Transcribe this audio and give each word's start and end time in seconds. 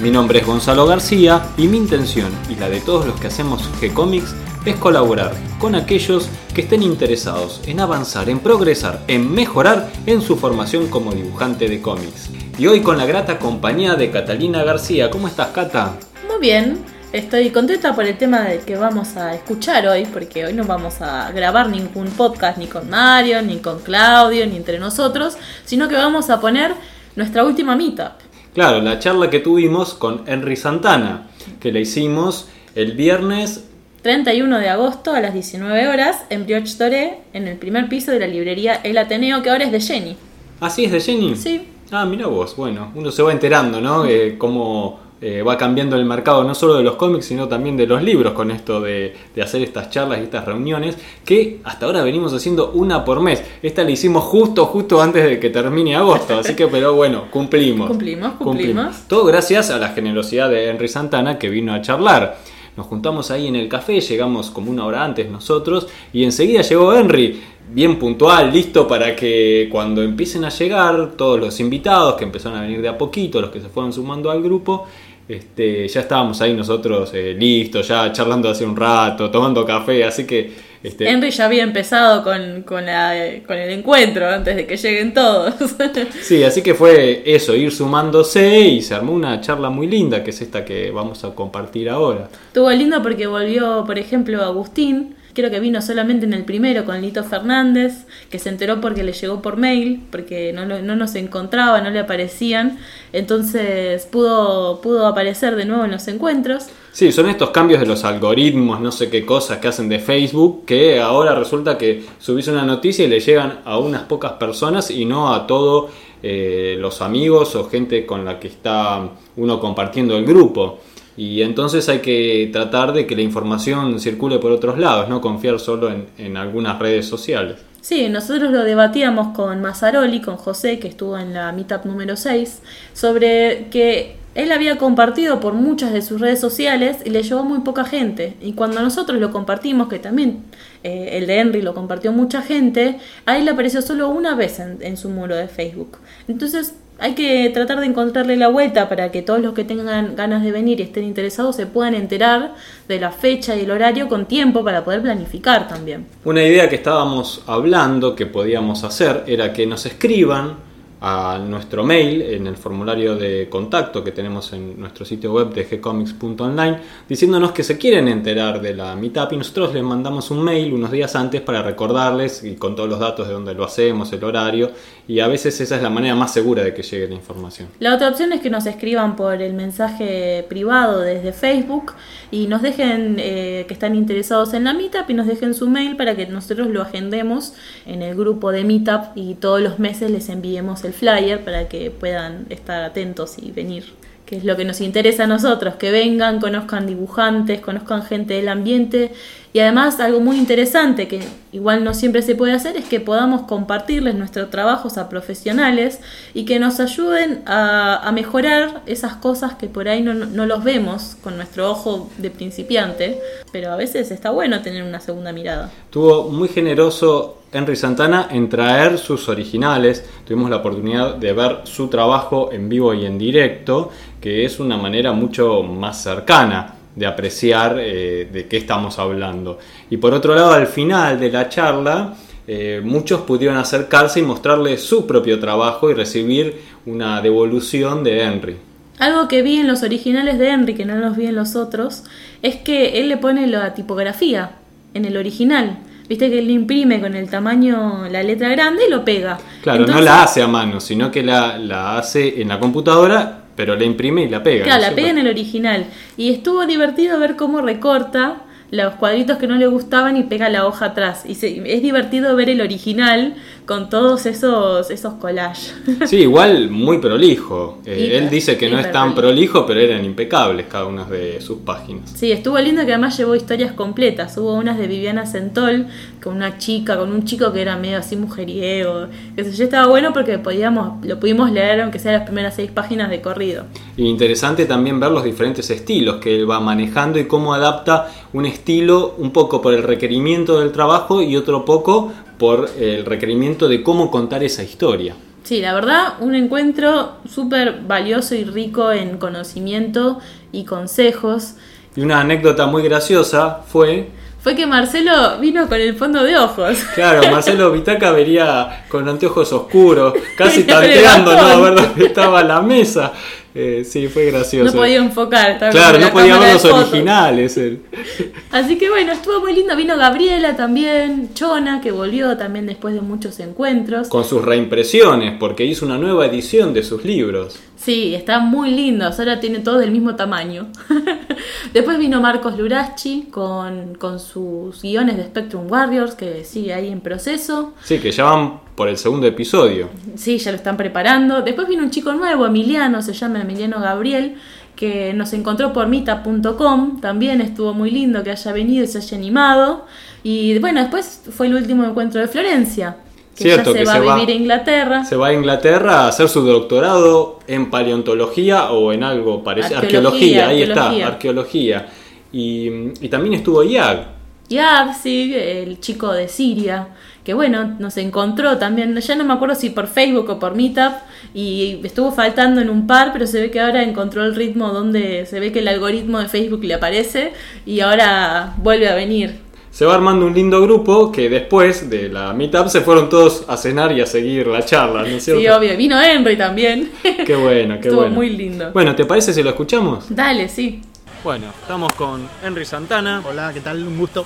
Mi 0.00 0.12
nombre 0.12 0.38
es 0.38 0.46
Gonzalo 0.46 0.86
García 0.86 1.42
y 1.56 1.66
mi 1.66 1.76
intención 1.76 2.30
y 2.48 2.54
la 2.54 2.68
de 2.68 2.80
todos 2.80 3.04
los 3.04 3.18
que 3.18 3.26
hacemos 3.26 3.68
G-Comics 3.80 4.32
es 4.64 4.76
colaborar 4.76 5.32
con 5.58 5.74
aquellos 5.74 6.28
que 6.54 6.60
estén 6.60 6.84
interesados 6.84 7.60
en 7.66 7.80
avanzar, 7.80 8.30
en 8.30 8.38
progresar, 8.38 9.00
en 9.08 9.28
mejorar 9.32 9.90
en 10.06 10.22
su 10.22 10.36
formación 10.36 10.86
como 10.86 11.10
dibujante 11.10 11.68
de 11.68 11.82
cómics. 11.82 12.30
Y 12.56 12.68
hoy 12.68 12.80
con 12.80 12.96
la 12.96 13.06
grata 13.06 13.40
compañía 13.40 13.96
de 13.96 14.12
Catalina 14.12 14.62
García. 14.62 15.10
¿Cómo 15.10 15.26
estás, 15.26 15.48
Cata? 15.48 15.96
Muy 16.28 16.38
bien, 16.38 16.78
estoy 17.10 17.50
contenta 17.50 17.92
por 17.96 18.04
el 18.04 18.16
tema 18.16 18.42
del 18.42 18.60
que 18.60 18.76
vamos 18.76 19.16
a 19.16 19.34
escuchar 19.34 19.88
hoy, 19.88 20.06
porque 20.06 20.46
hoy 20.46 20.52
no 20.52 20.62
vamos 20.62 21.00
a 21.00 21.32
grabar 21.32 21.68
ningún 21.70 22.06
podcast 22.10 22.56
ni 22.56 22.68
con 22.68 22.88
Mario, 22.88 23.42
ni 23.42 23.58
con 23.58 23.80
Claudio, 23.80 24.46
ni 24.46 24.58
entre 24.58 24.78
nosotros, 24.78 25.36
sino 25.64 25.88
que 25.88 25.96
vamos 25.96 26.30
a 26.30 26.40
poner 26.40 26.72
nuestra 27.16 27.42
última 27.42 27.74
meetup. 27.74 28.27
Claro, 28.54 28.80
la 28.80 28.98
charla 28.98 29.30
que 29.30 29.40
tuvimos 29.40 29.94
con 29.94 30.24
Henry 30.26 30.56
Santana, 30.56 31.28
que 31.60 31.72
la 31.72 31.80
hicimos 31.80 32.48
el 32.74 32.92
viernes 32.92 33.64
31 34.02 34.58
de 34.58 34.68
agosto 34.68 35.12
a 35.12 35.20
las 35.20 35.34
19 35.34 35.88
horas 35.88 36.24
en 36.30 36.44
Brioche 36.44 36.76
Doré, 36.78 37.18
en 37.32 37.48
el 37.48 37.56
primer 37.58 37.88
piso 37.88 38.12
de 38.12 38.20
la 38.20 38.26
librería 38.26 38.74
El 38.74 38.96
Ateneo, 38.96 39.42
que 39.42 39.50
ahora 39.50 39.64
es 39.64 39.72
de 39.72 39.80
Jenny. 39.80 40.16
¿Ah, 40.60 40.70
sí 40.70 40.84
es 40.84 40.92
de 40.92 41.00
Jenny? 41.00 41.36
Sí. 41.36 41.66
Ah, 41.90 42.04
mira 42.04 42.26
vos, 42.26 42.54
bueno, 42.56 42.92
uno 42.94 43.10
se 43.10 43.22
va 43.22 43.32
enterando, 43.32 43.80
¿no? 43.80 44.06
Eh, 44.06 44.36
cómo 44.38 45.00
eh, 45.20 45.42
va 45.42 45.56
cambiando 45.56 45.96
el 45.96 46.04
mercado 46.04 46.44
no 46.44 46.54
solo 46.54 46.74
de 46.74 46.82
los 46.82 46.94
cómics, 46.94 47.26
sino 47.26 47.48
también 47.48 47.76
de 47.76 47.86
los 47.86 48.02
libros 48.02 48.32
con 48.34 48.50
esto 48.50 48.80
de, 48.80 49.14
de, 49.34 49.42
hacer 49.42 49.62
estas 49.62 49.90
charlas 49.90 50.20
y 50.20 50.22
estas 50.22 50.44
reuniones, 50.44 50.96
que 51.24 51.60
hasta 51.64 51.86
ahora 51.86 52.02
venimos 52.02 52.32
haciendo 52.32 52.70
una 52.72 53.04
por 53.04 53.20
mes. 53.20 53.42
Esta 53.62 53.82
la 53.82 53.90
hicimos 53.90 54.24
justo, 54.24 54.66
justo 54.66 55.02
antes 55.02 55.24
de 55.24 55.40
que 55.40 55.50
termine 55.50 55.96
agosto, 55.96 56.38
así 56.38 56.54
que, 56.54 56.68
pero 56.68 56.94
bueno, 56.94 57.24
cumplimos. 57.30 57.88
Cumplimos, 57.88 58.32
cumplimos. 58.34 59.08
Todo 59.08 59.24
gracias 59.24 59.70
a 59.70 59.78
la 59.78 59.88
generosidad 59.88 60.48
de 60.50 60.68
Henry 60.68 60.88
Santana 60.88 61.38
que 61.38 61.48
vino 61.48 61.74
a 61.74 61.82
charlar. 61.82 62.38
Nos 62.76 62.86
juntamos 62.86 63.32
ahí 63.32 63.48
en 63.48 63.56
el 63.56 63.68
café, 63.68 64.00
llegamos 64.00 64.52
como 64.52 64.70
una 64.70 64.86
hora 64.86 65.04
antes 65.04 65.28
nosotros 65.28 65.88
y 66.12 66.22
enseguida 66.22 66.62
llegó 66.62 66.94
Henry, 66.94 67.42
bien 67.72 67.98
puntual, 67.98 68.52
listo 68.52 68.86
para 68.86 69.16
que 69.16 69.68
cuando 69.70 70.00
empiecen 70.02 70.44
a 70.44 70.48
llegar 70.48 71.12
todos 71.16 71.40
los 71.40 71.58
invitados 71.58 72.14
que 72.14 72.22
empezaron 72.22 72.56
a 72.56 72.62
venir 72.62 72.80
de 72.80 72.88
a 72.88 72.96
poquito, 72.96 73.40
los 73.40 73.50
que 73.50 73.60
se 73.60 73.68
fueron 73.68 73.92
sumando 73.92 74.30
al 74.30 74.42
grupo, 74.42 74.86
este, 75.28 75.86
ya 75.86 76.00
estábamos 76.00 76.40
ahí 76.40 76.54
nosotros 76.54 77.10
eh, 77.12 77.36
listos, 77.38 77.86
ya 77.86 78.10
charlando 78.12 78.48
hace 78.48 78.64
un 78.64 78.74
rato, 78.74 79.30
tomando 79.30 79.64
café, 79.64 80.04
así 80.04 80.26
que... 80.26 80.68
Este... 80.82 81.08
Henry 81.08 81.30
ya 81.30 81.46
había 81.46 81.64
empezado 81.64 82.22
con, 82.22 82.62
con, 82.62 82.86
la, 82.86 83.12
con, 83.46 83.58
el 83.58 83.70
encuentro 83.70 84.28
antes 84.28 84.54
de 84.54 84.64
que 84.64 84.76
lleguen 84.76 85.12
todos. 85.12 85.54
sí, 86.22 86.44
así 86.44 86.62
que 86.62 86.72
fue 86.72 87.24
eso, 87.26 87.54
ir 87.54 87.72
sumándose 87.72 88.60
y 88.60 88.80
se 88.80 88.94
armó 88.94 89.12
una 89.12 89.40
charla 89.40 89.70
muy 89.70 89.88
linda, 89.88 90.22
que 90.22 90.30
es 90.30 90.40
esta 90.40 90.64
que 90.64 90.92
vamos 90.92 91.24
a 91.24 91.34
compartir 91.34 91.90
ahora. 91.90 92.28
Estuvo 92.46 92.70
lindo 92.70 93.02
porque 93.02 93.26
volvió, 93.26 93.84
por 93.84 93.98
ejemplo, 93.98 94.42
Agustín, 94.42 95.16
creo 95.38 95.52
que 95.52 95.60
vino 95.60 95.80
solamente 95.80 96.26
en 96.26 96.32
el 96.32 96.44
primero 96.44 96.84
con 96.84 97.00
Lito 97.00 97.22
Fernández, 97.22 98.06
que 98.28 98.40
se 98.40 98.48
enteró 98.48 98.80
porque 98.80 99.04
le 99.04 99.12
llegó 99.12 99.40
por 99.40 99.56
mail, 99.56 100.02
porque 100.10 100.52
no, 100.52 100.66
no 100.66 100.96
nos 100.96 101.14
encontraba, 101.14 101.80
no 101.80 101.90
le 101.90 102.00
aparecían, 102.00 102.76
entonces 103.12 104.04
pudo, 104.06 104.80
pudo 104.80 105.06
aparecer 105.06 105.54
de 105.54 105.64
nuevo 105.64 105.84
en 105.84 105.92
los 105.92 106.08
encuentros. 106.08 106.66
Sí, 106.90 107.12
son 107.12 107.28
estos 107.28 107.50
cambios 107.50 107.78
de 107.78 107.86
los 107.86 108.02
algoritmos, 108.02 108.80
no 108.80 108.90
sé 108.90 109.10
qué 109.10 109.24
cosas 109.24 109.58
que 109.58 109.68
hacen 109.68 109.88
de 109.88 110.00
Facebook, 110.00 110.64
que 110.66 110.98
ahora 110.98 111.36
resulta 111.36 111.78
que 111.78 112.04
subís 112.18 112.48
una 112.48 112.64
noticia 112.64 113.04
y 113.04 113.08
le 113.08 113.20
llegan 113.20 113.60
a 113.64 113.78
unas 113.78 114.02
pocas 114.02 114.32
personas 114.32 114.90
y 114.90 115.04
no 115.04 115.32
a 115.32 115.46
todos 115.46 115.92
eh, 116.20 116.76
los 116.80 117.00
amigos 117.00 117.54
o 117.54 117.70
gente 117.70 118.04
con 118.04 118.24
la 118.24 118.40
que 118.40 118.48
está 118.48 119.08
uno 119.36 119.60
compartiendo 119.60 120.16
el 120.16 120.24
grupo. 120.24 120.80
Y 121.18 121.42
entonces 121.42 121.88
hay 121.88 121.98
que 121.98 122.48
tratar 122.52 122.92
de 122.92 123.04
que 123.04 123.16
la 123.16 123.22
información 123.22 123.98
circule 123.98 124.38
por 124.38 124.52
otros 124.52 124.78
lados, 124.78 125.08
no 125.08 125.20
confiar 125.20 125.58
solo 125.58 125.90
en, 125.90 126.06
en 126.16 126.36
algunas 126.36 126.78
redes 126.78 127.06
sociales. 127.06 127.56
Sí, 127.80 128.08
nosotros 128.08 128.52
lo 128.52 128.62
debatíamos 128.62 129.36
con 129.36 129.60
Mazzaroli, 129.60 130.20
con 130.20 130.36
José, 130.36 130.78
que 130.78 130.86
estuvo 130.86 131.18
en 131.18 131.34
la 131.34 131.50
meetup 131.50 131.86
número 131.86 132.14
6, 132.14 132.62
sobre 132.92 133.66
que 133.72 134.16
él 134.36 134.52
había 134.52 134.78
compartido 134.78 135.40
por 135.40 135.54
muchas 135.54 135.92
de 135.92 136.02
sus 136.02 136.20
redes 136.20 136.38
sociales 136.38 136.98
y 137.04 137.10
le 137.10 137.24
llevó 137.24 137.42
muy 137.42 137.62
poca 137.62 137.84
gente. 137.84 138.34
Y 138.40 138.52
cuando 138.52 138.80
nosotros 138.80 139.18
lo 139.18 139.32
compartimos, 139.32 139.88
que 139.88 139.98
también 139.98 140.44
eh, 140.84 141.10
el 141.14 141.26
de 141.26 141.40
Henry 141.40 141.62
lo 141.62 141.74
compartió 141.74 142.12
mucha 142.12 142.42
gente, 142.42 143.00
a 143.26 143.36
él 143.36 143.44
le 143.44 143.50
apareció 143.50 143.82
solo 143.82 144.08
una 144.08 144.36
vez 144.36 144.60
en, 144.60 144.78
en 144.82 144.96
su 144.96 145.08
muro 145.08 145.34
de 145.34 145.48
Facebook. 145.48 145.98
Entonces 146.28 146.74
hay 146.98 147.14
que 147.14 147.50
tratar 147.54 147.80
de 147.80 147.86
encontrarle 147.86 148.36
la 148.36 148.48
vuelta 148.48 148.88
para 148.88 149.10
que 149.10 149.22
todos 149.22 149.40
los 149.40 149.54
que 149.54 149.64
tengan 149.64 150.16
ganas 150.16 150.42
de 150.42 150.50
venir 150.50 150.80
y 150.80 150.82
estén 150.82 151.04
interesados 151.04 151.56
se 151.56 151.66
puedan 151.66 151.94
enterar 151.94 152.54
de 152.88 153.00
la 153.00 153.12
fecha 153.12 153.56
y 153.56 153.60
el 153.60 153.70
horario 153.70 154.08
con 154.08 154.26
tiempo 154.26 154.64
para 154.64 154.84
poder 154.84 155.02
planificar 155.02 155.68
también. 155.68 156.06
Una 156.24 156.42
idea 156.42 156.68
que 156.68 156.76
estábamos 156.76 157.42
hablando 157.46 158.16
que 158.16 158.26
podíamos 158.26 158.82
hacer 158.82 159.24
era 159.26 159.52
que 159.52 159.66
nos 159.66 159.86
escriban 159.86 160.67
a 161.00 161.38
nuestro 161.38 161.84
mail 161.84 162.22
en 162.22 162.46
el 162.46 162.56
formulario 162.56 163.14
de 163.14 163.48
contacto 163.48 164.02
que 164.02 164.12
tenemos 164.12 164.52
en 164.52 164.80
nuestro 164.80 165.04
sitio 165.04 165.32
web 165.32 165.52
de 165.52 165.64
gcomics.online 165.64 166.78
diciéndonos 167.08 167.52
que 167.52 167.62
se 167.62 167.78
quieren 167.78 168.08
enterar 168.08 168.60
de 168.60 168.74
la 168.74 168.96
meetup 168.96 169.32
y 169.32 169.36
nosotros 169.36 169.72
les 169.74 169.82
mandamos 169.82 170.30
un 170.30 170.42
mail 170.42 170.72
unos 170.72 170.90
días 170.90 171.14
antes 171.14 171.40
para 171.40 171.62
recordarles 171.62 172.42
y 172.42 172.56
con 172.56 172.74
todos 172.74 172.88
los 172.88 172.98
datos 172.98 173.28
de 173.28 173.34
dónde 173.34 173.54
lo 173.54 173.64
hacemos, 173.64 174.12
el 174.12 174.24
horario 174.24 174.72
y 175.06 175.20
a 175.20 175.28
veces 175.28 175.60
esa 175.60 175.76
es 175.76 175.82
la 175.82 175.90
manera 175.90 176.14
más 176.14 176.32
segura 176.32 176.62
de 176.64 176.74
que 176.74 176.82
llegue 176.82 177.08
la 177.08 177.14
información. 177.14 177.68
La 177.78 177.94
otra 177.94 178.08
opción 178.08 178.32
es 178.32 178.40
que 178.40 178.50
nos 178.50 178.66
escriban 178.66 179.16
por 179.16 179.40
el 179.40 179.54
mensaje 179.54 180.44
privado 180.48 181.00
desde 181.00 181.32
Facebook 181.32 181.92
y 182.30 182.46
nos 182.46 182.62
dejen 182.62 183.16
eh, 183.18 183.64
que 183.68 183.74
están 183.74 183.94
interesados 183.94 184.52
en 184.52 184.64
la 184.64 184.74
meetup 184.74 185.08
y 185.08 185.14
nos 185.14 185.26
dejen 185.26 185.54
su 185.54 185.68
mail 185.68 185.96
para 185.96 186.16
que 186.16 186.26
nosotros 186.26 186.68
lo 186.68 186.82
agendemos 186.82 187.54
en 187.86 188.02
el 188.02 188.16
grupo 188.16 188.50
de 188.52 188.64
meetup 188.64 189.16
y 189.16 189.34
todos 189.34 189.60
los 189.60 189.78
meses 189.78 190.10
les 190.10 190.28
enviemos 190.28 190.84
el 190.84 190.87
flyer 190.92 191.44
para 191.44 191.68
que 191.68 191.90
puedan 191.90 192.46
estar 192.50 192.82
atentos 192.82 193.36
y 193.38 193.50
venir 193.50 193.84
que 194.28 194.36
es 194.36 194.44
lo 194.44 194.58
que 194.58 194.66
nos 194.66 194.82
interesa 194.82 195.24
a 195.24 195.26
nosotros, 195.26 195.76
que 195.76 195.90
vengan, 195.90 196.38
conozcan 196.38 196.86
dibujantes, 196.86 197.62
conozcan 197.62 198.02
gente 198.02 198.34
del 198.34 198.48
ambiente 198.48 199.10
y 199.54 199.60
además 199.60 199.98
algo 200.00 200.20
muy 200.20 200.36
interesante 200.36 201.08
que 201.08 201.20
igual 201.50 201.82
no 201.82 201.94
siempre 201.94 202.20
se 202.20 202.34
puede 202.34 202.52
hacer 202.52 202.76
es 202.76 202.84
que 202.84 203.00
podamos 203.00 203.46
compartirles 203.46 204.16
nuestros 204.16 204.50
trabajos 204.50 204.98
a 204.98 205.08
profesionales 205.08 206.00
y 206.34 206.44
que 206.44 206.58
nos 206.58 206.78
ayuden 206.78 207.42
a, 207.46 208.06
a 208.06 208.12
mejorar 208.12 208.82
esas 208.84 209.16
cosas 209.16 209.54
que 209.54 209.66
por 209.66 209.88
ahí 209.88 210.02
no, 210.02 210.12
no, 210.12 210.44
los 210.44 210.62
vemos 210.62 211.16
con 211.22 211.38
nuestro 211.38 211.70
ojo 211.70 212.10
de 212.18 212.30
principiante, 212.30 213.18
pero 213.50 213.72
a 213.72 213.76
veces 213.76 214.10
está 214.10 214.28
bueno 214.30 214.60
tener 214.60 214.82
una 214.82 215.00
segunda 215.00 215.32
mirada. 215.32 215.70
Estuvo 215.86 216.28
muy 216.28 216.48
generoso 216.48 217.37
Henry 217.50 217.76
Santana 217.76 218.28
en 218.30 218.48
traer 218.50 218.98
sus 218.98 219.28
originales, 219.28 220.04
tuvimos 220.26 220.50
la 220.50 220.56
oportunidad 220.56 221.14
de 221.14 221.32
ver 221.32 221.60
su 221.64 221.88
trabajo 221.88 222.50
en 222.52 222.68
vivo 222.68 222.92
y 222.92 223.06
en 223.06 223.16
directo, 223.16 223.90
que 224.20 224.44
es 224.44 224.60
una 224.60 224.76
manera 224.76 225.12
mucho 225.12 225.62
más 225.62 226.02
cercana 226.02 226.74
de 226.94 227.06
apreciar 227.06 227.78
eh, 227.78 228.28
de 228.30 228.46
qué 228.48 228.58
estamos 228.58 228.98
hablando. 228.98 229.58
Y 229.88 229.96
por 229.96 230.12
otro 230.12 230.34
lado, 230.34 230.52
al 230.52 230.66
final 230.66 231.18
de 231.18 231.30
la 231.30 231.48
charla, 231.48 232.14
eh, 232.46 232.82
muchos 232.84 233.22
pudieron 233.22 233.56
acercarse 233.56 234.20
y 234.20 234.24
mostrarle 234.24 234.76
su 234.76 235.06
propio 235.06 235.40
trabajo 235.40 235.90
y 235.90 235.94
recibir 235.94 236.60
una 236.84 237.22
devolución 237.22 238.04
de 238.04 238.22
Henry. 238.22 238.56
Algo 238.98 239.28
que 239.28 239.42
vi 239.42 239.58
en 239.58 239.68
los 239.68 239.82
originales 239.82 240.38
de 240.38 240.48
Henry, 240.48 240.74
que 240.74 240.84
no 240.84 240.96
los 240.96 241.16
vi 241.16 241.26
en 241.26 241.36
los 241.36 241.56
otros, 241.56 242.04
es 242.42 242.56
que 242.56 243.00
él 243.00 243.08
le 243.08 243.16
pone 243.16 243.46
la 243.46 243.72
tipografía 243.72 244.56
en 244.92 245.06
el 245.06 245.16
original. 245.16 245.78
Viste 246.08 246.30
que 246.30 246.38
él 246.38 246.50
imprime 246.50 247.00
con 247.00 247.14
el 247.14 247.28
tamaño, 247.28 248.08
la 248.10 248.22
letra 248.22 248.48
grande 248.48 248.84
y 248.86 248.90
lo 248.90 249.04
pega. 249.04 249.38
Claro, 249.62 249.80
Entonces, 249.80 249.96
no 249.96 250.10
la 250.10 250.22
hace 250.22 250.42
a 250.42 250.46
mano, 250.46 250.80
sino 250.80 251.10
que 251.10 251.22
la, 251.22 251.58
la 251.58 251.98
hace 251.98 252.40
en 252.40 252.48
la 252.48 252.58
computadora 252.58 253.44
pero 253.58 253.74
la 253.74 253.84
imprime 253.84 254.22
y 254.22 254.28
la 254.28 254.40
pega. 254.40 254.62
Claro, 254.62 254.82
¿no? 254.82 254.88
la 254.90 254.94
pega 254.94 255.10
en 255.10 255.18
el 255.18 255.26
original. 255.26 255.86
Y 256.16 256.30
estuvo 256.30 256.64
divertido 256.64 257.18
ver 257.18 257.34
cómo 257.34 257.60
recorta 257.60 258.36
los 258.70 258.94
cuadritos 258.94 259.38
que 259.38 259.48
no 259.48 259.56
le 259.56 259.66
gustaban 259.66 260.16
y 260.16 260.22
pega 260.22 260.48
la 260.48 260.64
hoja 260.64 260.86
atrás. 260.86 261.24
Y 261.26 261.34
se, 261.34 261.74
es 261.74 261.82
divertido 261.82 262.36
ver 262.36 262.50
el 262.50 262.60
original 262.60 263.34
con 263.68 263.90
todos 263.90 264.24
esos, 264.24 264.90
esos 264.90 265.14
collages. 265.14 265.74
Sí, 266.06 266.20
igual 266.20 266.70
muy 266.70 266.98
prolijo. 266.98 267.78
Eh, 267.88 268.04
Hiper, 268.04 268.22
él 268.22 268.30
dice 268.30 268.58
que 268.58 268.68
no 268.68 268.78
es 268.78 268.92
tan 268.92 269.14
prolijo. 269.14 269.64
pero 269.64 269.80
eran 269.80 270.04
impecables 270.04 270.66
cada 270.66 270.86
una 270.86 271.04
de 271.04 271.40
sus 271.40 271.58
páginas. 271.58 272.10
Sí, 272.14 272.32
estuvo 272.32 272.58
lindo 272.58 272.84
que 272.84 272.92
además 272.92 273.16
llevó 273.16 273.34
historias 273.34 273.72
completas. 273.72 274.36
Hubo 274.36 274.54
unas 274.54 274.78
de 274.78 274.86
Viviana 274.86 275.24
Centol, 275.24 275.86
con 276.22 276.36
una 276.36 276.58
chica, 276.58 276.98
con 276.98 277.12
un 277.12 277.24
chico 277.24 277.52
que 277.52 277.62
era 277.62 277.76
medio 277.76 277.98
así 277.98 278.16
mujeriego. 278.16 279.06
Que 279.36 279.50
yo, 279.50 279.64
estaba 279.64 279.86
bueno 279.86 280.12
porque 280.12 280.38
podíamos, 280.38 281.04
lo 281.06 281.18
pudimos 281.18 281.50
leer 281.50 281.80
aunque 281.80 281.98
sea 281.98 282.12
las 282.12 282.22
primeras 282.22 282.56
seis 282.56 282.70
páginas 282.70 283.08
de 283.08 283.22
corrido. 283.22 283.64
Y 283.96 284.06
interesante 284.06 284.66
también 284.66 285.00
ver 285.00 285.10
los 285.10 285.24
diferentes 285.24 285.70
estilos 285.70 286.16
que 286.16 286.36
él 286.36 286.50
va 286.50 286.60
manejando 286.60 287.18
y 287.18 287.26
cómo 287.26 287.54
adapta 287.54 288.10
un 288.32 288.44
estilo 288.44 289.14
un 289.18 289.32
poco 289.32 289.62
por 289.62 289.72
el 289.72 289.82
requerimiento 289.82 290.60
del 290.60 290.72
trabajo 290.72 291.22
y 291.22 291.36
otro 291.36 291.64
poco 291.64 292.12
por 292.38 292.70
el 292.78 293.04
requerimiento 293.04 293.68
de 293.68 293.82
cómo 293.82 294.10
contar 294.10 294.42
esa 294.44 294.62
historia. 294.62 295.14
Sí, 295.44 295.60
la 295.60 295.72
verdad, 295.74 296.14
un 296.20 296.34
encuentro 296.34 297.16
súper 297.28 297.80
valioso 297.86 298.34
y 298.34 298.44
rico 298.44 298.92
en 298.92 299.18
conocimiento 299.18 300.18
y 300.52 300.64
consejos. 300.64 301.54
Y 301.96 302.02
una 302.02 302.20
anécdota 302.20 302.66
muy 302.66 302.82
graciosa 302.82 303.60
fue, 303.66 304.10
Fue 304.40 304.54
que 304.54 304.66
Marcelo 304.66 305.38
vino 305.40 305.66
con 305.66 305.80
el 305.80 305.96
fondo 305.96 306.22
de 306.22 306.36
ojos. 306.36 306.78
claro, 306.94 307.28
Marcelo 307.30 307.72
Vitaca 307.72 308.12
vería 308.12 308.84
con 308.88 309.08
anteojos 309.08 309.52
oscuros, 309.52 310.14
casi 310.36 310.62
tanteando 310.66 311.32
¿no? 311.32 311.38
a 311.38 311.56
ver 311.60 311.74
dónde 311.74 312.04
estaba 312.06 312.44
la 312.44 312.60
mesa. 312.60 313.12
Eh, 313.54 313.84
sí, 313.84 314.08
fue 314.08 314.26
gracioso. 314.26 314.72
No 314.72 314.80
podía 314.80 314.98
enfocar. 314.98 315.52
estaba 315.52 315.72
Claro, 315.72 315.98
no 315.98 316.10
podía 316.12 316.38
ver 316.38 316.52
los 316.54 316.62
fotos. 316.62 316.90
originales. 316.90 317.56
él. 317.56 317.82
Así 318.52 318.76
que 318.76 318.88
bueno, 318.90 319.12
estuvo 319.12 319.40
muy 319.40 319.54
lindo. 319.54 319.74
Vino 319.74 319.96
Gabriela 319.96 320.54
también, 320.56 321.30
Chona, 321.34 321.80
que 321.80 321.90
volvió 321.90 322.36
también 322.36 322.66
después 322.66 322.94
de 322.94 323.00
muchos 323.00 323.40
encuentros. 323.40 324.08
Con 324.08 324.24
sus 324.24 324.44
reimpresiones, 324.44 325.36
porque 325.38 325.64
hizo 325.64 325.86
una 325.86 325.98
nueva 325.98 326.26
edición 326.26 326.74
de 326.74 326.82
sus 326.82 327.04
libros. 327.04 327.58
Sí, 327.76 328.14
están 328.14 328.48
muy 328.48 328.70
lindos. 328.70 329.18
Ahora 329.18 329.40
tiene 329.40 329.60
todos 329.60 329.80
del 329.80 329.90
mismo 329.92 330.14
tamaño. 330.14 330.68
después 331.72 331.98
vino 331.98 332.20
Marcos 332.20 332.58
Lurachi 332.58 333.28
con, 333.30 333.94
con 333.94 334.18
sus 334.20 334.82
guiones 334.82 335.16
de 335.16 335.24
Spectrum 335.24 335.70
Warriors, 335.70 336.14
que 336.14 336.44
sigue 336.44 336.74
ahí 336.74 336.88
en 336.88 337.00
proceso. 337.00 337.72
Sí, 337.82 337.98
que 337.98 338.10
ya 338.10 338.24
van 338.24 338.67
por 338.78 338.88
el 338.88 338.96
segundo 338.96 339.26
episodio. 339.26 339.88
Sí, 340.16 340.38
ya 340.38 340.52
lo 340.52 340.56
están 340.56 340.76
preparando. 340.76 341.42
Después 341.42 341.66
vino 341.68 341.82
un 341.82 341.90
chico 341.90 342.12
nuevo, 342.12 342.46
Emiliano, 342.46 343.02
se 343.02 343.12
llama 343.12 343.40
Emiliano 343.42 343.80
Gabriel, 343.80 344.36
que 344.76 345.12
nos 345.14 345.32
encontró 345.32 345.72
por 345.72 345.88
meetup.com. 345.88 347.00
También 347.00 347.40
estuvo 347.40 347.74
muy 347.74 347.90
lindo 347.90 348.22
que 348.22 348.30
haya 348.30 348.52
venido 348.52 348.84
y 348.84 348.86
se 348.86 348.98
haya 348.98 349.16
animado. 349.16 349.84
Y 350.22 350.58
bueno, 350.60 350.80
después 350.80 351.22
fue 351.36 351.48
el 351.48 351.54
último 351.56 351.84
encuentro 351.84 352.20
de 352.20 352.28
Florencia, 352.28 352.96
que 353.36 353.44
Cierto, 353.44 353.72
ya 353.72 353.72
se 353.72 353.78
que 353.80 353.84
va 353.84 353.92
se 353.92 353.98
a 353.98 354.02
va- 354.02 354.14
vivir 354.14 354.30
a 354.30 354.36
Inglaterra. 354.38 355.04
Se 355.04 355.16
va 355.16 355.26
a 355.28 355.32
Inglaterra 355.32 356.04
a 356.04 356.08
hacer 356.08 356.28
su 356.28 356.42
doctorado 356.42 357.40
en 357.48 357.70
paleontología 357.70 358.70
o 358.70 358.92
en 358.92 359.02
algo 359.02 359.42
parecido. 359.42 359.78
Arqueología, 359.80 360.46
Arqueología, 360.46 360.48
ahí 360.48 360.62
arqueología. 360.62 360.98
está, 360.98 361.12
arqueología. 361.14 361.86
Y, 362.32 362.68
y 363.04 363.08
también 363.08 363.34
estuvo 363.34 363.62
Iag. 363.64 364.16
Y 364.50 364.58
Absig, 364.58 365.34
el 365.34 365.78
chico 365.80 366.10
de 366.12 366.26
Siria, 366.28 366.88
que 367.28 367.34
bueno, 367.34 367.76
nos 367.78 367.98
encontró 367.98 368.56
también, 368.56 368.98
ya 368.98 369.14
no 369.14 369.22
me 369.22 369.34
acuerdo 369.34 369.54
si 369.54 369.68
por 369.68 369.86
Facebook 369.86 370.30
o 370.30 370.38
por 370.38 370.54
Meetup, 370.54 370.94
y 371.34 371.78
estuvo 371.84 372.10
faltando 372.10 372.62
en 372.62 372.70
un 372.70 372.86
par, 372.86 373.12
pero 373.12 373.26
se 373.26 373.38
ve 373.38 373.50
que 373.50 373.60
ahora 373.60 373.82
encontró 373.82 374.24
el 374.24 374.34
ritmo 374.34 374.72
donde 374.72 375.26
se 375.26 375.38
ve 375.38 375.52
que 375.52 375.58
el 375.58 375.68
algoritmo 375.68 376.20
de 376.20 376.28
Facebook 376.30 376.64
le 376.64 376.72
aparece 376.72 377.34
y 377.66 377.80
ahora 377.80 378.54
vuelve 378.56 378.88
a 378.88 378.94
venir. 378.94 379.40
Se 379.70 379.84
va 379.84 379.94
armando 379.96 380.24
un 380.24 380.32
lindo 380.32 380.62
grupo 380.62 381.12
que 381.12 381.28
después 381.28 381.90
de 381.90 382.08
la 382.08 382.32
meetup 382.32 382.68
se 382.68 382.80
fueron 382.80 383.10
todos 383.10 383.44
a 383.46 383.58
cenar 383.58 383.92
y 383.92 384.00
a 384.00 384.06
seguir 384.06 384.46
la 384.46 384.64
charla, 384.64 385.02
¿no 385.02 385.08
es 385.08 385.22
cierto? 385.22 385.42
Sí, 385.42 385.48
obvio. 385.48 385.76
Vino 385.76 386.00
Henry 386.00 386.38
también. 386.38 386.92
Qué 387.26 387.36
bueno, 387.36 387.74
qué 387.74 387.88
Estuvo 387.88 388.00
bueno. 388.00 388.14
muy 388.14 388.30
lindo. 388.30 388.72
Bueno, 388.72 388.96
¿te 388.96 389.04
parece 389.04 389.34
si 389.34 389.42
lo 389.42 389.50
escuchamos? 389.50 390.06
Dale, 390.08 390.48
sí. 390.48 390.80
Bueno, 391.22 391.48
estamos 391.60 391.92
con 391.92 392.26
Henry 392.42 392.64
Santana. 392.64 393.22
Hola, 393.28 393.50
¿qué 393.52 393.60
tal? 393.60 393.86
Un 393.86 393.98
gusto. 393.98 394.24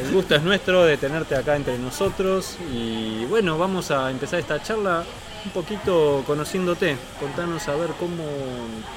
El 0.00 0.12
gusto 0.12 0.34
es 0.36 0.42
nuestro 0.42 0.84
de 0.84 0.96
tenerte 0.96 1.34
acá 1.36 1.56
entre 1.56 1.78
nosotros 1.78 2.56
y 2.72 3.24
bueno, 3.26 3.58
vamos 3.58 3.90
a 3.90 4.10
empezar 4.10 4.38
esta 4.38 4.62
charla 4.62 5.04
un 5.44 5.50
poquito 5.50 6.22
conociéndote. 6.26 6.96
Contanos 7.18 7.66
a 7.68 7.74
ver 7.76 7.90
cómo, 7.98 8.24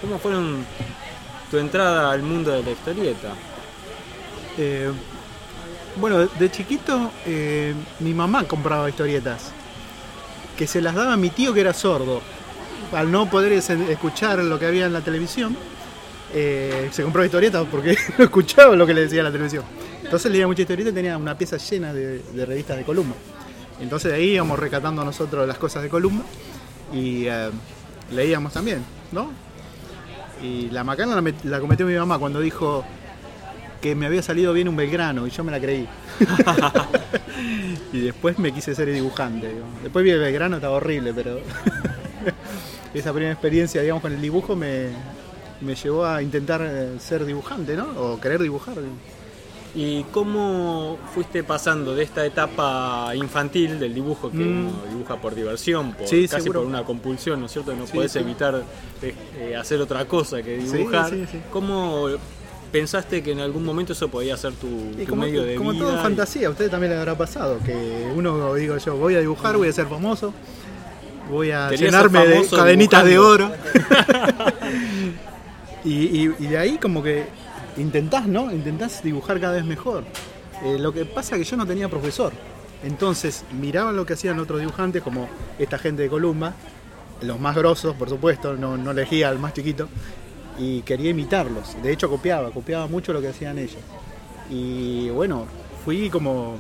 cómo 0.02 0.20
fueron 0.20 0.66
tu 1.50 1.58
entrada 1.58 2.12
al 2.12 2.22
mundo 2.22 2.52
de 2.52 2.64
la 2.64 2.72
historieta. 2.72 3.34
Eh, 4.58 4.92
bueno, 6.00 6.28
de- 6.28 6.52
chiquito 6.52 7.12
eh, 7.26 7.74
mi 8.00 8.14
mamá 8.14 8.44
compraba 8.44 8.88
historietas 8.90 9.52
que 10.58 10.68
se 10.68 10.82
las 10.82 10.94
daba 10.96 11.14
a 11.14 11.18
mi 11.18 11.30
tío 11.30 11.54
que 11.54 11.62
era 11.62 11.74
sordo. 11.74 12.22
Al 12.94 13.12
no 13.12 13.30
poder 13.30 13.52
es- 13.54 13.70
escuchar 13.70 14.40
lo 14.40 14.60
que 14.60 14.66
había 14.68 14.86
en 14.86 14.94
la 14.94 15.02
televisión, 15.02 15.58
eh, 16.34 16.90
se 16.92 17.04
compró 17.04 17.24
historietas 17.26 17.66
porque 17.72 17.98
no 18.18 18.26
escuchaba 18.26 18.76
lo 18.76 18.86
que 18.86 18.94
le 18.94 19.02
decía 19.02 19.24
la 19.24 19.32
televisión. 19.32 19.64
Entonces 20.08 20.32
leía 20.32 20.48
mucha 20.48 20.62
historieta 20.62 20.90
y 20.90 20.94
tenía 20.94 21.18
una 21.18 21.38
pieza 21.38 21.58
llena 21.58 21.92
de, 21.92 22.22
revistas 22.46 22.78
de 22.78 22.86
Columba. 22.86 23.14
Entonces 23.82 24.10
de 24.10 24.18
ahí 24.18 24.36
íbamos 24.36 24.58
recatando 24.58 25.04
nosotros 25.04 25.46
las 25.46 25.58
cosas 25.58 25.84
de 25.84 25.90
Columba 25.90 26.24
y 26.94 27.26
eh, 27.26 27.50
leíamos 28.12 28.54
también, 28.54 28.86
¿no? 29.12 29.30
Y 30.42 30.70
la 30.70 30.86
macana 30.86 31.20
la, 31.20 31.34
la 31.44 31.60
cometió 31.60 31.86
mi 31.86 31.94
mamá 31.94 32.20
cuando 32.20 32.40
dijo 32.40 32.86
que 33.82 33.96
me 33.96 34.06
había 34.06 34.22
salido 34.22 34.54
bien 34.54 34.70
un 34.70 34.78
Belgrano 34.78 35.28
y 35.28 35.30
yo 35.30 35.44
me 35.44 35.52
la 35.52 35.60
creí. 35.60 35.86
y 37.92 38.00
después 38.00 38.40
me 38.40 38.54
quise 38.54 38.74
ser 38.74 38.90
dibujante. 38.90 39.50
digo. 39.50 39.66
Después 39.84 40.06
vi 40.06 40.12
el 40.12 40.20
Belgrano, 40.20 40.56
estaba 40.56 40.78
horrible, 40.78 41.14
pero 41.14 41.42
esa 42.94 43.12
primera 43.12 43.34
experiencia, 43.34 43.82
digamos, 43.82 44.02
con 44.02 44.14
el 44.14 44.22
dibujo 44.22 44.56
me, 44.56 44.88
me 45.60 45.76
llevó 45.76 46.06
a 46.06 46.22
intentar 46.22 46.62
eh, 46.64 46.96
ser 46.98 47.26
dibujante, 47.26 47.76
¿no? 47.76 47.88
O 47.98 48.22
querer 48.22 48.42
dibujar. 48.42 48.76
digo. 48.76 49.17
¿Y 49.76 50.04
cómo 50.06 50.98
fuiste 51.14 51.44
pasando 51.44 51.94
de 51.94 52.04
esta 52.04 52.26
etapa 52.26 53.12
infantil 53.16 53.80
del 53.80 53.94
dibujo 53.94 54.32
que 54.32 54.38
Mm. 54.38 54.68
uno 54.68 54.72
dibuja 54.90 55.18
por 55.18 55.36
diversión, 55.36 55.94
por, 55.94 56.08
Sí, 56.08 56.28
casi 56.28 56.44
seguro. 56.44 56.62
por 56.62 56.70
una 56.70 56.84
compulsión, 56.84 57.40
¿no 57.40 57.46
es 57.46 57.52
cierto? 57.52 57.76
No 57.76 57.86
Sí, 57.86 57.94
podés 57.94 58.12
sí. 58.14 58.20
evitar 58.20 58.64
eh, 59.04 59.14
eh, 59.38 59.56
hacer 59.56 59.80
otra 59.80 60.06
cosa 60.06 60.42
que 60.42 60.58
dibujar. 60.58 61.12
¿Cómo 61.52 62.08
pensaste 62.72 63.22
que 63.22 63.34
en 63.34 63.40
algún 63.40 63.64
momento 63.64 63.94
eso 63.94 64.08
podía 64.10 64.36
ser 64.36 64.54
tu, 64.54 64.68
como, 65.08 65.22
medio 65.24 65.44
de 65.44 65.56
como 65.56 65.72
vida? 65.72 65.84
todo 65.86 65.96
en 65.98 66.02
fantasía, 66.02 66.48
a 66.48 66.52
usted 66.52 66.70
también 66.72 66.94
le 66.94 67.00
habrá 67.00 67.16
pasado, 67.16 67.60
que 67.64 68.12
uno, 68.16 68.54
digo 68.56 68.78
yo, 68.78 68.96
voy 68.98 69.16
a 69.16 69.20
dibujar, 69.20 69.58
voy 69.58 69.68
a 69.70 69.74
ser 69.74 69.86
famoso, 69.88 70.34
voy 71.30 71.52
a 71.52 71.70
llenarme 71.72 72.26
de 72.26 72.48
cadenitas 72.50 73.06
de 73.06 73.20
oro. 73.20 73.52
dibujando. 73.74 74.44
y, 75.86 75.94
y- 76.26 76.36
y 76.40 76.48
de 76.48 76.58
ahí 76.58 76.78
como 76.78 77.04
que 77.04 77.26
intentás, 77.78 78.28
¿no? 78.28 78.52
Intentás 78.52 79.04
dibujar 79.04 79.40
cada 79.40 79.54
vez 79.54 79.66
mejor. 79.66 80.04
Eh, 80.64 80.78
lo 80.80 80.94
que 80.94 81.06
pasa 81.06 81.36
es 81.36 81.44
que 81.44 81.50
yo 81.52 81.58
no 81.58 81.66
tenía 81.66 81.90
profesor. 81.90 82.34
Entonces 82.84 83.44
miraba 83.60 83.92
lo 83.92 84.06
que 84.06 84.14
hacían 84.14 84.40
otros 84.40 84.60
dibujantes, 84.60 85.02
como 85.02 85.28
esta 85.58 85.78
gente 85.78 86.04
de 86.04 86.10
Columba, 86.10 86.54
los 87.22 87.40
más 87.40 87.56
grosos, 87.56 87.96
por 87.96 88.10
supuesto, 88.10 88.56
no, 88.56 88.78
no 88.78 88.92
elegía 88.92 89.30
al 89.30 89.40
más 89.40 89.54
chiquito, 89.54 89.88
y 90.60 90.82
quería 90.82 91.12
imitarlos. 91.12 91.82
De 91.82 91.92
hecho 91.92 92.10
copiaba, 92.10 92.52
copiaba 92.52 92.88
mucho 92.88 93.14
lo 93.14 93.22
que 93.22 93.30
hacían 93.30 93.58
ellos. 93.58 93.82
Y 94.50 95.10
bueno, 95.10 95.46
fui 95.84 96.10
como, 96.10 96.58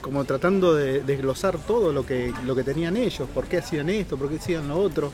como 0.00 0.24
tratando 0.24 0.74
de 0.74 1.02
desglosar 1.02 1.58
todo 1.58 1.92
lo 1.92 2.04
que, 2.04 2.32
lo 2.44 2.54
que 2.54 2.64
tenían 2.64 2.96
ellos, 2.96 3.28
por 3.32 3.46
qué 3.46 3.58
hacían 3.58 3.88
esto, 3.88 4.16
por 4.16 4.28
qué 4.28 4.36
hacían 4.36 4.68
lo 4.68 4.78
otro, 4.78 5.12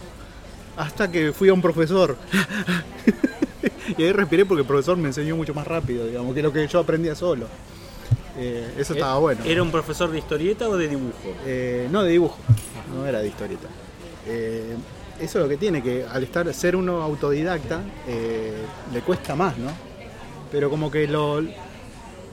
hasta 0.76 1.10
que 1.10 1.32
fui 1.32 1.48
a 1.48 1.54
un 1.54 1.62
profesor. 1.62 2.16
y 3.98 4.02
ahí 4.02 4.12
respiré 4.12 4.44
porque 4.44 4.62
el 4.62 4.66
profesor 4.66 4.96
me 4.96 5.08
enseñó 5.08 5.36
mucho 5.36 5.54
más 5.54 5.66
rápido, 5.66 6.06
digamos, 6.06 6.34
que 6.34 6.42
lo 6.42 6.52
que 6.52 6.66
yo 6.66 6.78
aprendía 6.78 7.14
solo. 7.14 7.46
Eh, 8.36 8.74
eso 8.78 8.94
estaba 8.94 9.18
bueno. 9.18 9.44
¿Era 9.44 9.62
un 9.62 9.70
profesor 9.70 10.10
de 10.10 10.18
historieta 10.18 10.68
o 10.68 10.76
de 10.76 10.88
dibujo? 10.88 11.34
Eh, 11.46 11.88
no 11.90 12.02
de 12.02 12.10
dibujo, 12.10 12.38
no 12.94 13.06
era 13.06 13.20
de 13.20 13.28
historieta. 13.28 13.68
Eh, 14.26 14.76
eso 15.20 15.38
es 15.38 15.44
lo 15.44 15.48
que 15.48 15.56
tiene, 15.56 15.82
que 15.82 16.04
al 16.04 16.24
estar 16.24 16.52
ser 16.52 16.74
uno 16.74 17.02
autodidacta 17.02 17.82
eh, 18.08 18.64
le 18.92 19.00
cuesta 19.00 19.36
más, 19.36 19.56
¿no? 19.58 19.70
Pero 20.50 20.70
como 20.70 20.90
que 20.90 21.06
lo, 21.06 21.42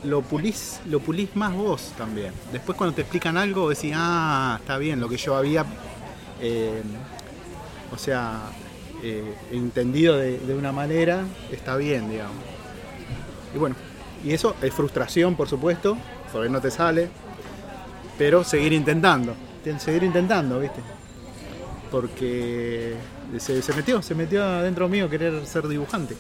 lo, 0.04 0.22
pulís, 0.22 0.80
lo 0.88 1.00
pulís 1.00 1.36
más 1.36 1.54
vos 1.54 1.94
también. 1.98 2.34
Después 2.52 2.78
cuando 2.78 2.96
te 2.96 3.02
explican 3.02 3.38
algo 3.38 3.70
decís, 3.70 3.94
ah, 3.96 4.58
está 4.60 4.78
bien, 4.78 5.00
lo 5.00 5.08
que 5.08 5.18
yo 5.18 5.36
había, 5.36 5.66
eh, 6.40 6.82
o 7.94 7.98
sea, 7.98 8.50
eh, 9.04 9.24
entendido 9.52 10.18
de, 10.18 10.40
de 10.40 10.56
una 10.56 10.72
manera, 10.72 11.24
está 11.52 11.76
bien, 11.76 12.10
digamos. 12.10 12.36
Y 13.54 13.58
bueno, 13.58 13.76
y 14.24 14.34
eso 14.34 14.56
es 14.62 14.74
frustración, 14.74 15.36
por 15.36 15.48
supuesto, 15.48 15.98
porque 16.32 16.50
no 16.50 16.62
te 16.62 16.72
sale, 16.72 17.10
pero 18.18 18.44
seguir 18.44 18.74
intentando, 18.74 19.36
seguir 19.80 20.04
intentando, 20.04 20.60
¿viste? 20.60 20.80
Porque 21.90 22.96
se, 23.38 23.62
se 23.62 23.74
metió, 23.74 24.02
se 24.02 24.16
metió 24.16 24.44
adentro 24.44 24.88
mío 24.88 25.10
querer 25.10 25.46
ser 25.46 25.68
dibujante. 25.68 26.16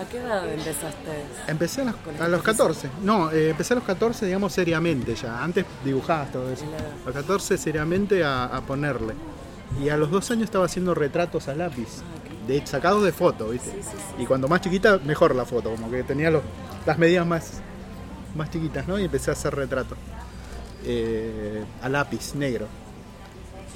¿A 0.00 0.08
qué 0.08 0.18
edad 0.18 0.48
empezaste? 0.48 1.24
Empecé 1.48 1.80
a 1.82 1.84
los, 1.86 1.94
a 1.94 2.12
esta 2.12 2.28
los 2.28 2.42
14. 2.42 2.88
No, 3.02 3.32
eh, 3.32 3.50
empecé 3.50 3.74
a 3.74 3.76
los 3.76 3.84
14, 3.84 4.26
digamos, 4.26 4.52
seriamente 4.52 5.14
ya. 5.14 5.42
Antes 5.42 5.66
dibujabas 5.84 6.30
todo 6.30 6.50
eso. 6.52 6.64
A 7.02 7.06
los 7.06 7.14
14 7.14 7.58
seriamente 7.58 8.22
a, 8.24 8.44
a 8.44 8.60
ponerle. 8.60 9.14
Y 9.82 9.90
a 9.90 9.96
los 9.96 10.10
dos 10.10 10.30
años 10.30 10.44
estaba 10.44 10.64
haciendo 10.64 10.94
retratos 10.94 11.48
a 11.48 11.54
lápiz. 11.54 11.88
De, 12.46 12.66
sacados 12.66 13.04
de 13.04 13.12
foto, 13.12 13.50
¿viste? 13.50 13.70
Sí, 13.70 13.78
sí, 13.82 13.96
sí. 13.96 14.22
Y 14.22 14.26
cuando 14.26 14.48
más 14.48 14.60
chiquita, 14.62 14.98
mejor 15.04 15.34
la 15.34 15.44
foto. 15.44 15.70
Como 15.70 15.90
que 15.90 16.02
tenía 16.02 16.30
los, 16.30 16.42
las 16.86 16.98
medidas 16.98 17.26
más, 17.26 17.60
más 18.34 18.50
chiquitas, 18.50 18.88
¿no? 18.88 18.98
Y 18.98 19.04
empecé 19.04 19.30
a 19.30 19.34
hacer 19.34 19.54
retratos. 19.54 19.98
eh, 20.84 21.64
a 21.82 21.88
lápiz 21.88 22.34
negro. 22.34 22.66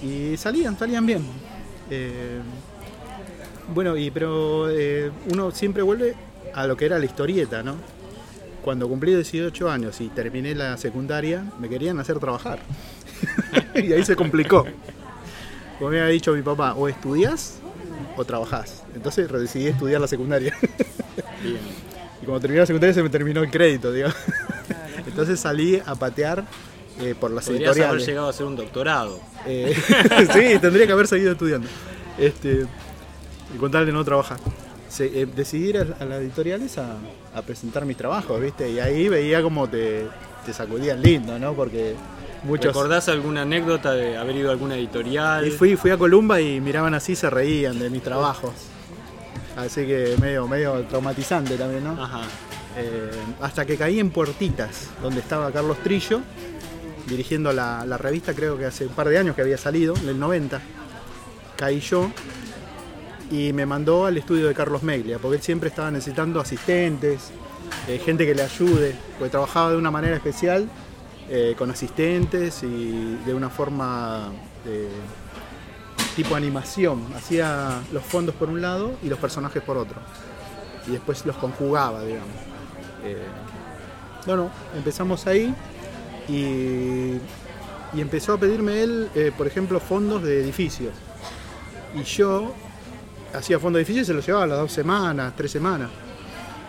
Y 0.03 0.37
salían, 0.37 0.79
salían 0.79 1.05
bien. 1.07 1.25
Eh, 1.91 2.41
bueno, 3.75 3.97
y 3.97 4.11
pero 4.11 4.71
eh, 4.71 5.11
uno 5.33 5.51
siempre 5.51 5.83
vuelve 5.83 6.15
a 6.55 6.67
lo 6.67 6.77
que 6.77 6.87
era 6.87 6.99
la 6.99 7.05
historieta, 7.05 7.63
¿no? 7.63 7.77
Cuando 8.65 8.89
cumplí 8.89 9.15
18 9.15 9.71
años 9.71 10.01
y 10.01 10.09
terminé 10.09 10.55
la 10.55 10.77
secundaria, 10.77 11.45
me 11.59 11.69
querían 11.69 11.99
hacer 11.99 12.19
trabajar. 12.19 12.61
y 13.75 13.93
ahí 13.93 14.05
se 14.05 14.17
complicó. 14.17 14.65
Como 15.83 15.91
me 15.91 16.01
había 16.01 16.13
dicho 16.13 16.33
mi 16.33 16.43
papá, 16.43 16.75
o 16.75 16.89
estudias 16.89 17.59
o 18.17 18.25
trabajás. 18.25 18.85
Entonces 18.95 19.29
decidí 19.31 19.67
estudiar 19.67 20.01
la 20.01 20.07
secundaria. 20.07 20.57
Bien. 21.43 21.59
y 22.23 22.25
cuando 22.25 22.41
terminé 22.41 22.61
la 22.61 22.67
secundaria 22.67 22.95
se 22.95 23.03
me 23.03 23.09
terminó 23.09 23.43
el 23.43 23.51
crédito, 23.51 23.91
digamos. 23.93 24.17
Entonces 25.07 25.41
salí 25.41 25.83
a 25.85 25.95
patear 25.97 26.45
eh, 27.01 27.15
por 27.19 27.33
las 27.33 27.47
Podrías 27.47 27.71
haber 27.71 27.79
editoriales. 27.79 28.07
llegado 28.07 28.27
a 28.29 28.31
hacer 28.31 28.47
un 28.47 28.55
doctorado. 28.57 29.19
Eh, 29.47 29.75
sí, 30.33 30.59
tendría 30.61 30.87
que 30.87 30.93
haber 30.93 31.09
seguido 31.09 31.33
estudiando. 31.33 31.67
Este, 32.17 32.65
y 33.55 33.59
con 33.59 33.73
tal 33.73 33.85
de 33.85 33.93
no 33.93 34.05
trabajar. 34.05 34.39
Se- 34.89 35.23
eh, 35.23 35.27
decidí 35.27 35.71
ir 35.71 35.79
a, 35.79 35.81
a 35.99 36.05
las 36.05 36.21
editoriales 36.21 36.79
a, 36.79 36.97
a 37.35 37.43
presentar 37.43 37.85
mis 37.87 37.97
trabajos, 37.97 38.41
¿viste? 38.41 38.71
Y 38.71 38.79
ahí 38.79 39.09
veía 39.09 39.43
como 39.43 39.69
te, 39.69 40.07
te 40.47 40.53
sacudían 40.53 41.03
lindo, 41.03 41.39
¿no? 41.41 41.55
Porque 41.55 41.95
muchos... 42.45 42.67
¿Recordás 42.67 43.09
alguna 43.09 43.43
anécdota 43.43 43.93
de 43.93 44.17
haber 44.17 44.37
ido 44.37 44.49
a 44.49 44.53
alguna 44.53 44.77
editorial? 44.77 45.47
Y 45.47 45.51
fui, 45.51 45.77
fui 45.77 45.91
a 45.91 45.97
Columba 45.97 46.41
y 46.41 46.61
miraban 46.61 46.95
así, 46.95 47.15
se 47.15 47.31
reían 47.31 47.79
de 47.79 47.91
mis 47.91 48.03
trabajos. 48.03 48.53
Así 49.57 49.87
que 49.87 50.17
medio, 50.21 50.49
medio 50.49 50.81
traumatizante 50.85 51.57
también, 51.57 51.85
¿no? 51.85 52.03
Ajá. 52.03 52.23
Eh, 52.77 53.11
hasta 53.41 53.67
que 53.67 53.77
caí 53.77 54.01
en 54.01 54.11
Puertitas, 54.11 54.89
donde 55.03 55.21
estaba 55.21 55.51
Carlos 55.53 55.79
Trillo, 55.83 56.21
dirigiendo 57.07 57.53
la, 57.53 57.85
la 57.85 57.99
revista, 57.99 58.35
creo 58.35 58.57
que 58.57 58.65
hace 58.65 58.87
un 58.87 58.95
par 58.95 59.09
de 59.09 59.19
años 59.19 59.37
que 59.37 59.43
había 59.43 59.59
salido, 59.59 59.95
en 59.97 60.09
el 60.09 60.19
90. 60.19 60.61
Caí 61.57 61.81
yo 61.81 62.11
y 63.33 63.53
me 63.55 63.65
mandó 63.65 64.05
al 64.05 64.19
estudio 64.19 64.47
de 64.47 64.55
Carlos 64.55 64.83
Meglia, 64.83 65.19
porque 65.19 65.37
él 65.37 65.43
siempre 65.43 65.71
estaba 65.71 65.91
necesitando 65.91 66.39
asistentes, 66.39 67.31
eh, 67.89 67.99
gente 68.05 68.27
que 68.27 68.35
le 68.35 68.43
ayude, 68.43 68.95
porque 69.19 69.31
trabajaba 69.31 69.71
de 69.71 69.79
una 69.79 69.91
manera 69.91 70.15
especial, 70.15 70.69
eh, 71.35 71.55
con 71.57 71.71
asistentes 71.71 72.63
y 72.63 73.17
de 73.25 73.33
una 73.33 73.49
forma 73.49 74.31
eh, 74.67 74.91
tipo 76.15 76.37
animación. 76.37 77.07
Hacía 77.17 77.81
los 77.91 78.03
fondos 78.05 78.35
por 78.35 78.51
un 78.51 78.61
lado 78.61 78.93
y 79.03 79.09
los 79.09 79.19
personajes 79.19 79.63
por 79.63 79.79
otro. 79.79 79.97
Y 80.87 80.91
después 80.91 81.25
los 81.25 81.35
conjugaba, 81.37 82.05
digamos. 82.05 82.37
Eh, 83.03 83.17
bueno, 84.27 84.51
empezamos 84.77 85.27
ahí 85.27 85.55
y, 86.29 87.15
y 87.95 88.01
empezó 88.01 88.35
a 88.35 88.39
pedirme 88.39 88.83
él, 88.83 89.09
eh, 89.15 89.33
por 89.35 89.47
ejemplo, 89.47 89.81
fondos 89.81 90.23
de 90.23 90.39
edificios. 90.39 90.93
Y 91.95 92.03
yo 92.03 92.53
hacía 93.33 93.59
fondos 93.59 93.79
de 93.79 93.85
edificios 93.85 94.05
y 94.05 94.07
se 94.09 94.15
los 94.15 94.27
llevaba 94.27 94.45
a 94.45 94.49
las 94.49 94.59
dos 94.59 94.73
semanas, 94.73 95.33
tres 95.35 95.51
semanas. 95.51 95.89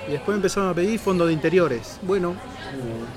Y 0.08 0.12
después 0.12 0.36
empezaron 0.36 0.70
a 0.70 0.74
pedir 0.74 1.00
fondos 1.00 1.28
de 1.28 1.34
interiores. 1.34 2.00
Bueno, 2.02 2.36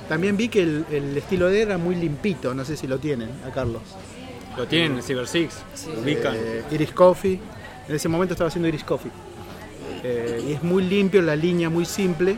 también 0.08 0.36
vi 0.36 0.48
que 0.48 0.62
el, 0.62 0.86
el 0.90 1.16
estilo 1.16 1.48
de 1.48 1.62
él 1.62 1.68
era 1.68 1.78
muy 1.78 1.96
limpito, 1.96 2.54
no 2.54 2.64
sé 2.64 2.76
si 2.76 2.86
lo 2.86 2.98
tienen, 2.98 3.30
a 3.46 3.50
Carlos. 3.50 3.82
¿Lo 4.56 4.66
tienen 4.66 4.96
en 4.96 5.02
Cyber 5.02 5.26
Six? 5.26 5.56
¿Ubican? 6.02 6.34
Eh, 6.36 6.62
Iris 6.70 6.92
Coffee. 6.92 7.40
En 7.88 7.94
ese 7.94 8.08
momento 8.08 8.34
estaba 8.34 8.48
haciendo 8.48 8.68
Iris 8.68 8.84
Coffee. 8.84 9.10
Eh, 10.02 10.44
y 10.48 10.52
es 10.52 10.62
muy 10.62 10.84
limpio, 10.84 11.20
la 11.22 11.36
línea 11.36 11.68
muy 11.68 11.84
simple, 11.84 12.36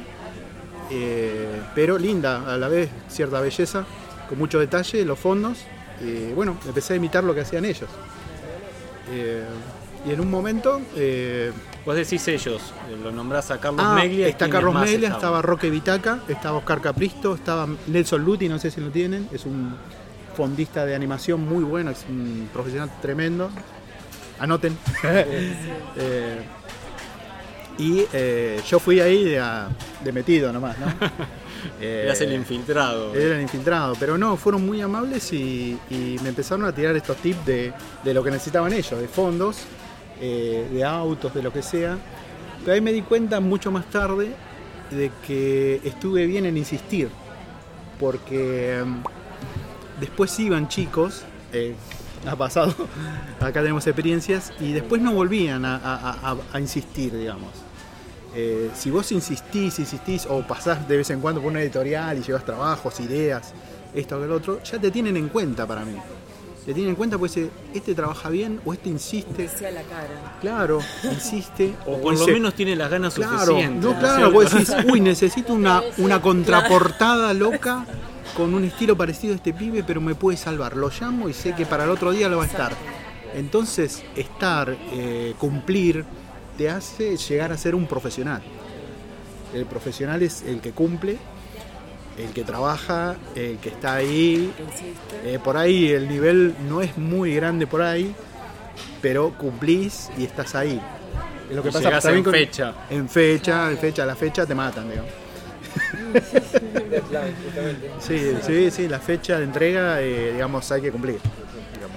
eh, 0.91 1.61
pero 1.75 1.99
linda, 1.99 2.53
a 2.53 2.57
la 2.57 2.69
vez 2.69 2.89
cierta 3.09 3.41
belleza, 3.41 3.85
con 4.29 4.39
mucho 4.39 4.59
detalle, 4.59 5.05
los 5.05 5.19
fondos. 5.19 5.59
Y 6.01 6.33
bueno, 6.33 6.57
empecé 6.67 6.95
a 6.95 6.97
imitar 6.97 7.23
lo 7.23 7.35
que 7.35 7.43
hacían 7.43 7.65
ellos. 7.65 7.89
Eh, 9.13 9.45
y 10.07 10.13
en 10.13 10.21
un 10.21 10.31
momento. 10.31 10.81
Vos 11.87 11.97
decís 11.97 12.27
ellos, 12.29 12.61
eh, 12.91 12.97
lo 13.03 13.11
nombrás 13.13 13.51
a 13.51 13.59
Carlos 13.59 13.85
ah, 13.87 13.95
Meglia. 13.95 14.29
está 14.29 14.45
¿quiénes 14.47 14.55
Carlos 14.63 14.75
Meglia, 14.75 15.09
estaba 15.09 15.41
Roque 15.41 15.71
Vitaca, 15.71 16.21
estaba 16.29 16.59
Oscar 16.59 16.81
Capristo, 16.83 17.35
estaba 17.35 17.67
Nelson 17.87 18.23
Luti, 18.25 18.49
no 18.49 18.59
sé 18.59 18.71
si 18.71 18.81
lo 18.81 18.91
tienen, 18.91 19.29
es 19.33 19.47
un 19.47 19.75
fondista 20.37 20.85
de 20.85 20.95
animación 20.95 21.41
muy 21.49 21.65
bueno, 21.65 21.91
es 21.91 22.05
un 22.09 22.49
profesional 22.53 22.91
tremendo. 23.01 23.51
Anoten. 24.39 24.77
Eh, 26.01 26.43
y 27.79 28.05
eh, 28.13 28.61
yo 28.69 28.79
fui 28.81 29.01
ahí 29.01 29.25
de, 29.25 29.39
a- 29.39 29.69
de 30.03 30.13
metido 30.13 30.53
nomás, 30.53 30.77
¿no? 30.79 30.87
Eh, 31.81 32.03
Eras 32.07 32.21
el 32.21 32.33
infiltrado. 32.33 33.15
eran 33.15 33.41
infiltrados, 33.41 33.97
pero 33.99 34.19
no, 34.19 34.37
fueron 34.37 34.67
muy 34.67 34.81
amables 34.81 35.33
y, 35.33 35.79
y 35.91 36.17
me 36.23 36.31
empezaron 36.31 36.65
a 36.67 36.73
tirar 36.75 36.97
estos 36.97 37.17
tips 37.19 37.47
de, 37.47 37.73
de 38.05 38.15
lo 38.15 38.23
que 38.25 38.31
necesitaban 38.33 38.73
ellos, 38.73 39.01
de 39.01 39.07
fondos, 39.09 39.59
eh, 40.21 40.69
de 40.73 40.85
autos, 40.85 41.33
de 41.35 41.43
lo 41.43 41.53
que 41.53 41.63
sea. 41.63 41.99
Pero 42.61 42.73
ahí 42.73 42.81
me 42.81 42.93
di 42.93 43.03
cuenta 43.03 43.41
mucho 43.41 43.71
más 43.71 43.87
tarde 43.87 44.35
de 44.91 45.11
que 45.27 45.81
estuve 45.85 46.27
bien 46.27 46.47
en 46.47 46.57
insistir, 46.57 47.09
porque 47.99 48.83
mm, 48.85 50.01
después 50.01 50.39
iban 50.41 50.69
chicos, 50.69 51.23
eh, 51.53 51.75
ha 52.27 52.37
pasado, 52.37 52.75
acá 53.41 53.61
tenemos 53.61 53.87
experiencias, 53.87 54.53
y 54.61 54.73
después 54.73 55.01
no 55.01 55.13
volvían 55.13 55.65
a, 55.65 56.37
insistir, 56.59 57.17
digamos. 57.17 57.51
Eh, 58.35 58.71
si 58.75 58.91
vos 58.91 59.11
insistís, 59.13 59.79
insistís, 59.79 60.27
o 60.27 60.43
pasás 60.43 60.87
de 60.87 60.97
vez 60.97 61.11
en 61.11 61.21
cuando 61.21 61.41
por 61.41 61.51
una 61.51 61.61
editorial 61.61 62.19
y 62.19 62.23
llevas 62.23 62.45
trabajos, 62.45 63.01
ideas, 63.01 63.53
esto 63.95 64.19
que 64.19 64.25
el 64.25 64.33
otro, 64.33 64.63
ya 64.63 64.79
te 64.79 64.91
tienen 64.91 65.17
en 65.17 65.29
cuenta 65.29 65.67
para 65.67 65.85
mí. 65.85 65.97
Te 66.69 66.75
tienen 66.75 66.91
en 66.91 66.97
cuenta 66.97 67.17
pues 67.17 67.35
eh, 67.39 67.49
este 67.73 67.95
trabaja 67.95 68.29
bien 68.29 68.61
o 68.63 68.75
este 68.75 68.91
insiste. 68.91 69.49
Sea 69.49 69.71
la 69.71 69.81
cara. 69.85 70.37
Claro, 70.43 70.81
insiste. 71.03 71.73
o 71.87 71.97
por 71.99 72.15
lo 72.15 72.27
menos 72.27 72.53
tiene 72.53 72.77
las 72.77 72.91
ganas 72.91 73.15
Claro, 73.15 73.39
suficientes. 73.47 73.83
no, 73.83 73.95
¿no 73.95 73.99
claro, 73.99 74.31
vos 74.31 74.53
decís, 74.53 74.75
uy, 74.87 75.01
necesito 75.01 75.55
una, 75.55 75.83
una 75.97 76.21
contraportada 76.21 77.33
loca 77.33 77.87
con 78.37 78.53
un 78.53 78.65
estilo 78.65 78.99
parecido 78.99 79.33
a 79.33 79.37
este 79.37 79.55
pibe, 79.55 79.83
pero 79.83 80.03
me 80.03 80.15
puede 80.15 80.37
salvar. 80.37 80.77
Lo 80.77 80.91
llamo 80.91 81.31
y 81.31 81.33
sé 81.33 81.55
que 81.55 81.65
para 81.65 81.85
el 81.85 81.91
otro 81.91 82.11
día 82.11 82.29
lo 82.29 82.37
va 82.37 82.45
a 82.45 82.49
estar. 82.49 82.73
Entonces, 83.35 84.03
estar, 84.15 84.77
eh, 84.93 85.33
cumplir, 85.39 86.05
te 86.59 86.69
hace 86.69 87.17
llegar 87.17 87.51
a 87.51 87.57
ser 87.57 87.75
un 87.75 87.87
profesional. 87.87 88.43
El 89.55 89.65
profesional 89.65 90.21
es 90.23 90.43
el 90.43 90.61
que 90.61 90.73
cumple, 90.73 91.17
el 92.19 92.33
que 92.33 92.45
trabaja, 92.45 93.17
el 93.35 93.59
que 93.59 93.69
está 93.69 93.95
ahí. 93.95 94.53
Eh, 95.25 95.39
por 95.43 95.57
ahí 95.57 95.93
el 95.93 96.09
nivel 96.09 96.55
no 96.69 96.83
es 96.83 96.97
muy 96.99 97.35
grande 97.35 97.67
por 97.67 97.83
ahí, 97.83 98.15
pero 99.01 99.33
cumplís 99.39 100.11
y 100.19 100.25
estás 100.25 100.55
ahí. 100.55 100.81
Es 101.49 101.57
lo 101.57 101.63
que 101.63 101.69
Y 101.69 101.73
pasa 101.73 102.01
también 102.01 102.27
en 102.27 102.33
fecha. 102.33 102.75
En 102.91 103.09
fecha, 103.09 103.71
en 103.71 103.79
fecha, 103.79 104.05
la 104.05 104.17
fecha 104.17 104.45
te 104.47 104.55
matan, 104.55 104.91
digamos. 104.91 105.11
Sí, 108.01 108.33
sí, 108.45 108.71
sí, 108.71 108.89
la 108.89 108.99
fecha 108.99 109.39
de 109.39 109.45
entrega, 109.45 110.01
eh, 110.01 110.33
digamos, 110.33 110.71
hay 110.73 110.81
que 110.81 110.91
cumplir. 110.91 111.19
digamos. 111.75 111.97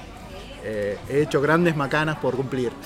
Eh, 0.64 0.98
he 1.10 1.22
hecho 1.22 1.42
grandes 1.42 1.76
macanas 1.76 2.18
por 2.18 2.36
cumplir. 2.36 2.72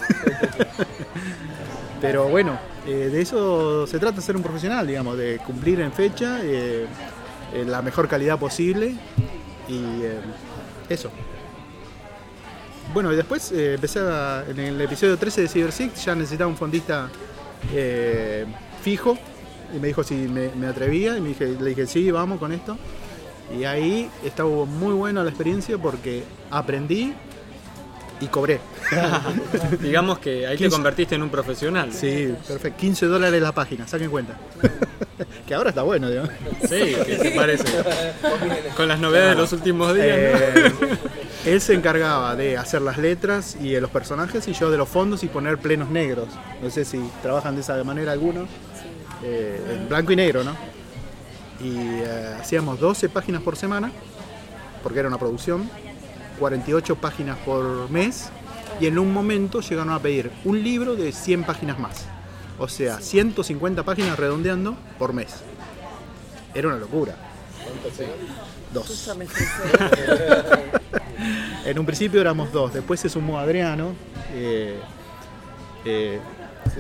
Pero 2.02 2.28
bueno, 2.28 2.58
eh, 2.88 3.10
de 3.12 3.22
eso 3.22 3.88
se 3.88 4.00
trata 4.00 4.22
ser 4.22 4.36
un 4.36 4.44
profesional, 4.44 4.86
digamos, 4.86 5.18
de 5.18 5.38
cumplir 5.40 5.82
en 5.82 5.92
fecha, 5.92 6.40
eh, 6.44 6.86
en 7.54 7.72
la 7.72 7.82
mejor 7.82 8.08
calidad 8.08 8.38
posible 8.40 8.96
y 9.68 9.78
eh, 10.04 10.20
eso. 10.90 11.10
Bueno, 12.94 13.12
y 13.12 13.16
después 13.16 13.52
eh, 13.52 13.76
empecé 13.76 14.00
a- 14.00 14.44
en 14.48 14.60
el 14.60 14.80
episodio 14.82 15.18
13 15.18 15.42
de 15.42 15.48
Cyber 15.48 15.72
Six, 15.72 16.06
ya 16.06 16.16
necesitaba 16.16 16.50
un 16.50 16.56
fondista 16.58 17.10
eh, 17.74 18.46
fijo 18.82 19.18
y 19.76 19.80
me 19.80 19.88
dijo 19.88 20.04
si 20.04 20.14
me, 20.16 20.68
atrevía 20.68 21.18
y 21.18 21.22
me 21.22 21.30
dije, 21.30 21.48
le 21.60 21.70
dije 21.70 21.88
sí, 21.88 22.12
vamos 22.12 22.40
con 22.40 22.52
esto. 22.52 22.78
Y 23.58 23.64
ahí 23.64 24.10
estuvo 24.24 24.66
muy 24.66 24.94
buena 24.94 25.24
la 25.24 25.30
experiencia 25.30 25.78
porque 25.78 26.24
aprendí 26.52 27.14
y 28.26 28.28
cobré. 28.28 28.60
Digamos 29.82 30.20
que 30.20 30.46
ahí 30.48 30.54
te 30.56 30.64
15. 30.64 30.76
convertiste 30.76 31.16
en 31.16 31.24
un 31.24 31.30
profesional. 31.30 31.92
Sí, 31.94 32.34
perfecto. 32.48 32.80
15 32.80 33.06
dólares 33.06 33.42
la 33.42 33.52
página, 33.54 33.88
saquen 33.88 34.10
cuenta. 34.10 34.38
que 35.48 35.54
ahora 35.54 35.70
está 35.70 35.84
bueno, 35.84 36.10
digamos. 36.10 36.32
Sí, 36.62 36.96
¿qué 37.06 37.18
te 37.22 37.32
parece? 37.32 37.66
Con 38.76 38.88
las 38.88 39.00
novedades 39.00 39.36
de 39.36 39.42
los 39.42 39.54
últimos 39.54 39.94
días. 39.96 40.08
¿no? 40.08 40.88
Eh, 40.88 40.98
él 41.46 41.62
se 41.62 41.74
encargaba 41.76 42.36
de 42.36 42.58
hacer 42.58 42.82
las 42.82 42.98
letras 42.98 43.56
y 43.62 43.70
de 43.72 43.82
los 43.82 43.92
personajes 43.92 44.48
y 44.48 44.54
yo 44.54 44.72
de 44.72 44.78
los 44.78 44.90
fondos 44.90 45.24
y 45.24 45.28
poner 45.28 45.58
plenos 45.60 45.90
negros. 45.90 46.28
No 46.62 46.70
sé 46.70 46.86
si 46.86 47.00
trabajan 47.22 47.56
de 47.56 47.62
esa 47.62 47.82
manera 47.84 48.12
algunos. 48.12 48.50
eh, 49.24 49.60
en 49.82 49.88
blanco 49.90 50.12
y 50.12 50.16
negro, 50.16 50.44
¿no? 50.44 50.56
Y 51.62 51.78
eh, 51.78 52.36
hacíamos 52.42 52.80
12 52.80 53.10
páginas 53.10 53.42
por 53.42 53.56
semana, 53.56 53.92
porque 54.84 55.00
era 55.00 55.08
una 55.08 55.18
producción, 55.18 55.70
48 56.40 56.96
páginas 56.96 57.38
por 57.40 57.90
mes, 57.90 58.30
y 58.80 58.88
en 58.88 59.00
un 59.00 59.14
momento 59.14 59.62
llegaron 59.62 59.94
a 59.94 60.00
pedir 60.00 60.32
un 60.44 60.62
libro 60.64 60.96
de 60.96 61.12
100 61.12 61.44
páginas 61.44 61.80
más. 61.80 62.06
O 62.60 62.68
sea, 62.68 63.00
150 63.00 63.84
páginas 63.84 64.18
redondeando 64.18 64.76
por 64.98 65.14
mes. 65.14 65.36
Era 66.54 66.70
una 66.70 66.78
locura. 66.78 67.16
Dos. 68.74 69.10
En 71.66 71.80
un 71.80 71.86
principio 71.86 72.22
éramos 72.22 72.52
dos, 72.52 72.74
después 72.74 73.00
se 73.00 73.10
sumó 73.10 73.40
Adriano, 73.40 73.96
eh, 74.34 74.78
eh, 75.84 76.20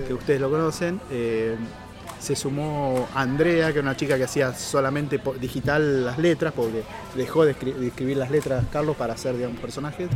que 0.07 0.13
ustedes 0.13 0.39
lo 0.39 0.51
conocen. 0.51 1.01
eh, 1.09 1.55
se 2.25 2.35
sumó 2.35 3.07
Andrea, 3.13 3.67
que 3.71 3.79
era 3.79 3.81
una 3.87 3.95
chica 3.95 4.17
que 4.17 4.23
hacía 4.23 4.53
solamente 4.53 5.21
digital 5.39 6.05
las 6.05 6.17
letras, 6.17 6.53
porque 6.55 6.83
dejó 7.15 7.45
de, 7.45 7.55
escri- 7.55 7.73
de 7.75 7.87
escribir 7.87 8.17
las 8.17 8.31
letras 8.31 8.65
Carlos 8.71 8.95
para 8.95 9.13
hacer, 9.13 9.37
digamos, 9.37 9.59
personajes. 9.59 10.09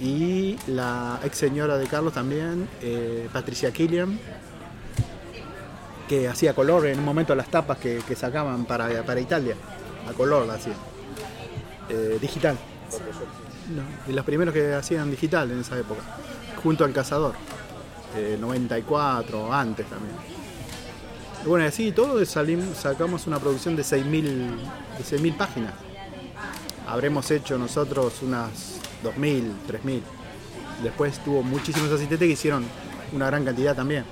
Y 0.00 0.56
la 0.68 1.18
ex 1.24 1.36
señora 1.36 1.76
de 1.76 1.86
Carlos 1.86 2.12
también, 2.12 2.68
eh, 2.82 3.28
Patricia 3.32 3.72
Killian, 3.72 4.18
que 6.08 6.28
hacía 6.28 6.54
color 6.54 6.86
en 6.86 6.98
un 6.98 7.04
momento 7.04 7.34
las 7.34 7.48
tapas 7.48 7.78
que, 7.78 8.00
que 8.06 8.14
sacaban 8.14 8.64
para, 8.64 9.02
para 9.04 9.20
Italia. 9.20 9.56
A 10.08 10.12
color 10.12 10.46
la 10.46 10.54
hacía. 10.54 10.74
Eh, 11.88 12.18
digital. 12.20 12.56
No, 13.74 13.82
de 14.06 14.12
los 14.12 14.24
primeros 14.24 14.52
que 14.54 14.74
hacían 14.74 15.10
digital 15.10 15.50
en 15.50 15.60
esa 15.60 15.78
época, 15.78 16.02
junto 16.62 16.84
al 16.84 16.92
Cazador, 16.92 17.34
eh, 18.16 18.36
94, 18.40 19.52
antes 19.52 19.86
también. 19.86 20.14
Bueno, 21.46 21.66
así 21.66 21.88
y 21.88 21.92
todo 21.92 22.24
sacamos 22.24 23.26
una 23.26 23.38
producción 23.38 23.76
de 23.76 23.82
6.000 23.82 24.22
de 24.22 25.04
6.000 25.04 25.36
páginas. 25.36 25.74
Habremos 26.88 27.30
hecho 27.30 27.58
nosotros 27.58 28.22
unas 28.22 28.80
2.000, 29.02 29.52
3.000. 29.68 30.00
Después 30.82 31.18
tuvo 31.22 31.42
muchísimos 31.42 31.90
asistentes 31.90 32.26
que 32.26 32.32
hicieron 32.32 32.64
una 33.12 33.26
gran 33.26 33.44
cantidad 33.44 33.76
también. 33.76 34.04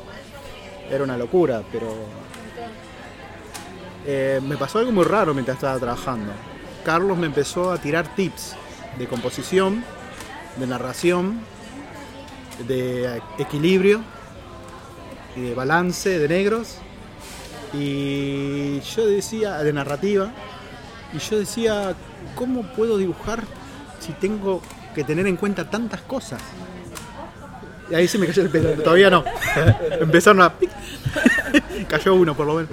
Era 0.90 1.04
una 1.04 1.16
locura, 1.16 1.62
pero... 1.72 1.94
Eh, 4.04 4.40
me 4.42 4.56
pasó 4.56 4.80
algo 4.80 4.92
muy 4.92 5.04
raro 5.04 5.32
mientras 5.32 5.56
estaba 5.56 5.78
trabajando. 5.78 6.32
Carlos 6.84 7.16
me 7.16 7.26
empezó 7.26 7.70
a 7.70 7.78
tirar 7.78 8.14
tips 8.14 8.56
de 8.98 9.06
composición, 9.06 9.84
de 10.58 10.66
narración, 10.66 11.40
de 12.66 13.22
equilibrio, 13.38 14.02
y 15.36 15.40
de 15.40 15.54
balance 15.54 16.18
de 16.18 16.28
negros. 16.28 16.78
Y 17.74 18.80
yo 18.80 19.06
decía, 19.06 19.58
de 19.58 19.72
narrativa, 19.72 20.30
y 21.12 21.18
yo 21.18 21.38
decía, 21.38 21.94
¿cómo 22.34 22.62
puedo 22.62 22.98
dibujar 22.98 23.44
si 24.00 24.12
tengo 24.12 24.60
que 24.94 25.04
tener 25.04 25.26
en 25.26 25.36
cuenta 25.36 25.68
tantas 25.68 26.02
cosas? 26.02 26.40
Y 27.90 27.94
ahí 27.94 28.08
se 28.08 28.18
me 28.18 28.26
cayó 28.26 28.42
el 28.42 28.50
pelo, 28.50 28.70
todavía 28.82 29.10
no. 29.10 29.24
Empezaron 30.00 30.42
a... 30.42 30.54
Cayó 31.88 32.14
uno 32.14 32.34
por 32.34 32.46
lo 32.46 32.54
menos. 32.54 32.70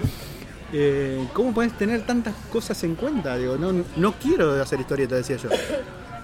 Eh, 0.72 1.28
¿Cómo 1.34 1.54
puedes 1.54 1.74
tener 1.74 2.06
tantas 2.06 2.34
cosas 2.52 2.82
en 2.84 2.96
cuenta? 2.96 3.36
Digo, 3.38 3.58
no, 3.58 3.84
no 3.98 4.14
quiero 4.14 4.62
hacer 4.62 4.80
historieta, 4.80 5.16
decía 5.16 5.38
yo. 5.38 5.50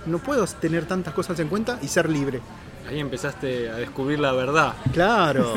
No 0.05 0.19
puedo 0.19 0.45
tener 0.47 0.85
tantas 0.85 1.13
cosas 1.13 1.39
en 1.39 1.47
cuenta 1.47 1.79
y 1.81 1.87
ser 1.87 2.09
libre. 2.09 2.41
Ahí 2.89 2.99
empezaste 2.99 3.69
a 3.69 3.75
descubrir 3.77 4.19
la 4.19 4.31
verdad. 4.33 4.73
Claro. 4.93 5.53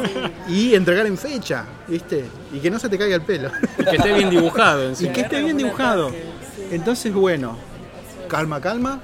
Y 0.48 0.74
entregar 0.74 1.06
en 1.06 1.18
fecha, 1.18 1.64
¿viste? 1.86 2.24
Y 2.52 2.58
que 2.58 2.70
no 2.70 2.78
se 2.78 2.88
te 2.88 2.96
caiga 2.96 3.16
el 3.16 3.22
pelo. 3.22 3.50
Y 3.78 3.84
que 3.84 3.96
esté 3.96 4.12
bien 4.14 4.30
dibujado 4.30 4.82
Y 4.84 4.86
encima. 4.88 5.12
que 5.12 5.20
esté 5.20 5.42
bien 5.42 5.56
dibujado. 5.58 6.10
Entonces, 6.70 7.12
bueno, 7.12 7.56
calma, 8.28 8.60
calma. 8.60 9.00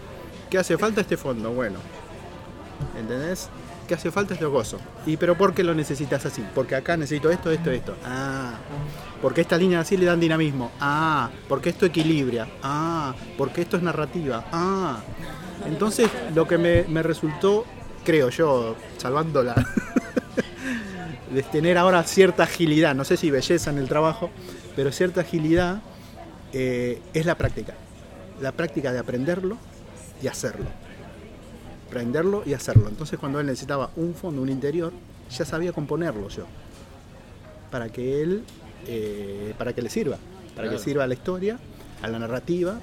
¿Qué 0.48 0.58
hace 0.58 0.78
falta 0.78 1.00
este 1.02 1.16
fondo? 1.16 1.50
Bueno, 1.50 1.78
¿entendés? 2.98 3.48
¿Qué 3.88 3.94
hace 3.94 4.10
falta 4.10 4.32
este 4.32 4.46
gozo? 4.46 4.78
¿Y 5.04 5.18
pero 5.18 5.36
por 5.36 5.52
qué 5.52 5.62
lo 5.62 5.74
necesitas 5.74 6.24
así? 6.24 6.42
Porque 6.54 6.74
acá 6.74 6.96
necesito 6.96 7.30
esto, 7.30 7.50
esto, 7.50 7.70
esto. 7.70 7.94
Ah, 8.06 8.54
porque 9.20 9.42
esta 9.42 9.58
línea 9.58 9.80
así 9.80 9.98
le 9.98 10.06
dan 10.06 10.20
dinamismo. 10.20 10.70
Ah, 10.80 11.28
porque 11.48 11.68
esto 11.70 11.84
equilibra. 11.84 12.46
Ah, 12.62 13.14
porque 13.36 13.60
esto 13.62 13.76
es 13.76 13.82
narrativa. 13.82 14.44
Ah. 14.52 15.00
Entonces, 15.66 16.08
lo 16.34 16.46
que 16.48 16.56
me, 16.56 16.84
me 16.84 17.02
resultó, 17.02 17.66
creo 18.04 18.28
yo, 18.30 18.76
salvándola, 18.98 19.54
de 21.32 21.42
tener 21.42 21.78
ahora 21.78 22.02
cierta 22.04 22.44
agilidad, 22.44 22.94
no 22.94 23.04
sé 23.04 23.16
si 23.16 23.30
belleza 23.30 23.70
en 23.70 23.78
el 23.78 23.88
trabajo, 23.88 24.30
pero 24.76 24.92
cierta 24.92 25.22
agilidad 25.22 25.82
eh, 26.52 27.00
es 27.12 27.26
la 27.26 27.36
práctica. 27.36 27.74
La 28.40 28.52
práctica 28.52 28.92
de 28.92 28.98
aprenderlo 28.98 29.56
y 30.22 30.28
hacerlo. 30.28 30.66
Aprenderlo 31.88 32.42
y 32.46 32.54
hacerlo. 32.54 32.88
Entonces 32.88 33.18
cuando 33.18 33.40
él 33.40 33.46
necesitaba 33.46 33.90
un 33.96 34.14
fondo, 34.14 34.42
un 34.42 34.48
interior, 34.48 34.92
ya 35.30 35.44
sabía 35.44 35.72
componerlo 35.72 36.28
yo. 36.28 36.44
Para 37.70 37.88
que 37.88 38.22
él, 38.22 38.44
eh, 38.86 39.54
para 39.58 39.72
que 39.72 39.82
le 39.82 39.90
sirva. 39.90 40.18
Para 40.54 40.70
que 40.70 40.78
sirva 40.78 41.04
a 41.04 41.06
la 41.06 41.14
historia, 41.14 41.58
a 42.02 42.08
la 42.08 42.18
narrativa, 42.18 42.78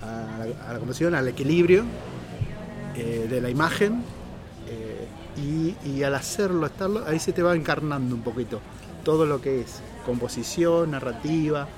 a 0.00 0.38
la, 0.38 0.68
a 0.68 0.72
la 0.72 0.78
composición, 0.78 1.14
al 1.14 1.26
equilibrio 1.26 1.84
eh, 2.96 3.26
de 3.30 3.40
la 3.40 3.50
imagen. 3.50 4.02
Y, 5.36 5.74
y 5.84 6.02
al 6.02 6.14
hacerlo, 6.14 6.66
estarlo, 6.66 7.04
ahí 7.06 7.18
se 7.18 7.32
te 7.32 7.42
va 7.42 7.54
encarnando 7.54 8.14
un 8.14 8.22
poquito 8.22 8.60
todo 9.04 9.26
lo 9.26 9.40
que 9.40 9.60
es 9.62 9.80
composición, 10.04 10.90
narrativa, 10.92 11.68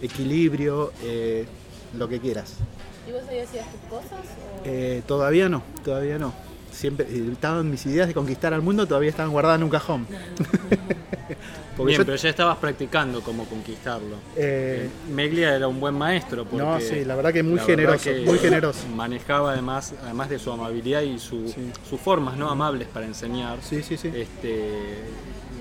equilibrio, 0.00 0.92
eh, 1.02 1.46
lo 1.96 2.08
que 2.08 2.18
quieras. 2.20 2.54
¿Y 3.08 3.12
vos 3.12 3.22
ahí 3.28 3.38
hacías 3.40 3.66
tus 3.70 3.80
cosas? 3.90 4.12
o- 4.12 4.62
Eh, 4.64 5.02
todavía 5.06 5.48
no, 5.48 5.62
todavía 5.84 6.18
no. 6.18 6.32
Siempre 6.70 7.06
eh, 7.10 7.28
estaban 7.32 7.70
mis 7.70 7.84
ideas 7.86 8.08
de 8.08 8.14
conquistar 8.14 8.54
al 8.54 8.62
mundo, 8.62 8.86
todavía 8.86 9.10
estaban 9.10 9.30
guardadas 9.32 9.58
en 9.58 9.64
un 9.64 9.70
cajón. 9.70 10.06
Porque 11.76 11.88
Bien, 11.92 12.00
yo- 12.00 12.04
pero 12.06 12.16
ya 12.18 12.28
estabas 12.28 12.58
practicando 12.58 13.22
cómo 13.22 13.44
conquistarlo. 13.46 14.16
eh, 14.36 14.88
Meglia 15.10 15.56
era 15.56 15.68
un 15.68 15.80
buen 15.80 15.94
maestro 15.94 16.44
porque 16.44 16.64
no, 16.64 16.78
sí, 16.80 17.04
la 17.04 17.14
verdad 17.16 17.32
que 17.32 17.42
muy 17.42 17.58
generoso, 17.60 18.04
que 18.04 18.20
muy 18.26 18.38
generoso. 18.38 18.86
Manejaba 18.94 19.52
además, 19.52 19.94
además 20.02 20.28
de 20.28 20.38
su 20.38 20.52
amabilidad 20.52 21.00
y 21.00 21.18
su- 21.18 21.48
Sí. 21.48 21.70
sus 21.88 21.98
formas 22.00 22.36
no 22.36 22.50
amables 22.50 22.88
para 22.88 23.06
enseñar. 23.06 23.58
Sí, 23.62 23.82
sí, 23.82 23.96
sí. 23.96 24.12
Este, 24.14 24.68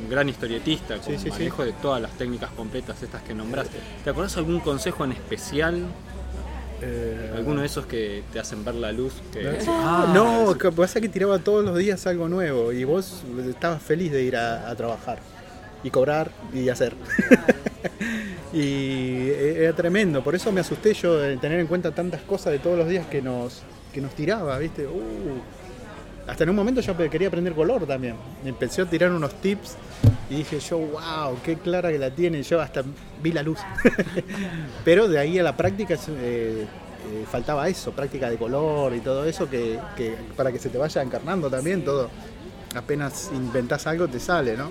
un 0.04 0.10
gran 0.10 0.28
historietista 0.28 0.96
con 0.98 1.06
Sí, 1.06 1.14
sí, 1.18 1.24
sí. 1.24 1.30
manejo 1.30 1.64
de 1.64 1.72
todas 1.74 2.02
las 2.02 2.12
técnicas 2.18 2.50
completas 2.52 3.02
estas 3.02 3.22
que 3.24 3.34
nombraste. 3.34 3.78
¿Te 4.04 4.10
acordás 4.10 4.36
algún 4.36 4.60
consejo 4.60 5.06
en 5.06 5.14
especial? 5.14 5.86
Eh, 6.84 7.32
¿Alguno 7.38 7.62
de 7.62 7.68
esos 7.68 7.86
que 7.86 8.24
te 8.34 8.40
hacen 8.40 8.66
ver 8.66 8.76
la 8.76 8.92
luz? 8.92 9.14
Que, 9.32 9.48
Ah, 9.68 10.08
Ah, 10.08 10.12
no, 10.14 10.58
que 10.58 10.72
pasa 10.72 11.00
que 11.00 11.08
tiraba 11.08 11.38
todos 11.40 11.64
los 11.64 11.78
días 11.78 12.06
algo 12.08 12.28
nuevo 12.28 12.72
y 12.74 12.84
vos 12.84 13.22
estabas 13.48 13.82
feliz 13.84 14.12
de 14.12 14.24
ir 14.24 14.36
a, 14.36 14.68
a 14.70 14.76
trabajar 14.76 15.20
y 15.84 15.90
cobrar 15.90 16.32
y 16.54 16.70
hacer. 16.70 16.96
y 18.54 19.30
era 19.30 19.74
tremendo, 19.74 20.24
por 20.24 20.36
eso 20.36 20.52
me 20.52 20.62
asusté 20.62 20.94
yo 20.94 21.18
de 21.18 21.38
tener 21.38 21.60
en 21.60 21.68
cuenta 21.68 21.92
tantas 21.92 22.22
cosas 22.22 22.54
de 22.54 22.60
todos 22.60 22.78
los 22.78 22.88
días 22.88 23.06
que 23.08 23.22
nos, 23.22 23.64
que 23.94 24.02
nos 24.02 24.14
tiraba, 24.14 24.58
¿viste? 24.58 24.86
Uh, 24.88 25.42
hasta 26.28 26.44
en 26.44 26.50
un 26.50 26.56
momento 26.56 26.82
yo 26.82 26.96
quería 27.10 27.28
aprender 27.28 27.54
color 27.54 27.86
también. 27.86 28.16
Me 28.44 28.50
empecé 28.50 28.82
a 28.82 28.86
tirar 28.86 29.12
unos 29.12 29.34
tips 29.42 29.76
y 30.30 30.36
dije 30.36 30.60
yo, 30.60 30.78
wow, 30.78 31.38
qué 31.44 31.58
clara 31.58 31.92
que 31.92 31.98
la 31.98 32.12
tiene. 32.12 32.44
Yo 32.44 32.62
hasta 32.62 32.84
vi 33.22 33.32
la 33.32 33.44
luz. 33.44 33.60
Pero 34.86 35.08
de 35.08 35.20
ahí 35.20 35.40
a 35.40 35.44
la 35.44 35.58
práctica 35.58 35.96
eh, 35.96 35.98
eh, 36.68 37.26
faltaba 37.30 37.68
eso, 37.68 37.92
práctica 37.92 38.30
de 38.30 38.38
color 38.38 38.96
y 38.96 39.00
todo 39.00 39.26
eso, 39.26 39.50
que, 39.50 39.80
que 39.98 40.16
para 40.38 40.52
que 40.52 40.60
se 40.60 40.70
te 40.70 40.78
vaya 40.78 41.02
encarnando 41.02 41.50
también 41.50 41.84
todo. 41.84 42.10
Apenas 42.76 43.30
inventás 43.34 43.86
algo 43.88 44.08
te 44.08 44.20
sale, 44.20 44.56
¿no? 44.56 44.70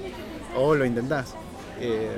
O 0.57 0.75
lo 0.75 0.85
intentás. 0.85 1.35
Eh, 1.81 2.11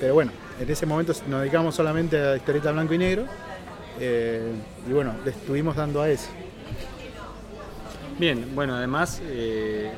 pero 0.00 0.14
bueno, 0.14 0.32
en 0.58 0.70
ese 0.70 0.86
momento 0.86 1.12
nos 1.28 1.40
dedicamos 1.42 1.74
solamente 1.74 2.18
a 2.18 2.36
historieta 2.36 2.72
blanco 2.72 2.94
y 2.94 2.98
negro. 2.98 3.24
eh, 3.98 4.52
y 4.88 4.92
bueno, 4.92 5.14
le 5.24 5.30
estuvimos 5.30 5.76
dando 5.76 6.00
a 6.00 6.08
eso. 6.08 6.28
Bien, 8.18 8.54
bueno, 8.54 8.74
además 8.74 9.20
eh, 9.24 9.90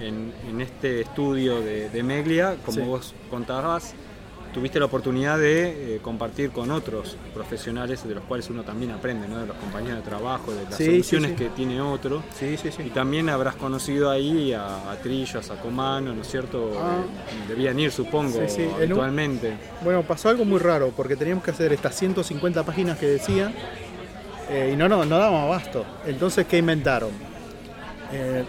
en, 0.00 0.32
en 0.48 0.60
este 0.60 1.02
estudio 1.02 1.60
de, 1.60 1.88
de 1.90 2.02
Meglia, 2.02 2.56
como 2.64 2.76
Sí. 2.78 2.82
vos 2.82 3.14
contabas, 3.30 3.94
tuviste 4.52 4.78
la 4.78 4.86
oportunidad 4.86 5.38
de 5.38 5.96
eh, 5.96 6.00
compartir 6.02 6.50
con 6.50 6.70
otros 6.70 7.16
profesionales 7.32 8.06
de 8.06 8.14
los 8.14 8.24
cuales 8.24 8.50
uno 8.50 8.62
también 8.62 8.90
aprende, 8.90 9.28
¿no? 9.28 9.38
de 9.38 9.46
los 9.46 9.56
compañeros 9.56 9.98
de 9.98 10.02
trabajo, 10.02 10.52
de 10.52 10.64
las 10.64 10.74
Sí, 10.76 10.84
sí, 10.84 10.90
soluciones 10.90 11.30
sí. 11.30 11.36
que 11.36 11.48
tiene 11.50 11.80
otro. 11.80 12.22
Sí, 12.38 12.56
sí, 12.56 12.70
sí. 12.72 12.82
Y 12.86 12.90
también 12.90 13.28
habrás 13.28 13.54
conocido 13.56 14.10
ahí 14.10 14.52
a, 14.52 14.90
a 14.90 14.96
Trillo, 14.96 15.38
a 15.40 15.42
Sacomano, 15.42 16.14
¿no 16.14 16.22
es 16.22 16.28
cierto? 16.28 16.72
Ah. 16.78 17.02
Debían 17.48 17.78
ir, 17.78 17.92
supongo, 17.92 18.40
Sí, 18.48 18.56
sí, 18.56 18.68
en 18.80 18.92
un-. 18.92 19.40
Bueno, 19.82 20.02
pasó 20.02 20.28
algo 20.28 20.44
muy 20.44 20.58
raro 20.58 20.92
porque 20.96 21.16
teníamos 21.16 21.44
que 21.44 21.50
hacer 21.52 21.72
estas 21.72 21.94
150 21.96 22.64
páginas 22.64 22.98
que 22.98 23.06
decía 23.06 23.52
eh, 24.50 24.70
y 24.72 24.76
no, 24.76 24.88
no, 24.88 25.04
no 25.04 25.18
dábamos 25.18 25.44
abasto. 25.44 25.84
Entonces, 26.06 26.46
¿qué 26.46 26.58
inventaron? 26.58 27.10
Eh, 28.12 28.44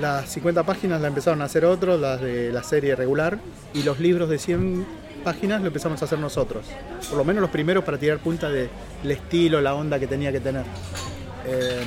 las 0.00 0.30
50 0.30 0.62
páginas 0.62 1.00
la 1.00 1.08
empezaron 1.08 1.42
a 1.42 1.44
hacer 1.44 1.64
otros, 1.64 2.00
las 2.00 2.20
de 2.20 2.52
la 2.52 2.62
serie 2.62 2.94
regular, 2.96 3.38
y 3.74 3.82
los 3.82 3.98
libros 3.98 4.28
de 4.28 4.38
100 4.38 4.99
páginas 5.20 5.60
lo 5.60 5.68
empezamos 5.68 6.00
a 6.02 6.04
hacer 6.04 6.18
nosotros. 6.18 6.66
Por 7.08 7.18
lo 7.18 7.24
menos 7.24 7.40
los 7.40 7.50
primeros 7.50 7.84
para 7.84 7.98
tirar 7.98 8.18
punta 8.18 8.48
del 8.50 8.70
estilo, 9.04 9.60
la 9.60 9.74
onda 9.74 9.98
que 9.98 10.06
tenía 10.06 10.32
que 10.32 10.40
tener. 10.40 10.64
Eh, 11.46 11.82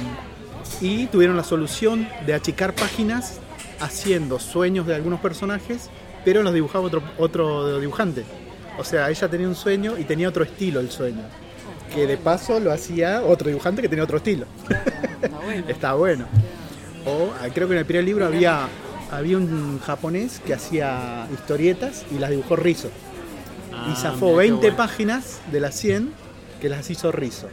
y 0.81 1.07
tuvieron 1.07 1.35
la 1.37 1.43
solución 1.43 2.07
de 2.25 2.33
achicar 2.33 2.73
páginas 2.73 3.39
haciendo 3.79 4.39
sueños 4.39 4.87
de 4.87 4.95
algunos 4.95 5.19
personajes, 5.19 5.89
pero 6.25 6.43
los 6.43 6.53
dibujaba 6.53 6.85
otro, 6.85 7.03
otro 7.17 7.79
dibujante. 7.79 8.23
O 8.77 8.83
sea, 8.83 9.09
ella 9.09 9.27
tenía 9.27 9.47
un 9.47 9.55
sueño 9.55 9.97
y 9.97 10.03
tenía 10.03 10.29
otro 10.29 10.43
estilo 10.43 10.79
el 10.79 10.89
sueño. 10.89 11.23
Que 11.93 12.07
de 12.07 12.17
paso 12.17 12.59
lo 12.59 12.71
hacía 12.71 13.21
otro 13.21 13.49
dibujante 13.49 13.81
que 13.81 13.89
tenía 13.89 14.03
otro 14.03 14.17
estilo. 14.17 14.45
Está 15.67 15.93
bueno. 15.93 16.25
O 17.05 17.33
ah, 17.41 17.49
creo 17.53 17.67
que 17.67 17.73
en 17.73 17.79
el 17.79 17.85
primer 17.85 18.05
libro 18.05 18.25
había, 18.25 18.69
había 19.11 19.35
un 19.37 19.77
japonés 19.79 20.39
que 20.39 20.53
hacía 20.53 21.27
historietas 21.33 22.05
y 22.15 22.17
las 22.17 22.29
dibujó 22.29 22.55
Rizo. 22.55 22.89
Ah, 23.75 23.89
y 23.91 23.95
zafó 23.95 24.27
mirá 24.27 24.31
qué 24.43 24.49
20 24.49 24.62
bueno. 24.62 24.77
páginas 24.77 25.41
de 25.51 25.59
las 25.59 25.75
100 25.75 26.13
que 26.62 26.69
las 26.69 26.89
hizo 26.89 27.12
Rizo. 27.12 27.47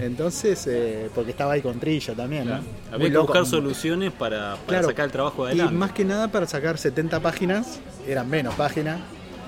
Entonces, 0.00 0.66
eh, 0.66 1.08
porque 1.14 1.30
estaba 1.30 1.52
ahí 1.52 1.62
con 1.62 1.78
Trillo 1.78 2.14
también, 2.14 2.44
Claro. 2.44 2.62
¿no? 2.90 2.94
Había 2.96 3.08
que 3.08 3.14
loco. 3.14 3.26
buscar 3.28 3.46
soluciones 3.46 4.12
para, 4.12 4.56
para 4.56 4.66
Claro. 4.66 4.88
sacar 4.88 5.04
el 5.06 5.12
trabajo 5.12 5.44
Y 5.44 5.46
adelante. 5.48 5.74
más 5.74 5.92
que 5.92 6.04
nada 6.04 6.28
para 6.28 6.46
sacar 6.48 6.78
70 6.78 7.20
páginas, 7.20 7.78
eran 8.06 8.28
menos 8.28 8.54
páginas, 8.54 8.98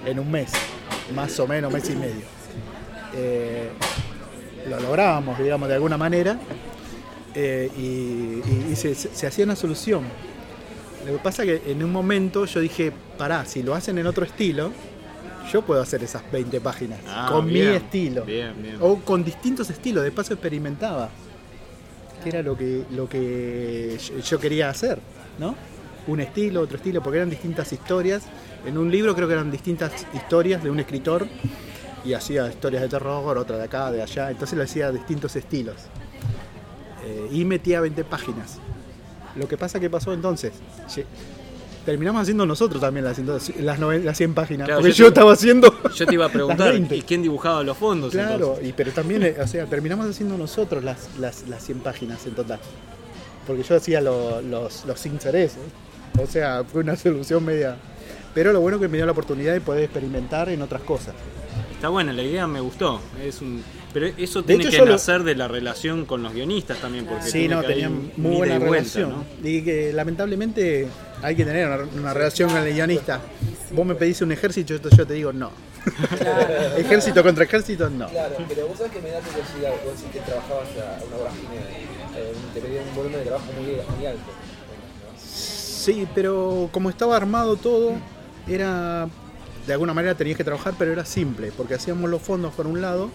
en 0.05 0.21
un 0.21 0.31
mes, 0.31 0.53
más 1.15 1.39
o 1.41 1.49
menos 1.49 1.73
mes 1.73 1.91
y 1.91 1.97
medio. 1.97 2.23
Eh, 3.17 3.71
lo 4.71 4.79
lográbamos, 4.79 5.37
digamos, 5.39 5.69
de 5.69 5.75
alguna 5.75 5.97
manera, 5.97 6.39
eh, 7.35 7.69
y, 7.77 7.81
y- 7.83 8.69
y 8.73 8.77
se, 8.77 8.95
se- 8.95 9.27
hacía 9.27 9.45
una 9.45 9.57
solución. 9.57 10.05
Lo 11.05 11.13
que 11.13 11.19
pasa 11.19 11.43
que 11.45 11.61
en 11.67 11.83
un 11.83 11.91
momento 11.91 12.45
yo 12.47 12.61
dije, 12.61 12.93
pará, 13.19 13.45
si 13.47 13.63
lo 13.65 13.75
hacen 13.75 13.99
en 13.99 14.07
otro 14.07 14.25
estilo, 14.25 14.71
yo 15.53 15.63
puedo 15.63 15.81
hacer 15.81 16.03
esas 16.03 16.23
20 16.31 16.61
páginas, 16.61 16.99
Ah, 17.07 17.29
con 17.31 17.47
bien, 17.47 17.71
mi 17.71 17.77
estilo. 17.77 18.25
bien, 18.25 18.61
bien. 18.63 18.77
O 18.81 18.97
con 19.01 19.25
distintos 19.25 19.71
estilos, 19.71 20.03
de 20.05 20.11
paso 20.13 20.33
experimentaba. 20.35 21.09
Que 22.23 22.31
era 22.31 22.43
lo 22.43 22.57
que, 22.57 22.85
lo 22.91 23.09
que 23.09 23.99
yo- 24.25 24.39
quería 24.41 24.69
hacer, 24.71 24.99
¿no? 25.39 25.55
Un 26.07 26.21
estilo, 26.21 26.61
otro 26.61 26.77
estilo, 26.77 27.03
porque 27.03 27.19
eran 27.19 27.31
distintas 27.31 27.73
historias. 27.73 28.25
En 28.65 28.79
un 28.79 28.91
libro 28.91 29.15
creo 29.15 29.29
que 29.29 29.35
eran 29.35 29.51
distintas 29.51 29.93
historias 30.15 30.63
de 30.63 30.71
un 30.71 30.81
escritor 30.81 31.27
y 32.05 32.15
hacía 32.15 32.49
historias 32.49 32.83
de 32.83 32.89
terror, 32.89 33.37
otra 33.39 33.57
de 33.59 33.65
acá, 33.65 33.91
de 33.91 34.03
allá. 34.03 34.31
Entonces 34.31 34.57
le 34.57 34.65
hacía 34.65 34.91
distintos 34.93 35.35
estilos. 35.37 35.77
Eh, 37.05 37.29
y 37.33 37.45
metía 37.45 37.81
20 37.81 38.03
páginas. 38.05 38.59
Lo 39.37 39.47
que 39.47 39.57
pasa 39.57 39.79
que 39.79 39.91
pasó 39.91 40.13
entonces, 40.13 40.53
terminamos 41.87 42.21
haciendo 42.21 42.45
nosotros 42.45 42.81
también 42.83 43.05
las, 43.07 43.17
100 43.17 43.65
las, 43.65 43.79
las 43.81 44.17
100 44.19 44.35
páginas. 44.35 44.67
Claro, 44.67 44.81
porque 44.83 44.93
yo 44.93 44.99
yo, 44.99 45.05
te- 45.07 45.09
estaba 45.21 45.33
haciendo... 45.33 45.75
Yo 45.95 46.07
te 46.07 46.13
iba 46.13 46.27
a 46.27 46.29
preguntar, 46.33 46.73
20. 46.73 46.95
¿y 46.97 47.01
quién 47.03 47.23
dibujaba 47.23 47.63
los 47.63 47.79
fondos? 47.79 48.13
Claro, 48.13 48.35
entonces? 48.35 48.69
y, 48.69 48.73
pero 48.75 48.93
también, 48.93 49.23
eh, 49.23 49.37
o 49.43 49.47
sea, 49.47 49.65
terminamos 49.67 50.07
haciendo 50.07 50.37
nosotros 50.37 50.85
las, 50.85 51.09
las, 51.19 51.49
las 51.49 51.65
100 51.65 51.79
páginas 51.81 52.27
en 52.27 52.35
total. 52.35 52.59
Porque 53.47 53.63
yo 53.63 53.77
hacía 53.77 54.01
lo- 54.03 54.43
los, 54.43 54.85
los 54.85 55.07
intereses. 55.07 55.59
O 56.21 56.27
sea, 56.27 56.63
fue 56.65 56.83
una 56.83 56.97
solución 56.97 57.43
media. 57.45 57.77
Pero 58.35 58.53
lo 58.53 58.61
bueno 58.61 58.79
que 58.79 58.89
me 58.89 58.99
dio 58.99 59.07
la 59.07 59.13
oportunidad 59.13 59.55
de 59.55 59.63
poder 59.63 59.85
experimentar 59.85 60.51
en 60.51 60.61
otras 60.61 60.83
cosas. 60.83 61.15
Está 61.73 61.89
buena, 61.89 62.13
la 62.13 62.23
idea 62.23 62.47
me 62.47 62.61
gustó. 62.61 63.01
Es 63.25 63.41
un... 63.41 63.63
Pero 63.97 64.09
eso 64.19 64.43
De 64.43 64.49
tiene 64.49 64.65
hecho, 64.65 64.71
que 64.73 64.77
yo 64.77 64.85
lo- 64.85 64.93
nacer 64.93 65.23
de 65.23 65.35
la 65.35 65.49
relación 65.49 66.05
con 66.05 66.23
los 66.23 66.35
guionistas 66.35 66.77
también, 66.83 67.07
porque 67.07 67.31
Sí, 67.31 67.49
no, 67.49 67.63
que 67.63 67.69
tenían 67.69 68.13
muy 68.19 68.37
buena 68.37 68.57
y 68.57 68.59
vuelta, 68.59 68.75
relación. 68.99 69.11
¿no? 69.43 69.49
Y 69.49 69.63
que 69.63 69.91
lamentablemente 69.95 70.87
hay 71.23 71.35
que 71.35 71.47
tener 71.47 71.67
una, 71.67 71.89
una 71.99 72.13
relación 72.13 72.51
con 72.51 72.59
el 72.63 72.75
guionista. 72.75 73.23
Vos 73.71 73.87
me 73.87 73.95
pedís 73.95 74.21
un 74.21 74.33
ejército, 74.33 74.75
yo 74.75 74.81
te- 74.83 74.95
yo 74.95 75.07
te 75.07 75.15
digo 75.15 75.33
no. 75.33 75.51
ejército 76.77 77.23
contra 77.23 77.45
ejército, 77.45 77.89
no. 77.89 78.07
Claro, 78.11 78.37
pero 78.47 78.67
vos 78.69 78.77
sabés 78.77 78.93
que 78.93 79.01
me 79.01 79.09
da 79.13 79.21
curiosidad, 79.21 79.71
vos 79.83 79.95
decís 79.97 80.13
que 80.13 80.21
trabajabas 80.21 80.69
a 80.77 81.03
una 81.07 81.17
vorágine, 81.17 81.57
eh, 82.19 82.33
te 82.53 82.61
pedían 82.61 82.85
un 82.91 82.95
volumen 82.97 83.19
de 83.21 83.25
trabajo 83.25 83.47
muy, 83.59 83.65
muy 83.97 84.07
alto. 84.07 84.21
¿no? 84.21 85.19
Sí, 85.19 86.07
pero 86.15 86.69
como 86.71 86.91
estaba 86.91 87.17
armado 87.17 87.57
todo, 87.57 87.93
era. 88.47 89.09
De 89.67 89.73
alguna 89.73 89.93
manera 89.95 90.15
tenías 90.15 90.37
que 90.37 90.45
trabajar, 90.45 90.75
pero 90.79 90.93
era 90.93 91.05
simple, 91.05 91.51
porque 91.57 91.75
hacíamos 91.75 92.09
los 92.09 92.23
fondos 92.23 92.55
por 92.55 92.69
un 92.69 92.81
lado 92.81 93.11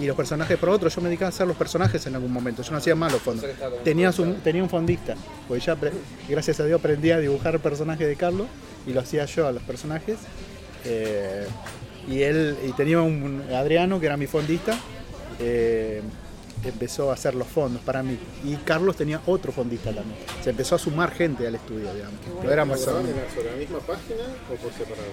y 0.00 0.06
los 0.06 0.16
personajes 0.16 0.58
por 0.58 0.70
otro. 0.70 0.88
Yo 0.88 1.00
me 1.00 1.08
dedicaba 1.08 1.26
a 1.26 1.28
hacer 1.30 1.46
los 1.46 1.56
personajes 1.56 2.04
en 2.06 2.14
algún 2.14 2.32
momento, 2.32 2.62
yo 2.62 2.70
no 2.72 2.78
hacía 2.78 2.94
más 2.94 3.12
los 3.12 3.20
fondos. 3.20 3.44
Un, 4.18 4.34
tenía 4.36 4.62
un 4.62 4.68
fondista, 4.68 5.14
porque 5.46 5.64
ya, 5.64 5.76
gracias 6.28 6.60
a 6.60 6.64
Dios, 6.64 6.78
aprendí 6.78 7.10
a 7.10 7.18
dibujar 7.18 7.58
personajes 7.60 8.06
de 8.06 8.16
Carlos 8.16 8.46
y 8.86 8.92
lo 8.92 9.00
hacía 9.00 9.24
yo 9.26 9.46
a 9.46 9.52
los 9.52 9.62
personajes. 9.62 10.16
Eh, 10.84 11.46
y 12.08 12.22
él, 12.22 12.56
y 12.66 12.72
tenía 12.72 13.02
un 13.02 13.42
Adriano, 13.54 14.00
que 14.00 14.06
era 14.06 14.16
mi 14.16 14.26
fondista, 14.26 14.78
eh, 15.38 16.00
empezó 16.64 17.10
a 17.10 17.14
hacer 17.14 17.34
los 17.34 17.46
fondos 17.48 17.80
para 17.82 18.02
mí. 18.02 18.18
Y 18.44 18.56
Carlos 18.56 18.96
tenía 18.96 19.20
otro 19.26 19.52
fondista 19.52 19.92
también. 19.92 20.16
Se 20.42 20.50
empezó 20.50 20.74
a 20.74 20.78
sumar 20.78 21.10
gente 21.12 21.46
al 21.46 21.54
estudio, 21.54 21.92
digamos. 21.94 22.14
No 22.42 22.50
éramos 22.50 22.80
¿Trabajaban 22.82 23.06
solamente- 23.12 23.34
sobre 23.34 23.50
la 23.52 23.56
misma 23.56 23.78
página 23.80 24.22
o 24.52 24.54
por 24.56 24.72
separado? 24.72 25.08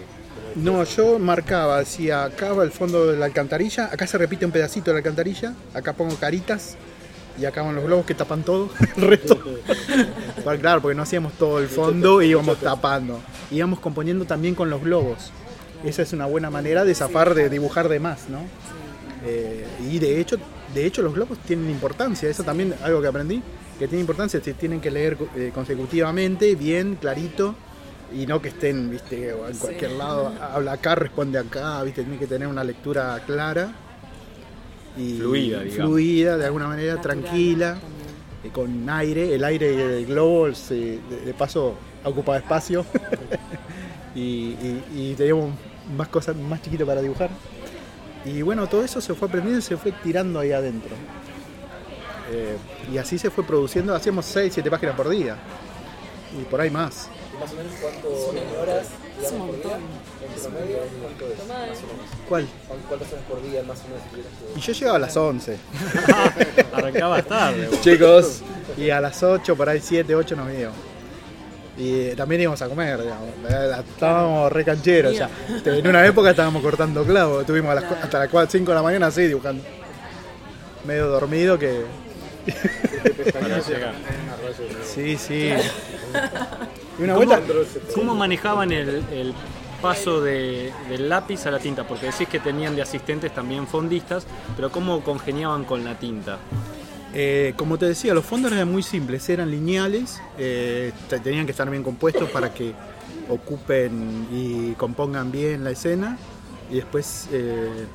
No, 0.56 0.84
yo 0.84 1.20
marcaba, 1.20 1.80
decía, 1.80 2.24
acá 2.26 2.54
va 2.54 2.64
el 2.64 2.72
fondo 2.72 3.08
de 3.08 3.18
la 3.18 3.26
alcantarilla, 3.26 3.86
acá 3.86 4.08
se 4.08 4.18
repite 4.18 4.46
un 4.46 4.52
pedacito 4.52 4.92
de 4.92 4.94
la 4.96 4.98
alcantarilla, 5.00 5.54
acá 5.74 5.94
pongo 5.94 6.16
caritas 6.16 6.76
y 7.40 7.46
acá 7.46 7.62
van 7.62 7.76
los 7.76 7.84
globos 7.86 8.06
que 8.06 8.16
tapan 8.16 8.44
todo, 8.44 8.70
el 8.98 9.04
resto. 9.04 9.40
Bueno, 10.44 10.60
claro, 10.62 10.82
porque 10.82 10.96
no 10.96 11.04
hacíamos 11.04 11.34
todo 11.34 11.60
el 11.60 11.68
fondo 11.68 12.22
y 12.22 12.28
íbamos 12.30 12.58
tapando. 12.60 13.20
Íbamos 13.52 13.80
componiendo 13.80 14.26
también 14.26 14.56
con 14.56 14.70
los 14.70 14.82
globos. 14.82 15.32
Esa 15.84 16.02
es 16.02 16.12
una 16.14 16.26
buena 16.26 16.50
manera 16.50 16.84
de 16.84 16.96
zafar 16.96 17.36
de 17.36 17.50
dibujar 17.50 17.88
de 17.90 18.00
más, 18.00 18.30
¿no? 18.30 18.40
Eh, 19.26 19.66
y 19.92 20.00
de 20.00 20.20
hecho, 20.20 20.38
de 20.74 20.86
hecho 20.86 21.02
los 21.02 21.14
globos 21.14 21.38
tienen 21.40 21.70
importancia, 21.70 22.30
eso 22.30 22.44
también 22.44 22.74
algo 22.84 23.02
que 23.02 23.08
aprendí, 23.08 23.42
que 23.80 23.88
tiene 23.88 24.02
importancia, 24.02 24.42
se 24.44 24.54
tienen 24.54 24.82
que 24.82 24.92
leer 24.92 25.18
eh, 25.36 25.52
consecutivamente, 25.54 26.56
bien, 26.56 26.96
clarito, 27.00 27.56
y 28.14 28.26
no 28.26 28.42
que 28.42 28.50
estén, 28.50 28.90
viste, 28.90 29.30
en 29.32 29.58
cualquier 29.58 29.92
lado, 29.92 30.32
habla 30.42 30.74
acá, 30.74 30.96
responde 30.96 31.38
acá, 31.40 31.84
viste, 31.84 32.04
tiene 32.04 32.18
que 32.18 32.28
tener 32.28 32.48
una 32.48 32.64
lectura 32.64 33.22
clara 33.26 33.74
y 34.98 35.18
Fluida, 35.18 35.62
digamos. 35.62 35.76
fluida, 35.92 36.38
de 36.38 36.46
alguna 36.46 36.68
manera, 36.68 37.00
tranquila, 37.02 37.78
eh, 38.44 38.50
con 38.52 38.90
aire, 38.90 39.36
el 39.36 39.44
aire 39.44 39.76
del 39.76 40.06
globo 40.06 40.54
se- 40.54 41.00
de, 41.10 41.22
de 41.26 41.34
paso 41.34 41.76
ocupaba 42.04 42.38
espacio 42.38 42.86
y, 44.16 44.20
y- 44.22 44.84
y 44.96 45.14
teníamos 45.16 45.52
más 45.96 46.08
cosas 46.08 46.36
más 46.36 46.62
chiquitas 46.62 46.88
para 46.88 47.02
dibujar. 47.02 47.30
Y 48.28 48.42
bueno, 48.42 48.68
todo 48.68 48.84
eso 48.84 49.00
se 49.00 49.14
fue 49.14 49.28
aprendiendo 49.28 49.60
y 49.60 49.62
se 49.62 49.78
fue 49.78 49.94
tirando 50.04 50.40
ahí 50.40 50.52
adentro. 50.52 50.96
Eh, 52.30 52.58
y 52.92 52.98
así 52.98 53.18
se 53.18 53.30
fue 53.30 53.46
produciendo, 53.46 53.96
hacíamos 53.96 54.26
6, 54.26 54.54
7 54.54 54.70
páginas 54.70 54.96
por 54.96 55.08
día. 55.08 55.38
Y 56.38 56.44
por 56.44 56.60
ahí 56.60 56.70
más. 56.70 57.10
¿Y 57.34 57.40
más 57.40 57.54
o 57.54 57.56
menos 57.56 57.72
cuánto 57.82 58.10
horas, 58.62 58.88
es? 59.22 59.32
O 59.32 60.50
menos. 60.50 60.68
¿Cuál? 62.28 62.48
¿Cuántas 62.88 63.12
horas 63.14 63.24
por 63.30 63.42
día 63.44 63.64
más 63.64 63.80
o 63.80 63.84
menos 63.88 64.04
Y 64.58 64.60
yo 64.60 64.74
llegaba 64.74 64.98
a 64.98 65.00
las 65.00 65.16
11. 65.16 65.58
Arrancaba 66.74 67.24
tarde. 67.24 67.70
Chicos. 67.82 68.42
Y 68.78 68.90
a 68.90 69.00
las 69.00 69.24
8, 69.24 69.56
por 69.56 69.70
ahí 69.70 69.80
7, 69.82 70.14
8 70.14 70.36
nos 70.36 70.54
íbamos. 70.54 70.87
Y 71.78 72.00
eh, 72.10 72.14
también 72.18 72.42
íbamos 72.42 72.62
a 72.62 72.68
comer, 72.70 73.00
digamos. 73.02 73.30
Estábamos 73.94 74.52
re 74.52 74.66
cancheros 74.66 75.14
ya. 75.16 75.30
Este, 75.56 75.78
En 75.80 75.88
una 75.88 76.06
época 76.06 76.32
estábamos 76.32 76.62
cortando 76.64 77.04
clavos. 77.06 77.42
Estuvimos 77.42 77.72
a 77.72 77.76
las 77.76 77.84
cu- 77.84 77.96
hasta 78.02 78.20
las 78.20 78.30
4, 78.30 78.52
5 78.52 78.72
de 78.72 78.76
la 78.76 78.82
mañana 78.82 79.08
así 79.08 79.22
dibujando. 79.28 79.64
Medio 80.86 81.08
dormido 81.08 81.60
que. 81.60 81.84
Sí, 84.84 85.18
sí. 85.18 85.52
Y 87.00 87.04
una 87.04 87.16
vuelta. 87.16 87.40
¿Cómo 87.94 88.16
manejaban 88.16 88.72
el, 88.72 89.04
el 89.12 89.34
paso 89.84 90.20
de- 90.22 90.74
del 90.90 91.08
lápiz 91.10 91.46
a 91.46 91.52
la 91.52 91.60
tinta? 91.60 91.84
Porque 91.84 92.08
decís 92.08 92.28
que 92.28 92.40
tenían 92.40 92.76
de 92.76 92.82
asistentes 92.82 93.32
también 93.36 93.68
fondistas, 93.68 94.26
pero 94.56 94.72
¿cómo 94.72 95.04
congeniaban 95.04 95.64
con 95.64 95.84
la 95.84 95.94
tinta? 96.00 96.40
Eh, 97.20 97.54
como 97.56 97.80
te 97.80 97.88
decía, 97.88 98.14
los 98.14 98.24
fondos 98.24 98.52
eran 98.52 98.72
muy 98.72 98.84
simples, 98.84 99.28
eran 99.30 99.50
lineales, 99.50 100.22
eh, 100.38 100.92
te- 101.10 101.20
tenían 101.20 101.46
que 101.48 101.52
estar 101.52 101.68
bien 101.68 101.82
compuestos 101.82 102.30
para 102.30 102.54
que 102.54 102.74
ocupen 103.28 104.28
y 104.32 104.74
compongan 104.74 105.32
bien 105.32 105.64
la 105.64 105.72
escena 105.72 106.16
y 106.70 106.76
después 106.76 107.28
eh, 107.32 107.88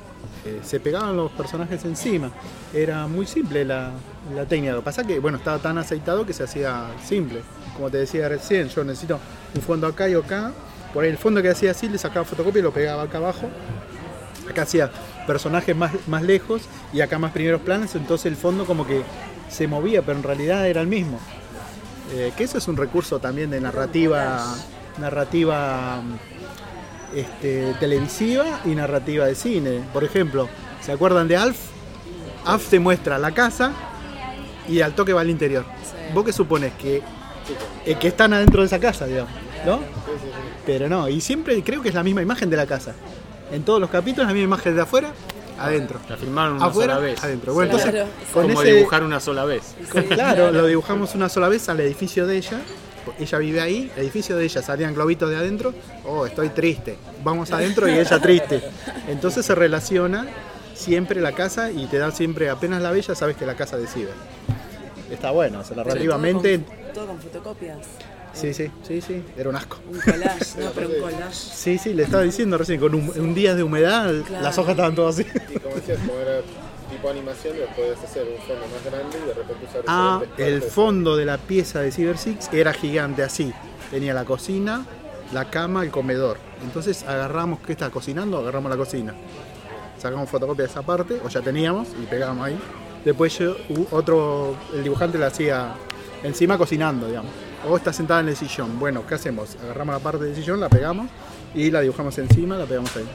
se 0.61 0.79
pegaban 0.81 1.15
los 1.15 1.31
personajes 1.31 1.85
encima. 1.85 2.31
Era 2.73 3.07
muy 3.07 3.25
simple 3.25 3.63
la, 3.63 3.91
la 4.35 4.45
técnica. 4.45 4.73
Lo 4.73 4.79
que 4.79 4.85
pasa 4.85 5.01
es 5.03 5.07
que 5.07 5.19
bueno, 5.19 5.37
estaba 5.37 5.57
tan 5.59 5.77
aceitado 5.77 6.25
que 6.25 6.33
se 6.33 6.43
hacía 6.43 6.87
simple. 7.05 7.43
Como 7.77 7.89
te 7.89 7.99
decía 7.99 8.27
recién, 8.27 8.67
yo 8.67 8.83
necesito 8.83 9.19
un 9.55 9.61
fondo 9.61 9.87
acá 9.87 10.09
y 10.09 10.15
acá. 10.15 10.51
Por 10.93 11.05
ahí 11.05 11.09
el 11.09 11.17
fondo 11.17 11.41
que 11.41 11.47
hacía 11.49 11.71
así, 11.71 11.87
le 11.87 11.97
sacaba 11.97 12.25
fotocopia 12.25 12.59
y 12.59 12.63
lo 12.63 12.73
pegaba 12.73 13.03
acá 13.03 13.19
abajo. 13.19 13.49
Acá 14.49 14.63
hacía 14.63 14.91
personajes 15.25 15.75
más, 15.75 15.91
más 16.07 16.23
lejos 16.23 16.63
y 16.93 17.01
acá 17.01 17.19
más 17.19 17.31
primeros 17.31 17.61
planos, 17.61 17.95
entonces 17.95 18.27
el 18.27 18.35
fondo 18.35 18.65
como 18.65 18.85
que 18.85 19.03
se 19.49 19.67
movía, 19.67 20.01
pero 20.01 20.17
en 20.17 20.23
realidad 20.23 20.67
era 20.67 20.81
el 20.81 20.87
mismo. 20.87 21.19
Eh, 22.13 22.31
que 22.35 22.43
eso 22.43 22.57
es 22.57 22.67
un 22.67 22.77
recurso 22.77 23.19
también 23.19 23.49
de 23.49 23.61
narrativa, 23.61 24.55
narrativa 24.99 26.01
mm, 26.01 27.17
este, 27.17 27.73
televisiva 27.79 28.61
y 28.65 28.69
narrativa 28.69 29.25
de 29.25 29.35
cine. 29.35 29.81
Por 29.93 30.03
ejemplo, 30.03 30.49
¿se 30.81 30.91
acuerdan 30.91 31.27
de 31.27 31.37
Alf? 31.37 31.57
Alf 32.45 32.69
te 32.69 32.79
muestra 32.79 33.17
la 33.17 33.31
casa 33.31 33.71
y 34.67 34.81
al 34.81 34.93
toque 34.93 35.13
va 35.13 35.21
al 35.21 35.29
interior. 35.29 35.65
¿Vos 36.13 36.25
qué 36.25 36.33
supones? 36.33 36.73
Que, 36.73 37.01
eh, 37.85 37.95
que 37.95 38.07
están 38.09 38.33
adentro 38.33 38.61
de 38.61 38.67
esa 38.67 38.79
casa, 38.79 39.05
digamos, 39.05 39.31
¿no? 39.65 39.79
Pero 40.65 40.87
no, 40.89 41.09
y 41.09 41.21
siempre 41.21 41.61
creo 41.63 41.81
que 41.81 41.89
es 41.89 41.95
la 41.95 42.03
misma 42.03 42.21
imagen 42.21 42.49
de 42.49 42.57
la 42.57 42.65
casa. 42.65 42.93
En 43.53 43.63
todos 43.63 43.79
los 43.79 43.89
capítulos 43.89 44.27
la 44.27 44.33
misma 44.33 44.55
imagen 44.55 44.75
de 44.75 44.81
afuera, 44.81 45.09
adentro. 45.59 45.99
La 46.09 46.17
filmaron 46.17 46.55
una 46.55 46.65
Afuera, 46.65 46.95
sola 46.95 47.05
vez. 47.05 47.23
adentro. 47.23 47.53
Bueno, 47.53 47.71
Claro, 47.77 47.89
entonces, 47.99 48.33
con 48.33 48.47
Como 48.47 48.61
ese, 48.63 48.73
dibujar 48.73 49.03
una 49.03 49.19
sola 49.19 49.45
vez. 49.45 49.75
con- 49.91 50.03
claro, 50.09 50.51
lo 50.51 50.65
dibujamos 50.65 51.13
una 51.15 51.29
sola 51.29 51.47
vez 51.49 51.69
al 51.69 51.79
edificio 51.79 52.25
de 52.27 52.37
ella. 52.37 52.59
Ella 53.19 53.37
vive 53.37 53.61
ahí, 53.61 53.91
el 53.95 54.01
edificio 54.03 54.35
de 54.37 54.45
ella 54.45 54.61
salían 54.61 54.93
globitos 54.93 55.29
de 55.29 55.35
adentro. 55.35 55.73
Oh, 56.05 56.25
estoy 56.25 56.49
triste. 56.49 56.97
Vamos 57.23 57.51
adentro 57.51 57.87
y 57.87 57.91
ella 57.99 58.19
triste. 58.19 58.63
Entonces 59.07 59.45
se 59.45 59.53
relaciona 59.53 60.25
siempre 60.73 61.21
la 61.21 61.33
casa 61.33 61.69
y 61.69 61.85
te 61.87 61.97
da 61.99 62.11
siempre, 62.11 62.49
apenas 62.49 62.81
la 62.81 62.91
bella, 62.91 63.13
sabes 63.13 63.35
que 63.37 63.45
la 63.45 63.55
casa 63.55 63.77
de 63.77 63.87
Ciber. 63.87 64.13
Está 65.11 65.31
bueno, 65.31 65.59
o 65.59 65.63
sea, 65.63 65.75
narrativamente. 65.77 66.57
Todo 66.59 66.67
con, 66.75 66.93
todo 66.93 67.07
con 67.07 67.19
fotocopias. 67.19 67.77
Sí, 68.33 68.53
sí, 68.53 68.71
sí, 68.87 68.99
sí, 69.01 69.23
era 69.37 69.49
un 69.49 69.55
asco. 69.55 69.77
Un 69.91 69.99
collage, 69.99 70.59
no, 70.59 70.71
pero 70.71 70.89
un 70.89 70.99
collage. 71.01 71.33
Sí, 71.33 71.77
sí, 71.77 71.93
le 71.93 72.03
estaba 72.03 72.23
diciendo 72.23 72.57
recién, 72.57 72.79
con 72.79 72.95
un, 72.95 73.11
un 73.15 73.33
día 73.35 73.53
de 73.55 73.61
humedad, 73.63 74.11
Claro. 74.25 74.43
las 74.43 74.57
hojas 74.57 74.71
estaban 74.71 74.95
todas 74.95 75.19
así. 75.19 75.27
Y 75.53 75.59
como 75.59 75.75
decías, 75.75 75.99
como 75.99 76.19
era 76.19 76.39
tipo 76.89 77.09
animación, 77.09 77.57
le 77.57 77.65
podés 77.67 77.99
hacer 78.03 78.23
un 78.23 78.37
fondo 78.45 78.65
más 78.73 78.83
grande 78.91 79.17
y 79.23 79.27
de 79.27 79.33
repente 79.35 79.65
usar 79.69 79.83
Ah, 79.87 80.21
el 80.37 80.61
fondo 80.63 81.15
de 81.15 81.25
la 81.25 81.37
pieza 81.37 81.81
de 81.81 81.91
Cyber 81.91 82.17
Six 82.17 82.49
era 82.51 82.73
gigante 82.73 83.21
así. 83.23 83.53
Tenía 83.91 84.13
la 84.15 84.25
cocina, 84.25 84.83
la 85.31 85.49
cama, 85.51 85.83
el 85.83 85.91
comedor. 85.91 86.37
Entonces 86.63 87.03
agarramos, 87.03 87.59
¿qué 87.59 87.73
está 87.73 87.89
cocinando? 87.91 88.39
Agarramos 88.39 88.71
la 88.71 88.77
cocina. 88.77 89.13
Sacamos 89.99 90.27
fotocopia 90.29 90.65
de 90.65 90.71
esa 90.71 90.81
parte, 90.81 91.19
o 91.23 91.29
ya 91.29 91.41
teníamos, 91.41 91.89
y 92.01 92.05
pegábamos 92.07 92.47
ahí. 92.47 92.57
Después 93.05 93.37
yo, 93.37 93.55
otro, 93.91 94.55
el 94.73 94.83
dibujante 94.83 95.17
la 95.19 95.27
hacía 95.27 95.75
encima 96.23 96.57
cocinando, 96.57 97.07
digamos. 97.07 97.31
O 97.67 97.77
está 97.77 97.93
sentada 97.93 98.19
en 98.19 98.29
el 98.29 98.35
sillón. 98.35 98.77
Bueno, 98.77 99.05
¿qué 99.07 99.15
hacemos? 99.15 99.55
Agarramos 99.63 99.95
la 99.95 99.99
parte 99.99 100.25
del 100.25 100.35
sillón, 100.35 100.59
la 100.59 100.69
pegamos 100.69 101.07
y 101.55 101.71
la 101.71 101.81
dibujamos 101.81 102.17
encima, 102.17 102.57
la 102.57 102.65
pegamos 102.65 102.95
ahí. 102.97 103.05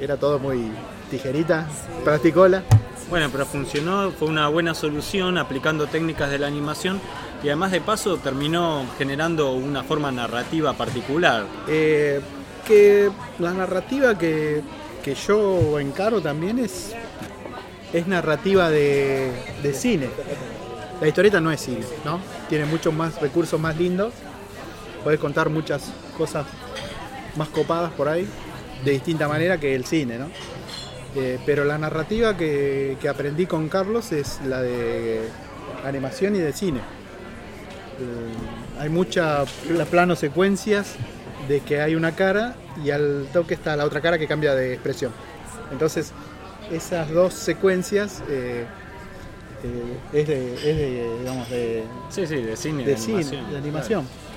Era 0.00 0.16
todo 0.16 0.38
muy 0.38 0.70
tijerita, 1.10 1.66
plasticola. 2.04 2.64
Bueno, 3.10 3.28
pero 3.32 3.46
funcionó, 3.46 4.10
fue 4.10 4.28
una 4.28 4.48
buena 4.48 4.74
solución 4.74 5.38
aplicando 5.38 5.86
técnicas 5.86 6.30
de 6.30 6.38
la 6.38 6.46
animación 6.46 7.00
y 7.42 7.48
además 7.48 7.72
de 7.72 7.80
paso 7.80 8.18
terminó 8.18 8.84
generando 8.98 9.52
una 9.52 9.82
forma 9.82 10.10
narrativa 10.10 10.72
particular. 10.74 11.44
Eh, 11.68 12.20
que 12.66 13.08
la 13.38 13.54
narrativa 13.54 14.18
que, 14.18 14.62
que 15.02 15.14
yo 15.14 15.78
encaro 15.78 16.20
también 16.20 16.58
es, 16.58 16.92
es 17.92 18.06
narrativa 18.06 18.68
de, 18.68 19.32
de 19.62 19.72
cine. 19.72 20.10
La 21.00 21.06
historieta 21.06 21.40
no 21.40 21.52
es 21.52 21.60
cine, 21.60 21.86
¿no? 22.04 22.20
Tiene 22.48 22.64
muchos 22.64 22.92
más 22.92 23.20
recursos 23.20 23.60
más 23.60 23.76
lindos. 23.76 24.12
Puedes 25.04 25.20
contar 25.20 25.48
muchas 25.48 25.92
cosas 26.16 26.46
más 27.36 27.48
copadas 27.48 27.92
por 27.92 28.08
ahí, 28.08 28.28
de 28.84 28.90
distinta 28.90 29.28
manera 29.28 29.58
que 29.58 29.74
el 29.74 29.84
cine, 29.84 30.18
¿no? 30.18 30.28
Eh, 31.14 31.38
pero 31.46 31.64
la 31.64 31.78
narrativa 31.78 32.36
que, 32.36 32.96
que 33.00 33.08
aprendí 33.08 33.46
con 33.46 33.68
Carlos 33.68 34.12
es 34.12 34.40
la 34.44 34.60
de 34.60 35.20
animación 35.84 36.36
y 36.36 36.40
de 36.40 36.52
cine. 36.52 36.80
Eh, 36.80 38.80
hay 38.80 38.88
muchas 38.88 39.48
planos 39.90 40.18
secuencias 40.18 40.94
de 41.48 41.60
que 41.60 41.80
hay 41.80 41.94
una 41.94 42.12
cara 42.12 42.54
y 42.84 42.90
al 42.90 43.26
toque 43.32 43.54
está 43.54 43.76
la 43.76 43.84
otra 43.84 44.00
cara 44.00 44.18
que 44.18 44.26
cambia 44.26 44.54
de 44.54 44.74
expresión. 44.74 45.12
Entonces, 45.72 46.12
esas 46.70 47.10
dos 47.10 47.34
secuencias 47.34 48.22
eh, 48.28 48.66
eh, 49.64 49.98
es, 50.12 50.28
de, 50.28 50.54
es 50.54 50.62
de, 50.76 51.18
digamos, 51.20 51.48
de, 51.50 51.84
Sí, 52.10 52.26
sí, 52.26 52.36
de 52.36 52.56
cine, 52.56 52.84
de 52.84 52.90
de, 52.92 52.96
cine, 52.98 53.16
animación. 53.18 53.50
de 53.50 53.58
animación. 53.58 54.04
claro. 54.06 54.28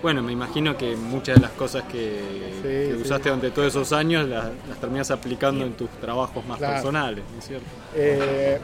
Bueno, 0.00 0.22
me 0.22 0.30
imagino 0.32 0.76
que 0.76 0.94
muchas 0.94 1.36
de 1.36 1.40
las 1.42 1.50
cosas 1.52 1.82
que, 1.84 2.20
que 2.62 2.92
sí. 2.94 3.02
usaste 3.02 3.30
durante 3.30 3.50
todos 3.50 3.68
esos 3.68 3.92
años 3.92 4.28
las, 4.28 4.44
las 4.68 4.78
terminas 4.80 5.10
aplicando 5.10 5.64
en 5.66 5.72
tus 5.72 5.90
trabajos 6.00 6.46
más 6.46 6.58
Claro. 6.58 6.74
personales, 6.74 7.24
¿no 7.32 7.38
es 7.40 7.44
cierto? 7.46 7.66
Eh, 7.96 8.58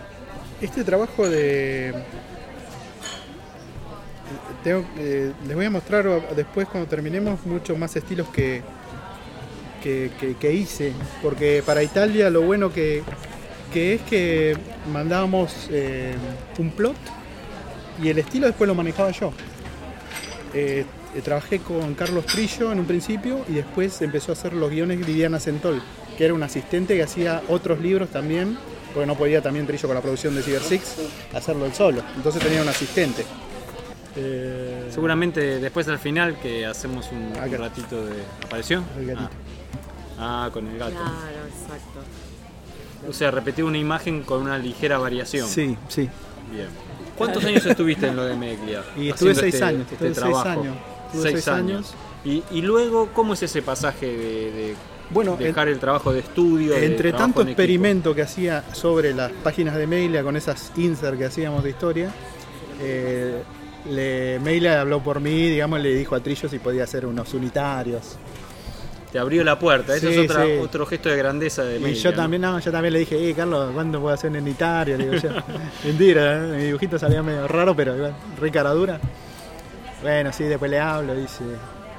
este 0.60 0.84
trabajo 0.84 1.28
de. 1.28 1.92
Tengo, 4.62 4.84
eh, 4.98 5.32
les 5.46 5.56
voy 5.56 5.64
a 5.66 5.70
mostrar 5.70 6.06
después 6.34 6.66
cuando 6.68 6.88
terminemos 6.88 7.44
muchos 7.44 7.76
más 7.76 7.94
estilos 7.96 8.28
que, 8.28 8.62
que, 9.82 10.10
que- 10.18 10.36
que 10.36 10.52
hice. 10.52 10.92
Porque 11.20 11.62
para 11.66 11.82
Italia 11.82 12.30
lo 12.30 12.42
bueno 12.42 12.72
que, 12.72 13.02
que 13.74 13.94
es 13.94 14.02
que 14.02 14.56
mandábamos 14.92 15.68
eh, 15.68 16.14
un 16.58 16.70
plot 16.70 16.94
y 18.00 18.08
el 18.08 18.18
estilo 18.20 18.46
después 18.46 18.68
lo 18.68 18.74
manejaba 18.76 19.10
yo. 19.10 19.32
Eh, 20.54 20.84
eh, 21.16 21.20
trabajé 21.22 21.58
con 21.58 21.94
Carlos 21.94 22.24
Trillo 22.24 22.70
en 22.70 22.78
un 22.78 22.86
principio 22.86 23.44
y 23.48 23.54
después 23.54 24.00
empezó 24.00 24.30
a 24.30 24.34
hacer 24.34 24.52
los 24.52 24.70
guiones 24.70 25.04
Viviana 25.04 25.40
Centol, 25.40 25.82
que 26.16 26.24
era 26.24 26.34
un 26.34 26.44
asistente 26.44 26.94
que 26.94 27.02
hacía 27.02 27.42
otros 27.48 27.80
libros 27.80 28.10
también, 28.10 28.56
porque 28.92 29.06
no 29.08 29.16
podía 29.16 29.42
también 29.42 29.66
Trillo 29.66 29.88
con 29.88 29.96
la 29.96 30.00
producción 30.02 30.36
de 30.36 30.42
Cyber 30.42 30.62
Six 30.62 30.96
hacerlo 31.34 31.66
él 31.66 31.74
solo. 31.74 32.00
Entonces 32.14 32.40
tenía 32.40 32.62
un 32.62 32.68
asistente. 32.68 33.24
Eh, 34.14 34.88
Seguramente 34.90 35.58
después 35.58 35.88
al 35.88 35.98
final 35.98 36.38
que 36.38 36.64
hacemos 36.64 37.10
un, 37.10 37.32
un 37.36 37.58
ratito 37.58 38.06
de... 38.06 38.22
¿Apareció? 38.44 38.84
El 38.96 39.06
gatito. 39.06 39.30
Ah. 40.16 40.46
Ah, 40.46 40.50
con 40.52 40.68
el 40.68 40.78
gato. 40.78 40.92
Claro, 40.92 41.46
exacto. 41.48 42.00
O 43.08 43.12
sea, 43.12 43.30
repetir 43.30 43.64
una 43.64 43.78
imagen 43.78 44.22
con 44.22 44.42
una 44.42 44.58
ligera 44.58 44.98
variación. 44.98 45.46
Sí, 45.48 45.76
sí. 45.88 46.08
Bien. 46.52 46.68
¿Cuántos 47.16 47.44
años 47.44 47.64
estuviste 47.66 48.08
en 48.08 48.16
lo 48.16 48.24
de 48.24 48.34
Meglia? 48.36 48.82
Y 48.96 49.10
estuve 49.10 49.34
seis 49.34 49.54
este- 49.54 49.64
años, 49.66 49.82
este 49.82 49.94
estuve 49.94 50.08
seis 50.14 50.18
trabajo? 50.18 50.48
años, 50.60 50.76
estuve 51.06 51.22
Seis 51.22 51.34
seis 51.34 51.48
años. 51.48 51.94
años. 52.24 52.42
Y, 52.50 52.58
y 52.58 52.62
luego, 52.62 53.10
¿cómo 53.12 53.34
es 53.34 53.42
ese 53.42 53.62
pasaje 53.62 54.06
de, 54.06 54.50
de 54.52 54.74
Bueno, 55.10 55.36
dejar 55.36 55.68
el, 55.68 55.78
trabajo 55.78 56.12
de 56.12 56.20
estudio? 56.20 56.72
de 56.72 56.86
Entre 56.86 57.10
trabajo 57.10 57.24
tanto 57.24 57.42
en 57.42 57.48
experimento 57.48 58.14
que 58.14 58.22
hacía 58.22 58.64
sobre 58.72 59.12
las 59.14 59.30
páginas 59.30 59.76
de 59.76 59.86
Mailia 59.86 60.22
con 60.22 60.36
esas 60.36 60.72
insert 60.76 61.18
que 61.18 61.26
hacíamos 61.26 61.62
de 61.62 61.70
historia, 61.70 62.10
eh, 62.80 63.42
le, 63.90 64.38
Mailia 64.40 64.80
habló 64.80 65.00
por 65.02 65.20
mí, 65.20 65.50
digamos, 65.50 65.80
le 65.80 65.94
dijo 65.94 66.14
a 66.14 66.20
Trillo 66.20 66.48
si 66.48 66.58
podía 66.58 66.84
hacer 66.84 67.04
unos 67.06 67.32
unitarios. 67.34 68.16
Te 69.14 69.20
abrió 69.20 69.44
la 69.44 69.56
puerta. 69.56 69.94
Eso 69.94 70.08
Sí, 70.08 70.14
es 70.18 70.28
otra- 70.28 70.44
sí. 70.44 70.52
otro 70.60 70.84
gesto 70.86 71.08
de 71.08 71.16
grandeza 71.16 71.62
de 71.62 71.76
Y 71.76 71.78
Meglia, 71.78 72.02
yo 72.02 72.12
también, 72.14 72.42
no, 72.42 72.58
yo 72.58 72.72
también 72.72 72.94
le 72.94 72.98
dije, 72.98 73.30
eh, 73.30 73.32
Carlos, 73.32 73.70
¿cuándo 73.72 74.00
puedo 74.00 74.12
hacer? 74.12 74.32
Le 74.32 74.40
digo 74.42 75.14
yo. 75.14 75.28
Mentira, 75.84 76.34
¿eh? 76.48 76.56
mi 76.56 76.62
dibujito 76.64 76.98
salía 76.98 77.22
medio 77.22 77.46
raro, 77.46 77.76
pero 77.76 77.94
igual, 77.94 78.12
re 78.40 78.50
cara 78.50 78.70
dura. 78.72 78.98
Bueno, 80.02 80.32
sí, 80.32 80.42
después 80.42 80.68
le 80.68 80.80
hablo, 80.80 81.14
dice, 81.14 81.44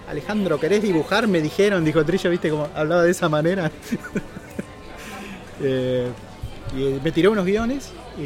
Alejandro, 0.10 0.60
¿querés 0.60 0.82
dibujar? 0.82 1.26
Me 1.30 1.40
dijeron, 1.40 1.86
dijo 1.86 2.04
Trillo, 2.04 2.30
viste 2.30 2.50
cómo 2.50 2.68
hablaba 2.76 3.04
de 3.04 3.12
esa 3.12 3.30
manera. 3.30 3.72
Eh, 5.62 6.10
y 6.76 7.00
me 7.02 7.12
tiró 7.14 7.32
unos 7.32 7.46
guiones 7.46 7.90
y, 8.20 8.22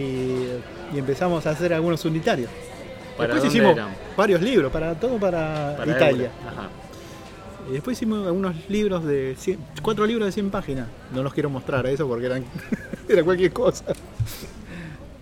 y 0.96 0.98
empezamos 0.98 1.46
a 1.46 1.52
hacer 1.52 1.72
algunos 1.76 2.04
unitarios. 2.06 2.50
¿Para 3.16 3.36
Después 3.36 3.54
hicimos 3.54 3.74
eran? 3.74 3.90
varios 4.18 4.42
libros, 4.42 4.72
para 4.72 4.96
todo 4.96 5.20
para, 5.20 5.76
Para 5.78 5.92
Italia. 5.92 6.32
Ajá. 6.48 6.70
Y 7.70 7.74
después 7.74 7.98
hicimos 7.98 8.26
algunos 8.26 8.56
libros 8.70 9.06
de 9.06 9.36
100, 9.38 9.60
cuatro 9.82 10.06
libros 10.06 10.26
de 10.26 10.32
100 10.32 10.50
páginas. 10.50 10.88
No 11.14 11.22
los 11.24 11.34
quiero 11.34 11.50
mostrar 11.50 11.86
a 11.86 11.92
eso 11.92 12.08
porque 12.08 12.26
eran 12.26 12.44
era 13.10 13.24
cualquier 13.24 13.54
cosa. 13.54 13.86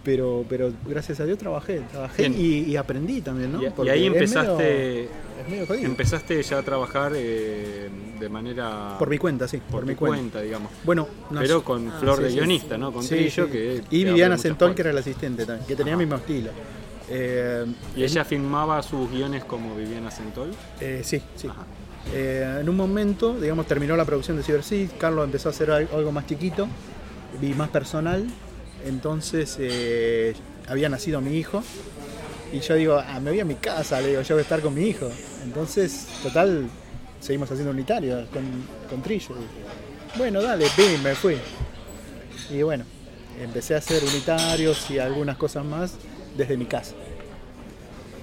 Pero, 0.03 0.45
pero 0.47 0.71
gracias 0.87 1.19
a 1.19 1.25
Dios 1.25 1.37
trabajé, 1.37 1.81
trabajé 1.91 2.27
y, 2.27 2.59
y 2.71 2.77
aprendí 2.77 3.19
también, 3.19 3.51
¿no? 3.51 3.61
Y- 3.61 3.65
ahí 3.89 4.05
es 4.05 4.11
medio- 4.11 4.13
empezaste, 4.13 5.03
es 5.03 5.49
medio 5.49 5.67
jodido. 5.67 5.85
empezaste 5.85 6.41
ya 6.41 6.59
a 6.59 6.63
trabajar 6.63 7.11
eh, 7.13 7.89
de 8.17 8.29
manera... 8.29 8.95
por 8.97 9.09
mi 9.09 9.17
cuenta, 9.17 9.49
sí, 9.49 9.57
por, 9.57 9.81
por 9.81 9.85
mi 9.85 9.95
cuenta. 9.95 10.17
cuenta, 10.17 10.41
digamos. 10.41 10.71
Bueno, 10.85 11.09
nos- 11.29 11.41
Pero 11.41 11.61
con 11.61 11.89
Ah, 11.89 11.97
flor 11.99 12.17
sí, 12.19 12.23
de 12.23 12.29
sí. 12.29 12.35
guionista, 12.37 12.77
¿no? 12.77 12.93
Con 12.93 13.05
Trillo, 13.05 13.49
que... 13.51 13.83
y 13.91 14.05
Viviana 14.05 14.37
Centol, 14.37 14.73
que 14.73 14.81
era 14.83 14.91
el 14.91 14.97
asistente 14.97 15.45
también, 15.45 15.67
que 15.67 15.75
tenía 15.75 15.91
el 15.93 15.99
mismo 15.99 16.15
estilo. 16.15 16.51
Eh, 17.09 17.65
¿Y 17.97 18.03
ella 18.03 18.23
filmaba 18.23 18.81
sus 18.83 19.11
guiones 19.11 19.43
como 19.43 19.75
Viviana 19.75 20.09
Centol? 20.09 20.51
eh, 20.79 21.01
sí, 21.03 21.21
sí. 21.35 21.47
Ajá. 21.49 21.65
Eh, 22.13 22.59
en 22.61 22.69
un 22.69 22.75
momento, 22.75 23.39
digamos, 23.39 23.67
terminó 23.67 23.95
la 23.97 24.05
producción 24.05 24.37
de 24.37 24.43
Cyber 24.43 24.61
Carlos 24.97 25.25
empezó 25.25 25.49
a 25.49 25.51
hacer 25.51 25.71
al- 25.71 25.89
algo 25.93 26.11
más 26.11 26.25
chiquito 26.25 26.67
y 27.41 27.47
más 27.47 27.69
personal. 27.69 28.25
Entonces 28.85 29.57
eh, 29.59 30.33
había 30.67 30.87
nacido 30.89 31.19
mi 31.21 31.37
hijo 31.37 31.63
y 32.53 32.59
yo 32.59 32.75
digo, 32.75 32.95
ah, 33.05 33.19
me 33.19 33.31
voy 33.31 33.39
a 33.39 33.45
mi 33.45 33.55
casa, 33.55 33.99
le 34.01 34.09
digo, 34.09 34.21
yo 34.21 34.35
voy 34.35 34.39
a 34.41 34.43
estar 34.43 34.61
con 34.61 34.73
mi 34.73 34.83
hijo. 34.83 35.09
Entonces, 35.43 36.07
total, 36.23 36.67
seguimos 37.19 37.51
haciendo 37.51 37.71
unitario 37.71 38.25
con, 38.31 38.43
con 38.89 39.01
Trillo. 39.01 39.35
Bueno, 40.17 40.41
dale, 40.41 40.67
pim, 40.75 41.01
me 41.03 41.13
fui. 41.15 41.37
Y 42.49 42.61
bueno, 42.61 42.85
empecé 43.41 43.75
a 43.75 43.79
hacer 43.79 44.03
unitarios 44.03 44.89
y 44.89 44.99
algunas 44.99 45.35
cosas 45.37 45.65
más 45.65 45.93
desde 46.37 46.55
mi 46.55 46.65
casa. 46.65 46.93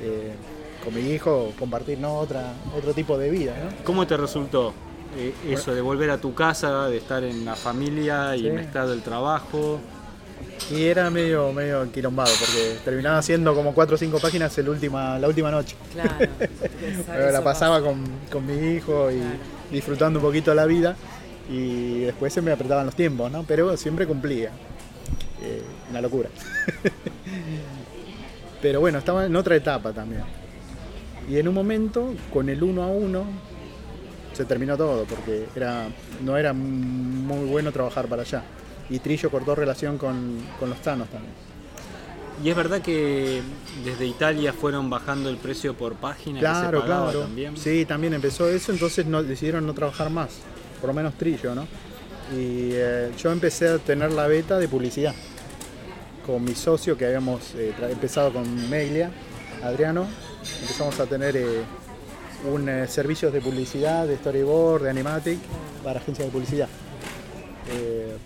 eh, 0.01 0.33
con 0.85 0.95
mi 0.95 1.11
hijo 1.13 1.53
compartir 1.59 1.99
¿no? 1.99 2.19
Otra, 2.19 2.53
otro 2.77 2.93
tipo 2.93 3.17
de 3.19 3.31
vida. 3.31 3.55
¿no? 3.65 3.85
¿Cómo 3.85 4.07
te 4.07 4.17
resultó 4.17 4.73
eh, 5.17 5.33
eso 5.49 5.75
de 5.75 5.81
volver 5.81 6.11
a 6.11 6.19
tu 6.19 6.35
casa, 6.35 6.89
de 6.89 6.97
estar 6.99 7.25
en 7.25 7.45
la 7.45 7.55
familia 7.57 8.37
y 8.37 8.41
Sí. 8.43 8.51
mezclado 8.51 8.93
el 8.93 9.03
trabajo? 9.03 9.81
Y 10.71 10.85
era 10.85 11.11
medio, 11.11 11.53
medio 11.53 11.91
quilombado, 11.93 12.31
porque 12.39 12.77
terminaba 12.85 13.19
haciendo 13.19 13.55
como 13.55 13.75
cuatro 13.75 13.97
o 13.97 13.99
cinco 13.99 14.19
páginas 14.21 14.57
el 14.59 14.69
última, 14.69 15.19
la 15.19 15.27
última 15.29 15.51
noche. 15.51 15.77
Claro. 15.93 16.11
Pero 17.07 17.31
la 17.33 17.43
pasaba 17.43 17.81
con, 17.83 18.05
con 18.31 18.47
mi 18.47 18.75
hijo 18.75 19.11
y 19.11 19.21
disfrutando 19.73 20.19
un 20.21 20.25
poquito 20.25 20.55
la 20.55 20.65
vida 20.67 20.97
y 21.51 22.01
después 22.01 22.33
se 22.33 22.41
me 22.41 22.53
apretaban 22.53 22.87
los 22.87 22.95
tiempos, 22.95 23.31
¿no? 23.31 23.43
Pero 23.45 23.77
siempre 23.77 24.07
cumplía. 24.07 24.51
Eh, 25.43 25.63
una 25.91 26.01
locura. 26.01 26.31
Pero 28.63 28.81
bueno, 28.81 28.99
estaba 28.99 29.27
en 29.27 29.37
otra 29.37 29.57
etapa 29.57 29.93
también. 29.93 30.23
Y 31.29 31.39
en 31.39 31.49
un 31.49 31.55
momento, 31.55 32.15
con 32.33 32.49
el 32.49 32.63
uno 32.63 32.83
a 32.83 32.87
uno, 32.87 33.25
se 34.33 34.45
terminó 34.45 34.77
todo, 34.77 35.05
porque 35.05 35.47
era, 35.55 35.87
no 36.23 36.37
era 36.37 36.53
muy 36.53 37.47
bueno 37.47 37.73
trabajar 37.73 38.07
para 38.07 38.23
allá. 38.23 38.43
Y 38.91 38.99
Trillo 38.99 39.31
cortó 39.31 39.55
relación 39.55 39.97
con, 39.97 40.39
con 40.59 40.69
los 40.69 40.81
Thanos 40.83 41.09
también. 41.09 41.33
Y 42.43 42.51
es 42.51 42.57
verdad 42.57 42.83
que 42.83 43.43
desde 43.85 44.07
Italia 44.07 44.53
fueron 44.53 44.91
bajando 44.91 45.29
el 45.29 45.37
precio 45.37 45.75
por 45.75 45.95
página. 45.95 46.41
que 46.41 46.47
se 46.47 46.53
Claro, 46.53 46.85
claro. 46.85 47.21
También. 47.21 47.57
Sí, 47.57 47.85
también 47.85 48.13
empezó 48.15 48.49
eso, 48.49 48.73
entonces 48.73 49.07
no, 49.07 49.23
decidieron 49.23 49.67
no 49.67 49.73
trabajar 49.73 50.11
más, 50.11 50.31
por 50.81 50.89
lo 50.89 50.95
menos 50.95 51.15
Trillo, 51.15 51.55
¿no? 51.55 51.63
Y 52.33 52.71
eh, 52.73 53.13
yo 53.17 53.31
empecé 53.31 53.69
a 53.69 53.79
tener 53.79 54.13
la 54.13 54.27
beta 54.27 54.59
de 54.59 54.67
publicidad 54.67 55.15
con 56.27 56.43
mi 56.43 56.55
socio 56.55 56.97
que 56.97 57.07
habíamos 57.07 57.55
eh, 57.55 57.73
empezado 57.91 58.33
con 58.33 58.71
Meglia, 58.71 59.11
Adriano, 59.63 60.07
empezamos 60.63 60.99
a 61.01 61.07
tener 61.07 61.37
eh, 61.37 61.63
un 62.51 62.69
eh, 62.69 62.87
servicio 62.87 63.31
de 63.31 63.41
publicidad, 63.41 64.07
de 64.07 64.17
storyboard, 64.17 64.85
de 64.85 64.91
animatic 64.91 65.39
para 65.83 66.01
agencias 66.01 66.27
de 66.29 66.33
publicidad. 66.33 66.69
Eh, 67.73 68.17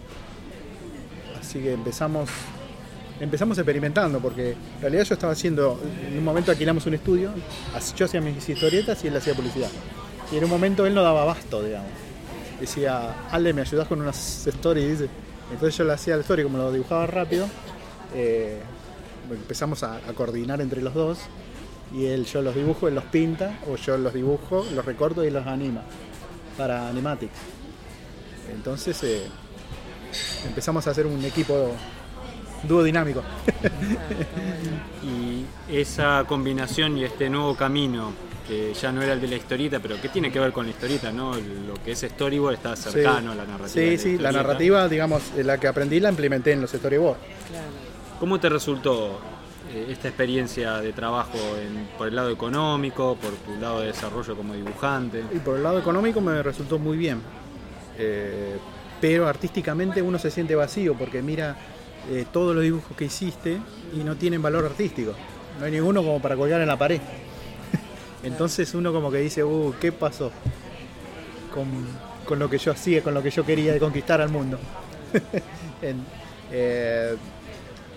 así 1.40 1.60
que 1.60 1.72
empezamos 1.72 2.28
empezamos 3.20 3.58
experimentando 3.58 4.20
porque 4.20 4.52
en 4.52 4.80
realidad 4.80 5.02
yo 5.02 5.14
estaba 5.14 5.32
haciendo 5.32 5.80
en 6.06 6.18
un 6.18 6.24
momento 6.24 6.52
alquilamos 6.52 6.86
un 6.86 6.94
estudio 6.94 7.32
yo 7.96 8.04
hacía 8.04 8.20
mis 8.20 8.48
historietas 8.48 9.04
y 9.04 9.08
él 9.08 9.16
hacía 9.16 9.34
publicidad. 9.34 9.70
Y 10.30 10.36
en 10.36 10.44
un 10.44 10.50
momento 10.50 10.86
él 10.86 10.94
no 10.94 11.02
daba 11.02 11.22
abasto 11.22 11.62
digamos. 11.62 11.90
Decía 12.60 13.28
Ale 13.30 13.52
me 13.52 13.62
ayudas 13.62 13.88
con 13.88 14.00
unas 14.00 14.46
stories 14.46 15.04
entonces 15.50 15.76
yo 15.76 15.84
le 15.84 15.94
hacía 15.94 16.14
el 16.14 16.20
story 16.20 16.42
como 16.42 16.58
lo 16.58 16.72
dibujaba 16.72 17.06
rápido. 17.06 17.48
Empezamos 19.30 19.82
a 19.82 20.00
coordinar 20.14 20.60
entre 20.60 20.80
los 20.80 20.94
dos 20.94 21.18
y 21.92 22.06
él 22.06 22.24
yo 22.26 22.42
los 22.42 22.54
dibujo 22.54 22.88
él 22.88 22.94
los 22.94 23.04
pinta 23.04 23.58
o 23.68 23.76
yo 23.76 23.96
los 23.96 24.12
dibujo 24.12 24.66
los 24.74 24.84
recorto 24.84 25.24
y 25.24 25.30
los 25.30 25.46
anima 25.46 25.82
para 26.56 26.88
animatics 26.88 27.38
entonces 28.52 29.02
eh, 29.04 29.22
empezamos 30.46 30.86
a 30.86 30.90
hacer 30.90 31.06
un 31.06 31.24
equipo 31.24 31.72
dúo 32.62 32.82
dinámico. 32.82 33.22
Y 35.00 35.46
esa 35.74 36.24
combinación 36.28 36.98
y 36.98 37.04
este 37.04 37.30
nuevo 37.30 37.54
camino, 37.54 38.12
que 38.46 38.74
ya 38.74 38.92
no 38.92 39.00
era 39.00 39.14
el 39.14 39.20
de 39.20 39.28
la 39.28 39.36
historieta, 39.36 39.80
pero 39.80 39.98
que 39.98 40.10
tiene 40.10 40.30
que 40.30 40.38
ver 40.38 40.52
con 40.52 40.66
la 40.66 40.72
historieta, 40.72 41.10
¿no? 41.10 41.34
Lo 41.34 41.74
que 41.82 41.92
es 41.92 42.00
storyboard 42.00 42.54
está 42.54 42.76
cercano 42.76 43.32
a 43.32 43.34
la 43.34 43.44
narrativa. 43.44 43.68
Sí, 43.68 43.96
sí, 43.96 44.18
la 44.18 44.32
narrativa, 44.32 44.86
digamos, 44.86 45.22
la 45.36 45.58
que 45.58 45.66
aprendí 45.66 45.98
la 46.00 46.10
implementé 46.10 46.52
en 46.52 46.60
los 46.60 46.72
storyboards. 46.72 47.20
Claro. 47.48 47.66
¿Cómo 48.20 48.38
te 48.38 48.50
resultó 48.50 49.18
esta 49.90 50.08
experiencia 50.08 50.78
de 50.78 50.92
trabajo 50.92 51.38
por 51.96 52.08
el 52.08 52.16
lado 52.16 52.30
económico, 52.30 53.16
por 53.20 53.32
tu 53.32 53.60
lado 53.60 53.80
de 53.80 53.88
desarrollo 53.88 54.36
como 54.36 54.54
dibujante? 54.54 55.24
Y 55.32 55.38
por 55.38 55.56
el 55.56 55.62
lado 55.62 55.78
económico 55.78 56.20
me 56.20 56.42
resultó 56.42 56.78
muy 56.78 56.96
bien. 56.96 57.20
Eh, 57.98 58.56
pero 59.00 59.28
artísticamente 59.28 60.02
uno 60.02 60.18
se 60.18 60.30
siente 60.30 60.54
vacío 60.54 60.94
porque 60.94 61.22
mira 61.22 61.56
eh, 62.10 62.26
todos 62.32 62.54
los 62.54 62.64
dibujos 62.64 62.96
que 62.96 63.04
hiciste 63.04 63.58
y 63.94 63.98
no 63.98 64.16
tienen 64.16 64.40
valor 64.40 64.64
artístico. 64.64 65.12
No 65.58 65.66
hay 65.66 65.72
ninguno 65.72 66.02
como 66.02 66.20
para 66.20 66.36
colgar 66.36 66.60
en 66.60 66.68
la 66.68 66.76
pared. 66.76 67.00
Entonces 68.22 68.74
uno 68.74 68.92
como 68.92 69.10
que 69.10 69.18
dice, 69.18 69.44
uh, 69.44 69.74
¿qué 69.80 69.92
pasó? 69.92 70.32
Con, 71.52 71.66
con 72.24 72.38
lo 72.38 72.48
que 72.48 72.58
yo 72.58 72.72
hacía, 72.72 73.02
con 73.02 73.14
lo 73.14 73.22
que 73.22 73.30
yo 73.30 73.44
quería 73.44 73.72
de 73.72 73.80
conquistar 73.80 74.20
al 74.20 74.30
mundo. 74.30 74.58
Eh, 76.50 77.14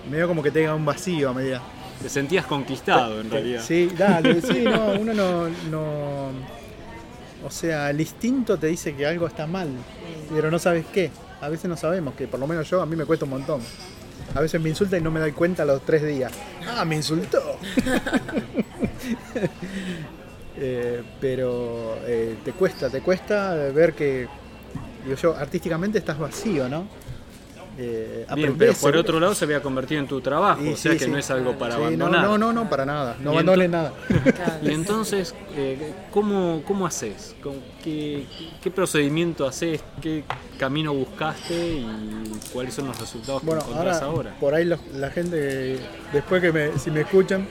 medio 0.09 0.27
como 0.27 0.41
que 0.43 0.51
tenga 0.51 0.75
un 0.75 0.85
vacío 0.85 1.29
a 1.29 1.33
medida. 1.33 1.61
Te 2.01 2.09
sentías 2.09 2.45
conquistado 2.45 3.21
en 3.21 3.29
realidad. 3.29 3.63
Sí, 3.65 3.91
dale, 3.97 4.41
sí, 4.41 4.63
no, 4.63 4.93
uno 4.93 5.13
no, 5.13 5.49
no. 5.69 6.31
O 7.45 7.49
sea, 7.49 7.89
el 7.89 7.99
instinto 7.99 8.57
te 8.57 8.67
dice 8.67 8.95
que 8.95 9.05
algo 9.05 9.27
está 9.27 9.47
mal, 9.47 9.69
pero 10.33 10.51
no 10.51 10.59
sabes 10.59 10.85
qué. 10.91 11.11
A 11.41 11.49
veces 11.49 11.69
no 11.69 11.75
sabemos, 11.75 12.13
que 12.13 12.27
por 12.27 12.39
lo 12.39 12.47
menos 12.47 12.69
yo, 12.69 12.81
a 12.81 12.85
mí 12.85 12.95
me 12.95 13.05
cuesta 13.05 13.25
un 13.25 13.31
montón. 13.31 13.61
A 14.35 14.41
veces 14.41 14.61
me 14.61 14.69
insulta 14.69 14.97
y 14.97 15.01
no 15.01 15.11
me 15.11 15.19
doy 15.19 15.31
cuenta 15.31 15.63
a 15.63 15.65
los 15.65 15.81
tres 15.83 16.03
días. 16.05 16.31
¡Ah, 16.67 16.85
me 16.85 16.95
insultó! 16.95 17.41
Eh, 20.63 21.01
pero 21.19 21.97
eh, 22.05 22.35
te 22.45 22.51
cuesta, 22.51 22.87
te 22.87 23.01
cuesta 23.01 23.55
ver 23.73 23.93
que, 23.93 24.27
digo 25.03 25.15
yo, 25.15 25.35
artísticamente 25.35 25.97
estás 25.97 26.19
vacío, 26.19 26.69
¿no? 26.69 26.85
Eh, 27.77 28.25
Bien, 28.35 28.55
pero 28.57 28.73
por 28.73 28.95
otro 28.97 29.19
lado 29.19 29.33
se 29.33 29.45
había 29.45 29.61
convertido 29.61 30.01
en 30.01 30.07
tu 30.07 30.19
trabajo, 30.21 30.61
y 30.63 30.73
o 30.73 30.75
sea 30.77 30.91
sí, 30.91 30.97
que 30.99 31.05
sí. 31.05 31.11
no 31.11 31.17
es 31.17 31.31
algo 31.31 31.57
para 31.57 31.75
Sí, 31.75 31.81
abandonar. 31.81 32.23
No, 32.23 32.37
no, 32.37 32.51
no, 32.53 32.69
para 32.69 32.85
nada. 32.85 33.15
No 33.21 33.31
abandones 33.31 33.69
nada. 33.69 33.93
Y 34.61 34.71
entonces, 34.71 35.33
eh, 35.55 35.93
¿cómo, 36.11 36.61
¿cómo 36.67 36.85
haces? 36.85 37.33
¿Con 37.41 37.55
¿Qué, 37.83 38.25
¿Qué 38.61 38.69
procedimiento 38.71 39.47
haces? 39.47 39.81
¿Qué 40.01 40.23
camino 40.59 40.93
buscaste? 40.93 41.53
¿Y 41.77 42.31
cuáles 42.53 42.73
son 42.73 42.87
los 42.87 42.99
resultados 42.99 43.41
que 43.41 43.49
encontrás 43.49 44.01
ahora, 44.01 44.05
ahora? 44.05 44.35
por 44.39 44.53
ahí 44.53 44.65
los- 44.65 44.85
la 44.93 45.09
gente, 45.09 45.79
después 46.13 46.41
que 46.41 46.51
me, 46.51 46.77
si 46.77 46.91
me 46.91 47.01
escuchan, 47.01 47.47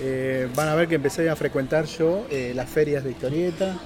eh, 0.00 0.48
van 0.54 0.68
a 0.68 0.74
ver 0.74 0.88
que 0.88 0.96
empecé 0.96 1.28
a 1.30 1.36
frecuentar 1.36 1.86
yo 1.86 2.26
eh, 2.30 2.52
las 2.54 2.68
ferias 2.68 3.02
de 3.02 3.10
historieta, 3.12 3.76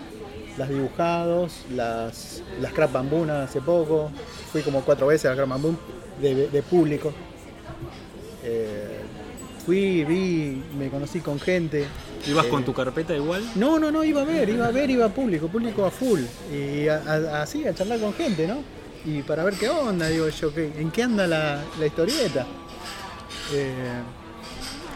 las 0.58 0.68
dibujados, 0.68 1.62
las, 1.74 2.42
las 2.60 2.72
Crap 2.72 2.92
Bambuna 2.92 3.44
hace 3.44 3.60
poco, 3.60 4.10
fui 4.52 4.62
como 4.62 4.82
cuatro 4.82 5.06
veces 5.06 5.26
a 5.26 5.28
las 5.28 5.36
Crap 5.36 5.48
Bamboo 5.48 5.76
de, 6.20 6.48
de 6.48 6.62
público. 6.62 7.12
Eh, 8.44 9.00
fui, 9.64 10.04
vi, 10.04 10.62
me 10.78 10.88
conocí 10.88 11.20
con 11.20 11.38
gente. 11.40 11.86
¿Ibas 12.26 12.46
eh, 12.46 12.48
con 12.48 12.64
tu 12.64 12.72
carpeta 12.72 13.14
igual? 13.14 13.42
No, 13.54 13.78
no, 13.78 13.90
no, 13.90 14.02
iba 14.04 14.22
a 14.22 14.24
ver, 14.24 14.48
iba 14.48 14.66
a 14.66 14.70
ver, 14.70 14.90
iba 14.90 15.06
a 15.06 15.08
público, 15.08 15.48
público 15.48 15.84
a 15.84 15.90
full. 15.90 16.20
Y 16.52 16.88
a- 16.88 17.02
a- 17.06 17.42
así, 17.42 17.66
a 17.66 17.74
charlar 17.74 18.00
con 18.00 18.12
gente, 18.14 18.46
¿no? 18.46 18.58
Y 19.04 19.22
para 19.22 19.44
ver 19.44 19.54
qué 19.54 19.68
onda, 19.68 20.08
digo 20.08 20.28
yo, 20.28 20.52
¿qué- 20.52 20.72
¿en 20.78 20.90
qué 20.90 21.02
anda 21.04 21.26
la, 21.26 21.62
la 21.78 21.86
historieta? 21.86 22.46
Eh, 23.54 23.72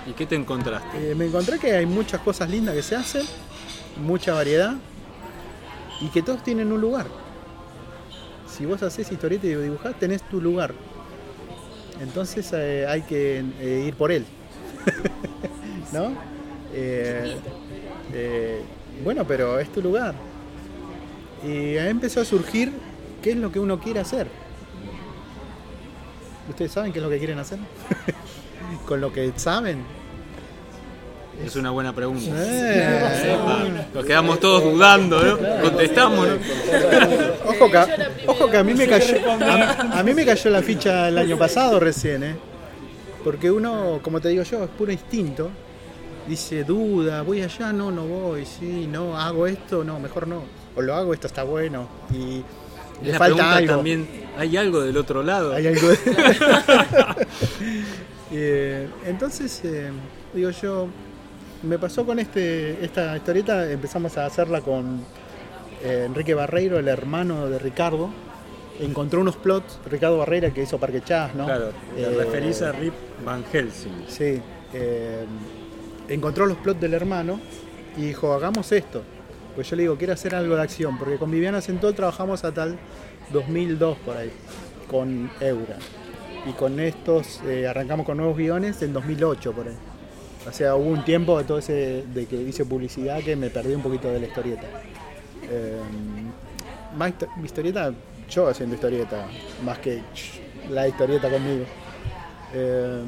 ¿Y 0.07 0.13
qué 0.13 0.27
te 0.27 0.35
encontraste? 0.35 1.15
me 1.15 1.27
encontré 1.27 1.59
que 1.61 1.73
hay 1.73 1.87
muchas 1.87 2.21
cosas 2.23 2.51
lindas 2.51 2.75
que 2.75 2.83
se 2.83 2.97
hacen, 2.97 3.23
mucha 4.05 4.33
variedad, 4.35 4.75
y 6.03 6.09
que 6.09 6.23
todos 6.23 6.43
tienen 6.43 6.73
un 6.73 6.81
lugar. 6.81 7.07
Si 8.49 8.67
vos 8.67 8.83
haces 8.83 9.11
historieta 9.11 9.47
y 9.47 9.55
dibujás, 9.55 9.99
tenés 9.99 10.23
tu 10.23 10.41
lugar. 10.41 10.75
Entonces 12.01 12.51
eh, 12.53 12.85
hay 12.89 13.03
que 13.03 13.45
eh, 13.61 13.85
ir 13.87 13.95
por 13.95 14.11
él. 14.11 14.27
¿No? 15.93 16.13
Eh, 16.75 17.37
bueno, 19.05 19.25
pero 19.27 19.61
es 19.61 19.71
tu 19.73 19.81
lugar. 19.81 20.15
Y 21.47 21.77
ahí 21.77 21.89
empezó 21.89 22.21
a 22.21 22.25
surgir 22.25 22.73
qué 23.23 23.31
es 23.31 23.37
lo 23.37 23.53
que 23.53 23.61
uno 23.61 23.79
quiere 23.79 24.01
hacer. 24.01 24.27
¿Ustedes 26.49 26.73
saben 26.73 26.93
qué 26.93 26.99
es 26.99 27.05
lo 27.05 27.11
que 27.11 27.19
quieren 27.19 27.39
hacer? 27.39 27.59
Con 28.87 29.01
lo 29.01 29.13
que 29.13 29.33
saben. 29.37 29.85
Es 31.45 31.57
una 31.57 31.71
buena 31.71 31.93
pregunta. 31.95 32.31
Eh, 32.37 33.37
Ah, 33.41 33.65
Nos 33.95 34.05
quedamos 34.05 34.39
todos 34.41 34.63
dudando, 34.65 35.23
¿no? 35.23 35.39
Contestamos, 35.63 36.27
¿no? 36.29 36.35
Ojo 37.51 37.71
que, 37.71 37.79
ojo 38.27 38.51
que 38.51 38.57
a 38.57 38.65
mí 38.65 38.75
me 38.75 38.87
cayó 38.87 39.17
a, 39.31 39.99
a 39.99 40.03
mí 40.03 40.15
me 40.15 40.25
cayó 40.25 40.51
la 40.51 40.63
ficha 40.63 41.09
el 41.09 41.19
año 41.19 41.37
pasado 41.37 41.79
recién, 41.81 42.23
¿eh? 42.23 42.37
Porque 43.25 43.51
uno, 43.51 44.01
como 44.03 44.21
te 44.21 44.29
digo 44.31 44.43
yo, 44.45 44.65
es 44.65 44.71
puro 44.71 44.91
instinto. 44.93 45.51
Dice, 46.27 46.63
duda, 46.65 47.23
voy 47.23 47.43
allá, 47.43 47.73
no, 47.73 47.91
no 47.91 48.05
voy, 48.07 48.47
sí, 48.47 48.87
no, 48.91 49.19
hago 49.19 49.47
esto, 49.47 49.83
no, 49.85 49.99
mejor 49.99 50.29
no. 50.29 50.43
O 50.77 50.81
lo 50.83 50.95
hago, 50.95 51.13
esto 51.13 51.27
está 51.27 51.43
bueno. 51.43 51.89
Y 52.13 52.43
le 53.05 53.13
la 53.13 53.19
falta 53.19 53.35
pregunta 53.37 53.57
algo. 53.57 53.75
también, 53.75 54.09
¿hay 54.39 54.57
algo 54.57 54.81
del 54.81 54.97
otro 54.97 55.23
lado? 55.23 55.53
Hay 55.55 55.67
algo 55.67 55.89
de- 55.89 55.99
Eh, 58.35 58.89
entonces, 59.05 59.61
eh, 59.65 59.91
digo 60.33 60.49
yo, 60.51 60.87
me 61.63 61.79
pasó 61.79 62.05
con 62.05 62.19
este 62.19 62.85
esta 62.85 63.17
historieta, 63.17 63.71
empezamos 63.71 64.17
a 64.19 64.27
hacerla 64.27 64.61
con 64.61 65.01
eh, 65.83 66.05
Enrique 66.07 66.35
Barreiro, 66.35 66.79
el 66.79 66.89
hermano 66.89 67.49
de 67.49 67.59
Ricardo. 67.59 68.11
Encontró 68.81 69.21
unos 69.21 69.37
plots, 69.37 69.79
Ricardo 69.91 70.19
Barreira, 70.19 70.51
que 70.51 70.63
hizo 70.63 70.79
Parque 70.79 71.03
Chas, 71.03 71.35
¿no? 71.35 71.45
Claro, 71.45 71.71
te 71.95 72.03
Eh, 72.03 72.15
referís 72.17 72.63
a 72.63 72.73
Rip 72.73 72.95
Van 73.25 73.45
Helsing. 73.53 74.05
Sí. 74.09 74.41
eh, 74.75 75.25
encontró 76.09 76.47
los 76.47 76.57
plots 76.59 76.81
del 76.81 76.95
hermano 76.95 77.39
y 77.97 78.07
dijo, 78.07 78.33
hagamos 78.33 78.73
esto. 78.73 79.03
Pues 79.55 79.69
yo 79.69 79.77
le 79.77 79.83
digo, 79.83 79.97
quiero 79.97 80.15
hacer 80.15 80.35
algo 80.35 80.57
de 80.57 80.63
acción, 80.63 80.99
porque 80.99 81.17
con 81.17 81.31
Viviana 81.31 81.61
Centol 81.61 81.95
trabajamos 81.95 82.43
a 82.45 82.53
tal 82.53 82.79
2002 83.33 83.99
por 83.99 84.17
ahí, 84.17 84.31
con 84.91 85.31
Eura. 85.41 85.77
Y 86.47 86.53
con 86.53 86.81
estos 86.81 87.41
arrancamos 87.69 88.07
con 88.07 88.17
nuevos 88.17 88.37
guiones 88.37 88.81
en 88.83 88.93
2008 88.95 89.53
por 89.53 89.69
ahí. 89.69 89.75
O 90.49 90.53
sea, 90.53 90.75
hubo 90.75 90.91
un 90.91 91.05
tiempo 91.05 91.39
de 91.39 91.45
todo 91.45 91.59
ese 91.59 92.05
de 92.13 92.27
que 92.27 92.37
hice 92.37 92.65
publicidad 92.65 93.21
que 93.23 93.37
me 93.37 93.51
perdí 93.51 93.75
un 93.75 93.83
poquito 93.83 94.09
de 94.09 94.21
la 94.21 94.27
historieta. 94.27 94.67
Eh, 95.51 95.81
más 96.97 97.13
historieta, 97.43 97.93
yo 98.29 98.49
haciendo 98.49 98.75
historieta, 98.75 99.27
más 99.65 99.79
que 99.79 100.01
la 100.69 100.89
historieta 100.89 101.31
conmigo. 101.31 101.65
Eh, 102.55 103.05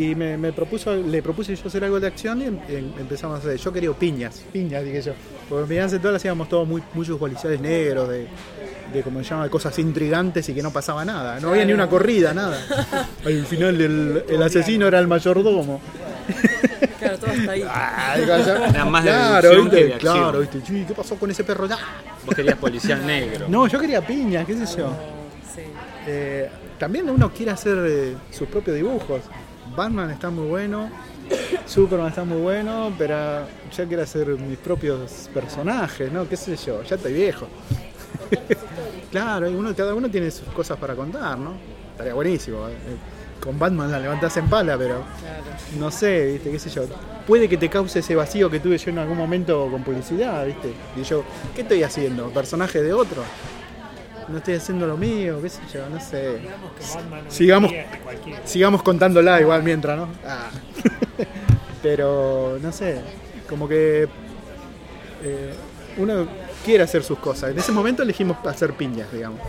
y 0.00 0.14
me, 0.14 0.36
me 0.38 0.52
propuso, 0.52 0.94
le 0.94 1.22
propuse 1.22 1.56
yo 1.56 1.66
hacer 1.66 1.82
algo 1.84 1.98
de 1.98 2.06
acción 2.06 2.40
y 2.40 2.44
em- 2.44 2.58
em- 2.68 2.92
empezamos 3.00 3.36
a 3.36 3.38
hacer. 3.40 3.56
Yo 3.56 3.72
quería 3.72 3.92
piñas, 3.92 4.42
piñas, 4.52 4.84
dije 4.84 5.02
yo. 5.02 5.12
Porque 5.48 5.62
en 5.64 5.68
Miranda 5.68 5.90
Central 5.90 6.14
hacíamos 6.16 6.48
todos 6.48 6.68
muy, 6.68 6.82
muchos 6.94 7.18
policiales 7.18 7.60
negros, 7.60 8.08
de, 8.08 8.26
de 8.92 9.02
como 9.02 9.18
se 9.22 9.30
llama, 9.30 9.44
de 9.44 9.50
cosas 9.50 9.78
intrigantes 9.78 10.48
y 10.48 10.54
que 10.54 10.62
no 10.62 10.70
pasaba 10.72 11.04
nada. 11.04 11.40
No 11.40 11.50
había 11.50 11.64
ni 11.64 11.72
una 11.72 11.88
corrida, 11.88 12.32
nada. 12.32 12.58
Al 13.24 13.44
final 13.46 13.80
el, 13.80 14.24
el 14.28 14.42
asesino 14.42 14.86
era 14.86 14.98
el 15.00 15.08
mayordomo. 15.08 15.80
Claro, 16.98 17.18
todo 17.18 17.30
está 17.30 17.52
ahí. 17.52 17.64
Ah, 17.66 18.16
ya- 18.18 18.66
Era 18.68 18.84
más 18.84 19.04
de 19.04 19.10
claro, 19.10 19.50
¿viste? 19.62 19.76
que 19.78 19.84
de 19.86 19.94
acción. 19.94 20.14
Claro, 20.14 20.40
¿viste? 20.40 20.60
Sí, 20.66 20.84
¿qué 20.86 20.94
pasó 20.94 21.16
con 21.16 21.30
ese 21.30 21.44
perro? 21.44 21.66
¡Ah! 21.70 21.78
Vos 22.26 22.34
querías 22.34 22.56
policial 22.56 23.06
negro. 23.06 23.46
No, 23.48 23.66
yo 23.66 23.78
quería 23.80 24.04
piñas, 24.06 24.44
qué 24.46 24.54
sé 24.54 24.78
yo. 24.78 24.92
Sí. 25.54 25.62
Eh, 26.06 26.48
también 26.78 27.08
uno 27.08 27.32
quiere 27.32 27.52
hacer 27.52 27.78
eh, 27.86 28.14
sus 28.30 28.46
propios 28.48 28.76
dibujos. 28.76 29.22
Batman 29.78 30.10
está 30.10 30.28
muy 30.28 30.48
bueno, 30.48 30.90
Superman 31.64 32.08
está 32.08 32.24
muy 32.24 32.40
bueno, 32.40 32.92
pero 32.98 33.46
yo 33.76 33.86
quiero 33.86 34.02
hacer 34.02 34.26
mis 34.30 34.58
propios 34.58 35.30
personajes, 35.32 36.10
¿no? 36.10 36.28
¿Qué 36.28 36.36
sé 36.36 36.56
yo? 36.56 36.82
Ya 36.82 36.96
estoy 36.96 37.12
viejo. 37.12 37.46
claro, 39.12 39.48
uno, 39.48 39.72
cada 39.76 39.94
uno 39.94 40.10
tiene 40.10 40.32
sus 40.32 40.48
cosas 40.48 40.76
para 40.78 40.96
contar, 40.96 41.38
¿no? 41.38 41.52
Estaría 41.92 42.12
buenísimo. 42.12 42.66
eh. 42.66 42.72
Con 43.40 43.56
Batman 43.56 43.92
la 43.92 44.00
levantás 44.00 44.36
en 44.38 44.48
pala, 44.48 44.76
pero 44.76 45.04
no 45.78 45.92
sé, 45.92 46.32
¿viste? 46.32 46.50
¿Qué 46.50 46.58
sé 46.58 46.70
yo? 46.70 46.82
Puede 47.24 47.48
que 47.48 47.56
te 47.56 47.68
cause 47.68 48.00
ese 48.00 48.16
vacío 48.16 48.50
que 48.50 48.58
tuve 48.58 48.78
yo 48.78 48.90
en 48.90 48.98
algún 48.98 49.16
momento 49.16 49.68
con 49.70 49.84
publicidad, 49.84 50.44
¿viste? 50.44 50.72
Y 50.96 51.04
yo, 51.04 51.22
¿qué 51.54 51.60
estoy 51.62 51.84
haciendo? 51.84 52.30
¿Personaje 52.30 52.82
de 52.82 52.92
otro? 52.92 53.22
No 54.28 54.38
estoy 54.38 54.54
haciendo 54.54 54.86
lo 54.86 54.96
mío, 54.96 55.40
qué 55.40 55.48
sé 55.48 55.60
yo, 55.72 55.88
no 55.88 55.98
sé. 56.00 56.40
Sigamos, 57.28 57.72
sigamos 58.44 58.82
contándola 58.82 59.40
igual 59.40 59.62
mientras, 59.62 59.96
¿no? 59.96 60.08
Ah. 60.26 60.50
Pero, 61.82 62.58
no 62.60 62.70
sé, 62.72 63.00
como 63.48 63.66
que 63.68 64.08
eh, 65.24 65.54
uno 65.96 66.26
quiere 66.64 66.84
hacer 66.84 67.02
sus 67.04 67.18
cosas. 67.18 67.50
En 67.52 67.58
ese 67.58 67.72
momento 67.72 68.02
elegimos 68.02 68.36
hacer 68.46 68.74
piñas, 68.74 69.10
digamos. 69.12 69.40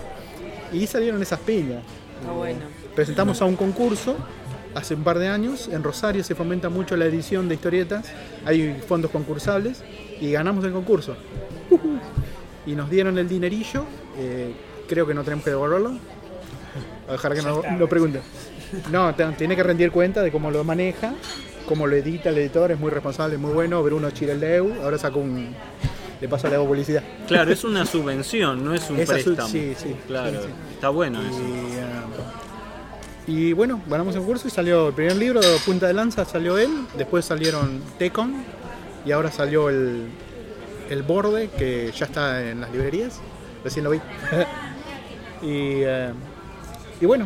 Y 0.72 0.88
salieron 0.88 1.22
esas 1.22 1.40
piñas. 1.40 1.84
Está 2.22 2.32
bueno. 2.32 2.60
Presentamos 2.96 3.42
a 3.42 3.46
un 3.46 3.56
concurso 3.56 4.16
hace 4.76 4.94
un 4.94 5.04
par 5.04 5.20
de 5.20 5.28
años. 5.28 5.68
En 5.72 5.84
Rosario 5.84 6.24
se 6.24 6.36
fomenta 6.36 6.70
mucho 6.70 6.96
la 6.96 7.06
edición 7.06 7.50
de 7.50 7.56
historietas. 7.56 8.06
Hay 8.46 8.80
fondos 8.88 9.12
concursables 9.12 9.84
y 10.22 10.32
ganamos 10.32 10.64
el 10.64 10.72
concurso. 10.72 11.18
Y 12.66 12.74
nos 12.74 12.90
dieron 12.90 13.18
el 13.18 13.28
dinerillo. 13.28 13.84
eh, 14.18 14.54
creo 14.90 15.06
que 15.08 15.14
no 15.14 15.24
tenemos 15.24 15.44
que 15.46 15.52
devolverlo. 15.52 15.94
A 17.08 17.14
dejar 17.14 17.34
que 17.34 17.42
no 17.42 17.62
lo 17.78 17.88
pregunten. 17.88 18.22
No, 18.92 19.14
tiene 19.16 19.56
que 19.56 19.64
rendir 19.64 19.92
cuenta 19.92 20.22
de 20.22 20.32
cómo 20.32 20.52
lo 20.52 20.64
maneja, 20.64 21.14
cómo 21.66 21.88
lo 21.88 21.96
edita 21.96 22.30
el 22.30 22.38
editor. 22.38 22.72
Es 22.72 22.80
muy 22.80 22.92
responsable, 22.92 23.38
muy 23.38 23.52
bueno. 23.52 23.82
Bruno 23.82 24.12
Chireleu. 24.12 24.82
Ahora 24.84 24.98
sacó 24.98 25.20
un. 25.20 25.56
Le 26.22 26.28
paso 26.28 26.50
le 26.50 26.56
hago 26.56 26.68
publicidad. 26.68 27.02
Claro, 27.28 27.52
es 27.52 27.64
una 27.64 27.86
subvención, 27.86 28.64
no 28.66 28.74
es 28.74 28.90
un 28.90 29.00
Esa 29.00 29.14
préstamo. 29.14 29.48
sí, 29.48 29.74
sí, 29.78 29.96
Claro, 30.06 30.42
sí, 30.42 30.48
sí. 30.48 30.74
está 30.74 30.90
bueno 30.90 31.22
eso. 31.22 31.40
Y, 31.40 31.80
ah, 31.80 32.04
y 33.26 33.54
bueno, 33.54 33.82
ganamos 33.88 34.14
el 34.16 34.22
concurso 34.22 34.48
y 34.48 34.52
salió 34.52 34.90
el 34.90 34.94
primer 34.94 35.16
libro, 35.16 35.40
Punta 35.66 35.88
de 35.88 35.94
Lanza, 35.94 36.26
salió 36.26 36.58
él. 36.58 36.70
Después 36.98 37.24
salieron 37.24 37.82
Tecon 37.98 38.44
y 39.06 39.12
ahora 39.14 39.32
salió 39.32 39.70
el, 39.70 40.08
el 40.90 41.04
Borde, 41.04 41.50
que 41.58 41.92
ya 41.98 42.06
está 42.06 42.50
en 42.50 42.60
las 42.62 42.72
librerías. 42.72 43.20
Recién 43.64 43.86
lo 43.86 43.92
vi. 43.92 44.00
y, 45.42 45.82
eh, 45.84 46.12
y 47.02 47.06
bueno, 47.06 47.26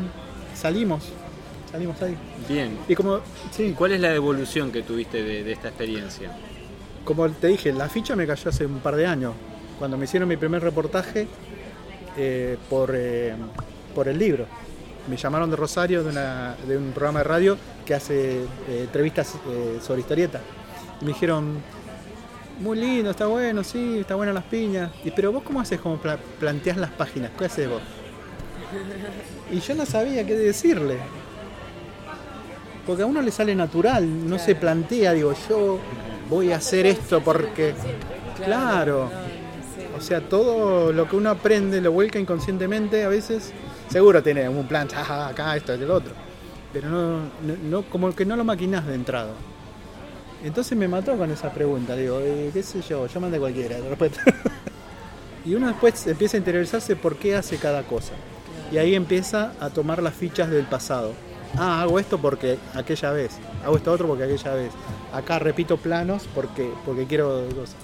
salimos. 0.56 1.10
Salimos 1.72 2.02
ahí. 2.02 2.16
Bien. 2.48 2.78
Y 2.88 2.96
como, 2.96 3.20
sí, 3.52 3.74
¿Cuál 3.78 3.94
es 3.94 4.02
la 4.02 4.14
evolución 4.14 4.72
que 4.72 4.84
tuviste 4.84 5.24
de, 5.24 5.44
de 5.44 5.52
esta 5.52 5.70
experiencia? 5.70 6.32
como 7.04 7.30
te 7.30 7.48
dije, 7.48 7.74
la 7.74 7.90
ficha 7.90 8.16
me 8.16 8.26
cayó 8.26 8.50
hace 8.50 8.66
un 8.66 8.80
par 8.80 8.96
de 8.96 9.06
años. 9.06 9.34
Cuando 9.78 9.98
me 9.98 10.06
hicieron 10.06 10.30
mi 10.30 10.38
primer 10.38 10.62
reportaje 10.64 11.28
eh, 12.18 12.58
por, 12.70 12.92
eh, 12.94 13.34
por 13.94 14.08
el 14.08 14.18
libro. 14.18 14.46
Me 15.10 15.18
llamaron 15.18 15.50
de 15.50 15.58
Rosario 15.58 16.02
de, 16.04 16.10
una- 16.12 16.56
de 16.66 16.78
un 16.78 16.92
programa 16.94 17.20
de 17.20 17.24
radio 17.26 17.58
que 17.86 17.94
hace 17.94 18.46
entrevistas 18.70 19.34
sobre 19.82 20.00
historieta. 20.00 20.40
Y 21.02 21.06
me 21.06 21.12
dijeron, 21.12 21.58
muy 22.62 22.78
lindo, 22.78 23.10
está 23.10 23.26
bueno, 23.26 23.64
sí, 23.66 23.98
está 24.00 24.16
buenas 24.16 24.34
las 24.36 24.46
piñas. 24.46 24.90
Y, 25.04 25.12
pero 25.12 25.34
vos 25.34 25.44
cómo 25.44 25.60
haces 25.60 25.82
como 25.82 25.98
pla- 25.98 26.20
planteás 26.40 26.78
las 26.78 26.92
páginas? 26.92 27.32
¿Qué 27.38 27.46
haces 27.46 27.68
vos? 27.68 27.82
Y 29.52 29.60
yo 29.60 29.76
no 29.76 29.86
sabía 29.86 30.26
qué 30.26 30.36
decirle. 30.36 30.98
Porque 32.86 33.04
a 33.04 33.06
uno 33.06 33.22
le 33.22 33.32
sale 33.32 33.56
natural, 33.56 34.28
no 34.30 34.38
se 34.40 34.56
plantea, 34.56 35.14
digo, 35.14 35.34
yo 35.48 35.80
voy 36.30 36.52
a 36.52 36.58
hacer 36.58 36.86
esto 36.86 37.22
porque... 37.22 37.74
Claro. 38.44 39.10
O 39.98 40.02
sea, 40.02 40.20
todo 40.22 40.92
lo 40.92 41.08
que 41.08 41.16
uno 41.16 41.30
aprende 41.30 41.80
lo 41.80 41.92
vuelca 41.92 42.20
inconscientemente 42.20 43.04
a 43.04 43.08
veces. 43.08 43.54
Seguro 43.90 44.22
tiene 44.22 44.50
un 44.50 44.68
plan, 44.68 44.88
"Ah, 44.96 45.28
acá, 45.30 45.56
esto, 45.56 45.74
el 45.74 45.90
otro. 45.90 46.12
Pero 46.74 46.90
no, 46.90 47.18
no, 47.20 47.56
no- 47.70 47.84
como 47.84 48.14
que 48.14 48.26
no 48.26 48.36
lo 48.36 48.44
maquinás 48.44 48.86
de 48.88 48.96
entrada. 48.96 49.32
Entonces 50.44 50.78
me 50.78 50.88
mató 50.90 51.16
con 51.16 51.32
esa 51.32 51.54
pregunta. 51.54 51.96
Digo, 51.96 52.20
eh, 52.22 52.50
qué 52.52 52.64
sé 52.64 52.82
yo, 52.82 53.08
yo 53.08 53.20
mandé 53.22 53.40
cualquiera. 53.40 53.80
de 53.80 53.88
repente. 53.88 54.20
y 55.46 55.54
uno 55.56 55.68
después 55.68 56.06
empieza 56.08 56.36
a 56.36 56.40
interiorizarse 56.40 56.96
por 56.98 57.16
qué 57.16 57.36
hace 57.38 57.58
cada 57.58 57.84
cosa. 57.84 58.12
Y 58.74 58.80
ahí 58.80 58.96
empieza 58.96 59.54
a 59.60 59.70
tomar 59.70 60.02
las 60.02 60.16
fichas 60.16 60.50
del 60.50 60.66
pasado. 60.66 61.14
Ah, 61.56 61.84
hago 61.84 62.00
esto 62.00 62.18
porque 62.18 62.58
aquella 62.74 63.12
vez. 63.12 63.38
Hago 63.64 63.78
esto 63.78 63.92
otro 63.92 64.08
porque 64.08 64.24
aquella 64.24 64.56
vez. 64.56 64.72
Acá 65.14 65.38
repito 65.38 65.78
planos 65.78 66.28
porque, 66.34 66.72
porque 66.84 67.06
quiero 67.06 67.46
cosas. 67.50 67.76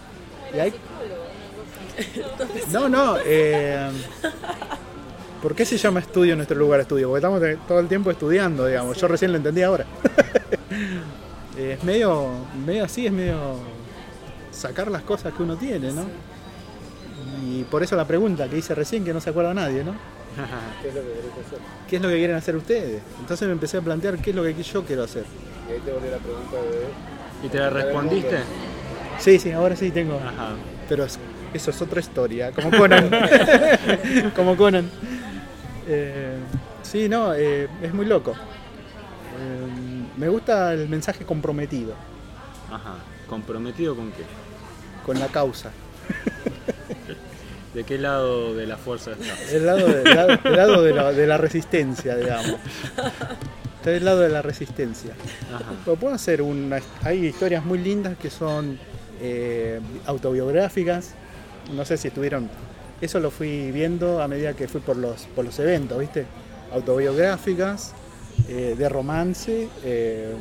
No, 2.72 2.90
no. 2.90 3.18
eh, 3.24 3.92
¿Por 5.44 5.54
qué 5.54 5.64
se 5.64 5.78
llama 5.78 6.00
estudio 6.00 6.36
nuestro 6.36 6.58
lugar 6.58 6.80
estudio? 6.80 7.08
Porque 7.08 7.20
estamos 7.20 7.68
todo 7.68 7.80
el 7.80 7.88
tiempo 7.88 8.10
estudiando, 8.10 8.66
digamos. 8.66 8.98
Yo 8.98 9.08
recién 9.08 9.32
lo 9.32 9.38
entendí 9.38 9.62
ahora. 9.62 9.86
Es 11.58 11.84
medio, 11.84 12.30
medio 12.66 12.86
así, 12.86 13.06
es 13.06 13.12
medio 13.12 13.58
sacar 14.50 14.90
las 14.90 15.02
cosas 15.02 15.34
que 15.34 15.44
uno 15.44 15.58
tiene, 15.58 15.92
¿no? 15.92 16.06
Y 17.46 17.64
por 17.66 17.84
eso 17.84 17.98
la 17.98 18.06
pregunta 18.06 18.48
que 18.48 18.58
hice 18.60 18.74
recién, 18.74 19.04
que 19.04 19.12
no 19.14 19.20
se 19.20 19.32
acuerda 19.32 19.54
nadie, 19.54 19.84
¿no? 19.84 19.94
¿Qué 20.82 20.88
es 20.89 20.95
lo 20.95 21.01
que 21.01 21.07
querés 21.07 21.32
hacer? 21.45 21.59
¿Qué 21.89 21.95
es 21.97 22.01
lo 22.01 22.07
que 22.09 22.15
quieren 22.17 22.36
hacer 22.36 22.55
ustedes? 22.55 23.01
Entonces 23.19 23.47
me 23.47 23.53
empecé 23.53 23.77
a 23.77 23.82
plantear 23.82 24.17
qué 24.19 24.30
es 24.30 24.36
lo 24.36 24.43
que 24.43 24.61
yo 24.63 24.84
quiero 24.86 25.03
hacer. 25.03 25.25
Y 25.67 25.73
ahí 25.73 25.80
te 25.80 25.91
volvió 25.91 26.11
la 26.11 26.17
pregunta 26.17 26.55
de. 26.57 27.45
¿Y 27.45 27.49
te 27.49 27.57
la 27.59 27.69
respondiste? 27.69 28.38
Sí, 29.19 29.39
sí, 29.39 29.51
ahora 29.51 29.75
sí 29.75 29.91
tengo. 29.91 30.15
Ajá. 30.15 30.51
Pero 30.88 31.03
es- 31.05 31.19
eso 31.53 31.71
es 31.71 31.82
otra 31.82 31.99
historia, 31.99 32.51
como 32.51 32.69
Conan. 32.71 33.09
como 34.36 34.55
Conan. 34.55 34.89
Eh, 35.88 36.36
sí, 36.84 37.09
no, 37.09 37.34
eh, 37.34 37.67
es 37.82 37.93
muy 37.93 38.05
loco. 38.05 38.32
Eh, 38.32 40.05
me 40.17 40.27
gusta 40.30 40.73
el 40.73 40.89
mensaje 40.89 41.23
comprometido 41.25 41.93
Ajá. 42.69 42.95
¿Comprometido 43.27 43.95
con 43.95 44.11
qué? 44.11 44.23
con 45.05 45.17
la 45.19 45.27
causa. 45.27 45.71
¿De 47.80 47.86
qué 47.86 47.97
lado 47.97 48.53
de 48.55 48.65
la 48.67 48.75
fuerza 48.75 49.11
estás? 49.13 49.39
El 49.53 49.65
lado 49.65 49.88
de, 49.88 50.01
el 50.01 50.13
lado- 50.15 50.39
el 50.43 50.55
lado 50.57 50.82
de 50.84 50.93
la, 50.93 51.11
de 51.13 51.25
la 51.27 51.38
resistencia, 51.38 52.17
digamos. 52.17 52.55
Estoy 53.77 53.93
del 53.93 54.03
lado 54.03 54.19
de 54.19 54.27
la 54.27 54.41
resistencia. 54.41 55.13
Ajá. 55.53 55.95
Puedo 55.95 56.13
hacer 56.13 56.41
una. 56.41 56.82
Hay 57.03 57.25
historias 57.25 57.63
muy 57.63 57.77
lindas 57.77 58.17
que 58.17 58.30
son 58.30 58.77
eh, 59.21 59.80
autobiográficas. 60.07 61.11
No 61.73 61.86
sé 61.86 61.95
si 61.95 62.09
estuvieron. 62.09 62.49
Eso 62.99 63.21
lo 63.21 63.32
fui 63.32 63.71
viendo 63.71 64.21
a 64.21 64.27
medida 64.27 64.51
que 64.55 64.67
fui 64.67 64.82
por 64.82 64.97
los, 64.97 65.27
por 65.34 65.45
los 65.45 65.57
eventos, 65.59 65.97
¿viste? 65.99 66.25
Autobiográficas, 66.73 67.93
eh, 68.49 68.75
de 68.77 68.89
romance, 68.89 69.69
eh, 69.86 70.34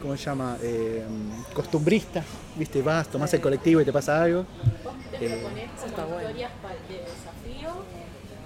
¿cómo 0.00 0.16
se 0.16 0.24
llama? 0.24 0.56
Eh, 0.62 1.04
costumbristas, 1.54 2.24
¿viste? 2.56 2.82
Vas, 2.82 3.08
tomás 3.08 3.32
el 3.34 3.40
colectivo 3.40 3.80
y 3.80 3.84
te 3.84 3.92
pasa 3.92 4.22
algo. 4.22 4.46
Eh, 5.20 5.50
está 5.86 6.04
bueno. 6.06 6.28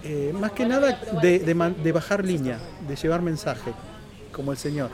eh, 0.02 0.32
más 0.34 0.52
que 0.52 0.66
nada 0.66 0.98
de, 1.22 1.38
de 1.40 1.92
bajar 1.92 2.24
línea, 2.24 2.58
de 2.88 2.96
llevar 2.96 3.22
mensaje, 3.22 3.74
como 4.32 4.52
el 4.52 4.58
Señor. 4.58 4.90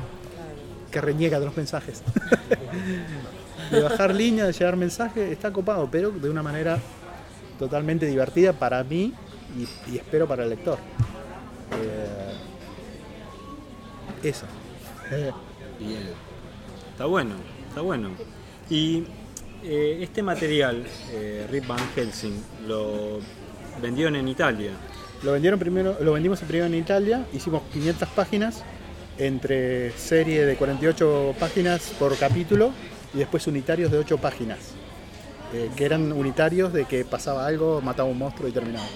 que 0.90 1.00
reniega 1.00 1.38
de 1.40 1.46
los 1.46 1.56
mensajes. 1.56 2.02
de 3.70 3.82
bajar 3.82 4.14
línea, 4.14 4.46
de 4.46 4.52
llevar 4.52 4.76
mensajes, 4.76 5.30
está 5.30 5.52
copado, 5.52 5.88
pero 5.90 6.10
de 6.12 6.30
una 6.30 6.42
manera 6.42 6.78
totalmente 7.58 8.06
divertida 8.06 8.52
para 8.52 8.82
mí 8.84 9.14
y, 9.56 9.68
y 9.92 9.96
espero 9.98 10.26
para 10.28 10.44
el 10.44 10.50
lector. 10.50 10.78
Eh, 11.70 12.34
eso. 14.22 14.46
Eh, 15.10 15.32
Bien. 15.78 16.27
Está 16.98 17.06
bueno, 17.06 17.36
está 17.68 17.80
bueno. 17.80 18.10
Y 18.68 19.04
eh, 19.62 20.00
este 20.02 20.20
material, 20.20 20.84
eh, 21.12 21.46
Rip 21.48 21.64
Van 21.68 21.78
Helsing, 21.94 22.42
lo 22.66 23.20
vendieron 23.80 24.16
en 24.16 24.26
Italia. 24.26 24.72
Lo 25.22 25.30
vendieron 25.30 25.60
primero, 25.60 25.96
lo 26.00 26.12
vendimos 26.14 26.40
primero 26.40 26.66
en 26.66 26.74
Italia, 26.74 27.24
hicimos 27.32 27.62
500 27.72 28.08
páginas 28.08 28.64
entre 29.16 29.92
serie 29.92 30.44
de 30.44 30.56
48 30.56 31.36
páginas 31.38 31.92
por 32.00 32.16
capítulo 32.18 32.72
y 33.14 33.18
después 33.18 33.46
unitarios 33.46 33.92
de 33.92 33.98
8 33.98 34.18
páginas. 34.18 34.58
eh, 35.54 35.70
que 35.76 35.84
eran 35.84 36.10
unitarios 36.12 36.72
de 36.72 36.84
que 36.84 37.04
pasaba 37.04 37.46
algo, 37.46 37.80
mataba 37.80 38.08
un 38.08 38.18
monstruo 38.18 38.48
y 38.48 38.52
terminaba. 38.52 38.86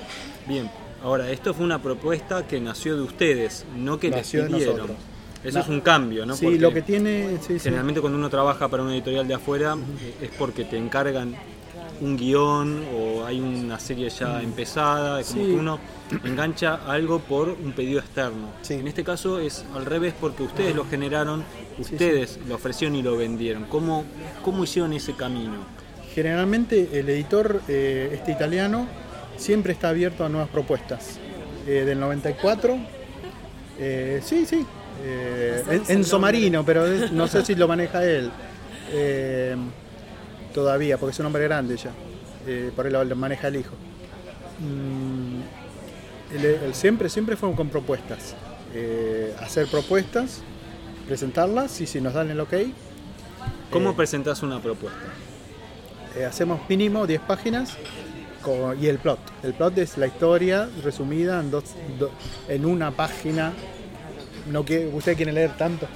Bien. 0.48 0.68
Ahora, 1.04 1.30
esto 1.30 1.54
fue 1.54 1.64
una 1.64 1.80
propuesta 1.80 2.46
que 2.48 2.60
nació 2.60 2.96
de 2.96 3.02
ustedes, 3.02 3.64
no 3.76 3.98
que 4.00 4.10
Nació 4.10 4.42
les 4.42 4.50
pidieron. 4.50 4.76
nosotros. 4.76 5.11
Eso 5.44 5.58
es 5.60 5.68
un 5.68 5.80
cambio, 5.80 6.24
¿no? 6.24 6.34
sí, 6.36 6.44
Porque 6.44 6.58
lo 6.60 6.72
que 6.72 6.82
tiene. 6.82 7.38
sí, 7.40 7.54
sí. 7.54 7.64
Generalmente 7.64 8.00
cuando 8.00 8.18
uno 8.18 8.30
trabaja 8.30 8.68
para 8.68 8.82
una 8.82 8.92
editorial 8.94 9.26
de 9.26 9.34
afuera 9.34 9.76
es 10.20 10.30
porque 10.38 10.64
te 10.64 10.76
encargan 10.76 11.34
un 12.00 12.16
guion 12.16 12.82
o 12.96 13.24
hay 13.24 13.38
una 13.40 13.78
serie 13.78 14.08
ya 14.10 14.42
empezada, 14.42 15.20
es 15.20 15.28
como 15.28 15.42
Sí. 15.44 15.50
que 15.50 15.56
uno 15.56 15.78
engancha 16.24 16.80
algo 16.86 17.20
por 17.20 17.48
un 17.48 17.72
pedido 17.72 18.00
externo. 18.00 18.48
Sí. 18.62 18.74
En 18.74 18.88
este 18.88 19.04
caso 19.04 19.38
es 19.38 19.64
al 19.74 19.84
revés 19.86 20.14
porque 20.20 20.42
ustedes 20.42 20.74
lo 20.74 20.84
generaron, 20.84 21.44
ustedes 21.78 22.38
lo 22.48 22.56
ofrecieron 22.56 22.96
y 22.96 23.02
lo 23.02 23.16
vendieron. 23.16 23.64
¿Cómo, 23.64 24.04
cómo 24.44 24.64
hicieron 24.64 24.92
ese 24.92 25.14
camino? 25.14 25.54
Generalmente 26.14 26.88
el 26.98 27.08
editor, 27.08 27.62
eh, 27.68 28.10
este 28.14 28.32
italiano, 28.32 28.86
siempre 29.36 29.72
está 29.72 29.88
abierto 29.88 30.24
a 30.24 30.28
nuevas 30.28 30.50
propuestas. 30.50 31.18
Eh, 31.66 31.84
del 31.86 31.98
94, 32.00 32.76
eh, 33.78 34.20
sí, 34.24 34.44
sí, 34.46 34.66
eh, 35.02 35.80
Enzo. 35.88 36.18
Marino, 36.18 36.64
pero 36.64 36.86
es- 36.86 37.12
no 37.12 37.26
sé 37.28 37.44
si 37.44 37.54
lo 37.54 37.68
maneja 37.68 38.04
él. 38.04 38.30
Eh, 38.94 39.56
todavía, 40.52 40.98
porque 40.98 41.12
es 41.12 41.18
un 41.20 41.24
hombre 41.26 41.44
grande 41.44 41.78
ya. 41.78 41.92
Eh, 42.46 42.70
por 42.76 42.86
él 42.86 42.92
lo, 42.92 43.02
lo 43.04 43.16
maneja 43.16 43.48
el 43.48 43.56
hijo. 43.56 43.72
Mm, 44.60 45.40
él- 46.36 46.44
él 46.66 46.74
siempre, 46.74 47.08
siempre 47.08 47.36
fue 47.36 47.54
con 47.54 47.70
propuestas. 47.70 48.34
Eh, 48.74 49.34
hacer 49.40 49.66
propuestas, 49.68 50.42
presentarlas 51.08 51.80
y 51.80 51.86
si 51.86 52.00
nos 52.02 52.12
dan 52.12 52.30
el 52.30 52.40
ok, 52.40 52.52
¿Cómo 53.70 53.96
presentás 53.96 54.42
una 54.42 54.60
propuesta? 54.60 54.98
hacemos 56.28 56.60
mínimo 56.68 57.06
10 57.06 57.22
páginas 57.22 57.70
con- 58.42 58.78
y 58.82 58.88
el 58.88 58.98
plot. 58.98 59.18
El 59.42 59.54
plot 59.54 59.78
es 59.78 59.96
la 59.96 60.06
historia 60.06 60.68
resumida 60.84 61.40
en, 61.40 61.50
dos, 61.50 61.64
do- 61.98 62.10
en 62.48 62.66
una 62.66 62.90
página. 62.90 63.52
No 64.50 64.64
que 64.64 64.86
ustedes 64.92 65.16
quieren 65.16 65.34
leer 65.34 65.56
tanto. 65.56 65.86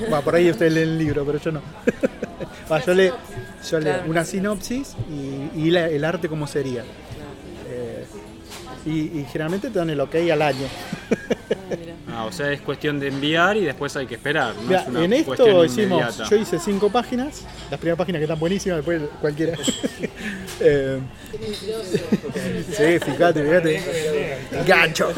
Bueno, 0.00 0.22
por 0.22 0.34
ahí 0.34 0.50
ustedes 0.50 0.72
leen 0.72 0.88
el 0.90 0.98
libro, 0.98 1.24
pero 1.24 1.38
yo 1.38 1.52
no. 1.52 1.62
Yo 2.86 2.94
leo, 2.94 3.16
yo 3.70 3.80
leo 3.80 3.92
Claro. 3.94 4.10
una 4.10 4.24
sinopsis 4.24 4.96
y, 5.54 5.60
y 5.66 5.70
la- 5.70 5.88
el 5.88 6.04
arte 6.06 6.26
como 6.28 6.46
sería. 6.46 6.82
Eh, 7.68 8.04
y, 8.86 8.90
y 9.20 9.26
generalmente 9.30 9.68
te 9.68 9.78
dan 9.78 9.90
el 9.90 10.00
ok 10.00 10.14
al 10.32 10.40
año. 10.40 10.66
Ah, 12.22 12.26
o 12.26 12.32
sea, 12.32 12.52
es 12.52 12.60
cuestión 12.60 13.00
de 13.00 13.08
enviar 13.08 13.56
y 13.56 13.64
después 13.64 13.96
hay 13.96 14.06
que 14.06 14.14
esperar. 14.14 14.54
No 14.54 14.62
Mira, 14.62 14.82
es 14.82 14.88
una 14.88 15.04
en 15.04 15.12
esto 15.12 15.64
hicimos, 15.64 16.00
inmediata. 16.00 16.30
yo 16.30 16.36
hice 16.36 16.58
cinco 16.58 16.90
páginas, 16.90 17.42
las 17.70 17.80
primeras 17.80 17.98
páginas 17.98 18.20
que 18.20 18.24
están 18.24 18.38
buenísimas, 18.38 18.76
después 18.78 19.02
cualquiera. 19.20 19.56
Eh, 20.64 21.00
sí, 22.70 22.98
fíjate, 23.00 23.42
fíjate. 23.42 23.82
Gancho. 24.64 25.12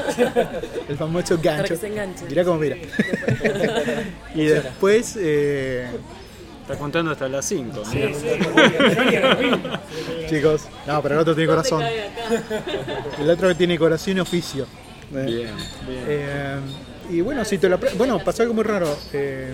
El 0.89 0.97
famoso 0.97 1.37
Para 1.37 1.57
gancho. 1.57 1.75
que 1.75 1.81
se 1.81 1.87
enganche. 1.89 2.25
Mirá 2.27 2.45
cómo 2.45 2.59
mira. 2.59 2.77
y 4.35 4.45
después, 4.47 5.19
eh, 5.21 5.87
Está 6.63 6.79
contando 6.79 7.11
hasta 7.11 7.29
las 7.29 7.45
5. 7.45 7.83
chicos, 10.31 10.63
no, 10.87 11.03
pero 11.03 11.17
el 11.17 11.21
otro 11.21 11.35
tiene 11.35 11.51
corazón. 11.51 11.85
El 13.19 13.29
otro 13.31 13.55
tiene 13.55 13.79
corazón 13.79 14.17
y 14.17 14.21
oficio. 14.21 14.67
Bien, 15.11 15.27
bien. 15.27 15.55
Eh, 16.09 16.57
y 17.11 17.21
bueno, 17.21 17.45
si 17.45 17.59
te 17.59 17.69
lo 17.69 17.79
bueno, 17.97 18.23
pasó 18.23 18.43
algo 18.43 18.55
muy 18.55 18.65
raro. 18.65 18.89
Eh, 19.13 19.53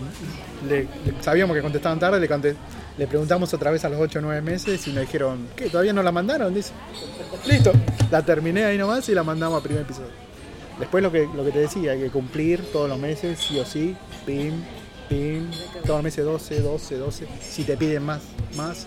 sabíamos 1.20 1.56
que 1.56 1.62
contestaban 1.62 1.98
tarde, 1.98 2.20
le, 2.20 2.28
conte- 2.28 2.56
le 2.98 3.06
preguntamos 3.06 3.52
otra 3.54 3.70
vez 3.70 3.84
a 3.84 3.88
los 3.88 4.00
8 4.00 4.18
o 4.18 4.22
9 4.22 4.42
meses 4.42 4.86
y 4.86 4.92
nos 4.92 5.02
dijeron, 5.02 5.48
¿qué? 5.56 5.68
¿Todavía 5.70 5.92
no 5.92 6.02
la 6.02 6.12
mandaron? 6.12 6.52
Dice, 6.54 6.72
listo, 7.46 7.72
la 8.10 8.22
terminé 8.22 8.64
ahí 8.64 8.78
nomás 8.78 9.08
y 9.08 9.14
la 9.14 9.22
mandamos 9.22 9.60
a 9.60 9.62
primer 9.62 9.82
episodio. 9.82 10.10
Después 10.78 11.02
lo 11.02 11.12
que, 11.12 11.28
lo 11.34 11.44
que 11.44 11.50
te 11.50 11.58
decía, 11.60 11.92
hay 11.92 12.00
que 12.00 12.10
cumplir 12.10 12.62
todos 12.72 12.88
los 12.88 12.98
meses, 12.98 13.38
sí 13.38 13.58
o 13.58 13.64
sí, 13.66 13.94
pim, 14.24 14.62
pim, 15.08 15.50
todos 15.82 15.96
los 15.96 16.02
meses 16.02 16.24
12, 16.24 16.60
12, 16.60 16.96
12, 16.96 17.26
si 17.42 17.64
te 17.64 17.76
piden 17.76 18.02
más, 18.04 18.20
más. 18.56 18.86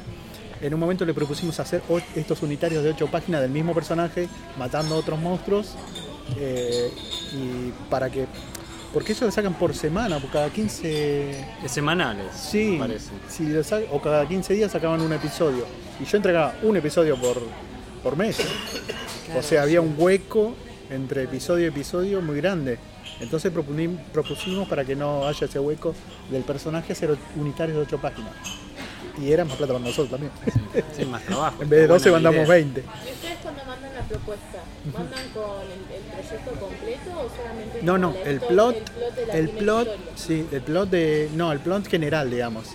En 0.61 0.73
un 0.73 0.79
momento 0.79 1.05
le 1.05 1.13
propusimos 1.13 1.59
hacer 1.59 1.81
estos 2.15 2.41
unitarios 2.41 2.83
de 2.83 2.91
8 2.91 3.07
páginas 3.11 3.41
del 3.41 3.51
mismo 3.51 3.73
personaje, 3.75 4.27
matando 4.57 4.95
a 4.95 4.97
otros 4.99 5.19
monstruos, 5.19 5.75
eh, 6.37 6.89
y 7.33 7.71
para 7.89 8.09
que... 8.09 8.25
Porque 8.93 9.13
ellos 9.13 9.23
lo 9.23 9.31
sacan 9.31 9.55
por 9.55 9.73
semana, 9.75 10.19
por 10.19 10.29
cada 10.29 10.49
15... 10.51 11.45
Es 11.63 11.71
semanales, 11.71 12.27
Sí, 12.35 12.75
parece. 12.79 13.09
si 13.27 13.47
lo 13.47 13.63
sa- 13.63 13.79
o 13.91 13.99
cada 14.01 14.27
15 14.27 14.53
días 14.53 14.71
sacaban 14.71 15.01
un 15.01 15.11
episodio. 15.13 15.65
Y 15.99 16.05
yo 16.05 16.17
entregaba 16.17 16.53
un 16.61 16.77
episodio 16.77 17.17
por, 17.17 17.41
por 18.03 18.15
mes. 18.15 18.37
O 19.35 19.41
sea, 19.41 19.63
había 19.63 19.81
un 19.81 19.95
hueco 19.97 20.53
entre 20.91 21.23
episodio 21.23 21.65
y 21.65 21.69
episodio 21.69 22.21
muy 22.21 22.37
grande. 22.37 22.77
Entonces 23.19 23.51
propusimos 24.11 24.67
para 24.67 24.85
que 24.85 24.95
no 24.95 25.25
haya 25.27 25.45
ese 25.47 25.59
hueco 25.59 25.95
del 26.29 26.43
personaje 26.43 26.93
hacer 26.93 27.15
unitarios 27.35 27.77
de 27.77 27.83
8 27.83 27.97
páginas. 27.99 28.31
Y 29.19 29.31
era 29.31 29.45
más 29.45 29.55
plata 29.57 29.73
para 29.73 29.85
nosotros 29.85 30.09
también. 30.09 30.31
Sí, 30.95 31.05
más 31.05 31.21
trabajo. 31.25 31.61
en 31.63 31.69
vez 31.69 31.81
de 31.81 31.87
12 31.87 32.09
Buena 32.11 32.29
mandamos 32.29 32.47
idea. 32.49 32.55
20. 32.63 32.79
¿Y 32.81 32.83
ustedes 33.13 33.37
cuando 33.43 33.63
mandan 33.65 33.93
la 33.93 34.01
propuesta, 34.01 34.59
mandan 34.91 35.29
con 35.29 35.61
el, 35.61 35.95
el 35.95 36.03
proyecto 36.03 36.51
solamente 36.59 36.72
No, 37.83 37.97
no, 37.97 38.15
el 38.25 38.39
plot, 38.39 38.75
el 39.33 39.49
plot 39.49 39.89
sí, 40.15 40.47
el 40.51 40.61
plot 40.61 40.89
de, 40.89 41.29
no, 41.35 41.51
el 41.51 41.59
plot 41.59 41.87
general, 41.87 42.29
digamos. 42.29 42.69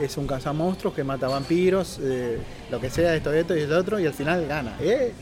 Es 0.00 0.16
un 0.16 0.26
cazamonstruos 0.26 0.94
que 0.94 1.04
mata 1.04 1.28
vampiros, 1.28 1.98
eh, 2.02 2.38
lo 2.70 2.80
que 2.80 2.88
sea, 2.88 3.14
esto, 3.14 3.32
esto 3.32 3.56
y 3.56 3.62
el 3.62 3.72
otro, 3.72 3.98
y 4.00 4.06
al 4.06 4.14
final 4.14 4.46
gana. 4.46 4.76
¿eh? 4.80 5.12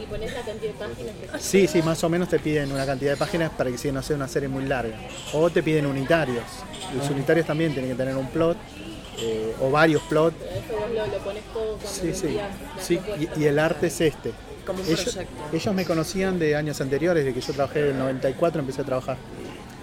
Y 0.00 0.06
pones 0.06 0.32
la 0.32 0.40
cantidad 0.40 0.72
de 0.72 0.78
páginas 0.78 1.14
que 1.32 1.38
Sí, 1.38 1.66
sí, 1.66 1.82
más 1.82 2.02
o 2.04 2.08
menos 2.08 2.28
te 2.28 2.38
piden 2.38 2.72
una 2.72 2.86
cantidad 2.86 3.10
de 3.12 3.16
páginas 3.16 3.50
para 3.50 3.70
que 3.70 3.76
si 3.76 3.92
no 3.92 4.02
sea 4.02 4.16
una 4.16 4.28
serie 4.28 4.48
muy 4.48 4.64
larga. 4.64 4.96
O 5.34 5.50
te 5.50 5.62
piden 5.62 5.86
unitarios. 5.86 6.44
Los 6.96 7.10
unitarios 7.10 7.46
también 7.46 7.72
tienen 7.72 7.90
que 7.90 7.96
tener 7.96 8.16
un 8.16 8.28
plot, 8.28 8.56
eh, 9.18 9.54
o 9.60 9.70
varios 9.70 10.02
plots. 10.02 10.36
Pero 10.38 10.50
eso 10.52 10.72
vos 10.72 10.90
lo, 10.90 11.06
lo 11.06 11.24
pones 11.24 11.42
todo 11.52 11.76
cuando 11.76 11.88
Sí, 11.88 12.14
sí, 12.14 12.38
sí, 12.80 13.00
y 13.36 13.44
el 13.44 13.58
arte 13.58 13.88
es 13.88 14.00
este. 14.00 14.32
Como 14.66 14.80
un 14.82 14.86
Ellos, 14.86 15.02
proyecto. 15.02 15.34
ellos 15.52 15.74
me 15.74 15.84
conocían 15.84 16.38
de 16.38 16.56
años 16.56 16.80
anteriores, 16.80 17.24
de 17.24 17.34
que 17.34 17.40
yo 17.40 17.52
trabajé 17.52 17.80
en 17.80 17.86
el 17.96 17.98
94, 17.98 18.60
empecé 18.60 18.82
a 18.82 18.84
trabajar. 18.84 19.16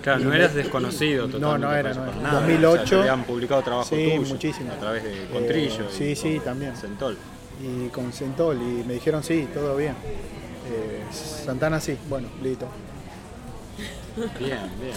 Claro, 0.01 0.19
no 0.21 0.33
eras 0.33 0.55
desconocido 0.55 1.27
No, 1.27 1.33
totalmente. 1.33 1.67
no 1.67 1.73
era, 1.75 1.81
por 1.81 1.91
eso, 1.91 2.05
no 2.05 2.11
era. 2.11 2.21
nada. 2.21 2.39
2008. 2.41 2.81
O 2.83 2.87
sea, 2.87 2.99
habían 2.99 3.23
publicado 3.23 3.61
trabajo 3.61 3.89
Sí, 3.95 4.11
tuyo. 4.15 4.21
muchísimo. 4.29 4.71
A 4.73 4.75
través 4.79 5.03
de 5.03 5.27
Contrillo. 5.31 5.83
Eh, 5.85 5.87
sí, 5.95 6.03
y 6.05 6.15
sí, 6.15 6.35
con 6.37 6.43
también. 6.45 6.75
Centol. 6.75 7.17
y 7.63 7.89
con 7.89 8.11
Centol 8.11 8.57
y 8.57 8.83
me 8.87 8.93
dijeron 8.95 9.23
sí, 9.23 9.47
todo 9.53 9.75
bien. 9.77 9.93
Eh, 10.71 11.03
Santana 11.11 11.79
sí, 11.79 11.95
bueno, 12.09 12.27
listo. 12.41 12.67
Bien, 14.39 14.59
bien. 14.79 14.95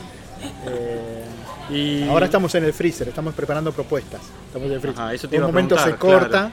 Eh, 0.67 1.25
Y 1.71 2.09
Ahora 2.09 2.27
estamos 2.27 2.55
en 2.55 2.65
el 2.65 2.73
freezer, 2.73 3.09
estamos 3.09 3.35
preparando 3.35 3.73
propuestas. 3.73 4.21
Estamos 4.47 4.69
en 4.69 4.75
el 4.75 4.81
freezer. 4.81 5.03
Ajá, 5.03 5.15
eso 5.15 5.29
te 5.29 5.37
un 5.39 5.45
a 5.45 5.47
momento 5.47 5.79
se 5.79 5.95
corta 5.97 6.51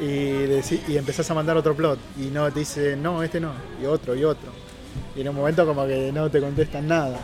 y, 0.00 0.92
y 0.92 0.96
empezás 0.96 1.30
a 1.30 1.34
mandar 1.34 1.56
otro 1.56 1.74
plot 1.74 1.98
y 2.18 2.26
no 2.26 2.50
te 2.52 2.60
dice 2.60 2.96
no, 2.96 3.22
este 3.22 3.40
no, 3.40 3.52
y 3.82 3.86
otro, 3.86 4.14
y 4.14 4.24
otro. 4.24 4.50
Y 5.16 5.20
en 5.22 5.28
un 5.28 5.36
momento 5.36 5.66
como 5.66 5.86
que 5.86 6.10
no 6.12 6.30
te 6.30 6.40
contestan 6.40 6.86
nada. 6.86 7.18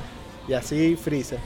Y 0.49 0.53
así 0.53 0.97
freezer. 0.97 1.39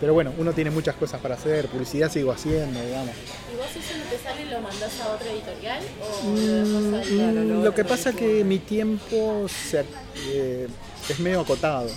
Pero 0.00 0.14
bueno, 0.14 0.32
uno 0.38 0.52
tiene 0.52 0.70
muchas 0.70 0.94
cosas 0.94 1.20
para 1.20 1.34
hacer, 1.34 1.66
publicidad 1.66 2.10
sigo 2.10 2.30
haciendo, 2.32 2.80
digamos. 2.80 3.10
¿Y 3.52 3.56
vos 3.56 3.66
eso 3.66 3.98
no 3.98 4.04
te 4.04 4.18
sale 4.18 4.44
lo 4.46 4.60
mandás 4.60 5.00
a 5.00 5.08
otra 5.14 5.30
editorial 5.32 5.82
o 6.00 6.28
Mm, 6.28 7.42
lo 7.42 7.58
mm, 7.60 7.64
lo 7.64 7.74
que 7.74 7.84
pasa 7.84 8.10
es 8.10 8.16
que 8.16 8.44
mi 8.44 8.58
tiempo 8.60 9.46
se- 9.48 9.84
eh, 10.30 10.68
es 11.08 11.18
medio 11.18 11.40
acotado. 11.40 11.88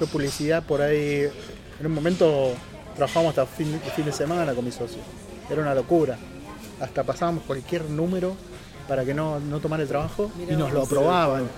Yo 0.00 0.06
publicidad 0.06 0.62
por 0.64 0.82
ahí, 0.82 1.28
en 1.80 1.86
un 1.86 1.92
momento 1.92 2.52
trabajamos 2.96 3.30
hasta 3.30 3.46
fin, 3.46 3.80
fin 3.94 4.04
de 4.04 4.12
semana 4.12 4.52
con 4.54 4.64
mi 4.64 4.72
socio. 4.72 4.98
Era 5.50 5.60
una 5.62 5.74
locura. 5.74 6.18
Hasta 6.80 7.02
pasábamos 7.02 7.44
cualquier 7.44 7.88
número 7.90 8.34
para 8.86 9.04
que 9.04 9.14
no, 9.14 9.38
no 9.40 9.60
tomara 9.60 9.82
el 9.82 9.88
trabajo 9.88 10.30
y 10.48 10.54
nos 10.54 10.72
lo 10.72 10.82
aprobaban. 10.82 11.48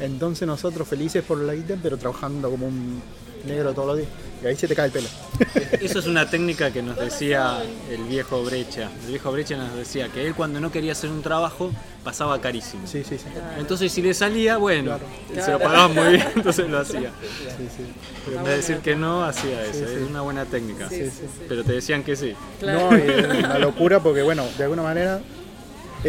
Entonces 0.00 0.46
nosotros 0.46 0.86
felices 0.86 1.24
por 1.24 1.38
la 1.38 1.54
guita, 1.54 1.76
pero 1.82 1.96
trabajando 1.96 2.50
como 2.50 2.66
un, 2.66 3.00
negro 3.46 3.72
todos 3.72 3.88
los 3.88 3.96
días. 3.98 4.08
Y 4.42 4.46
ahí 4.46 4.56
se 4.56 4.68
te 4.68 4.74
cae 4.74 4.86
el 4.86 4.92
pelo. 4.92 5.08
Eso 5.80 5.98
es 5.98 6.06
una 6.06 6.28
técnica 6.28 6.70
que 6.70 6.82
nos 6.82 6.96
decía 6.96 7.62
el 7.90 8.02
viejo 8.04 8.42
Brecha. 8.42 8.90
El 9.04 9.12
viejo 9.12 9.32
Brecha 9.32 9.56
nos 9.56 9.74
decía 9.74 10.08
que 10.08 10.26
él 10.26 10.34
cuando 10.34 10.60
no 10.60 10.70
quería 10.70 10.92
hacer 10.92 11.10
un 11.10 11.22
trabajo 11.22 11.70
pasaba 12.04 12.40
carísimo. 12.40 12.86
Sí, 12.86 13.02
sí, 13.02 13.16
sí. 13.18 13.24
Entonces 13.58 13.90
si 13.90 14.02
le 14.02 14.12
salía, 14.14 14.58
bueno, 14.58 14.98
Claro. 15.32 15.44
se 15.44 15.52
lo 15.52 15.58
pagaba 15.58 15.88
muy 15.88 16.08
bien, 16.14 16.26
entonces 16.36 16.68
lo 16.68 16.78
hacía. 16.78 17.10
sí, 17.56 17.68
sí. 17.76 17.84
Pero 18.24 18.38
en 18.38 18.44
vez 18.44 18.52
de 18.52 18.56
decir 18.56 18.78
que 18.78 18.94
no, 18.94 19.24
hacía 19.24 19.62
eso. 19.62 19.72
Sí, 19.72 19.84
sí. 19.86 20.02
Es 20.02 20.10
una 20.10 20.20
buena 20.20 20.44
técnica. 20.44 20.88
Sí, 20.88 21.06
sí. 21.06 21.22
Pero 21.48 21.64
te 21.64 21.72
decían 21.72 22.02
que 22.02 22.14
sí. 22.14 22.34
Claro. 22.60 22.90
No, 22.90 22.98
y 22.98 23.00
es 23.00 23.26
una 23.26 23.58
locura 23.58 24.00
porque, 24.00 24.22
bueno, 24.22 24.44
de 24.56 24.64
alguna 24.64 24.82
manera, 24.82 25.20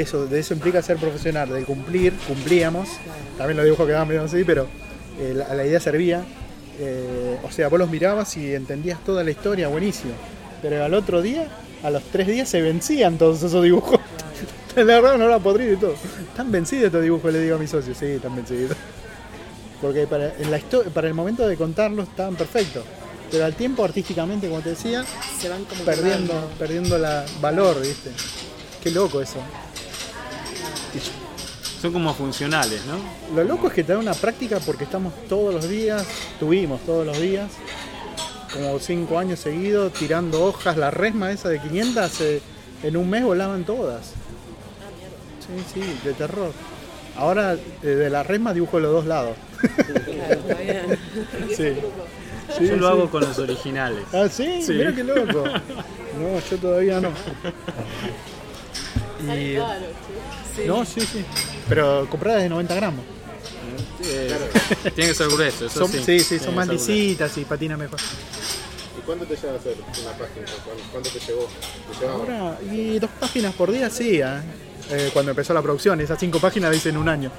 eso, 0.02 0.26
de 0.26 0.39
eso 0.39 0.54
implica 0.54 0.82
ser 0.82 0.98
profesional, 0.98 1.50
de 1.50 1.64
cumplir, 1.64 2.14
cumplíamos. 2.28 2.89
También 3.38 3.58
los 3.58 3.66
dibujos 3.66 3.86
quedaban 3.88 4.08
medio 4.08 4.24
así, 4.24 4.43
pero 4.43 4.68
eh, 5.20 5.34
la, 5.36 5.54
la 5.54 5.66
idea 5.66 5.80
servía. 5.80 6.24
Eh, 6.80 7.38
o 7.43 7.52
sea, 7.52 7.70
vos 7.70 7.80
los 7.80 7.89
mirabas 7.89 8.38
y 8.38 8.54
entendías 8.54 9.04
toda 9.04 9.24
la 9.24 9.32
historia, 9.32 9.68
buenísimo. 9.68 10.14
Pero 10.62 10.84
al 10.84 10.93
otro 10.93 11.22
día, 11.22 11.48
a 11.84 11.89
los 11.89 12.04
tres 12.04 12.28
días, 12.28 12.50
se 12.50 12.62
vencían 12.62 13.18
todos 13.18 13.41
esos 13.43 13.64
dibujos. 13.64 14.00
La 14.76 14.84
verdad, 14.84 15.18
no 15.18 15.28
la 15.28 15.39
podrido 15.39 15.74
y 15.74 15.78
todo. 15.78 15.95
Están 16.30 16.52
vencidos 16.52 16.86
estos 16.86 17.02
dibujos, 17.02 17.34
le 17.34 17.39
digo 17.39 17.56
a 17.56 17.58
mis 17.58 17.72
socios. 17.72 17.98
Sí, 17.98 18.06
están 18.06 18.36
vencidos. 18.36 18.78
Porque 19.82 20.06
para, 20.06 20.34
en 20.38 20.52
la 20.52 20.60
para 20.93 21.08
el 21.08 21.16
momento 21.16 21.48
de 21.48 21.58
contarlos 21.58 22.08
estaban 22.08 22.36
perfectos. 22.36 22.84
Pero 23.32 23.45
al 23.45 23.56
tiempo, 23.56 23.84
artísticamente, 23.84 24.48
como 24.48 24.62
te 24.62 24.70
decía, 24.70 25.04
Se 25.39 25.50
van 25.50 25.66
como 25.66 25.84
perdiendo, 25.84 26.28
quemando. 26.28 26.50
perdiendo 26.60 26.98
la 27.00 27.26
valor, 27.41 27.82
¿viste? 27.82 28.12
Qué 28.84 28.91
loco 28.91 29.20
eso. 29.20 29.39
Son 31.82 31.93
como 31.93 32.14
funcionales, 32.14 32.82
¿no? 32.86 33.36
Lo 33.36 33.43
loco 33.43 33.68
es 33.68 33.74
que 33.74 33.84
te 33.84 33.93
da 33.93 34.00
una 34.00 34.14
práctica 34.14 34.60
porque 34.66 34.84
estamos 34.86 35.14
todos 35.30 35.54
los 35.54 35.70
días, 35.70 36.06
tuvimos 36.39 36.82
todos 36.82 37.06
los 37.06 37.20
días, 37.20 37.52
como 38.52 38.80
cinco 38.80 39.20
años 39.20 39.39
seguidos, 39.39 39.93
tirando 39.93 40.43
hojas, 40.45 40.76
la 40.78 40.89
resma 40.89 41.32
esa 41.32 41.50
de 41.50 41.60
500, 41.60 42.22
eh, 42.22 42.41
en 42.84 42.98
un 42.98 43.10
mes 43.10 43.24
volaban 43.24 43.64
todas. 43.64 44.08
Sí, 45.45 45.64
sí, 45.82 46.00
de 46.04 46.14
terror. 46.14 46.52
Ahora 47.16 47.54
eh, 47.54 47.86
de 47.88 48.10
la 48.10 48.24
resma 48.24 48.54
dibujo 48.54 48.80
los 48.80 48.91
dos 48.91 49.06
lados. 49.06 49.36
Claro, 49.60 50.34
está 50.34 50.54
bien. 50.56 51.00
Sí. 51.56 51.74
Sí, 52.58 52.68
Yo 52.68 52.76
lo 52.78 52.88
sí. 52.88 52.93
hago 52.93 53.10
con 53.12 53.22
los 53.22 53.38
originales. 53.39 54.04
Ah, 54.14 54.28
sí, 54.32 54.62
Sí. 54.64 54.74
mira 54.74 54.93
qué 54.95 55.04
loco. 55.04 55.43
No, 55.43 56.39
yo 56.50 56.58
todavía 56.58 57.00
no. 57.02 57.10
Y. 59.34 59.58
Sí. 60.58 60.64
no, 60.68 60.84
sí, 60.86 61.01
sí. 61.01 61.24
Pero 61.70 62.08
compradas 62.10 62.41
de 62.43 62.49
90 62.49 62.76
gramos. 62.76 63.05
Eh, 64.03 64.32
tiene 64.95 65.10
que 65.12 65.16
ser 65.16 65.28
grueso, 65.28 65.66
eso 65.66 65.80
Son, 65.80 65.91
sí. 65.91 66.20
sí, 66.20 66.38
son 66.39 66.49
que 66.49 66.55
más 66.55 66.68
lisitas 66.68 67.38
y 67.38 67.45
patina 67.45 67.76
mejor. 67.78 67.99
¿Y 68.97 69.01
cuánto 69.01 69.26
te 69.26 69.36
lleva 69.36 69.53
a 69.53 69.55
hacer 69.58 69.76
una 69.76 70.12
página? 70.12 70.45
¿Cuánto, 70.91 71.10
te 71.10 71.20
llevó? 71.20 71.47
¿Te 71.91 71.99
llevaba? 71.99 72.20
Ahora, 72.20 72.60
y 72.72 72.99
dos 72.99 73.10
páginas 73.20 73.53
por 73.55 73.72
día, 73.72 73.89
sí. 73.89 74.20
¿eh? 74.22 74.26
Eh, 74.89 75.10
cuando 75.14 75.32
empezó 75.32 75.53
la 75.53 75.62
producción, 75.62 75.99
esas 76.01 76.20
cinco 76.20 76.39
páginas 76.39 76.70
las 76.72 76.78
hice 76.78 76.89
en 76.89 76.97
un 76.97 77.10
año. 77.10 77.32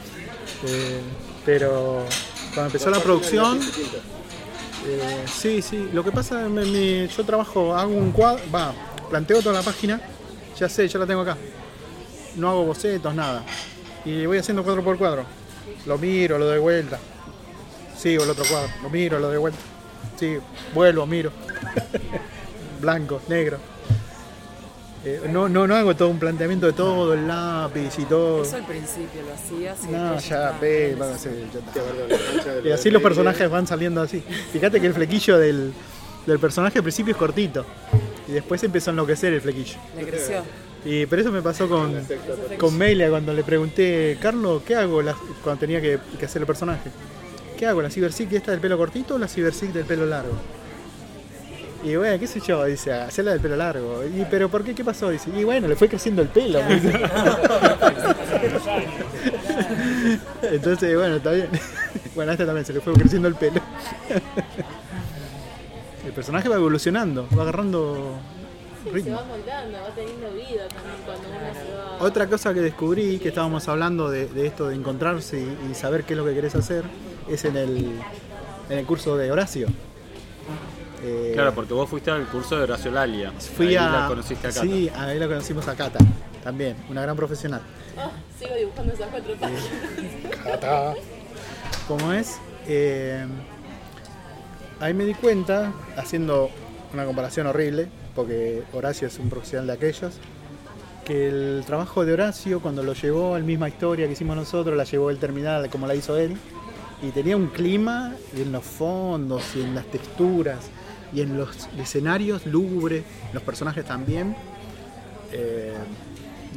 Eh, 0.66 1.00
pero 1.46 2.04
cuando 2.54 2.66
empezó 2.66 2.90
la 2.90 3.00
producción, 3.00 3.60
eh, 4.86 5.24
sí, 5.32 5.62
sí. 5.62 5.88
Lo 5.92 6.04
que 6.04 6.12
pasa, 6.12 6.48
me- 6.48 6.64
me- 6.64 7.08
yo 7.08 7.24
trabajo, 7.24 7.74
hago 7.74 7.92
un 7.94 8.12
cuadro, 8.12 8.42
va, 8.54 8.74
planteo 9.08 9.40
toda 9.40 9.54
la 9.54 9.62
página, 9.62 10.00
ya 10.58 10.68
sé, 10.68 10.86
ya 10.88 10.98
la 10.98 11.06
tengo 11.06 11.22
acá. 11.22 11.36
No 12.36 12.50
hago 12.50 12.64
bocetos, 12.64 13.14
nada. 13.14 13.42
Y 14.04 14.26
voy 14.26 14.38
haciendo 14.38 14.62
cuadro 14.62 14.82
por 14.84 14.96
cuadro. 14.98 15.24
Lo 15.86 15.98
miro, 15.98 16.38
lo 16.38 16.46
doy 16.46 16.58
vuelta. 16.58 16.98
Sigo 17.96 18.24
el 18.24 18.30
otro 18.30 18.44
cuadro, 18.48 18.68
lo 18.82 18.90
miro, 18.90 19.18
lo 19.18 19.28
doy 19.28 19.38
vuelta. 19.38 19.58
Sí, 20.18 20.36
vuelvo, 20.74 21.06
miro. 21.06 21.30
Blanco, 22.80 23.20
negro. 23.28 23.58
Eh, 25.04 25.22
no, 25.30 25.48
no, 25.48 25.66
no 25.66 25.74
hago 25.76 25.94
todo 25.94 26.08
un 26.08 26.18
planteamiento 26.18 26.66
de 26.66 26.72
todo 26.72 27.14
el 27.14 27.26
lápiz 27.26 27.98
y 27.98 28.04
todo. 28.04 28.42
Eso 28.42 28.56
al 28.56 28.66
principio 28.66 29.22
lo 29.22 29.34
hacías. 29.34 29.78
y 29.84 29.92
No, 29.92 30.18
ya, 30.18 30.58
ve, 30.60 30.96
van 30.98 31.12
a 31.12 31.18
ser- 31.18 31.34
Y 32.64 32.70
así 32.70 32.90
los 32.90 33.00
personajes 33.02 33.48
van 33.50 33.66
saliendo 33.66 34.02
así. 34.02 34.20
Fíjate 34.52 34.80
que 34.80 34.86
el 34.88 34.94
flequillo 34.94 35.38
del, 35.38 35.72
del 36.26 36.38
personaje 36.38 36.78
al 36.78 36.82
principio 36.84 37.12
es 37.12 37.18
cortito. 37.18 37.64
Y 38.26 38.32
después 38.32 38.62
empezó 38.64 38.90
a 38.90 38.92
enloquecer 38.92 39.32
el 39.32 39.40
flequillo. 39.40 39.76
Le 39.96 40.06
creció. 40.06 40.42
Y 40.84 41.06
pero 41.06 41.22
eso 41.22 41.32
me 41.32 41.42
pasó 41.42 41.68
con, 41.68 41.92
con 42.58 42.76
Melia 42.78 43.10
cuando 43.10 43.32
le 43.34 43.42
pregunté, 43.44 44.16
Carlos, 44.20 44.62
¿qué 44.66 44.74
hago 44.76 45.02
la- 45.02 45.16
cuando 45.42 45.60
tenía 45.60 45.80
que, 45.80 45.98
que 46.18 46.24
hacer 46.26 46.42
el 46.42 46.46
personaje? 46.46 46.90
¿Qué 47.58 47.66
hago? 47.66 47.82
¿La 47.82 47.90
Cybersic 47.90 48.32
esta 48.32 48.52
del 48.52 48.60
pelo 48.60 48.78
cortito 48.78 49.16
o 49.16 49.18
la 49.18 49.26
Cybersic 49.28 49.72
del 49.72 49.84
pelo 49.84 50.06
largo? 50.06 50.32
Y 51.84 51.94
bueno, 51.96 52.18
qué 52.18 52.26
sé 52.26 52.40
yo, 52.40 52.64
dice, 52.64 52.92
hacerla 52.92 53.32
del 53.32 53.40
pelo 53.40 53.56
largo. 53.56 54.02
¿Y 54.04 54.24
pero 54.30 54.48
por 54.48 54.64
qué? 54.64 54.74
¿Qué 54.74 54.84
pasó? 54.84 55.10
Dice, 55.10 55.30
y 55.36 55.44
bueno, 55.44 55.68
le 55.68 55.76
fue 55.76 55.88
creciendo 55.88 56.22
el 56.22 56.28
pelo. 56.28 56.60
Entonces, 60.42 60.96
bueno, 60.96 61.16
está 61.16 61.32
bien. 61.32 61.48
Bueno, 62.14 62.30
a 62.32 62.34
este 62.34 62.46
también 62.46 62.64
se 62.66 62.72
le 62.72 62.80
fue 62.80 62.92
creciendo 62.94 63.28
el 63.28 63.34
pelo. 63.36 63.60
El 66.04 66.12
personaje 66.12 66.48
va 66.48 66.56
evolucionando, 66.56 67.28
va 67.36 67.42
agarrando 67.42 68.18
Se 68.93 69.11
va 69.11 69.24
moldando, 69.24 69.78
va 69.78 69.95
teniendo 69.95 70.30
vida 70.32 70.68
también 70.68 70.97
cuando 71.05 71.28
uno 71.28 71.39
se 71.55 71.74
va. 71.74 72.05
Otra 72.07 72.26
cosa 72.26 72.55
que 72.55 72.61
descubrí, 72.61 73.18
que 73.18 73.28
estábamos 73.28 73.68
hablando 73.68 74.11
de, 74.11 74.26
de 74.26 74.47
esto 74.47 74.68
de 74.68 74.74
encontrarse 74.76 75.41
y, 75.41 75.70
y 75.70 75.74
saber 75.74 76.05
qué 76.05 76.14
es 76.14 76.18
lo 76.18 76.24
que 76.24 76.34
querés 76.34 76.55
hacer, 76.55 76.84
es 77.28 77.45
en 77.45 77.57
el, 77.57 78.01
en 78.70 78.78
el 78.78 78.86
curso 78.86 79.16
de 79.16 79.30
Horacio. 79.30 79.68
Eh, 81.03 81.32
Claro, 81.34 81.55
porque 81.55 81.74
vos 81.74 81.89
fuiste 81.89 82.11
al 82.11 82.26
curso 82.26 82.57
de 82.57 82.64
Horacio 82.64 82.91
Lalia. 82.91 83.32
fui 83.32 83.68
Ahí 83.68 83.76
a. 83.76 83.91
la 83.91 84.07
conociste 84.09 84.49
acá. 84.49 84.61
Sí, 84.62 84.91
ahí 84.97 85.18
la 85.18 85.28
conocimos 85.28 85.68
a 85.68 85.76
Cata, 85.76 85.99
también, 86.43 86.76
una 86.91 87.03
gran 87.03 87.16
profesional. 87.16 87.61
Ah, 87.97 88.11
sigo 88.39 88.55
dibujando 88.57 88.93
esas 88.95 89.09
cuatro 89.09 89.34
páginas. 89.34 89.64
Cata. 90.45 90.95
¿Cómo 91.86 92.12
es? 92.12 92.39
Eh, 92.66 93.24
ahí 94.80 94.93
me 94.95 95.05
di 95.05 95.14
cuenta, 95.14 95.72
haciendo 95.97 96.51
una 96.93 97.05
comparación 97.05 97.47
horrible, 97.47 97.89
porque 98.18 98.64
Horacio 98.72 99.06
es 99.06 99.16
un 99.20 99.30
profesional 99.30 99.68
de 99.68 99.72
aquellos, 99.74 100.14
que 101.04 101.28
el 101.28 101.62
trabajo 101.64 102.04
de 102.04 102.14
Horacio, 102.14 102.58
cuando 102.58 102.82
lo 102.82 102.92
llevó, 102.92 103.38
la 103.38 103.44
misma 103.44 103.68
historia 103.68 104.08
que 104.08 104.14
hicimos 104.14 104.34
nosotros, 104.34 104.76
la 104.76 104.82
llevó 104.82 105.10
él 105.10 105.18
terminada 105.18 105.68
como 105.68 105.86
la 105.86 105.94
hizo 105.94 106.16
él, 106.16 106.36
y 107.00 107.10
tenía 107.10 107.36
un 107.36 107.46
clima 107.46 108.16
en 108.36 108.50
los 108.50 108.64
fondos 108.64 109.44
y 109.54 109.60
en 109.60 109.72
las 109.76 109.86
texturas 109.86 110.68
y 111.12 111.20
en 111.20 111.38
los 111.38 111.68
escenarios 111.78 112.44
lúgubres, 112.44 113.04
los 113.32 113.44
personajes 113.44 113.84
también, 113.84 114.34
eh, 115.30 115.74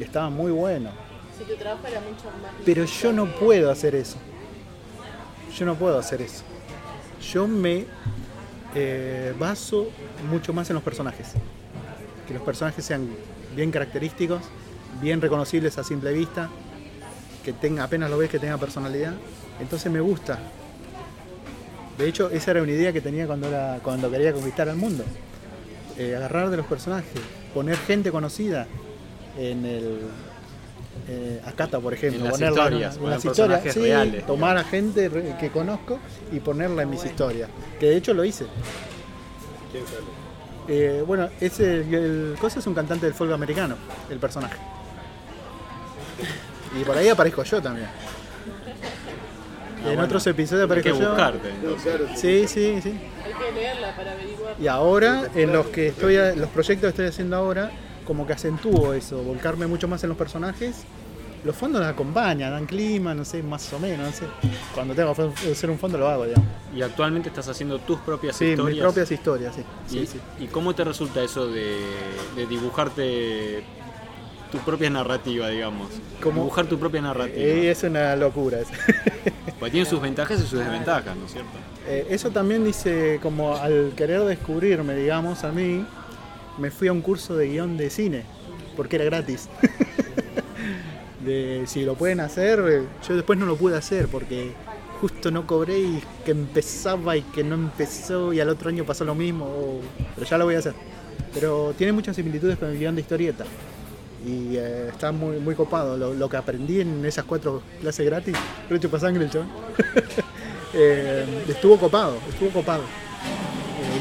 y 0.00 0.02
estaba 0.02 0.30
muy 0.30 0.50
bueno. 0.50 0.90
Si 1.38 1.44
tu 1.44 1.54
trabajo 1.54 1.86
era 1.86 2.00
mucho 2.00 2.24
más. 2.42 2.54
Pero 2.64 2.84
yo 2.86 3.12
no 3.12 3.26
puedo 3.26 3.70
hacer 3.70 3.94
eso. 3.94 4.16
Yo 5.56 5.64
no 5.64 5.76
puedo 5.76 5.96
hacer 5.96 6.22
eso. 6.22 6.42
Yo 7.32 7.46
me 7.46 7.86
eh, 8.74 9.34
baso 9.38 9.88
mucho 10.30 10.52
más 10.52 10.68
en 10.70 10.74
los 10.74 10.82
personajes. 10.82 11.28
Que 12.26 12.34
los 12.34 12.42
personajes 12.42 12.84
sean 12.84 13.08
bien 13.54 13.70
característicos, 13.70 14.42
bien 15.00 15.20
reconocibles 15.20 15.78
a 15.78 15.84
simple 15.84 16.12
vista, 16.12 16.48
que 17.44 17.52
tenga, 17.52 17.84
apenas 17.84 18.10
lo 18.10 18.18
ves 18.18 18.30
que 18.30 18.38
tenga 18.38 18.56
personalidad. 18.58 19.14
Entonces 19.60 19.90
me 19.90 20.00
gusta. 20.00 20.38
De 21.98 22.08
hecho, 22.08 22.30
esa 22.30 22.52
era 22.52 22.62
una 22.62 22.72
idea 22.72 22.92
que 22.92 23.00
tenía 23.00 23.26
cuando, 23.26 23.48
era, 23.48 23.78
cuando 23.82 24.10
quería 24.10 24.32
conquistar 24.32 24.68
al 24.68 24.76
mundo. 24.76 25.04
Eh, 25.98 26.16
agarrar 26.16 26.48
de 26.48 26.56
los 26.56 26.66
personajes, 26.66 27.20
poner 27.52 27.76
gente 27.76 28.10
conocida 28.10 28.66
en 29.38 29.66
el, 29.66 30.00
eh, 31.08 31.40
a 31.44 31.52
Cata, 31.52 31.80
por 31.80 31.92
ejemplo, 31.94 32.18
En 32.20 32.24
las 32.24 32.32
ponerla 32.34 32.60
historias, 32.62 32.94
en, 32.94 33.00
poner 33.00 33.14
las 33.16 33.24
historias, 33.24 33.62
sí, 33.74 33.80
reales. 33.80 34.26
tomar 34.26 34.56
a 34.56 34.64
gente 34.64 35.08
re- 35.08 35.36
que 35.38 35.50
conozco 35.50 35.98
y 36.32 36.40
ponerla 36.40 36.82
en 36.82 36.90
mis 36.90 37.04
historias, 37.04 37.48
que 37.80 37.86
de 37.90 37.96
hecho 37.96 38.14
lo 38.14 38.24
hice. 38.24 38.46
¿Quién 39.72 39.84
sale? 39.86 40.02
Eh, 40.68 41.02
bueno, 41.06 41.28
ese 41.40 41.80
el 41.80 42.36
cosa 42.40 42.60
es 42.60 42.66
un 42.66 42.74
cantante 42.74 43.06
del 43.06 43.14
folk 43.14 43.32
americano, 43.32 43.74
el 44.10 44.18
personaje. 44.18 44.56
Y 46.80 46.84
por 46.84 46.96
ahí 46.96 47.08
aparezco 47.08 47.42
yo 47.42 47.60
también. 47.60 47.88
Y 49.78 49.80
en 49.80 49.86
bueno. 49.86 50.04
otros 50.04 50.26
episodios 50.28 50.70
Hay 50.70 50.80
que 50.82 50.90
aparezco 50.90 51.00
yo. 51.02 51.08
buscarte. 51.08 51.52
No, 51.62 51.74
claro, 51.74 52.06
Sí, 52.14 52.46
sí, 52.46 52.80
sí. 52.80 52.90
Hay 53.24 53.32
que 53.32 53.52
leerla 53.60 53.96
para 53.96 54.12
averiguar. 54.12 54.54
Y 54.60 54.68
ahora, 54.68 55.24
en 55.34 55.52
los 55.52 55.66
que 55.66 55.88
estoy, 55.88 56.14
los 56.36 56.48
proyectos 56.50 56.82
que 56.82 56.88
estoy 56.90 57.06
haciendo 57.06 57.36
ahora, 57.36 57.70
como 58.12 58.26
que 58.26 58.34
acentúo 58.34 58.92
eso, 58.92 59.22
volcarme 59.22 59.66
mucho 59.66 59.88
más 59.88 60.02
en 60.02 60.10
los 60.10 60.18
personajes. 60.18 60.82
Los 61.44 61.56
fondos 61.56 61.80
acompañan, 61.82 62.50
dan 62.52 62.66
clima, 62.66 63.14
no 63.14 63.24
sé, 63.24 63.42
más 63.42 63.72
o 63.72 63.78
menos, 63.78 64.06
no 64.06 64.12
sé. 64.12 64.26
Cuando 64.74 64.94
tengo 64.94 65.14
que 65.14 65.50
hacer 65.50 65.70
un 65.70 65.78
fondo 65.78 65.96
lo 65.96 66.06
hago, 66.06 66.26
digamos. 66.26 66.46
Y 66.76 66.82
actualmente 66.82 67.30
estás 67.30 67.48
haciendo 67.48 67.78
tus 67.78 67.98
propias 68.00 68.36
Sí, 68.36 68.48
historias. 68.50 68.74
mis 68.74 68.82
propias 68.82 69.10
historias, 69.10 69.54
sí. 69.56 69.62
¿Y, 69.88 70.00
sí, 70.00 70.06
sí. 70.12 70.20
y 70.44 70.46
cómo 70.48 70.74
te 70.74 70.84
resulta 70.84 71.22
eso 71.22 71.46
de, 71.48 71.78
de 72.36 72.46
dibujarte 72.46 73.64
tu 74.52 74.58
propia 74.58 74.90
narrativa, 74.90 75.48
digamos. 75.48 75.88
Dibujar 76.22 76.66
tu 76.66 76.78
propia 76.78 77.00
narrativa. 77.00 77.38
Eh, 77.38 77.70
es 77.70 77.82
una 77.82 78.14
locura. 78.14 78.58
eso. 78.60 78.70
Porque 79.58 79.70
tiene 79.72 79.86
sus 79.86 80.02
ventajas 80.02 80.38
y 80.38 80.42
sus 80.46 80.58
desventajas, 80.58 81.16
¿no 81.16 81.24
es 81.24 81.32
cierto? 81.32 81.50
Eh, 81.88 82.08
eso 82.10 82.30
también 82.30 82.62
dice, 82.62 83.18
como 83.22 83.56
al 83.56 83.94
querer 83.96 84.20
descubrirme, 84.24 84.94
digamos, 84.94 85.42
a 85.44 85.50
mí, 85.50 85.84
me 86.58 86.70
fui 86.70 86.88
a 86.88 86.92
un 86.92 87.00
curso 87.00 87.36
de 87.36 87.48
guion 87.48 87.76
de 87.76 87.90
cine, 87.90 88.24
porque 88.76 88.96
era 88.96 89.04
gratis. 89.04 89.48
si 91.66 91.84
lo 91.84 91.94
pueden 91.94 92.20
hacer, 92.20 92.82
yo 93.06 93.14
después 93.14 93.38
no 93.38 93.46
lo 93.46 93.56
pude 93.56 93.76
hacer 93.76 94.08
porque 94.08 94.52
justo 95.00 95.30
no 95.30 95.46
cobré 95.46 95.78
y 95.78 96.02
que 96.24 96.30
empezaba 96.30 97.16
y 97.16 97.22
que 97.22 97.42
no 97.42 97.54
empezó 97.54 98.32
y 98.32 98.40
al 98.40 98.48
otro 98.48 98.68
año 98.68 98.84
pasó 98.84 99.04
lo 99.04 99.14
mismo, 99.14 99.80
pero 100.14 100.26
ya 100.26 100.38
lo 100.38 100.44
voy 100.44 100.56
a 100.56 100.58
hacer. 100.58 100.74
Pero 101.34 101.74
tiene 101.76 101.92
muchas 101.92 102.16
similitudes 102.16 102.58
con 102.58 102.68
el 102.68 102.78
guion 102.78 102.94
de 102.94 103.00
historieta 103.00 103.44
y 104.24 104.56
eh, 104.56 104.88
está 104.88 105.12
muy, 105.12 105.38
muy 105.38 105.54
copado. 105.54 105.96
Lo, 105.96 106.28
que 106.28 106.36
aprendí 106.36 106.80
en 106.80 107.04
esas 107.04 107.24
cuatro 107.24 107.62
clases 107.80 108.06
gratis, 108.06 108.34
lo 108.68 108.76
he 108.76 108.78
el. 108.78 109.44
Eh, 110.74 111.44
estuvo 111.48 111.76
copado, 111.76 112.16
estuvo 112.30 112.48
copado. 112.48 112.82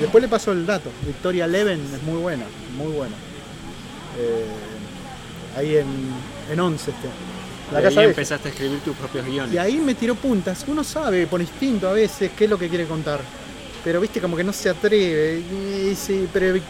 Después 0.01 0.21
le 0.21 0.27
pasó 0.27 0.51
el 0.51 0.65
dato. 0.65 0.89
Victoria 1.05 1.47
Leven 1.47 1.79
es 1.93 2.03
muy 2.03 2.19
buena, 2.19 2.45
muy 2.77 2.91
buena. 2.91 3.15
Eh, 4.19 4.45
ahí 5.57 5.77
en, 5.77 5.87
en 6.51 6.59
11 6.59 6.91
este. 6.91 7.07
Y 7.07 7.81
La 7.81 8.01
ahí 8.01 8.07
empezaste 8.07 8.49
a 8.49 8.51
escribir 8.51 8.79
tus 8.81 8.95
propios 8.97 9.25
guiones. 9.25 9.53
Y 9.53 9.57
ahí 9.57 9.77
me 9.77 9.95
tiró 9.95 10.15
puntas. 10.15 10.65
Uno 10.67 10.83
sabe 10.83 11.25
por 11.27 11.39
instinto 11.39 11.87
a 11.87 11.93
veces 11.93 12.31
qué 12.37 12.43
es 12.43 12.49
lo 12.49 12.57
que 12.57 12.67
quiere 12.67 12.85
contar. 12.85 13.21
Pero 13.83 14.01
viste 14.01 14.19
como 14.19 14.35
que 14.35 14.43
no 14.43 14.51
se 14.51 14.69
atreve. 14.69 15.39
Y, 15.39 15.95
sí, 15.95 16.27
pero 16.33 16.55
eh, 16.55 16.61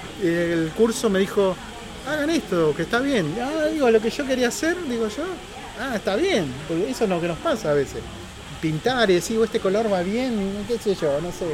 el 0.53 0.71
curso 0.77 1.09
me 1.09 1.19
dijo, 1.19 1.55
hagan 2.07 2.29
esto, 2.29 2.75
que 2.75 2.83
está 2.83 2.99
bien. 2.99 3.35
Ah, 3.41 3.65
digo, 3.71 3.89
lo 3.89 3.99
que 3.99 4.11
yo 4.11 4.25
quería 4.27 4.49
hacer, 4.49 4.77
digo 4.87 5.07
yo, 5.07 5.23
ah, 5.79 5.95
está 5.95 6.15
bien. 6.15 6.45
Porque 6.67 6.91
eso 6.91 7.05
es 7.05 7.09
lo 7.09 7.19
que 7.19 7.27
nos 7.27 7.39
pasa 7.39 7.71
a 7.71 7.73
veces. 7.73 8.01
Pintar 8.61 9.09
y 9.09 9.15
decir, 9.15 9.39
"Oh, 9.39 9.43
este 9.43 9.59
color 9.59 9.91
va 9.91 10.03
bien, 10.03 10.63
qué 10.67 10.77
sé 10.77 10.93
yo, 10.93 11.19
no 11.19 11.31
sé. 11.31 11.47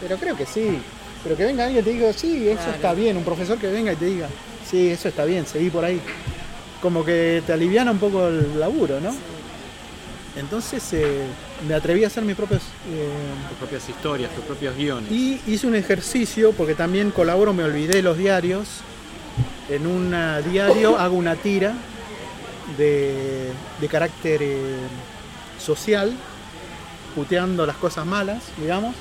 Pero 0.00 0.16
creo 0.16 0.36
que 0.36 0.46
sí. 0.46 0.78
Pero 1.22 1.36
que 1.36 1.44
venga 1.44 1.64
alguien 1.66 1.82
y 1.82 1.84
te 1.84 1.90
diga, 1.92 2.12
sí, 2.12 2.48
eso 2.48 2.56
Claro. 2.56 2.72
está 2.72 2.94
bien. 2.94 3.16
Un 3.16 3.24
profesor 3.24 3.58
que 3.58 3.68
venga 3.68 3.92
y 3.92 3.96
te 3.96 4.06
diga, 4.06 4.28
sí, 4.68 4.88
eso 4.88 5.08
está 5.08 5.24
bien, 5.24 5.46
seguí 5.46 5.70
por 5.70 5.84
ahí. 5.84 6.00
Como 6.80 7.04
que 7.04 7.42
te 7.46 7.52
aliviana 7.52 7.92
un 7.92 7.98
poco 7.98 8.26
el 8.26 8.58
laburo, 8.58 9.00
¿no? 9.00 9.14
Entonces 10.34 10.82
eh, 10.94 11.24
me 11.68 11.74
atreví 11.74 12.02
a 12.04 12.06
hacer 12.06 12.24
mis 12.24 12.34
propios... 12.34 12.62
eh, 12.90 13.08
Tus 13.50 13.58
propias 13.58 13.88
historias, 13.88 14.30
tus 14.34 14.44
propios 14.44 14.74
guiones. 14.76 15.10
y 15.12 15.40
hice 15.46 15.66
un 15.66 15.74
ejercicio, 15.74 16.52
porque 16.52 16.74
también 16.74 17.10
colaboro, 17.10 17.52
me 17.52 17.62
olvidé 17.64 17.96
de 17.96 18.02
los 18.02 18.16
diarios. 18.16 18.66
En 19.68 19.86
un 19.86 20.14
diario 20.50 20.98
hago 20.98 21.16
una 21.16 21.36
tira 21.36 21.74
de, 22.78 23.48
de 23.80 23.88
carácter 23.88 24.40
eh, 24.42 24.76
social, 25.60 26.12
puteando 27.14 27.64
las 27.66 27.76
cosas 27.76 28.06
malas, 28.06 28.42
digamos. 28.58 28.94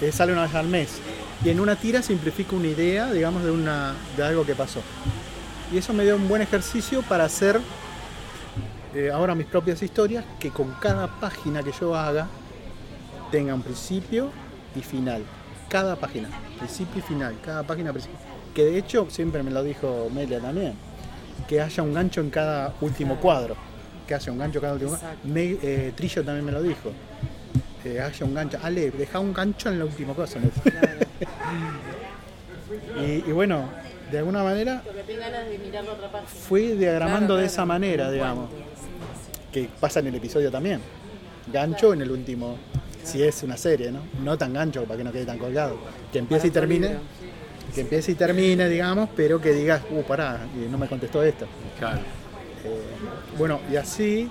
Que 0.00 0.10
sale 0.12 0.32
una 0.32 0.42
vez 0.42 0.54
al 0.54 0.66
mes. 0.66 0.98
Y 1.44 1.50
en 1.50 1.60
una 1.60 1.76
tira 1.76 2.02
simplifico 2.02 2.56
una 2.56 2.66
idea, 2.66 3.12
digamos, 3.12 3.44
de, 3.44 3.50
una, 3.50 3.94
de 4.16 4.24
algo 4.24 4.44
que 4.44 4.54
pasó. 4.54 4.80
Y 5.72 5.78
eso 5.78 5.92
me 5.92 6.02
dio 6.04 6.16
un 6.16 6.28
buen 6.28 6.42
ejercicio 6.42 7.02
para 7.02 7.24
hacer 7.24 7.60
eh, 8.94 9.10
ahora 9.12 9.34
mis 9.34 9.46
propias 9.46 9.82
historias, 9.82 10.24
que 10.38 10.50
con 10.50 10.72
cada 10.80 11.06
página 11.20 11.62
que 11.62 11.72
yo 11.78 11.94
haga 11.94 12.26
tenga 13.30 13.54
un 13.54 13.62
principio 13.62 14.30
y 14.74 14.80
final. 14.80 15.22
Cada 15.68 15.94
página, 15.96 16.28
principio 16.58 16.98
y 16.98 17.02
final, 17.02 17.36
cada 17.44 17.62
página 17.62 17.92
principio. 17.92 18.18
Que 18.54 18.64
de 18.64 18.78
hecho, 18.78 19.06
siempre 19.08 19.42
me 19.44 19.52
lo 19.52 19.62
dijo 19.62 20.08
Melia 20.12 20.40
también, 20.40 20.74
que 21.48 21.60
haya 21.60 21.82
un 21.84 21.94
gancho 21.94 22.20
en 22.20 22.30
cada 22.30 22.74
último 22.80 23.16
cuadro. 23.20 23.54
Que 24.08 24.16
haya 24.16 24.32
un 24.32 24.38
gancho 24.38 24.58
en 24.58 24.62
cada 24.62 24.72
último 24.74 24.90
cuadro. 24.90 25.16
Me- 25.22 25.56
eh, 25.62 25.92
Trillo 25.94 26.24
también 26.24 26.44
me 26.44 26.50
lo 26.50 26.60
dijo. 26.60 26.90
Que 27.82 28.00
haya 28.00 28.26
un 28.26 28.34
gancho. 28.34 28.58
Ale, 28.62 28.90
deja 28.90 29.18
un 29.20 29.32
gancho 29.32 29.70
en 29.70 29.78
la 29.78 29.84
última 29.86 30.14
cosa. 30.14 30.38
y, 33.00 33.24
y 33.28 33.32
bueno, 33.32 33.68
de 34.10 34.18
alguna 34.18 34.42
manera 34.42 34.82
fui 36.48 36.72
diagramando 36.72 37.26
Claro, 37.26 37.40
de 37.40 37.46
esa 37.46 37.64
manera, 37.64 38.10
digamos. 38.10 38.50
puente, 38.50 38.66
sí, 38.74 38.86
sí. 38.86 39.48
Que 39.52 39.68
pasa 39.80 40.00
en 40.00 40.08
el 40.08 40.14
episodio 40.16 40.50
también. 40.50 40.80
Gancho 41.52 41.92
en 41.92 42.02
el 42.02 42.10
último, 42.10 42.56
si 43.02 43.22
es 43.22 43.42
una 43.42 43.56
serie, 43.56 43.90
¿no? 43.90 44.00
No 44.22 44.36
tan 44.36 44.52
gancho 44.52 44.84
para 44.84 44.98
que 44.98 45.04
no 45.04 45.12
quede 45.12 45.24
tan 45.24 45.38
colgado. 45.38 45.76
Que 46.12 46.18
empiece 46.18 46.48
y 46.48 46.50
termine, 46.50 46.98
que 47.74 47.80
empiece 47.80 48.12
y 48.12 48.14
termine, 48.14 48.68
digamos, 48.68 49.08
pero 49.16 49.40
que 49.40 49.52
digas, 49.52 49.82
uh, 49.90 50.02
pará, 50.02 50.40
y 50.54 50.68
no 50.70 50.76
me 50.78 50.86
contestó 50.86 51.22
esto. 51.22 51.46
Claro. 51.78 51.98
Eh, 52.64 52.80
bueno, 53.38 53.60
y 53.72 53.76
así, 53.76 54.28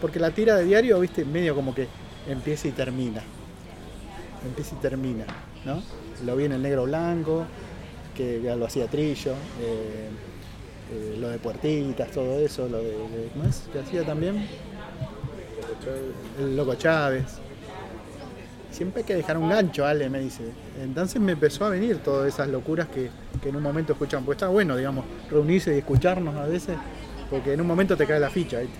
porque 0.00 0.18
la 0.18 0.30
tira 0.30 0.56
de 0.56 0.64
diario, 0.64 0.98
viste, 1.00 1.24
medio 1.24 1.54
como 1.54 1.74
que 1.74 1.86
empieza 2.28 2.68
y 2.68 2.72
termina. 2.72 3.22
Empieza 4.44 4.74
y 4.76 4.78
termina, 4.78 5.24
¿no? 5.64 5.82
Lo 6.24 6.36
vi 6.36 6.44
en 6.44 6.52
el 6.52 6.62
negro 6.62 6.84
blanco, 6.84 7.44
que 8.16 8.40
ya 8.42 8.56
lo 8.56 8.66
hacía 8.66 8.86
Trillo, 8.86 9.32
eh, 9.60 10.08
eh, 10.92 11.16
lo 11.18 11.28
de 11.28 11.38
puertitas, 11.38 12.10
todo 12.10 12.38
eso, 12.38 12.68
lo 12.68 12.78
de, 12.78 12.84
de- 12.90 13.30
¿cómo 13.32 13.44
es? 13.48 13.64
Que 13.72 13.80
hacía 13.80 14.04
también 14.04 14.46
el 16.38 16.56
Loco 16.56 16.74
Chávez. 16.74 17.24
Siempre 18.70 19.00
hay 19.00 19.06
que 19.06 19.14
dejar 19.16 19.38
un 19.38 19.48
gancho, 19.48 19.84
Ale, 19.84 20.08
me 20.08 20.20
dice. 20.20 20.44
Entonces 20.80 21.20
me 21.20 21.32
empezó 21.32 21.64
a 21.64 21.70
venir 21.70 21.98
todas 21.98 22.32
esas 22.32 22.48
locuras 22.48 22.86
que, 22.88 23.10
que 23.42 23.48
en 23.48 23.56
un 23.56 23.62
momento 23.62 23.92
escuchan. 23.92 24.24
Pues 24.24 24.36
está 24.36 24.48
bueno, 24.48 24.76
digamos, 24.76 25.04
reunirse 25.30 25.74
y 25.74 25.78
escucharnos 25.78 26.36
a 26.36 26.44
veces, 26.44 26.76
porque 27.30 27.52
en 27.54 27.60
un 27.60 27.66
momento 27.66 27.96
te 27.96 28.06
cae 28.06 28.20
la 28.20 28.30
ficha. 28.30 28.60
¿viste? 28.60 28.78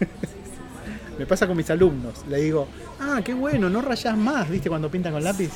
me 1.18 1.26
pasa 1.26 1.46
con 1.46 1.56
mis 1.56 1.68
alumnos. 1.70 2.24
Le 2.28 2.38
digo, 2.40 2.66
ah, 3.00 3.20
qué 3.24 3.34
bueno, 3.34 3.68
no 3.70 3.80
rayás 3.82 4.16
más, 4.16 4.48
¿viste? 4.50 4.68
Cuando 4.68 4.90
pintan 4.90 5.12
con 5.12 5.22
lápiz. 5.24 5.50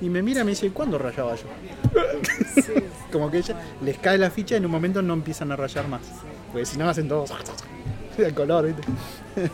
Y 0.00 0.08
me 0.08 0.22
mira 0.22 0.40
y 0.40 0.44
me 0.44 0.50
dice, 0.50 0.70
¿cuándo 0.70 0.96
rayaba 0.98 1.34
yo? 1.36 1.44
Como 3.12 3.30
que 3.30 3.38
ella, 3.38 3.56
les 3.82 3.98
cae 3.98 4.16
la 4.18 4.30
ficha 4.30 4.54
y 4.54 4.58
en 4.58 4.66
un 4.66 4.70
momento 4.70 5.02
no 5.02 5.12
empiezan 5.14 5.52
a 5.52 5.56
rayar 5.56 5.88
más. 5.88 6.00
Porque 6.52 6.64
si 6.66 6.78
no 6.78 6.88
hacen 6.88 7.08
todos 7.08 7.30
el 8.18 8.34
color, 8.34 8.66
¿viste? 8.66 8.82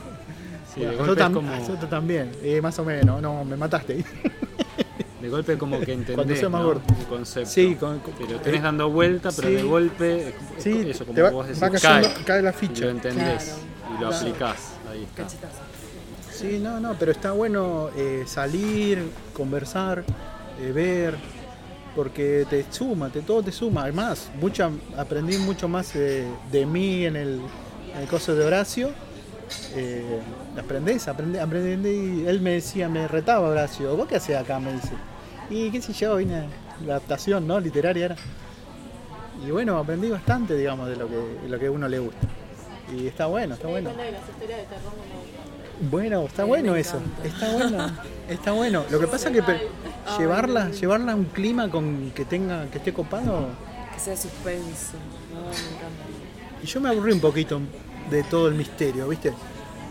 Sí, 0.74 0.82
Bueno, 0.84 1.06
yo, 1.06 1.12
es 1.14 1.18
tam- 1.18 1.32
como, 1.32 1.50
yo 1.66 1.74
también, 1.88 2.32
eh, 2.42 2.60
más 2.60 2.78
o 2.78 2.84
menos, 2.84 3.22
no, 3.22 3.46
me 3.46 3.56
mataste. 3.56 4.04
de 5.22 5.28
golpe 5.30 5.56
como 5.56 5.80
que 5.80 5.94
entendés 5.94 6.14
Cuando 6.16 6.36
sea 6.36 6.50
más 6.50 6.60
¿no? 6.60 6.66
gordo. 6.66 6.82
el 7.00 7.06
concepto. 7.06 7.48
Sí, 7.50 7.76
con- 7.76 7.98
con- 8.00 8.12
que 8.12 8.24
lo 8.30 8.38
tenés 8.40 8.60
eh, 8.60 8.62
dando 8.62 8.90
vuelta, 8.90 9.30
pero 9.34 9.48
sí. 9.48 9.54
de 9.54 9.62
golpe, 9.62 10.28
es 10.28 10.34
Sí, 10.58 10.84
eso, 10.90 11.06
como 11.06 11.18
va, 11.22 11.30
vos 11.30 11.46
decís, 11.46 11.62
va 11.62 11.70
cayendo, 11.70 12.08
cae, 12.14 12.24
cae 12.26 12.42
la 12.42 12.50
y 12.50 12.52
ficha. 12.52 12.84
lo 12.84 12.90
entendés 12.90 13.44
Claro. 13.44 13.58
y 13.88 13.92
lo 14.02 14.08
Claro. 14.10 14.16
aplicás. 14.16 14.72
Ahí 14.96 15.04
está. 15.04 15.22
Cachetazo. 15.24 15.60
Sí, 16.32 16.58
no, 16.58 16.80
no, 16.80 16.94
pero 16.98 17.12
está 17.12 17.32
bueno 17.32 17.88
eh, 17.96 18.24
salir, 18.26 19.10
conversar, 19.32 20.04
eh, 20.60 20.72
ver, 20.72 21.14
porque 21.94 22.46
te 22.48 22.64
suma, 22.70 23.08
te, 23.08 23.22
todo 23.22 23.42
te 23.42 23.52
suma. 23.52 23.82
Además, 23.82 24.30
mucha, 24.40 24.70
aprendí 24.96 25.38
mucho 25.38 25.66
más 25.68 25.94
de 25.94 26.66
mí 26.66 27.06
en 27.06 27.16
el, 27.16 27.40
en 27.94 28.02
el 28.02 28.08
coso 28.08 28.34
de 28.34 28.44
Horacio. 28.44 28.90
Eh, 29.74 30.20
aprendés, 30.58 31.06
aprendí, 31.08 31.38
aprendí, 31.38 32.22
y 32.22 32.26
él 32.26 32.40
me 32.40 32.52
decía, 32.52 32.88
me 32.88 33.06
retaba 33.06 33.48
Horacio, 33.48 33.96
¿vos 33.96 34.08
qué 34.08 34.16
hacés 34.16 34.36
acá? 34.36 34.58
Me 34.58 34.72
dice. 34.72 34.92
Y 35.48 35.70
qué 35.70 35.80
sé 35.80 35.92
yo, 35.92 36.16
vine, 36.16 36.48
la 36.84 36.94
adaptación, 36.94 37.46
¿no? 37.46 37.60
Literaria 37.60 38.06
era. 38.06 38.16
Y 39.46 39.50
bueno, 39.50 39.78
aprendí 39.78 40.10
bastante, 40.10 40.56
digamos, 40.56 40.88
de 40.88 40.96
lo 40.96 41.08
que, 41.08 41.16
de 41.16 41.48
lo 41.48 41.58
que 41.58 41.66
a 41.66 41.70
uno 41.70 41.88
le 41.88 41.98
gusta. 41.98 42.26
Y 42.94 43.06
está 43.06 43.26
bueno, 43.26 43.54
está 43.54 43.68
bueno. 43.68 43.90
cuenta 43.90 44.04
que 44.04 44.12
las 44.12 44.28
historias 44.28 44.58
de 44.58 44.64
terror 44.66 44.92
no 44.96 45.02
me 45.02 45.20
gustan. 45.20 45.90
Bueno, 45.90 46.22
está 46.22 46.44
bueno 46.44 46.76
eso. 46.76 46.96
encanta. 46.96 47.28
Está 47.28 47.52
bueno. 47.52 47.90
Está 48.28 48.52
bueno. 48.52 48.84
Lo 48.90 49.00
que 49.00 49.06
pasa 49.06 49.28
es 49.28 49.44
que 49.44 49.68
llevarla, 50.18 50.70
llevarla 50.70 51.12
a 51.12 51.16
un 51.16 51.24
clima 51.26 51.70
con 51.70 52.12
que 52.14 52.24
tenga, 52.24 52.66
que 52.70 52.78
esté 52.78 52.92
copado. 52.92 53.48
Que 53.92 54.00
sea 54.00 54.16
suspenso. 54.16 54.94
No, 55.32 55.40
me 55.40 55.48
encanta. 55.48 56.04
Y 56.62 56.66
yo 56.66 56.80
me 56.80 56.88
aburrí 56.88 57.12
un 57.12 57.20
poquito 57.20 57.60
de 58.10 58.22
todo 58.22 58.48
el 58.48 58.54
misterio, 58.54 59.08
¿viste? 59.08 59.34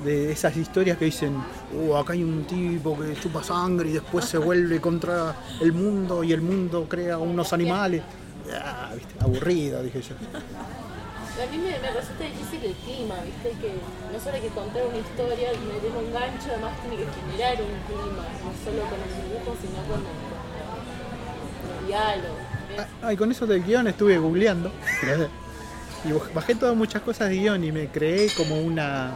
De 0.04 0.32
esas 0.32 0.56
historias 0.58 0.98
que 0.98 1.06
dicen, 1.06 1.36
oh, 1.78 1.98
acá 1.98 2.14
hay 2.14 2.24
un 2.24 2.46
tipo 2.46 2.98
que 3.00 3.16
chupa 3.20 3.44
sangre 3.44 3.90
y 3.90 3.94
después 3.94 4.26
se 4.26 4.38
vuelve 4.38 4.80
contra 4.82 5.36
el 5.62 5.74
mundo 5.74 6.24
y 6.24 6.34
el 6.34 6.42
mundo 6.42 6.88
crea 6.90 7.18
unos 7.18 7.54
animales. 7.54 8.02
Ah, 8.54 8.92
¿viste? 8.96 9.14
Aburrido, 9.20 9.84
dije 9.84 10.02
yo. 10.02 10.16
A 11.36 11.52
mí 11.52 11.58
me, 11.58 11.78
me 11.80 11.92
resulta 11.92 12.24
difícil 12.24 12.64
el 12.64 12.74
clima, 12.74 13.16
¿viste? 13.26 13.50
Que 13.60 13.74
no 14.12 14.20
solo 14.20 14.36
hay 14.36 14.42
que 14.42 14.48
contar 14.50 14.84
una 14.88 14.98
historia, 14.98 15.50
meter 15.52 15.92
un 15.92 16.14
gancho, 16.14 16.48
además 16.50 16.72
tiene 16.82 16.98
que 16.98 17.12
generar 17.12 17.58
un 17.62 17.76
clima, 17.88 18.24
no 18.24 18.52
solo 18.64 18.84
con 18.90 19.00
el 19.04 19.12
dibujo, 19.22 19.56
sino 19.60 19.80
con 19.84 20.00
el, 20.00 20.16
con 21.60 21.80
el 21.80 21.88
diálogo. 21.88 22.36
Ah, 23.02 23.14
y 23.14 23.18
con 23.18 23.32
eso 23.32 23.46
del 23.46 23.64
guion 23.64 23.88
estuve 23.88 24.18
googleando. 24.18 24.72
y 26.06 26.34
bajé 26.34 26.56
todas 26.56 26.76
muchas 26.76 27.02
cosas 27.02 27.30
de 27.30 27.36
guion 27.36 27.64
y 27.64 27.72
me 27.72 27.88
creé 27.90 28.30
como 28.38 28.60
una 28.60 29.12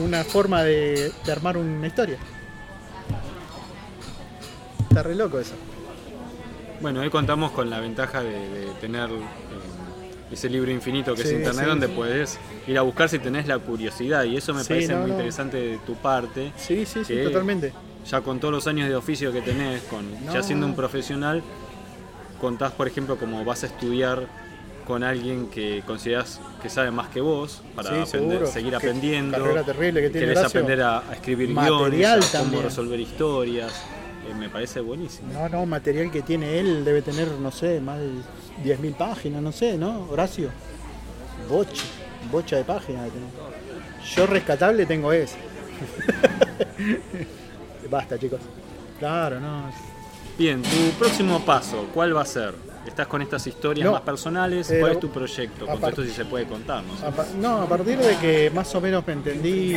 una 0.00 0.24
forma 0.24 0.62
de, 0.62 1.12
de 1.24 1.32
armar 1.32 1.56
una 1.56 1.86
historia. 1.86 2.18
Está 4.88 5.02
re 5.02 5.14
loco 5.14 5.38
eso. 5.38 5.54
Bueno, 6.80 7.00
hoy 7.00 7.10
contamos 7.10 7.52
con 7.52 7.70
la 7.70 7.80
ventaja 7.80 8.22
de, 8.22 8.48
de 8.48 8.66
tener 8.80 9.10
eh, 9.10 9.22
ese 10.32 10.48
libro 10.48 10.70
infinito 10.70 11.14
que 11.14 11.22
Sí, 11.22 11.28
es 11.28 11.34
internet 11.34 11.64
sí, 11.64 11.68
donde 11.68 11.86
sí. 11.88 11.92
puedes 11.94 12.38
ir 12.66 12.78
a 12.78 12.82
buscar 12.82 13.08
si 13.08 13.18
tenés 13.18 13.46
la 13.46 13.58
curiosidad 13.58 14.24
y 14.24 14.36
eso 14.36 14.54
me 14.54 14.64
parece 14.64 14.92
no, 14.94 15.00
muy 15.00 15.08
no. 15.10 15.16
interesante 15.16 15.56
de 15.58 15.78
tu 15.78 15.94
parte. 15.94 16.52
Sí, 16.56 16.86
sí, 16.86 17.04
sí, 17.04 17.16
totalmente. 17.22 17.72
Ya 18.10 18.20
con 18.20 18.40
todos 18.40 18.52
los 18.52 18.66
años 18.66 18.88
de 18.88 18.96
oficio 18.96 19.30
que 19.32 19.42
tenés, 19.42 19.82
con 19.82 20.04
ya 20.32 20.42
siendo 20.42 20.66
un 20.66 20.74
profesional, 20.74 21.42
contás 22.40 22.72
por 22.72 22.88
ejemplo 22.88 23.16
como 23.16 23.44
vas 23.44 23.62
a 23.62 23.66
estudiar 23.66 24.26
con 24.86 25.04
alguien 25.04 25.46
que 25.46 25.82
consideras 25.86 26.40
que 26.60 26.68
sabe 26.68 26.90
más 26.90 27.08
que 27.08 27.20
vos 27.20 27.62
para 27.76 28.02
aprender- 28.02 28.46
seguir 28.48 28.70
Qué 28.70 28.76
aprendiendo. 28.76 29.38
carrera 29.38 29.62
terrible 29.62 30.00
que 30.02 30.10
tiene 30.10 30.26
querés 30.26 30.38
Horacio. 30.40 30.60
aprender 30.60 30.82
a, 30.84 30.98
a 31.08 31.12
escribir 31.14 31.50
Material 31.50 31.90
guiones, 32.18 32.34
a 32.34 32.38
cómo 32.40 32.62
resolver 32.62 32.98
historias. 32.98 33.72
Eh, 34.28 34.34
me 34.34 34.48
parece 34.48 34.80
buenísimo. 34.80 35.32
No, 35.32 35.48
no, 35.48 35.66
material 35.66 36.10
que 36.10 36.22
tiene 36.22 36.58
él 36.58 36.84
debe 36.84 37.02
tener, 37.02 37.28
no 37.28 37.50
sé, 37.50 37.80
más 37.80 37.98
de 37.98 38.10
10.000 38.64 38.94
páginas, 38.94 39.42
no 39.42 39.52
sé, 39.52 39.76
¿no, 39.76 40.08
Horacio? 40.10 40.50
Bocha, 41.48 41.82
bocha 42.30 42.56
de 42.56 42.64
páginas. 42.64 43.10
Yo 44.14 44.26
rescatable 44.26 44.86
tengo 44.86 45.12
ese. 45.12 45.36
Basta, 47.90 48.18
chicos. 48.18 48.40
Claro, 48.98 49.40
no. 49.40 49.70
Bien, 50.38 50.62
tu 50.62 50.90
próximo 50.98 51.44
paso, 51.44 51.88
¿cuál 51.92 52.16
va 52.16 52.22
a 52.22 52.26
ser? 52.26 52.54
¿Estás 52.86 53.06
con 53.06 53.22
estas 53.22 53.46
historias 53.46 53.84
No, 53.84 53.92
más 53.92 54.00
personales? 54.00 54.72
¿Cuál 54.80 54.92
es 54.92 55.00
tu 55.00 55.10
proyecto? 55.10 55.66
Con 55.66 55.84
esto 55.84 56.02
si 56.02 56.10
se 56.10 56.24
puede 56.24 56.46
contar, 56.46 56.82
¿no? 56.82 56.94
A 57.06 57.26
no, 57.36 57.62
a 57.62 57.68
partir 57.68 57.98
de 57.98 58.16
que 58.16 58.50
más 58.50 58.74
o 58.74 58.80
menos 58.80 59.06
me 59.06 59.12
entendí 59.12 59.76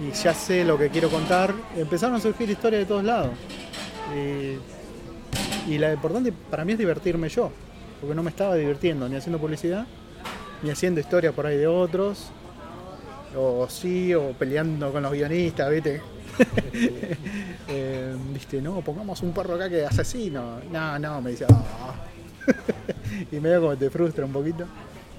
y, 0.00 0.12
ya 0.12 0.34
sé 0.34 0.64
lo 0.64 0.78
que 0.78 0.90
quiero 0.90 1.08
contar, 1.08 1.54
empezaron 1.76 2.16
a 2.16 2.20
surgir 2.20 2.48
historias 2.50 2.80
de 2.82 2.86
todos 2.86 3.04
lados. 3.04 3.30
Y, 4.14 5.72
y 5.72 5.78
la 5.78 5.92
importante 5.92 6.32
para 6.32 6.64
mí 6.64 6.72
es 6.72 6.78
divertirme 6.78 7.28
yo, 7.28 7.50
porque 8.00 8.14
no 8.14 8.22
me 8.22 8.30
estaba 8.30 8.54
divirtiendo 8.54 9.08
ni 9.08 9.16
haciendo 9.16 9.38
publicidad, 9.38 9.86
ni 10.62 10.70
haciendo 10.70 11.00
historias 11.00 11.34
por 11.34 11.46
ahí 11.46 11.56
de 11.56 11.66
otros, 11.66 12.30
o 13.36 13.68
sí, 13.68 14.14
o 14.14 14.32
peleando 14.32 14.92
con 14.92 15.02
los 15.02 15.12
guionistas, 15.12 15.70
¿viste? 15.70 16.00
Eh, 17.66 18.14
Viste, 18.32 18.60
no, 18.60 18.80
pongamos 18.82 19.22
un 19.22 19.32
perro 19.32 19.54
acá 19.54 19.68
que 19.68 19.82
es 19.82 19.88
asesino. 19.88 20.60
No, 20.70 20.98
no, 20.98 21.20
me 21.20 21.30
dice, 21.30 21.46
"Ah". 21.48 21.94
y 23.32 23.40
medio 23.40 23.60
como 23.62 23.76
te 23.76 23.90
frustra 23.90 24.24
un 24.24 24.32
poquito. 24.32 24.66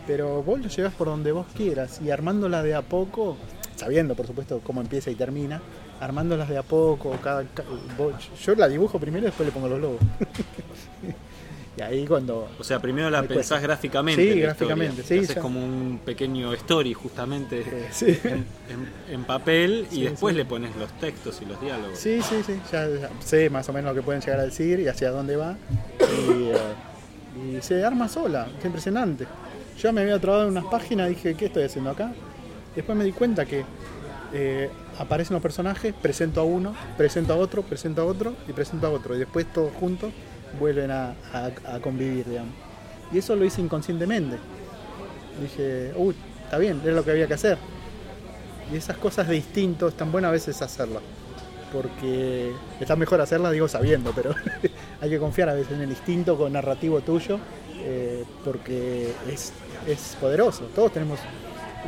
Pero 0.05 0.43
vos 0.43 0.59
lo 0.59 0.67
llevas 0.67 0.93
por 0.93 1.07
donde 1.07 1.32
vos 1.32 1.47
quieras 1.55 1.99
y 2.01 2.11
armándola 2.11 2.61
de 2.61 2.76
a 2.76 2.82
poco, 2.82 3.38
sabiendo 3.76 4.15
por 4.15 4.26
supuesto 4.28 4.61
cómo 4.63 4.82
empieza 4.82 5.09
y 5.11 5.15
termina, 5.15 5.61
armándolas 5.99 6.49
de 6.49 6.57
a 6.57 6.63
poco, 6.63 7.11
cada, 7.23 7.43
ca- 7.43 7.63
vos- 7.97 8.13
yo 8.43 8.55
la 8.55 8.67
dibujo 8.67 8.99
primero 8.99 9.23
y 9.23 9.26
después 9.28 9.45
le 9.47 9.51
pongo 9.53 9.67
los 9.67 9.80
logos. 9.80 9.99
y 11.78 11.82
ahí 11.82 12.05
cuando... 12.07 12.47
O 12.57 12.63
sea, 12.63 12.80
primero 12.80 13.09
la 13.09 13.21
pensás 13.23 13.36
cuesta. 13.36 13.59
gráficamente. 13.59 14.34
Sí, 14.34 14.39
gráficamente, 14.39 15.01
historia. 15.01 15.28
sí, 15.28 15.34
ya. 15.36 15.41
como 15.41 15.63
un 15.63 15.99
pequeño 16.05 16.53
story 16.53 16.93
justamente 16.93 17.59
eh, 17.61 17.88
sí. 17.91 18.17
en, 18.23 18.34
en- 18.69 19.13
en 19.13 19.23
papel 19.26 19.86
y 19.91 20.03
después 20.03 20.34
sí. 20.34 20.38
le 20.38 20.45
pones 20.45 20.73
los 20.78 20.89
textos 20.99 21.41
y 21.41 21.45
los 21.45 21.59
diálogos. 21.59 21.97
Sí, 21.99 22.21
sí, 22.21 22.36
sí, 22.45 22.59
ya, 22.71 22.88
ya 22.88 23.09
sé 23.19 23.49
más 23.49 23.67
o 23.67 23.73
menos 23.73 23.93
lo 23.93 23.95
que 24.01 24.05
pueden 24.05 24.21
llegar 24.21 24.39
a 24.39 24.43
decir 24.43 24.80
y 24.80 24.88
hacia 24.88 25.11
dónde 25.11 25.36
va. 25.36 25.57
Y, 25.99 26.43
eh, 27.51 27.57
y 27.57 27.61
se 27.61 27.84
arma 27.84 28.07
sola, 28.07 28.47
es 28.57 28.63
impresionante. 28.63 29.26
Yo 29.78 29.91
me 29.91 30.01
había 30.01 30.17
trabado 30.19 30.43
en 30.43 30.49
unas 30.51 30.65
páginas 30.65 31.07
y 31.11 31.15
dije, 31.15 31.36
¿qué 31.36 31.47
estoy 31.47 31.63
haciendo 31.63 31.89
acá? 31.89 32.13
Después 32.76 32.97
me 32.97 33.03
di 33.03 33.11
cuenta 33.11 33.45
que 33.45 33.63
eh, 34.34 34.69
aparecen 34.99 35.34
los 35.34 35.41
personajes, 35.41 35.93
presento 35.93 36.41
a 36.41 36.43
uno, 36.43 36.76
presento 36.97 37.34
a 37.34 37.38
otro, 37.38 37.61
presento 37.63 38.01
a 38.01 38.05
otro 38.05 38.36
y 38.47 38.53
presento 38.53 38.88
a 38.88 38.89
otro. 38.89 39.15
Y 39.15 39.19
después 39.19 39.51
todos 39.51 39.73
juntos 39.73 40.11
vuelven 40.59 40.91
a, 40.91 41.15
convivir, 41.82 42.26
digamos. 42.28 42.53
Y 43.11 43.19
eso 43.19 43.36
lo 43.36 43.45
hice 43.45 43.61
inconscientemente. 43.61 44.38
Dije, 45.41 45.93
uy, 45.95 46.15
está 46.43 46.57
bien, 46.57 46.82
es 46.86 46.93
lo 46.93 47.03
que 47.03 47.11
había 47.11 47.28
que 47.28 47.36
hacer. 47.36 47.57
Y 48.71 48.78
esas 48.78 48.97
cosas 48.97 49.28
de 49.28 49.36
instinto 49.36 49.88
están 49.88 50.11
buenas 50.11 50.30
a 50.30 50.32
veces 50.32 50.61
hacerlas. 50.61 51.03
Porque 51.71 52.51
está 52.80 52.95
mejor 52.95 53.21
hacerlas, 53.21 53.51
digo, 53.51 53.67
sabiendo, 53.67 54.11
pero 54.13 54.34
hay 55.01 55.09
que 55.09 55.19
confiar 55.19 55.49
a 55.49 55.53
veces 55.53 55.73
en 55.73 55.82
el 55.82 55.89
instinto 55.89 56.38
con 56.38 56.53
narrativo 56.53 57.01
tuyo, 57.01 57.39
eh, 57.80 58.23
porque 58.43 59.13
es, 59.30 59.51
es 59.88 60.17
poderoso. 60.19 60.65
Todos 60.73 60.93
tenemos, 60.93 61.19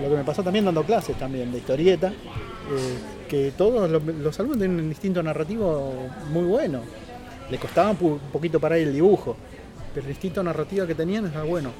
lo 0.01 0.09
que 0.09 0.15
me 0.15 0.23
pasó 0.23 0.43
también 0.43 0.65
dando 0.65 0.83
clases 0.83 1.17
también 1.17 1.51
de 1.51 1.57
historieta, 1.59 2.09
eh, 2.09 2.97
que 3.27 3.51
todos 3.57 3.89
los, 3.89 4.03
los 4.03 4.39
alumnos 4.39 4.59
tienen 4.59 4.79
un 4.79 4.87
instinto 4.87 5.21
narrativo 5.23 6.09
muy 6.31 6.43
bueno. 6.43 6.81
Le 7.49 7.57
costaba 7.57 7.91
un 7.91 8.19
poquito 8.31 8.59
parar 8.59 8.79
el 8.79 8.93
dibujo, 8.93 9.37
pero 9.93 10.05
el 10.05 10.11
instinto 10.11 10.43
narrativo 10.43 10.85
que 10.85 10.95
tenían 10.95 11.27
era 11.27 11.43
bueno. 11.43 11.71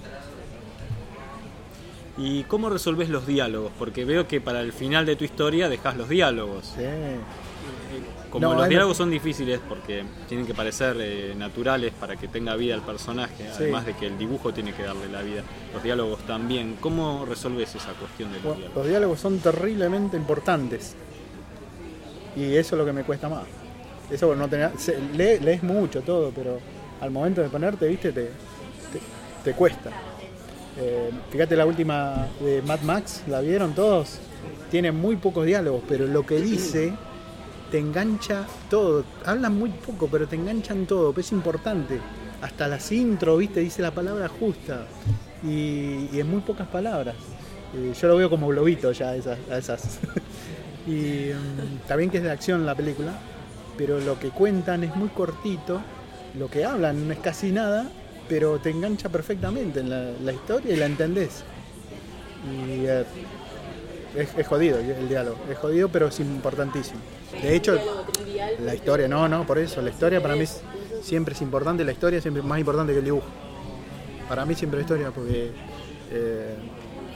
¿Y 2.17 2.43
cómo 2.43 2.69
resolves 2.69 3.09
los 3.09 3.27
diálogos? 3.27 3.71
Porque 3.77 4.03
veo 4.03 4.27
que 4.27 4.41
para 4.41 4.61
el 4.61 4.73
final 4.73 5.05
de 5.05 5.15
tu 5.15 5.23
historia 5.23 5.69
dejas 5.69 5.95
los 5.95 6.09
diálogos. 6.09 6.73
Sí. 6.75 6.83
Como 8.29 8.47
No, 8.47 8.53
los 8.55 8.67
diálogos 8.67 8.97
son 8.97 9.09
difíciles 9.09 9.59
porque 9.69 10.03
tienen 10.27 10.45
que 10.45 10.53
parecer 10.53 10.97
eh, 10.99 11.33
naturales 11.37 11.93
para 11.99 12.15
que 12.17 12.27
tenga 12.27 12.55
vida 12.55 12.75
el 12.75 12.81
personaje, 12.81 13.45
Sí. 13.45 13.63
además 13.63 13.85
de 13.85 13.93
que 13.93 14.07
el 14.07 14.17
dibujo 14.17 14.53
tiene 14.53 14.73
que 14.73 14.83
darle 14.83 15.07
la 15.09 15.21
vida. 15.21 15.43
Los 15.73 15.81
diálogos 15.81 16.19
también. 16.27 16.75
¿Cómo 16.81 17.25
resolves 17.25 17.73
esa 17.75 17.93
cuestión 17.93 18.29
de 18.29 18.35
los 18.35 18.43
Bueno, 18.43 18.57
diálogos? 18.59 18.77
los 18.83 18.87
diálogos 18.89 19.19
son 19.19 19.39
terriblemente 19.39 20.17
importantes. 20.17 20.95
Y 22.35 22.53
eso 22.55 22.75
es 22.75 22.79
lo 22.79 22.85
que 22.85 22.93
me 22.93 23.03
cuesta 23.03 23.29
más. 23.29 23.43
Eso 24.11 24.35
no 24.35 24.47
tener. 24.47 24.71
se- 24.77 24.99
lee- 25.15 25.39
lees 25.43 25.63
mucho 25.63 26.01
todo, 26.01 26.31
pero 26.35 26.59
al 27.01 27.11
momento 27.11 27.41
de 27.41 27.49
ponerte, 27.49 27.87
viste, 27.87 28.11
te, 28.11 28.23
te, 28.25 28.99
te 29.43 29.53
cuesta. 29.53 29.89
Eh, 30.79 31.09
fíjate 31.31 31.55
la 31.55 31.65
última 31.65 32.27
de 32.39 32.61
Mad 32.61 32.81
Max, 32.81 33.23
¿la 33.27 33.41
vieron 33.41 33.73
todos? 33.73 34.19
Tiene 34.69 34.91
muy 34.91 35.15
pocos 35.15 35.45
diálogos, 35.45 35.81
pero 35.87 36.05
lo 36.05 36.25
que 36.25 36.35
dice 36.39 36.93
te 37.71 37.79
engancha 37.79 38.45
todo. 38.69 39.03
Hablan 39.25 39.57
muy 39.57 39.69
poco, 39.69 40.07
pero 40.07 40.27
te 40.27 40.35
enganchan 40.35 40.85
todo, 40.85 41.13
es 41.17 41.31
importante. 41.31 41.99
Hasta 42.41 42.67
las 42.67 42.91
intro, 42.91 43.37
viste, 43.37 43.59
dice 43.59 43.81
la 43.81 43.91
palabra 43.91 44.27
justa. 44.27 44.85
Y, 45.43 46.19
en 46.19 46.29
muy 46.29 46.41
pocas 46.41 46.67
palabras. 46.67 47.15
Eh, 47.75 47.93
yo 47.99 48.07
lo 48.07 48.17
veo 48.17 48.29
como 48.29 48.47
globito 48.47 48.91
ya 48.91 49.15
esas. 49.15 49.37
a 49.51 49.57
esas. 49.57 49.99
y 50.87 51.31
está 51.81 51.95
bien 51.95 52.09
que 52.09 52.17
es 52.17 52.23
de 52.23 52.31
acción 52.31 52.65
la 52.65 52.75
película, 52.75 53.13
pero 53.77 53.99
lo 53.99 54.19
que 54.19 54.29
cuentan 54.29 54.83
es 54.83 54.95
muy 54.95 55.09
cortito. 55.09 55.81
Lo 56.37 56.49
que 56.49 56.65
hablan 56.65 57.07
no 57.07 57.13
es 57.13 57.19
casi 57.19 57.51
nada, 57.51 57.89
pero 58.29 58.59
te 58.59 58.69
engancha 58.69 59.09
perfectamente 59.09 59.79
en 59.79 59.89
la, 59.89 60.31
historia 60.31 60.73
y 60.73 60.77
la 60.77 60.85
entendés. 60.85 61.43
Eh, 62.67 63.03
es, 64.17 64.29
es 64.37 64.47
jodido 64.47 64.77
el 64.79 65.07
diálogo, 65.09 65.37
es 65.49 65.57
jodido, 65.57 65.89
pero 65.89 66.07
es 66.07 66.19
importantísimo. 66.19 66.99
De 67.41 67.55
hecho, 67.55 67.77
la 68.63 68.75
historia, 68.75 69.07
no, 69.07 69.27
no, 69.27 69.45
por 69.45 69.57
eso, 69.57 69.81
la 69.81 69.89
historia 69.89 70.21
para 70.21 70.35
mí 70.35 70.41
es- 70.41 70.61
siempre 71.01 71.33
es 71.33 71.41
importante, 71.41 71.83
la 71.83 71.91
historia 71.91 72.21
siempre 72.21 72.41
es 72.41 72.47
más 72.47 72.59
importante 72.59 72.93
que 72.93 72.99
el 72.99 73.05
dibujo. 73.05 73.27
Para 74.27 74.45
mí 74.45 74.55
siempre 74.55 74.79
la 74.79 74.81
historia, 74.83 75.11
porque 75.11 75.51
eh, 76.11 76.55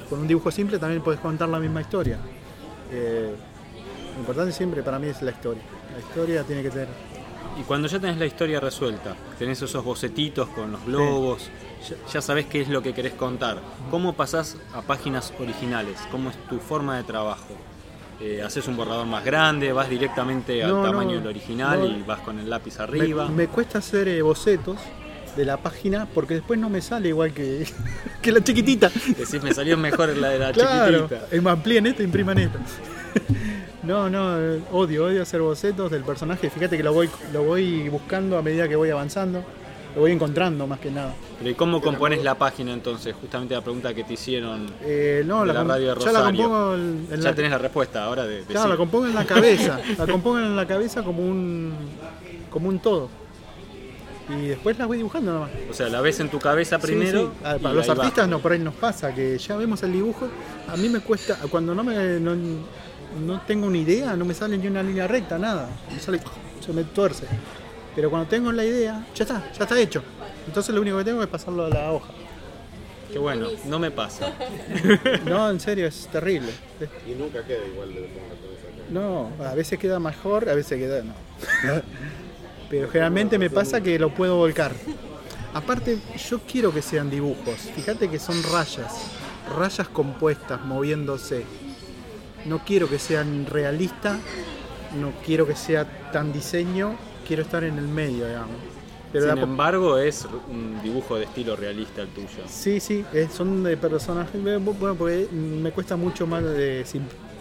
con 0.09 0.19
un 0.19 0.27
dibujo 0.27 0.51
simple 0.51 0.77
también 0.79 1.01
puedes 1.01 1.19
contar 1.19 1.49
la 1.49 1.59
misma 1.59 1.81
historia. 1.81 2.17
Eh, 2.91 3.31
lo 4.13 4.19
importante 4.19 4.51
siempre 4.51 4.83
para 4.83 4.99
mí 4.99 5.07
es 5.07 5.21
la 5.21 5.31
historia. 5.31 5.63
La 5.93 5.99
historia 5.99 6.43
tiene 6.43 6.61
que 6.63 6.69
tener... 6.69 6.87
Y 7.59 7.63
cuando 7.63 7.87
ya 7.89 7.99
tenés 7.99 8.17
la 8.17 8.25
historia 8.25 8.59
resuelta, 8.61 9.15
tenés 9.37 9.61
esos 9.61 9.83
bocetitos 9.83 10.47
con 10.49 10.71
los 10.71 10.85
globos, 10.85 11.49
ya 12.13 12.21
sabés 12.21 12.45
qué 12.45 12.61
es 12.61 12.69
lo 12.69 12.81
que 12.81 12.93
querés 12.93 13.13
contar. 13.13 13.59
¿Cómo 13.89 14.13
pasás 14.13 14.57
a 14.73 14.81
páginas 14.81 15.33
originales? 15.39 15.97
¿Cómo 16.11 16.29
es 16.29 16.35
tu 16.47 16.59
forma 16.59 16.97
de 16.97 17.03
trabajo? 17.03 17.47
Eh, 18.19 18.41
¿Haces 18.45 18.67
un 18.67 18.77
borrador 18.77 19.07
más 19.07 19.25
grande? 19.25 19.71
¿Vas 19.73 19.89
directamente 19.89 20.63
al 20.63 20.71
No, 20.71 20.83
tamaño 20.83 21.11
no, 21.13 21.17
del 21.17 21.27
original 21.27 21.79
no. 21.79 21.85
y 21.87 22.03
vas 22.03 22.19
con 22.19 22.37
el 22.39 22.49
lápiz 22.49 22.77
Me, 22.77 22.83
arriba? 22.83 23.27
me 23.29 23.47
cuesta 23.47 23.79
hacer 23.79 24.07
eh, 24.07 24.21
bocetos 24.21 24.77
de 25.35 25.45
la 25.45 25.57
página 25.57 26.07
porque 26.13 26.35
después 26.35 26.59
no 26.59 26.69
me 26.69 26.81
sale 26.81 27.09
igual 27.09 27.33
que, 27.33 27.65
que 28.21 28.31
la 28.31 28.43
chiquitita. 28.43 28.89
Decís, 29.17 29.41
me 29.41 29.53
salió 29.53 29.75
mejor 29.77 30.15
la 30.17 30.29
de 30.29 30.39
la 30.39 30.51
Claro, 30.53 31.07
chiquitita. 31.09 31.51
amplíen 31.51 31.87
esto, 31.87 32.03
impriman 32.03 32.37
esto. 32.37 32.59
No, 33.83 34.11
no, 34.11 34.39
eh, 34.39 34.61
odio, 34.71 35.05
odio 35.05 35.23
hacer 35.23 35.41
bocetos 35.41 35.89
del 35.89 36.03
personaje. 36.03 36.51
Fíjate 36.51 36.77
que 36.77 36.83
lo 36.83 36.93
voy, 36.93 37.09
lo 37.33 37.43
voy 37.43 37.89
buscando 37.89 38.37
a 38.37 38.43
medida 38.43 38.69
que 38.69 38.75
voy 38.75 38.91
avanzando. 38.91 39.43
Lo 39.95 40.01
voy 40.01 40.11
encontrando 40.13 40.65
más 40.67 40.79
que 40.79 40.89
nada. 40.89 41.13
Pero 41.39 41.49
¿y 41.49 41.53
cómo 41.53 41.81
compones 41.81 42.23
la 42.23 42.35
página 42.35 42.71
entonces? 42.73 43.13
Justamente 43.19 43.53
la 43.55 43.61
pregunta 43.61 43.93
que 43.93 44.03
te 44.05 44.13
hicieron 44.13 44.67
Eh, 44.81 45.23
no, 45.25 45.41
de 45.41 45.47
la, 45.47 45.53
la 45.53 45.63
radio 45.65 45.93
de 45.95 45.99
ya 45.99 46.11
la 46.11 46.19
Rosario. 46.21 46.43
compongo 46.43 46.75
en, 46.75 47.07
en 47.11 47.21
ya 47.21 47.29
la, 47.29 47.35
tenés 47.35 47.51
la 47.51 47.57
respuesta 47.57 48.03
ahora 48.05 48.23
de, 48.25 48.37
de 48.37 48.45
claro, 48.45 48.63
sí. 48.67 48.69
la 48.71 48.77
compongo 48.77 49.07
en 49.07 49.15
la 49.15 49.25
cabeza. 49.25 49.79
la 49.97 50.07
compongo 50.07 50.39
en 50.39 50.55
la 50.55 50.65
cabeza 50.65 51.03
como 51.03 51.21
un, 51.27 51.73
como 52.49 52.69
un 52.69 52.79
todo. 52.79 53.09
Y 54.29 54.47
después 54.47 54.77
las 54.77 54.87
voy 54.87 54.95
dibujando 54.97 55.33
nomás. 55.33 55.49
O 55.69 55.73
sea, 55.73 55.89
la 55.89 55.99
ves 55.99 56.21
en 56.21 56.29
tu 56.29 56.39
cabeza 56.39 56.79
primero. 56.79 57.21
sí. 57.23 57.29
Ah, 57.43 57.57
Para 57.61 57.73
los 57.75 57.89
va. 57.89 57.93
artistas 57.93 58.29
no, 58.29 58.39
por 58.39 58.53
ahí 58.53 58.59
nos 58.59 58.75
pasa 58.75 59.13
que 59.13 59.37
ya 59.37 59.57
vemos 59.57 59.83
el 59.83 59.91
dibujo. 59.91 60.29
A 60.69 60.77
mí 60.77 60.87
me 60.87 61.01
cuesta, 61.01 61.37
cuando 61.49 61.75
no 61.75 61.83
me 61.83 62.17
no, 62.19 62.33
no 63.25 63.41
tengo 63.41 63.67
una 63.67 63.77
idea, 63.77 64.15
no 64.15 64.23
me 64.23 64.33
sale 64.33 64.57
ni 64.57 64.67
una 64.67 64.83
línea 64.83 65.05
recta, 65.05 65.37
nada. 65.37 65.67
Me 65.93 65.99
sale, 65.99 66.21
se 66.65 66.71
me 66.71 66.85
tuerce. 66.85 67.25
Pero 67.95 68.09
cuando 68.09 68.27
tengo 68.29 68.51
la 68.51 68.63
idea, 68.63 69.05
ya 69.13 69.23
está, 69.23 69.51
ya 69.51 69.63
está 69.63 69.79
hecho. 69.79 70.03
Entonces 70.47 70.73
lo 70.73 70.81
único 70.81 70.97
que 70.97 71.03
tengo 71.03 71.21
es 71.21 71.27
pasarlo 71.27 71.65
a 71.65 71.69
la 71.69 71.91
hoja. 71.91 72.11
Qué 73.11 73.19
bueno, 73.19 73.47
no 73.65 73.79
me 73.79 73.91
pasa. 73.91 74.33
No, 75.25 75.49
en 75.49 75.59
serio, 75.59 75.87
es 75.87 76.07
terrible. 76.07 76.51
Y 77.05 77.11
nunca 77.11 77.43
queda 77.43 77.65
igual 77.65 77.93
de. 77.93 78.09
No, 78.89 79.31
a 79.39 79.53
veces 79.53 79.77
queda 79.79 79.99
mejor, 79.99 80.49
a 80.49 80.55
veces 80.55 80.77
queda 80.77 81.03
no. 81.03 81.13
Pero 82.69 82.89
generalmente 82.89 83.37
me 83.37 83.49
pasa 83.49 83.81
que 83.81 83.99
lo 83.99 84.13
puedo 84.13 84.37
volcar. 84.37 84.71
Aparte, 85.53 85.99
yo 86.29 86.39
quiero 86.39 86.73
que 86.73 86.81
sean 86.81 87.09
dibujos. 87.09 87.55
Fíjate 87.75 88.09
que 88.09 88.19
son 88.19 88.41
rayas, 88.43 89.07
rayas 89.57 89.89
compuestas, 89.89 90.61
moviéndose. 90.61 91.43
No 92.45 92.63
quiero 92.63 92.89
que 92.89 92.97
sean 92.97 93.45
realistas, 93.45 94.17
no 94.99 95.11
quiero 95.25 95.45
que 95.45 95.55
sea 95.55 96.11
tan 96.11 96.31
diseño, 96.31 96.95
quiero 97.31 97.43
estar 97.43 97.63
en 97.63 97.77
el 97.77 97.87
medio, 97.87 98.27
digamos. 98.27 98.57
Pero 99.13 99.31
Sin 99.31 99.37
embargo, 99.37 99.97
es 99.97 100.27
un 100.49 100.81
dibujo 100.83 101.15
de 101.15 101.23
estilo 101.23 101.55
realista 101.55 102.01
el 102.01 102.09
tuyo. 102.09 102.27
Sí, 102.45 102.81
sí, 102.81 103.05
eh, 103.13 103.29
son 103.33 103.63
de 103.63 103.77
personajes. 103.77 104.35
eh, 104.35 104.57
Bueno, 104.57 104.95
porque 104.95 105.29
me 105.31 105.71
cuesta 105.71 105.95
mucho 105.95 106.27
más 106.27 106.43
de 106.43 106.85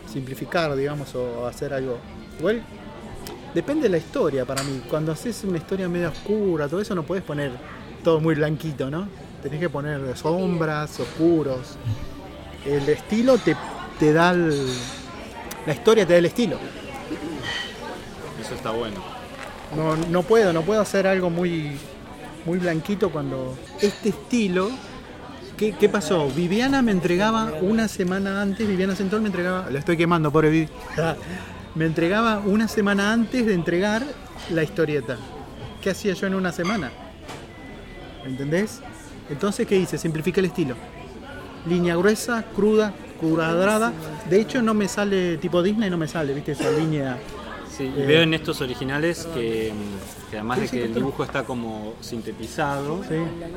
simplificar, 0.07 0.76
digamos, 0.76 1.12
o 1.16 1.45
hacer 1.45 1.74
algo. 1.74 1.99
Igual, 2.38 2.62
depende 3.53 3.82
de 3.82 3.88
la 3.88 3.99
historia 3.99 4.45
para 4.45 4.62
mí. 4.62 4.80
Cuando 4.88 5.11
haces 5.11 5.43
una 5.43 5.59
historia 5.59 5.88
medio 5.88 6.11
oscura, 6.11 6.68
todo 6.68 6.80
eso 6.80 6.95
no 6.95 7.03
puedes 7.03 7.24
poner 7.24 7.51
todo 8.05 8.20
muy 8.20 8.36
blanquito, 8.36 8.93
¿no? 8.93 9.09
Tenés 9.43 9.59
que 9.59 9.68
poner 9.68 10.16
sombras, 10.16 11.01
oscuros. 11.01 11.74
El 12.64 12.88
estilo 12.88 13.38
te, 13.38 13.57
te 13.99 14.12
da 14.12 14.30
el. 14.30 14.55
La 15.66 15.72
historia 15.72 16.07
te 16.07 16.12
da 16.12 16.18
el 16.20 16.26
estilo. 16.26 16.59
Eso 18.41 18.55
está 18.55 18.70
bueno. 18.70 19.09
No, 19.76 19.96
no 19.96 20.22
puedo, 20.22 20.52
no 20.52 20.62
puedo 20.62 20.80
hacer 20.80 21.06
algo 21.06 21.30
muy, 21.30 21.72
muy 22.44 22.58
blanquito 22.58 23.10
cuando 23.10 23.56
este 23.80 24.10
estilo. 24.10 24.70
¿Qué, 25.56 25.90
pasó? 25.90 26.30
Viviana 26.30 26.80
me 26.80 26.90
entregaba 26.90 27.52
una 27.60 27.86
semana 27.86 28.40
antes, 28.40 28.66
Viviana 28.66 28.96
Centol 28.96 29.20
me 29.20 29.26
entregaba, 29.26 29.68
la 29.70 29.78
estoy 29.78 29.98
quemando, 29.98 30.32
pobre 30.32 30.48
Vivi. 30.48 30.68
Me 31.74 31.86
entregaba 31.86 32.40
una 32.40 32.66
semana 32.66 33.12
antes 33.12 33.46
de 33.46 33.54
entregar 33.54 34.02
la 34.50 34.64
historieta. 34.64 35.16
¿Qué 35.80 35.90
hacía 35.90 36.14
yo 36.14 36.26
en 36.26 36.34
una 36.34 36.50
semana? 36.50 36.90
¿Entendés? 38.26 38.80
Entonces, 39.30 39.68
¿qué 39.68 39.76
hice? 39.76 39.96
Simplifiqué 39.96 40.40
el 40.40 40.46
estilo. 40.46 40.74
Línea 41.68 41.94
gruesa, 41.94 42.44
cruda, 42.56 42.92
cuadrada. 43.20 43.92
De 44.28 44.40
hecho, 44.40 44.62
no 44.62 44.74
me 44.74 44.88
sale 44.88 45.36
tipo 45.36 45.62
Disney, 45.62 45.90
no 45.90 45.96
me 45.96 46.08
sale, 46.08 46.34
¿viste? 46.34 46.52
Esa 46.52 46.70
línea. 46.72 47.16
Sí, 47.81 47.91
y 47.97 48.01
Eh. 48.03 48.07
veo 48.07 48.22
en 48.22 48.35
estos 48.35 48.61
originales 48.61 49.26
que, 49.33 49.72
que 50.31 50.37
además 50.37 50.59
Sí, 50.59 50.62
de 50.62 50.68
sí, 50.68 50.76
que 50.76 50.85
el 50.85 50.95
dibujo 50.95 51.24
está 51.24 51.45
como 51.45 51.95
sintetizado, 52.01 53.03
Sí. 53.09 53.14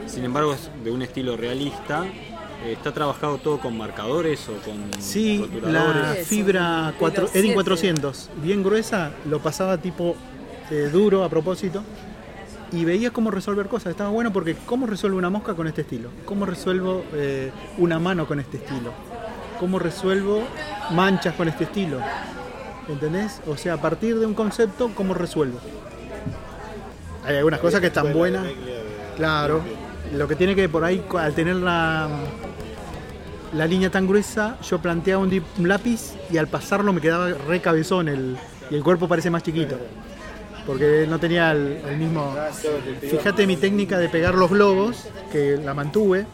sin 0.07 0.23
embargo 0.23 0.53
es 0.53 0.69
de 0.83 0.91
un 0.91 1.01
estilo 1.01 1.35
realista, 1.35 2.05
eh, 2.05 2.71
está 2.71 2.93
trabajado 2.93 3.37
todo 3.39 3.59
con 3.59 3.77
marcadores 3.77 4.47
o 4.47 4.53
con 4.63 5.01
Sí, 5.01 5.45
la 5.61 6.15
fibra 6.25 6.85
son 6.91 6.93
4, 6.99 7.15
de 7.15 7.27
los 7.27 7.31
Edin 7.35 7.43
siete. 7.43 7.53
400, 7.55 8.29
bien 8.41 8.63
gruesa, 8.63 9.11
lo 9.29 9.39
pasaba 9.39 9.77
tipo 9.77 10.15
eh, 10.71 10.89
duro 10.91 11.25
a 11.25 11.29
propósito 11.29 11.83
y 12.71 12.85
veía 12.85 13.11
cómo 13.11 13.29
resolver 13.29 13.67
cosas. 13.67 13.91
Estaba 13.91 14.09
bueno 14.09 14.31
porque 14.31 14.55
cómo 14.65 14.87
resuelvo 14.87 15.17
una 15.17 15.29
mosca 15.29 15.53
con 15.53 15.67
este 15.67 15.81
estilo, 15.81 16.09
cómo 16.25 16.45
resuelvo 16.45 17.03
eh, 17.13 17.51
una 17.77 17.99
mano 17.99 18.25
con 18.25 18.39
este 18.39 18.55
estilo, 18.57 18.93
cómo 19.59 19.77
resuelvo 19.79 20.41
manchas 20.91 21.35
con 21.35 21.49
este 21.49 21.65
estilo. 21.65 21.99
¿Entendés? 22.87 23.41
O 23.47 23.55
sea, 23.55 23.75
a 23.75 23.81
partir 23.81 24.19
de 24.19 24.25
un 24.25 24.33
concepto, 24.33 24.91
¿cómo 24.93 25.13
resuelvo? 25.13 25.59
Hay 27.25 27.37
algunas 27.37 27.59
cosas 27.59 27.79
que 27.79 27.87
están 27.87 28.13
buenas. 28.13 28.45
Claro. 29.15 29.61
Lo 30.13 30.27
que 30.27 30.35
tiene 30.35 30.55
que 30.55 30.67
por 30.67 30.83
ahí, 30.83 31.03
al 31.17 31.33
tener 31.33 31.55
la, 31.55 32.09
la 33.53 33.67
línea 33.67 33.89
tan 33.89 34.05
gruesa, 34.05 34.57
yo 34.61 34.79
planteaba 34.79 35.23
un, 35.23 35.43
lápiz 35.59 36.13
y 36.29 36.37
al 36.37 36.47
pasarlo 36.47 36.91
me 36.91 37.01
quedaba 37.01 37.29
re 37.29 37.61
cabezón 37.61 38.09
el, 38.09 38.37
y 38.69 38.75
el 38.75 38.83
cuerpo 38.83 39.07
parece 39.07 39.29
más 39.29 39.43
chiquito. 39.43 39.77
Porque 40.65 41.05
no 41.09 41.19
tenía 41.19 41.51
el 41.51 41.97
mismo... 41.97 42.35
Fíjate 43.01 43.47
mi 43.47 43.57
técnica 43.57 43.97
de 43.97 44.07
pegar 44.09 44.35
los 44.35 44.49
globos, 44.49 45.07
que 45.31 45.57
la 45.57 45.73
mantuve. 45.73 46.25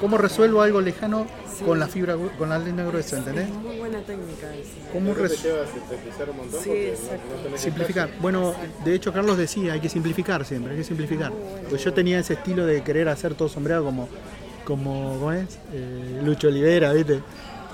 ¿Cómo 0.00 0.16
resuelvo 0.16 0.62
algo 0.62 0.80
lejano 0.80 1.26
con 1.64 1.78
la 1.80 1.88
fibra, 1.88 2.16
con 2.38 2.48
la 2.48 2.58
línea 2.58 2.84
gruesa, 2.84 3.18
¿entendés? 3.18 3.48
Muy 3.48 3.78
buena 3.78 3.98
técnica 4.00 4.54
esa. 4.54 4.92
¿Cómo 4.92 5.12
te 5.12 5.28
lleva 5.36 5.58
a 5.62 6.30
un 6.30 6.36
montón 6.36 6.62
Sí, 6.62 6.92
no, 7.50 7.58
Simplificar. 7.58 8.10
Bueno, 8.20 8.54
de 8.84 8.94
hecho 8.94 9.12
Carlos 9.12 9.36
decía, 9.36 9.72
hay 9.72 9.80
que 9.80 9.88
simplificar 9.88 10.44
siempre, 10.44 10.72
hay 10.72 10.78
que 10.78 10.84
simplificar. 10.84 11.32
Pues 11.68 11.82
yo 11.82 11.92
tenía 11.92 12.20
ese 12.20 12.34
estilo 12.34 12.64
de 12.64 12.82
querer 12.84 13.08
hacer 13.08 13.34
todo 13.34 13.48
sombreado 13.48 13.84
como, 13.84 14.08
como 14.64 15.16
¿cómo 15.18 15.32
es? 15.32 15.58
Eh, 15.72 16.20
Lucho 16.22 16.46
Olivera, 16.46 16.92
¿viste? 16.92 17.20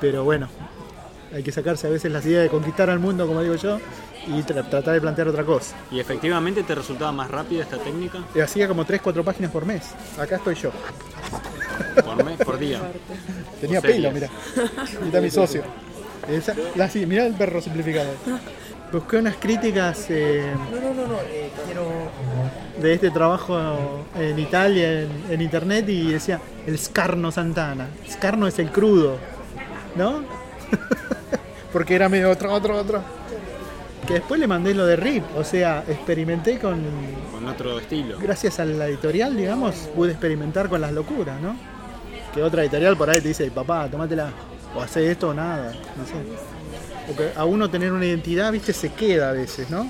Pero 0.00 0.24
bueno, 0.24 0.48
hay 1.32 1.42
que 1.42 1.52
sacarse 1.52 1.86
a 1.86 1.90
veces 1.90 2.10
las 2.10 2.24
ideas 2.24 2.44
de 2.44 2.48
conquistar 2.48 2.88
al 2.88 3.00
mundo, 3.00 3.26
como 3.26 3.42
digo 3.42 3.56
yo, 3.56 3.78
y 4.28 4.40
tra- 4.44 4.66
tratar 4.68 4.94
de 4.94 5.00
plantear 5.02 5.28
otra 5.28 5.44
cosa. 5.44 5.76
¿Y 5.90 6.00
efectivamente 6.00 6.62
te 6.62 6.74
resultaba 6.74 7.12
más 7.12 7.30
rápida 7.30 7.64
esta 7.64 7.76
técnica? 7.76 8.20
Y 8.34 8.40
hacía 8.40 8.66
como 8.66 8.86
3, 8.86 9.02
4 9.02 9.22
páginas 9.22 9.50
por 9.50 9.66
mes. 9.66 9.82
Acá 10.18 10.36
estoy 10.36 10.54
yo. 10.54 10.70
Por 12.04 12.24
mes, 12.24 12.36
por 12.38 12.58
día. 12.58 12.80
Tenía 13.60 13.80
pelo, 13.80 14.10
mira. 14.10 14.28
Y 15.02 15.06
está 15.06 15.20
mi 15.20 15.30
socio. 15.30 15.62
Esa, 16.28 16.54
la, 16.74 16.88
sí, 16.88 17.04
mirá 17.06 17.26
el 17.26 17.34
perro 17.34 17.60
simplificado. 17.60 18.10
Busqué 18.92 19.16
unas 19.16 19.36
críticas 19.36 20.06
eh, 20.08 20.52
No, 20.70 20.80
no, 20.80 20.94
no, 20.94 21.06
no, 21.08 21.18
eh, 21.28 21.50
quiero. 21.66 21.88
de 22.80 22.94
este 22.94 23.10
trabajo 23.10 24.04
en 24.18 24.38
Italia, 24.38 25.02
en, 25.02 25.08
en 25.30 25.40
internet, 25.42 25.88
y 25.88 26.12
decía 26.12 26.40
el 26.66 26.78
Scarno 26.78 27.30
Santana. 27.32 27.88
Scarno 28.10 28.46
es 28.46 28.58
el 28.58 28.70
crudo, 28.70 29.16
¿no? 29.96 30.22
Porque 31.72 31.94
era 31.96 32.08
medio 32.08 32.30
otro, 32.30 32.52
otro, 32.52 32.78
otro. 32.78 33.02
Que 34.06 34.14
después 34.14 34.38
le 34.38 34.46
mandé 34.46 34.74
lo 34.74 34.84
de 34.86 34.96
RIP, 34.96 35.24
o 35.36 35.44
sea, 35.44 35.84
experimenté 35.88 36.58
con. 36.58 36.82
Con 37.32 37.46
otro 37.46 37.78
estilo. 37.78 38.18
Gracias 38.18 38.60
a 38.60 38.64
la 38.64 38.86
editorial, 38.86 39.36
digamos, 39.36 39.74
pude 39.94 40.10
experimentar 40.10 40.68
con 40.68 40.80
las 40.80 40.92
locuras, 40.92 41.40
¿no? 41.40 41.56
Que 42.34 42.42
otra 42.42 42.62
editorial 42.62 42.96
por 42.96 43.08
ahí 43.08 43.20
te 43.20 43.28
dice, 43.28 43.50
papá, 43.50 43.88
tomátela, 43.88 44.30
o 44.74 44.82
hace 44.82 45.10
esto 45.10 45.30
o 45.30 45.34
nada, 45.34 45.72
no 45.96 46.04
sé. 46.04 46.14
Porque 47.06 47.30
a 47.34 47.44
uno 47.44 47.70
tener 47.70 47.92
una 47.92 48.04
identidad, 48.04 48.52
viste, 48.52 48.72
se 48.72 48.92
queda 48.92 49.30
a 49.30 49.32
veces, 49.32 49.70
¿no? 49.70 49.84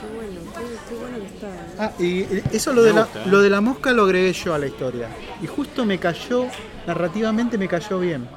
Qué 0.00 0.14
bueno, 0.14 0.40
qué, 0.52 0.88
qué 0.88 1.00
bueno 1.00 1.18
que 1.18 1.26
está. 1.26 1.46
¿eh? 1.48 1.76
Ah, 1.78 1.92
y 1.98 2.56
eso 2.56 2.72
lo 2.72 2.82
de, 2.82 2.92
Me 2.92 2.96
la, 2.96 3.04
gusta, 3.04 3.24
¿eh? 3.24 3.26
lo 3.26 3.40
de 3.40 3.50
la 3.50 3.60
mosca 3.60 3.92
lo 3.92 4.04
agregué 4.04 4.32
yo 4.32 4.54
a 4.54 4.58
la 4.58 4.66
historia. 4.66 5.08
Y 5.42 5.46
justo 5.46 5.84
me 5.84 5.98
cayó, 5.98 6.46
narrativamente 6.86 7.58
me 7.58 7.66
cayó 7.66 7.98
bien. 7.98 8.28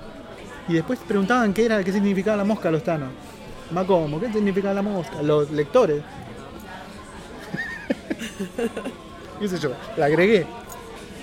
Y 0.68 0.74
después 0.74 1.00
preguntaban 1.08 1.54
qué 1.54 1.66
era, 1.66 1.84
qué 1.84 1.92
significaba 1.92 2.38
la 2.38 2.44
mosca 2.44 2.70
a 2.70 2.72
los 2.72 2.84
tanos. 2.84 3.10
Más 3.72 3.86
como, 3.86 4.20
¿qué 4.20 4.32
significaba 4.32 4.74
la 4.74 4.82
mosca? 4.82 5.22
Los 5.22 5.52
lectores. 5.52 6.02
¿Qué 9.40 9.48
sé 9.48 9.60
yo? 9.60 9.72
La 9.98 10.06
agregué. 10.06 10.46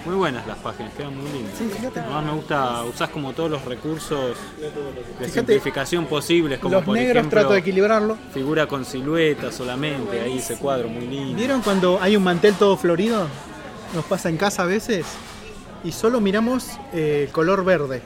Muy 0.04 0.16
buenas 0.16 0.46
las 0.46 0.58
páginas, 0.58 0.92
quedan 0.94 1.16
muy 1.16 1.30
lindas. 1.32 1.54
Sí, 1.56 1.66
fíjate. 1.74 2.00
Además 2.00 2.24
me 2.24 2.32
gusta, 2.32 2.84
usás 2.84 3.08
como 3.08 3.32
todos 3.32 3.50
los 3.50 3.64
recursos 3.64 4.36
de 4.60 4.68
Fíjate, 5.26 5.30
simplificación 5.30 6.04
posibles, 6.06 6.58
como 6.58 6.74
Los 6.74 6.84
por 6.84 6.94
negros 6.94 7.16
ejemplo 7.16 7.40
trato 7.40 7.54
de 7.54 7.60
equilibrarlo. 7.60 8.18
figura 8.32 8.66
con 8.66 8.84
silueta 8.84 9.50
solamente, 9.50 10.20
ahí 10.20 10.38
ese 10.38 10.56
cuadro 10.56 10.90
muy 10.90 11.06
lindo. 11.06 11.36
¿Vieron 11.36 11.62
cuando 11.62 11.98
hay 12.02 12.16
un 12.16 12.22
mantel 12.22 12.54
todo 12.54 12.76
florido? 12.76 13.26
Nos 13.94 14.04
pasa 14.04 14.28
en 14.28 14.36
casa 14.36 14.64
a 14.64 14.66
veces. 14.66 15.06
Y 15.82 15.92
solo 15.92 16.20
miramos 16.20 16.78
eh, 16.92 17.30
color 17.32 17.64
verde. 17.64 18.02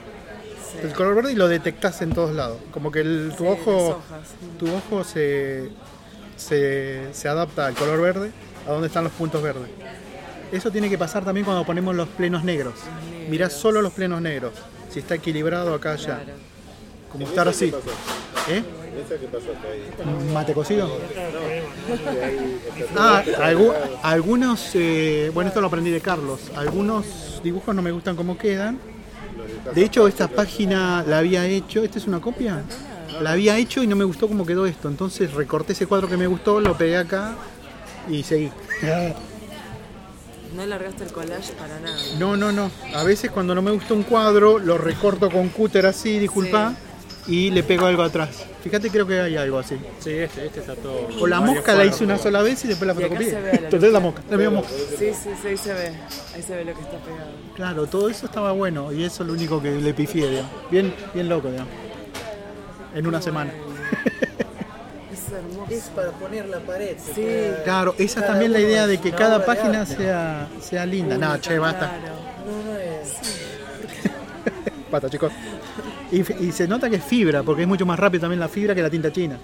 El 0.83 0.93
color 0.93 1.15
verde 1.15 1.31
y 1.33 1.35
lo 1.35 1.47
detectás 1.47 2.01
en 2.01 2.11
todos 2.11 2.33
lados. 2.35 2.57
Como 2.71 2.91
que 2.91 3.01
el- 3.01 3.33
tu 3.37 3.43
Sí, 3.43 3.49
ojo, 3.49 4.01
tu 4.57 4.67
ojo 4.73 5.03
se, 5.03 5.69
se, 6.37 7.07
se 7.13 7.27
adapta 7.27 7.65
al 7.67 7.73
color 7.75 8.01
verde, 8.01 8.31
a 8.67 8.71
donde 8.71 8.87
están 8.87 9.03
los 9.03 9.13
puntos 9.13 9.41
verdes. 9.43 9.69
Eso 10.51 10.71
tiene 10.71 10.89
que 10.89 10.97
pasar 10.97 11.23
también 11.25 11.45
cuando 11.45 11.63
ponemos 11.65 11.95
los 11.95 12.07
plenos 12.09 12.43
negros. 12.43 12.73
negros. 13.11 13.29
Mirás 13.29 13.53
solo 13.53 13.81
los 13.81 13.93
plenos 13.93 14.21
negros. 14.21 14.53
Si 14.89 14.99
está 14.99 15.15
equilibrado 15.15 15.73
acá 15.73 15.91
allá. 15.93 16.21
Claro. 16.23 16.39
Como 17.11 17.23
¿En 17.25 17.29
estar 17.29 17.47
así. 17.47 17.65
¿Eh? 18.49 18.63
¿Esa 19.05 19.19
qué 19.19 19.27
pasó? 19.27 19.45
Que 19.61 19.67
ahí- 20.03 20.33
Mate 20.33 20.53
cocido. 20.53 20.89
Ah, 22.97 23.23
algu- 23.39 23.73
algunos, 24.03 24.71
eh, 24.73 25.31
bueno, 25.33 25.49
esto 25.49 25.61
lo 25.61 25.67
aprendí 25.67 25.91
de 25.91 26.01
Carlos. 26.01 26.39
Algunos 26.55 27.41
dibujos 27.43 27.75
no 27.75 27.81
me 27.81 27.91
gustan 27.91 28.15
como 28.15 28.37
quedan. 28.37 28.79
De 29.73 29.83
hecho, 29.83 30.07
esta 30.07 30.27
página 30.27 31.03
la 31.07 31.19
había 31.19 31.45
hecho. 31.45 31.83
¿Esta 31.83 31.99
es 31.99 32.07
una 32.07 32.19
copia? 32.19 32.63
La 33.21 33.31
había 33.31 33.57
hecho 33.57 33.83
y 33.83 33.87
no 33.87 33.95
me 33.95 34.03
gustó 34.03 34.27
cómo 34.27 34.45
quedó 34.45 34.65
esto. 34.65 34.87
Entonces 34.87 35.33
recorté 35.33 35.73
ese 35.73 35.87
cuadro 35.87 36.07
que 36.07 36.17
me 36.17 36.27
gustó, 36.27 36.59
lo 36.59 36.77
pegué 36.77 36.97
acá 36.97 37.35
y 38.09 38.23
seguí. 38.23 38.51
No 40.55 40.65
largaste 40.65 41.03
el 41.03 41.11
collage 41.11 41.53
para 41.53 41.79
nada. 41.79 41.97
No, 42.17 42.35
no, 42.35 42.51
no. 42.51 42.71
A 42.95 43.03
veces 43.03 43.29
cuando 43.29 43.53
no 43.53 43.61
me 43.61 43.71
gusta 43.71 43.93
un 43.93 44.03
cuadro, 44.03 44.57
lo 44.57 44.77
recorto 44.77 45.29
con 45.29 45.49
cúter 45.49 45.85
así, 45.85 46.17
disculpa, 46.17 46.73
y 47.27 47.51
le 47.51 47.61
pego 47.63 47.85
algo 47.85 48.01
atrás. 48.01 48.45
Fíjate, 48.63 48.89
creo 48.89 49.07
que 49.07 49.21
hay 49.21 49.37
algo 49.37 49.57
así. 49.59 49.77
Sí, 49.99 50.11
este, 50.11 50.45
este 50.47 50.59
está 50.59 50.75
todo. 50.75 51.07
O 51.19 51.27
la 51.27 51.39
mosca 51.39 51.73
la 51.75 51.85
hice 51.85 52.03
una 52.03 52.17
sola 52.17 52.41
vez 52.41 52.63
y 52.65 52.67
después 52.67 52.87
la 52.87 52.93
fotocopié. 52.93 53.37
Entonces 53.53 53.93
la 53.93 53.99
mosca, 54.01 54.21
la 54.29 54.37
misma 54.37 54.51
mosca. 54.57 54.71
Sí, 54.97 55.11
sí, 55.13 55.29
sí, 55.41 55.47
ahí 55.47 55.57
se 55.57 55.73
ve. 55.73 55.91
Ahí 56.35 56.41
se 56.41 56.55
ve 56.55 56.65
lo 56.65 56.73
que 56.73 56.81
está 56.81 56.97
pegado. 56.97 57.31
Claro, 57.55 57.87
todo 57.87 58.09
eso 58.09 58.25
estaba 58.25 58.51
bueno 58.51 58.91
y 58.91 59.03
eso 59.05 59.23
es 59.23 59.27
lo 59.27 59.33
único 59.33 59.61
que 59.61 59.71
le 59.71 59.93
pifié, 59.93 60.29
digamos. 60.29 60.51
Bien, 60.69 60.93
bien 61.13 61.29
loco, 61.29 61.49
digamos. 61.49 61.71
En 62.93 63.07
una 63.07 63.21
semana. 63.21 63.51
Es 65.11 65.31
hermoso. 65.31 65.71
Es 65.71 65.83
para 65.95 66.11
poner 66.11 66.47
la 66.47 66.59
pared. 66.59 66.95
Sí. 67.03 67.21
puede- 67.21 67.63
Claro, 67.63 67.93
esa 67.97 68.03
es 68.03 68.13
cada 68.15 68.27
también 68.27 68.51
la 68.53 68.59
idea 68.59 68.87
de 68.87 68.99
que 68.99 69.11
cada 69.11 69.45
página 69.45 69.85
sea, 69.85 70.47
sea 70.61 70.85
linda. 70.85 71.17
No, 71.17 71.37
che, 71.39 71.57
basta. 71.59 71.87
Claro. 71.89 72.15
No, 72.65 72.71
no 72.71 72.77
es. 72.77 73.13
Basta, 74.91 75.09
chicos. 75.09 75.31
Y, 76.11 76.45
y 76.45 76.51
se 76.51 76.67
nota 76.67 76.89
que 76.89 76.97
es 76.97 77.03
fibra, 77.03 77.43
porque 77.43 77.63
es 77.63 77.67
mucho 77.67 77.85
más 77.85 77.99
rápido 77.99 78.21
también 78.21 78.39
la 78.39 78.47
fibra 78.47 78.73
que 78.73 78.81
la 78.81 78.89
tinta 78.89 79.11
china. 79.11 79.37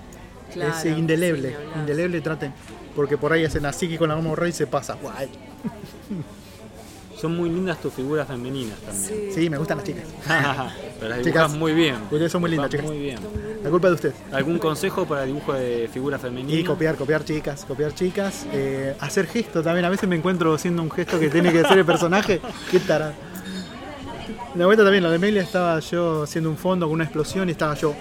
Claro, 0.53 0.73
es 0.77 0.85
indeleble, 0.85 1.49
sí, 1.49 1.55
indeleble 1.79 2.21
traten. 2.21 2.53
Porque 2.95 3.17
por 3.17 3.33
ahí 3.33 3.43
hacen 3.43 3.65
así 3.65 3.89
que 3.89 3.97
con 3.97 4.07
la 4.09 4.15
goma 4.15 4.47
y 4.47 4.51
se 4.51 4.67
pasa. 4.67 4.97
Guay. 5.01 5.29
Son 7.19 7.35
muy 7.35 7.49
lindas 7.49 7.79
tus 7.79 7.93
figuras 7.93 8.27
femeninas 8.27 8.77
también. 8.79 9.31
Sí, 9.33 9.49
me 9.49 9.57
gustan 9.57 9.77
las 9.77 9.85
chicas. 9.85 10.03
Pero 10.99 11.09
las 11.09 11.19
Chicas, 11.19 11.23
dibujas 11.23 11.51
muy 11.53 11.73
bien. 11.73 11.95
ustedes 12.11 12.31
son 12.31 12.41
muy 12.41 12.51
lindas, 12.51 12.69
chicas. 12.69 12.85
Muy 12.85 12.99
bien. 12.99 13.19
La 13.63 13.69
culpa 13.69 13.87
es 13.87 13.91
de 13.91 13.95
ustedes. 14.09 14.15
¿Algún 14.33 14.59
consejo 14.59 15.05
para 15.05 15.23
dibujo 15.23 15.53
de 15.53 15.89
figura 15.91 16.19
femenina? 16.19 16.59
Y 16.59 16.63
copiar, 16.63 16.95
copiar 16.95 17.23
chicas, 17.23 17.65
copiar 17.65 17.93
chicas. 17.93 18.45
eh, 18.51 18.95
hacer 18.99 19.27
gestos 19.27 19.63
también. 19.63 19.85
A 19.85 19.89
veces 19.89 20.07
me 20.09 20.15
encuentro 20.17 20.53
haciendo 20.53 20.81
un 20.83 20.91
gesto 20.91 21.19
que 21.19 21.29
tiene 21.29 21.51
que 21.51 21.59
hacer 21.61 21.77
el 21.79 21.85
personaje. 21.85 22.41
Qué 22.69 22.79
tarado. 22.79 23.13
Una 24.55 24.65
vuelta 24.65 24.83
también, 24.83 25.03
la 25.03 25.11
de 25.11 25.19
Melia 25.19 25.41
estaba 25.41 25.79
yo 25.79 26.23
haciendo 26.23 26.49
un 26.49 26.57
fondo 26.57 26.85
con 26.85 26.93
una 26.93 27.03
explosión 27.03 27.47
y 27.49 27.51
estaba 27.51 27.75
yo. 27.75 27.93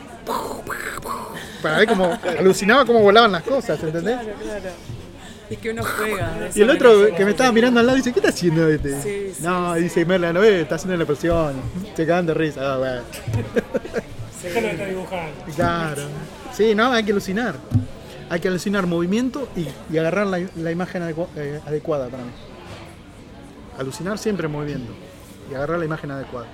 Para 1.63 1.79
ver 1.79 1.89
cómo 1.89 2.19
alucinaba 2.39 2.85
cómo 2.85 3.01
volaban 3.01 3.33
las 3.33 3.43
cosas, 3.43 3.83
¿entendés? 3.83 4.15
Claro, 4.21 4.33
claro. 4.43 4.71
Es 5.51 5.59
que 5.59 5.71
uno 5.71 5.83
juega. 5.83 6.49
Y 6.55 6.61
el 6.63 6.71
otro 6.71 7.15
que 7.17 7.25
me 7.25 7.33
estaba 7.33 7.51
mirando 7.53 7.81
al 7.81 7.87
lado 7.87 7.97
dice, 7.97 8.13
¿qué 8.13 8.19
está 8.21 8.29
haciendo 8.31 8.69
este? 8.69 9.01
Sí, 9.03 9.33
sí, 9.37 9.43
no, 9.43 9.75
dice 9.75 10.05
Merla, 10.05 10.33
no 10.33 10.41
ve, 10.41 10.61
está 10.63 10.77
haciendo 10.77 10.97
la 10.97 11.03
explosión. 11.05 11.55
Se 11.97 12.07
cagan 12.07 12.27
de 12.27 12.35
risa. 12.35 12.75
Ah, 12.75 12.79
bueno. 12.79 13.03
Está 14.45 14.85
dibujando. 14.87 15.33
Claro. 15.57 16.03
Sí, 16.53 16.75
no, 16.75 16.93
hay 16.93 17.03
que 17.03 17.13
alucinar. 17.13 17.55
Hay 18.29 18.41
que 18.41 18.49
alucinar 18.49 18.87
movimiento 18.87 19.49
y, 19.57 19.67
y 19.95 19.99
agarrar 19.99 20.27
la, 20.27 20.41
la 20.57 20.71
imagen 20.71 21.03
adecu- 21.03 21.29
eh, 21.37 21.61
adecuada 21.67 22.09
para 22.09 22.25
mí. 22.25 22.31
Alucinar 23.79 24.19
siempre 24.19 24.47
moviendo 24.47 24.93
y 25.51 25.55
agarrar 25.55 25.79
la 25.79 25.85
imagen 25.85 26.11
adecuada. 26.11 26.47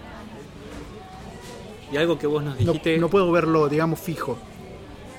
Y 1.92 1.96
algo 1.96 2.18
que 2.18 2.26
vos 2.26 2.42
nos 2.42 2.58
No, 2.60 2.72
dijiste, 2.72 2.98
no 2.98 3.08
puedo 3.08 3.30
verlo, 3.32 3.68
digamos, 3.68 3.98
fijo. 3.98 4.38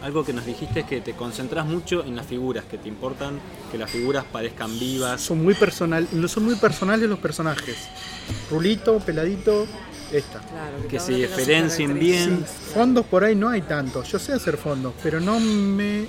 algo 0.01 0.23
que 0.25 0.33
nos 0.33 0.45
dijiste 0.45 0.79
es 0.81 0.85
que 0.85 1.01
te 1.01 1.13
concentras 1.13 1.65
mucho 1.65 2.03
en 2.03 2.15
las 2.15 2.25
figuras, 2.25 2.63
que 2.65 2.77
te 2.77 2.87
importan 2.87 3.39
que 3.71 3.77
las 3.77 3.91
figuras 3.91 4.23
parezcan 4.31 4.79
vivas. 4.79 5.21
Son 5.21 5.43
muy, 5.43 5.53
personal, 5.53 6.07
no 6.13 6.27
son 6.27 6.45
muy 6.45 6.55
personales 6.55 7.07
los 7.09 7.19
personajes. 7.19 7.75
Rulito, 8.49 8.99
peladito, 8.99 9.67
esta. 10.11 10.39
Claro, 10.39 10.77
que 10.89 10.97
cada 10.97 11.07
se 11.07 11.13
diferencien 11.13 11.99
bien. 11.99 12.45
Fondos 12.73 13.05
por 13.05 13.23
ahí 13.23 13.35
no 13.35 13.49
hay 13.49 13.61
tantos. 13.61 14.09
Yo 14.11 14.17
sé 14.17 14.33
hacer 14.33 14.57
fondos, 14.57 14.93
pero 15.03 15.19
no 15.19 15.39
me. 15.39 16.05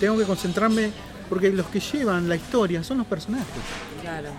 Tengo 0.00 0.16
que 0.16 0.24
concentrarme 0.24 0.90
porque 1.28 1.50
los 1.50 1.66
que 1.66 1.80
llevan 1.80 2.28
la 2.28 2.36
historia 2.36 2.82
son 2.84 2.98
los 2.98 3.06
personajes. 3.06 3.46
Claro. 4.00 4.30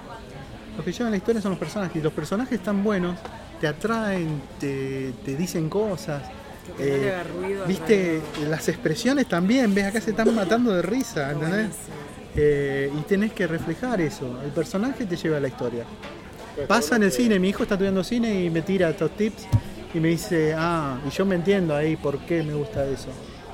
Los 0.76 0.86
que 0.86 0.92
llevan 0.92 1.12
la 1.12 1.18
historia 1.18 1.42
son 1.42 1.52
los 1.52 1.60
personajes. 1.60 1.96
Y 1.96 2.02
los 2.02 2.14
personajes 2.14 2.60
están 2.60 2.84
buenos, 2.84 3.18
te 3.60 3.68
atraen, 3.68 4.42
te, 4.60 5.14
te 5.24 5.36
dicen 5.36 5.70
cosas. 5.70 6.24
Que 6.78 6.84
no 6.84 6.98
le 6.98 7.08
Eh, 7.08 7.24
ruido 7.24 7.66
Viste, 7.66 8.22
las 8.50 8.68
expresiones 8.68 9.28
también, 9.28 9.74
ves, 9.74 9.86
acá 9.86 10.02
se 10.02 10.12
están 10.12 10.34
matando 10.34 10.74
de 10.74 10.82
risa, 10.82 11.32
¿entendés? 11.32 11.76
Eh, 12.36 12.92
y 12.94 13.02
tenés 13.04 13.32
que 13.34 13.48
reflejar 13.48 14.02
eso. 14.02 14.42
El 14.44 14.52
personaje 14.52 15.06
te 15.06 15.16
lleva 15.16 15.38
a 15.38 15.40
la 15.40 15.48
historia. 15.48 15.86
Pasa 16.68 16.96
en 16.96 17.04
el 17.04 17.12
cine, 17.12 17.38
mi 17.40 17.50
hijo 17.50 17.64
está 17.64 17.76
estudiando 17.76 18.04
cine 18.04 18.44
y 18.44 18.50
me 18.50 18.62
tira 18.62 18.90
estos 18.90 19.12
tips 19.12 19.46
y 19.94 20.00
me 20.00 20.10
dice, 20.10 20.54
ah, 20.58 20.98
y 21.06 21.10
yo 21.10 21.26
me 21.26 21.36
entiendo 21.36 21.76
ahí 21.76 21.96
por 21.96 22.20
qué 22.20 22.44
me 22.44 22.54
gusta 22.54 22.86
eso. 22.86 23.10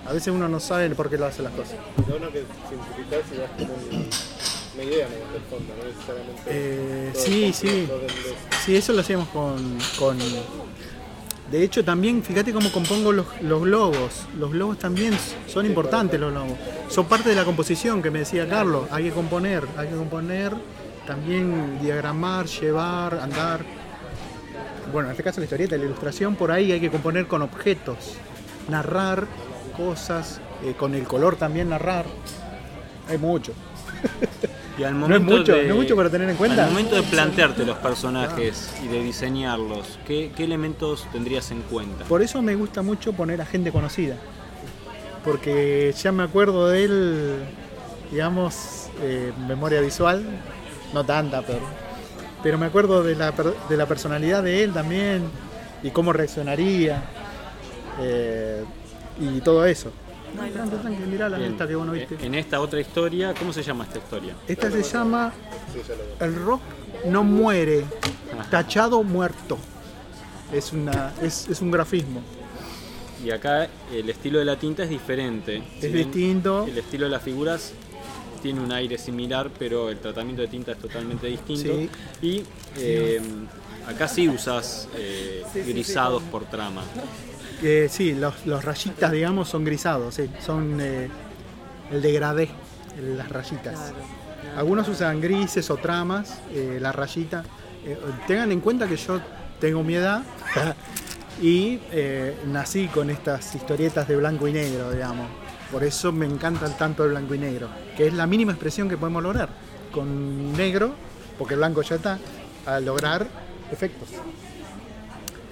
A 0.07 0.13
veces 0.13 0.33
uno 0.33 0.47
no 0.47 0.59
sabe 0.59 0.89
por 0.91 1.09
qué 1.09 1.17
lo 1.17 1.25
hace 1.25 1.41
las 1.43 1.51
cosas. 1.53 1.75
Lo 1.97 2.17
bueno 2.17 2.31
que 2.31 2.43
simplificar 2.69 3.21
si 3.29 3.37
das 3.37 3.51
como 3.57 3.75
Eh, 6.47 7.11
sí, 7.13 7.53
sí. 7.53 7.87
Sí, 8.65 8.75
eso 8.75 8.93
lo 8.93 9.01
hacíamos 9.01 9.27
con, 9.29 9.77
con- 9.97 10.17
De 11.51 11.63
hecho, 11.63 11.83
también, 11.83 12.23
fíjate 12.23 12.53
cómo 12.53 12.71
compongo 12.71 13.11
los, 13.11 13.25
los 13.41 13.61
globos. 13.63 14.25
Los 14.37 14.51
globos 14.51 14.77
también 14.79 15.13
son 15.47 15.65
importantes, 15.65 16.19
los 16.19 16.31
globos. 16.31 16.53
Son 16.89 17.05
parte 17.05 17.29
de 17.29 17.35
la 17.35 17.43
composición 17.45 18.01
que 18.01 18.11
me 18.11 18.19
decía 18.19 18.47
Carlos. 18.47 18.87
Hay 18.91 19.05
que 19.05 19.11
componer, 19.11 19.65
hay 19.77 19.87
que 19.89 19.95
componer, 19.95 20.53
también 21.07 21.79
diagramar, 21.81 22.45
llevar, 22.45 23.15
andar. 23.15 23.61
Bueno, 24.91 25.07
en 25.09 25.11
este 25.11 25.23
caso 25.23 25.39
la 25.39 25.45
historieta, 25.45 25.77
la 25.77 25.85
ilustración, 25.85 26.35
por 26.35 26.51
ahí 26.51 26.71
hay 26.71 26.79
que 26.79 26.89
componer 26.91 27.27
con 27.27 27.41
objetos, 27.41 28.15
narrar 28.69 29.25
cosas, 29.77 30.39
eh, 30.63 30.73
con 30.77 30.93
el 30.95 31.03
color 31.05 31.35
también 31.37 31.69
narrar. 31.69 32.05
Hay 33.09 33.17
mucho. 33.17 33.53
Y 34.77 34.83
al 34.83 34.97
No 34.99 35.13
es 35.15 35.21
mucho, 35.21 35.53
de- 35.55 35.63
no 35.67 35.73
es 35.73 35.79
mucho 35.81 35.95
para 35.95 36.09
tener 36.09 36.29
en 36.29 36.37
cuenta. 36.37 36.63
Al 36.63 36.69
momento 36.71 36.95
de 36.95 37.03
plantearte 37.03 37.65
los 37.65 37.77
personajes 37.77 38.73
y 38.83 38.87
de 38.87 39.03
diseñarlos, 39.03 39.99
¿qué, 40.07 40.31
qué 40.35 40.45
elementos 40.45 41.05
tendrías 41.11 41.51
en 41.51 41.61
cuenta? 41.63 42.05
Por 42.05 42.21
eso 42.21 42.41
me 42.41 42.55
gusta 42.55 42.81
mucho 42.81 43.13
poner 43.13 43.41
a 43.41 43.45
gente 43.45 43.71
conocida. 43.71 44.15
Porque 45.23 45.93
ya 46.01 46.11
me 46.11 46.23
acuerdo 46.23 46.67
de 46.69 46.83
él, 46.85 47.35
digamos, 48.11 48.87
eh, 49.01 49.31
memoria 49.47 49.81
visual, 49.81 50.23
no 50.93 51.03
tanta, 51.05 51.41
pero, 51.43 51.59
pero 52.41 52.57
me 52.57 52.65
acuerdo 52.65 53.03
de 53.03 53.15
la, 53.15 53.31
de 53.69 53.77
la 53.77 53.85
personalidad 53.85 54.41
de 54.41 54.63
él 54.63 54.73
también 54.73 55.23
y 55.83 55.91
cómo 55.91 56.11
reaccionaría 56.11 57.03
eh, 58.01 58.63
y 59.19 59.41
todo 59.41 59.65
eso. 59.65 59.91
Tranqui, 60.33 60.75
tranqui, 60.77 61.03
mirala, 61.05 61.37
Bien. 61.37 61.51
esta 61.51 61.67
que 61.67 61.75
vos 61.75 61.85
no 61.85 61.91
viste. 61.93 62.17
En 62.21 62.35
esta 62.35 62.59
otra 62.61 62.79
historia, 62.79 63.33
¿cómo 63.37 63.53
se 63.53 63.63
llama 63.63 63.83
esta 63.85 63.99
historia? 63.99 64.35
Esta 64.47 64.71
se 64.71 64.83
llama 64.83 65.33
El 66.19 66.35
rock 66.35 66.61
no 67.05 67.23
muere, 67.23 67.85
tachado 68.49 69.03
muerto. 69.03 69.57
Es, 70.53 70.73
una, 70.73 71.13
es, 71.21 71.47
es 71.49 71.61
un 71.61 71.71
grafismo. 71.71 72.21
Y 73.23 73.31
acá 73.31 73.67
el 73.93 74.09
estilo 74.09 74.39
de 74.39 74.45
la 74.45 74.57
tinta 74.57 74.83
es 74.83 74.89
diferente. 74.89 75.61
Si 75.79 75.85
Es 75.85 75.93
bien 75.93 76.11
distinto. 76.11 76.65
El 76.67 76.77
estilo 76.77 77.05
de 77.05 77.11
las 77.11 77.21
figuras 77.21 77.73
tiene 78.41 78.59
un 78.59 78.71
aire 78.71 78.97
similar, 78.97 79.51
pero 79.57 79.89
el 79.89 79.99
tratamiento 79.99 80.41
de 80.41 80.47
tinta 80.47 80.71
es 80.71 80.79
totalmente 80.79 81.27
distinto. 81.27 81.69
Sí. 81.71 81.89
Y 82.21 82.43
eh, 82.77 83.21
acá 83.87 84.07
sí 84.07 84.27
usas 84.27 84.87
eh, 84.95 85.43
Sí, 85.53 85.59
sí, 85.59 85.65
sí, 85.65 85.73
grisados 85.73 86.23
por 86.23 86.45
trama. 86.45 86.81
Eh, 87.61 87.87
sí, 87.89 88.13
los, 88.13 88.45
los 88.45 88.63
rayitas, 88.65 89.11
digamos, 89.11 89.49
son 89.49 89.63
grisados, 89.63 90.15
sí, 90.15 90.29
son 90.43 90.79
eh, 90.81 91.09
el 91.91 92.01
degradé, 92.01 92.49
las 93.15 93.29
rayitas. 93.29 93.75
Claro. 93.75 94.21
Algunos 94.57 94.87
usan 94.89 95.21
grises 95.21 95.69
o 95.69 95.77
tramas, 95.77 96.39
eh, 96.53 96.77
la 96.81 96.91
rayita. 96.91 97.43
Eh, 97.85 97.97
tengan 98.27 98.51
en 98.51 98.59
cuenta 98.59 98.87
que 98.87 98.97
yo 98.97 99.19
tengo 99.59 99.83
mi 99.83 99.95
edad 99.95 100.23
y 101.41 101.79
eh, 101.91 102.37
nací 102.47 102.87
con 102.87 103.09
estas 103.09 103.55
historietas 103.55 104.07
de 104.07 104.17
blanco 104.17 104.47
y 104.47 104.53
negro, 104.53 104.91
digamos. 104.91 105.27
Por 105.71 105.83
eso 105.83 106.11
me 106.11 106.25
encanta 106.25 106.67
tanto 106.77 107.05
el 107.05 107.11
blanco 107.11 107.33
y 107.33 107.37
negro, 107.37 107.69
que 107.95 108.07
es 108.07 108.13
la 108.13 108.27
mínima 108.27 108.51
expresión 108.51 108.89
que 108.89 108.97
podemos 108.97 109.23
lograr 109.23 109.49
con 109.93 110.51
negro, 110.53 110.93
porque 111.37 111.53
el 111.53 111.59
blanco 111.59 111.81
ya 111.81 111.95
está, 111.95 112.19
a 112.65 112.79
lograr 112.81 113.25
efectos. 113.71 114.09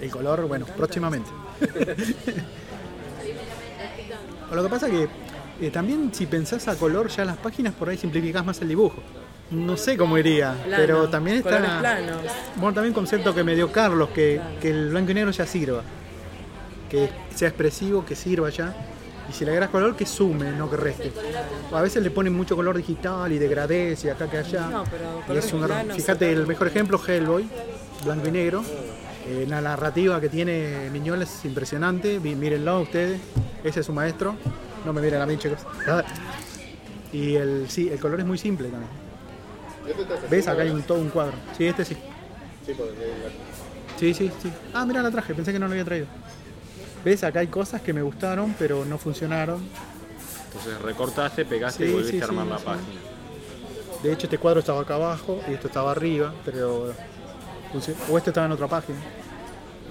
El 0.00 0.10
color, 0.10 0.46
bueno, 0.46 0.66
próximamente. 0.66 1.30
Lo 4.52 4.62
que 4.62 4.68
pasa 4.68 4.88
que 4.90 5.08
eh, 5.60 5.70
también 5.70 6.10
si 6.12 6.26
pensás 6.26 6.66
a 6.68 6.76
color 6.76 7.08
ya 7.08 7.24
las 7.24 7.36
páginas 7.36 7.72
por 7.74 7.88
ahí 7.88 7.96
simplificás 7.96 8.44
más 8.44 8.60
el 8.60 8.68
dibujo. 8.68 9.02
No 9.50 9.76
sé 9.76 9.96
cómo 9.96 10.16
iría, 10.16 10.52
Plano, 10.64 10.76
pero 10.76 11.08
también 11.08 11.38
está 11.38 11.58
planos. 11.80 12.18
bueno 12.56 12.74
también 12.74 12.94
concepto 12.94 13.34
que 13.34 13.42
me 13.42 13.54
dio 13.56 13.70
Carlos 13.72 14.10
que, 14.14 14.40
que 14.60 14.70
el 14.70 14.90
blanco 14.90 15.10
y 15.10 15.14
negro 15.14 15.32
ya 15.32 15.44
sirva, 15.44 15.82
que 16.88 17.10
sea 17.34 17.48
expresivo, 17.48 18.04
que 18.04 18.14
sirva 18.14 18.48
ya. 18.50 18.74
Y 19.28 19.32
si 19.32 19.44
le 19.44 19.50
agregas 19.52 19.70
color, 19.70 19.94
que 19.96 20.06
sume, 20.06 20.50
no 20.52 20.68
que 20.70 20.76
reste. 20.76 21.12
O 21.70 21.76
a 21.76 21.82
veces 21.82 22.02
le 22.02 22.10
ponen 22.10 22.32
mucho 22.32 22.56
color 22.56 22.76
digital 22.76 23.30
y 23.32 23.38
degradés 23.38 24.04
y 24.04 24.08
acá 24.08 24.28
que 24.28 24.38
allá. 24.38 24.68
No, 24.68 24.84
pero 24.84 25.34
Y 25.34 25.38
es 25.38 25.52
un- 25.52 25.68
fíjate, 25.94 26.32
el 26.32 26.46
mejor 26.48 26.66
ejemplo, 26.68 27.00
Hellboy, 27.04 27.48
blanco 28.04 28.26
y 28.28 28.32
negro. 28.32 28.64
Eh, 29.30 29.46
la 29.48 29.60
narrativa 29.60 30.20
que 30.20 30.28
tiene 30.28 30.90
Miñola 30.90 31.22
es 31.22 31.44
impresionante. 31.44 32.18
Mírenlo 32.18 32.80
ustedes. 32.80 33.20
Ese 33.62 33.80
es 33.80 33.86
su 33.86 33.92
maestro. 33.92 34.34
No 34.84 34.92
me 34.92 35.00
miren 35.00 35.20
a 35.22 35.26
mí, 35.26 35.36
chicos. 35.36 35.60
Y 37.12 37.34
el, 37.34 37.68
sí, 37.68 37.88
el 37.88 37.98
color 37.98 38.20
es 38.20 38.26
muy 38.26 38.38
simple 38.38 38.68
también. 38.68 38.88
¿Este 39.84 40.28
¿Ves? 40.30 40.46
Acá 40.46 40.62
hay 40.62 40.70
un, 40.70 40.84
todo 40.84 40.98
un 40.98 41.08
cuadro. 41.08 41.32
Sí, 41.58 41.66
este 41.66 41.84
sí. 41.84 41.96
Sí, 42.64 42.72
porque 42.76 42.94
Sí, 43.98 44.14
sí, 44.14 44.30
sí. 44.40 44.52
Ah, 44.72 44.84
mira, 44.86 45.02
la 45.02 45.10
traje. 45.10 45.34
Pensé 45.34 45.52
que 45.52 45.58
no 45.58 45.66
lo 45.66 45.72
había 45.72 45.84
traído. 45.84 46.06
ves, 47.04 47.24
acá 47.24 47.40
hay 47.40 47.48
cosas 47.48 47.82
que 47.82 47.92
me 47.92 48.00
gustaron, 48.02 48.54
pero 48.60 48.84
no 48.84 48.96
funcionaron. 48.96 49.60
Entonces 50.46 50.80
recortaste, 50.82 51.44
pegaste 51.44 51.84
Sí, 51.84 51.90
y 51.90 51.94
volviste 51.94 52.16
sí, 52.18 52.22
a 52.22 52.24
armar 52.26 52.44
sí, 52.44 52.50
la 52.52 52.58
sí. 52.58 52.64
página. 52.64 53.00
De 54.04 54.12
hecho, 54.12 54.26
este 54.28 54.38
cuadro 54.38 54.60
estaba 54.60 54.80
acá 54.82 54.94
abajo 54.94 55.40
y 55.48 55.54
esto 55.54 55.66
estaba 55.66 55.90
arriba, 55.90 56.32
pero. 56.44 56.94
O 58.08 58.18
este 58.18 58.30
estaba 58.30 58.46
en 58.46 58.52
otra 58.52 58.68
página. 58.68 58.98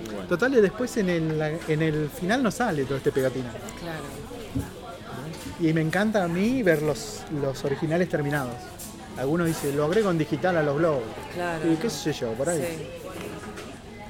Bueno. 0.06 0.28
Total, 0.28 0.54
y 0.54 0.62
después 0.62 0.96
en 0.98 1.10
el, 1.10 1.60
en 1.68 1.82
el 1.82 2.10
final 2.10 2.42
no 2.44 2.52
sale 2.52 2.86
todo 2.86 2.98
este 2.98 3.12
pegatina. 3.12 3.52
Claro. 3.80 4.04
Y 5.60 5.74
me 5.74 5.82
encanta 5.82 6.24
a 6.24 6.28
mí 6.28 6.64
ver 6.64 6.82
los, 6.82 7.22
los 7.42 7.64
originales 7.66 8.08
terminados. 8.10 8.56
Algunos 9.18 9.48
dicen, 9.48 9.76
lo 9.76 9.86
agrego 9.86 10.10
en 10.12 10.18
digital 10.18 10.56
a 10.58 10.64
los 10.64 10.78
blogs. 10.78 11.04
Claro. 11.34 11.72
Y 11.72 11.76
qué 11.76 11.90
sé 11.90 12.14
yo, 12.14 12.32
por 12.34 12.48
ahí. 12.50 12.60
Sí. 12.60 12.88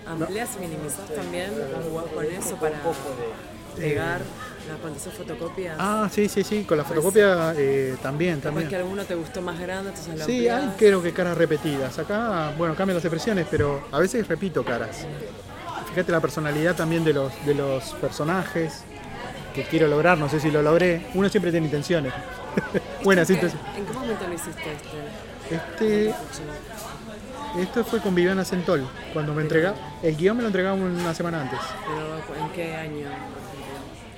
¿Amplias 0.08 0.50
y 0.58 0.60
minimizás 0.60 1.08
también? 1.16 1.52
¿Jugás 1.90 2.06
con 2.14 2.26
eso 2.26 2.56
para 2.58 2.76
pegar 3.76 4.22
la 4.68 4.76
pantalla 4.78 5.12
fotocopia? 5.12 5.76
Ah, 5.80 6.10
sí, 6.12 6.28
sí, 6.28 6.44
sí, 6.44 6.64
con 6.64 6.78
la 6.78 6.84
fotocopia 6.84 7.54
eh, 7.58 7.96
también, 8.02 8.42
también. 8.42 8.68
que 8.70 8.76
alguno 8.76 9.04
te 9.06 9.16
gustó 9.16 9.42
más 9.42 9.60
grande, 9.60 9.90
entonces 9.90 10.18
lo 10.20 10.26
Sí, 10.26 10.48
hay 10.48 10.50
ampliás. 10.50 10.76
creo 10.78 11.02
que 11.02 11.14
caras 11.14 11.38
repetidas. 11.38 11.98
Acá, 12.00 12.54
bueno, 12.58 12.76
cambian 12.76 12.96
las 12.96 13.06
expresiones, 13.06 13.48
pero 13.50 13.88
a 13.92 14.00
veces 14.00 14.28
repito 14.28 14.64
caras. 14.64 15.06
Fíjate 16.00 16.14
la 16.14 16.22
personalidad 16.22 16.78
también 16.78 17.04
de 17.04 17.12
los, 17.12 17.34
de 17.46 17.54
los 17.54 17.84
personajes 17.96 18.84
que 19.54 19.64
quiero 19.64 19.90
lograr, 19.90 20.18
no 20.18 20.30
sé 20.30 20.40
si 20.40 20.50
lo 20.50 20.62
logré. 20.62 21.06
Uno 21.14 21.28
siempre 21.28 21.52
tiene 21.52 21.66
intenciones. 21.66 22.14
Buenas 23.04 23.30
¿En 23.30 23.36
qué- 23.38 23.46
intenciones. 23.48 23.78
¿En 23.78 23.86
qué 23.86 23.92
momento 23.94 24.26
lo 24.26 24.34
hiciste 24.34 24.64
este? 24.72 25.56
Este, 25.56 26.16
esto 27.62 27.84
fue 27.84 28.00
con 28.00 28.16
Viviana 28.16 28.46
Centol, 28.46 28.88
cuando 29.12 29.34
me 29.34 29.42
entregaba. 29.42 29.76
El 30.02 30.16
guion 30.16 30.38
me 30.38 30.44
lo 30.44 30.48
entregaba 30.48 30.76
una 30.76 31.14
semana 31.14 31.42
antes. 31.42 31.60
Pero 31.86 32.46
¿en 32.46 32.52
qué 32.54 32.76
año? 32.78 33.08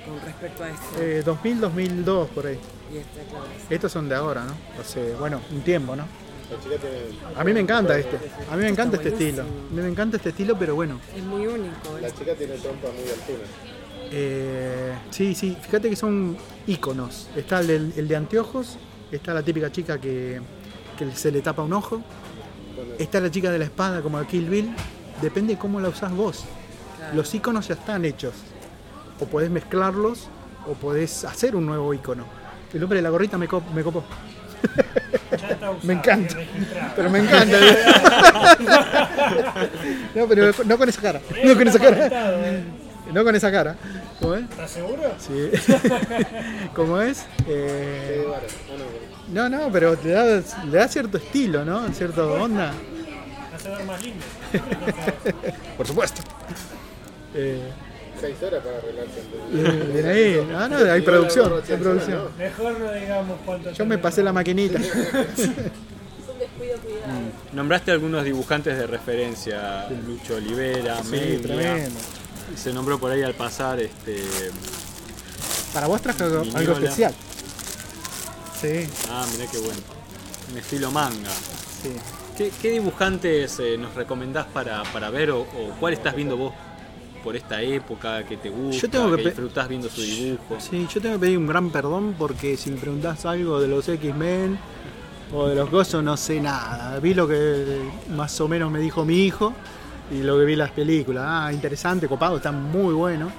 Con 0.06 0.20
respecto 0.24 0.62
a 0.62 0.70
este 0.70 1.18
Eh, 1.18 1.22
2000, 1.24 1.60
2002, 1.62 2.28
por 2.28 2.46
ahí. 2.46 2.60
y 2.94 2.98
este, 2.98 3.22
claro. 3.28 3.44
Estos 3.70 3.90
son 3.90 4.08
de 4.08 4.14
ahora, 4.14 4.44
¿no? 4.44 4.84
Sea, 4.84 5.02
bueno, 5.18 5.40
un 5.50 5.62
tiempo, 5.62 5.96
¿no? 5.96 6.04
A 7.36 7.44
mí 7.44 7.52
me 7.52 7.60
encanta 7.60 7.98
este. 7.98 8.16
A 8.50 8.56
mí 8.56 8.62
me 8.62 8.68
encanta 8.68 8.96
este 8.96 9.08
estilo. 9.10 9.42
A 9.42 9.46
mí 9.74 9.80
me 9.82 9.88
encanta 9.88 10.16
este 10.16 10.28
estilo, 10.30 10.56
pero 10.58 10.74
bueno. 10.74 11.00
Es 11.16 11.22
muy 11.22 11.46
único. 11.46 11.98
La 12.00 12.10
chica 12.10 12.34
tiene 12.34 12.54
trompa 12.54 12.88
muy 12.88 13.08
altura. 13.10 13.46
Eh, 14.10 14.92
sí, 15.10 15.34
sí, 15.34 15.56
fíjate 15.60 15.88
que 15.88 15.96
son 15.96 16.36
iconos. 16.66 17.28
Está 17.36 17.60
el, 17.60 18.06
de 18.08 18.16
anteojos, 18.16 18.78
está 19.10 19.32
la 19.32 19.42
típica 19.42 19.72
chica 19.72 19.98
que, 19.98 20.40
que 20.98 21.10
se 21.12 21.30
le 21.32 21.40
tapa 21.40 21.62
un 21.62 21.72
ojo, 21.72 22.02
está 22.98 23.20
la 23.20 23.30
chica 23.30 23.50
de 23.50 23.58
la 23.58 23.64
espada 23.64 24.02
como 24.02 24.18
a 24.18 24.26
Kill 24.26 24.48
Bill. 24.48 24.74
Depende 25.22 25.56
cómo 25.56 25.80
la 25.80 25.88
usás 25.88 26.12
vos. 26.14 26.44
Claro. 26.98 27.14
Los 27.16 27.34
iconos 27.34 27.68
ya 27.68 27.74
están 27.74 28.04
hechos. 28.04 28.34
O 29.20 29.24
podés 29.26 29.50
mezclarlos 29.50 30.28
o 30.66 30.72
podés 30.74 31.24
hacer 31.24 31.56
un 31.56 31.64
nuevo 31.66 31.94
icono. 31.94 32.24
El 32.74 32.82
hombre 32.82 32.96
de 32.98 33.02
la 33.02 33.10
gorrita 33.10 33.38
me, 33.38 33.48
cop- 33.48 33.70
me 33.74 33.82
copó. 33.82 34.04
Me 35.82 35.92
encanta. 35.94 36.34
registrado. 36.34 36.92
Pero 36.96 37.10
me 37.10 37.18
encanta. 37.20 37.56
no, 40.14 40.26
pero 40.26 40.52
no 40.64 40.78
con 40.78 40.88
esa 40.88 41.00
cara. 41.00 41.20
No 41.44 41.54
con 41.54 41.68
esa 41.68 41.78
cara. 41.78 42.06
¿eh? 42.08 42.62
No 43.12 43.24
con 43.24 43.34
esa 43.34 43.52
cara. 43.52 43.76
¿Cómo 44.20 44.34
es? 44.34 44.42
¿Estás 44.42 44.70
seguro? 44.70 45.02
Sí. 45.18 45.50
¿Cómo 46.74 47.00
es? 47.00 47.24
Eh, 47.46 48.26
no, 49.28 49.48
no, 49.48 49.70
pero 49.72 49.96
le 50.02 50.10
da, 50.10 50.24
le 50.26 50.78
da 50.78 50.88
cierto 50.88 51.18
estilo, 51.18 51.64
¿no? 51.64 51.88
Cierto 51.92 52.32
onda. 52.34 52.72
Hace 53.54 53.68
ver 53.68 53.84
más 53.84 54.02
lindo. 54.02 54.24
Por 55.76 55.86
supuesto. 55.86 56.22
Eh, 57.34 57.70
seis 58.22 58.36
horas 58.42 58.62
para 58.64 58.78
arreglarse 58.78 60.02
de- 60.02 60.10
ahí. 60.10 60.48
Ah, 60.54 60.68
no, 60.70 60.76
hay 60.92 61.02
producción. 61.02 61.52
Hay 61.68 61.76
producción. 61.76 62.28
Mejor 62.38 62.80
no 62.80 62.92
digamos 62.92 63.38
cuánto 63.44 63.70
Yo 63.72 63.84
me 63.84 63.98
pasé 63.98 64.22
la 64.22 64.32
maquinita. 64.32 64.78
Es 64.78 64.88
un 64.94 66.38
descuido 66.38 66.78
cuidado. 66.82 67.12
Nombraste 67.52 67.90
algunos 67.92 68.24
dibujantes 68.24 68.78
de 68.78 68.86
referencia, 68.86 69.88
Lucho 70.06 70.36
Olivera, 70.36 71.02
Sí. 71.02 71.40
Y 72.54 72.56
se 72.56 72.72
nombró 72.72 72.98
por 72.98 73.10
ahí 73.12 73.22
al 73.22 73.34
pasar 73.34 73.78
este. 73.80 74.22
Para 75.74 75.86
vos 75.86 76.00
traje 76.02 76.24
algo, 76.24 76.42
especial. 76.72 77.14
Sí, 78.60 78.86
Ah, 79.10 79.26
mirá 79.32 79.50
qué 79.50 79.58
bueno. 79.58 79.80
Un 80.52 80.58
estilo 80.58 80.90
manga. 80.90 81.30
sí. 81.82 81.90
¿Qué, 82.36 82.50
qué 82.62 82.70
dibujantes 82.70 83.58
eh, 83.60 83.76
nos 83.76 83.94
recomendás 83.94 84.46
para, 84.46 84.82
para 84.84 85.10
ver 85.10 85.30
o, 85.32 85.40
o 85.42 85.76
cuál 85.78 85.92
estás 85.92 86.14
viendo 86.16 86.36
vos 86.38 86.54
por 87.22 87.36
esta 87.36 87.62
época 87.62 88.24
que 88.24 88.36
te 88.36 88.50
gusta, 88.50 88.82
Yo 88.82 88.90
tengo 88.90 89.10
que 89.10 89.22
que 89.22 89.28
disfrutás 89.28 89.68
viendo 89.68 89.88
su 89.88 90.02
dibujo? 90.02 90.56
Sí, 90.58 90.86
yo 90.92 91.00
tengo 91.00 91.14
que 91.16 91.20
pedir 91.20 91.38
un 91.38 91.46
gran 91.46 91.70
perdón 91.70 92.14
porque 92.18 92.56
si 92.56 92.70
me 92.70 92.76
preguntás 92.76 93.24
algo 93.26 93.60
de 93.60 93.68
los 93.68 93.88
X-Men 93.88 94.58
o 95.32 95.48
de 95.48 95.54
los 95.54 95.70
Gozos 95.70 96.02
no 96.02 96.16
sé 96.16 96.40
nada. 96.40 96.98
Vi 97.00 97.14
lo 97.14 97.26
que 97.26 97.80
más 98.14 98.40
o 98.40 98.48
menos 98.48 98.70
me 98.70 98.80
dijo 98.80 99.04
mi 99.04 99.24
hijo 99.24 99.52
y 100.10 100.22
lo 100.22 100.38
que 100.38 100.44
vi 100.44 100.52
en 100.52 100.58
las 100.58 100.72
películas. 100.72 101.24
Ah, 101.26 101.52
interesante, 101.52 102.08
copado, 102.08 102.36
está 102.36 102.52
muy 102.52 102.94
bueno. 102.94 103.30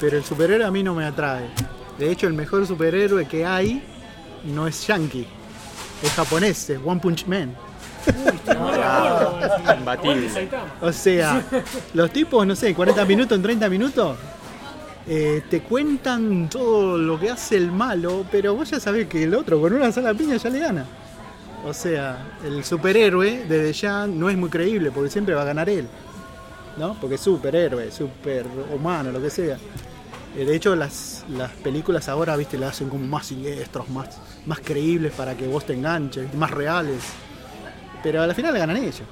Pero 0.00 0.16
el 0.16 0.24
superhéroe 0.24 0.66
a 0.66 0.70
mí 0.70 0.82
no 0.82 0.94
me 0.94 1.04
atrae. 1.04 1.48
De 1.98 2.10
hecho, 2.10 2.26
el 2.26 2.32
mejor 2.32 2.66
superhéroe 2.66 3.26
que 3.26 3.44
hay 3.44 3.82
no 4.44 4.66
es 4.66 4.86
yankee, 4.86 5.26
es 6.02 6.12
japonés, 6.12 6.70
es 6.70 6.80
One 6.84 7.00
Punch 7.00 7.26
Man. 7.26 7.54
Imbatible. 9.78 10.28
O 10.80 10.92
sea, 10.92 11.42
los 11.94 12.10
tipos, 12.10 12.46
no 12.46 12.54
sé, 12.56 12.68
en 12.68 12.74
40 12.74 13.04
minutos, 13.04 13.36
en 13.36 13.42
30 13.42 13.68
minutos, 13.68 14.16
eh, 15.06 15.42
te 15.48 15.62
cuentan 15.62 16.48
todo 16.48 16.98
lo 16.98 17.18
que 17.18 17.30
hace 17.30 17.56
el 17.56 17.72
malo, 17.72 18.24
pero 18.30 18.54
vos 18.54 18.70
ya 18.70 18.80
sabés 18.80 19.06
que 19.08 19.24
el 19.24 19.34
otro 19.34 19.60
con 19.60 19.72
una 19.72 19.90
sola 19.92 20.14
piña 20.14 20.36
ya 20.36 20.50
le 20.50 20.58
gana. 20.60 20.84
O 21.64 21.74
sea, 21.74 22.38
el 22.44 22.64
superhéroe 22.64 23.44
desde 23.48 23.72
ya 23.72 24.06
no 24.06 24.30
es 24.30 24.36
muy 24.36 24.48
creíble 24.48 24.90
porque 24.90 25.10
siempre 25.10 25.34
va 25.34 25.42
a 25.42 25.46
ganar 25.46 25.68
él. 25.68 25.86
¿No? 26.78 26.94
Porque 27.00 27.16
es 27.16 27.20
superhéroe, 27.20 27.90
superhumano, 27.90 29.10
lo 29.10 29.20
que 29.20 29.28
sea. 29.28 29.58
Eh, 30.36 30.44
De 30.44 30.54
hecho, 30.54 30.74
las, 30.76 31.24
las 31.28 31.50
películas 31.50 32.08
ahora, 32.08 32.36
viste, 32.36 32.56
las 32.56 32.70
hacen 32.70 32.88
como 32.88 33.04
más 33.06 33.26
siniestros, 33.26 33.90
más, 33.90 34.18
más 34.46 34.60
creíbles 34.60 35.12
para 35.12 35.34
que 35.36 35.46
vos 35.46 35.66
te 35.66 35.74
enganches, 35.74 36.32
más 36.34 36.50
reales. 36.50 37.02
Pero 38.02 38.22
al 38.22 38.34
final 38.34 38.52
le 38.54 38.58
ganan 38.60 38.76
ellos. 38.76 39.02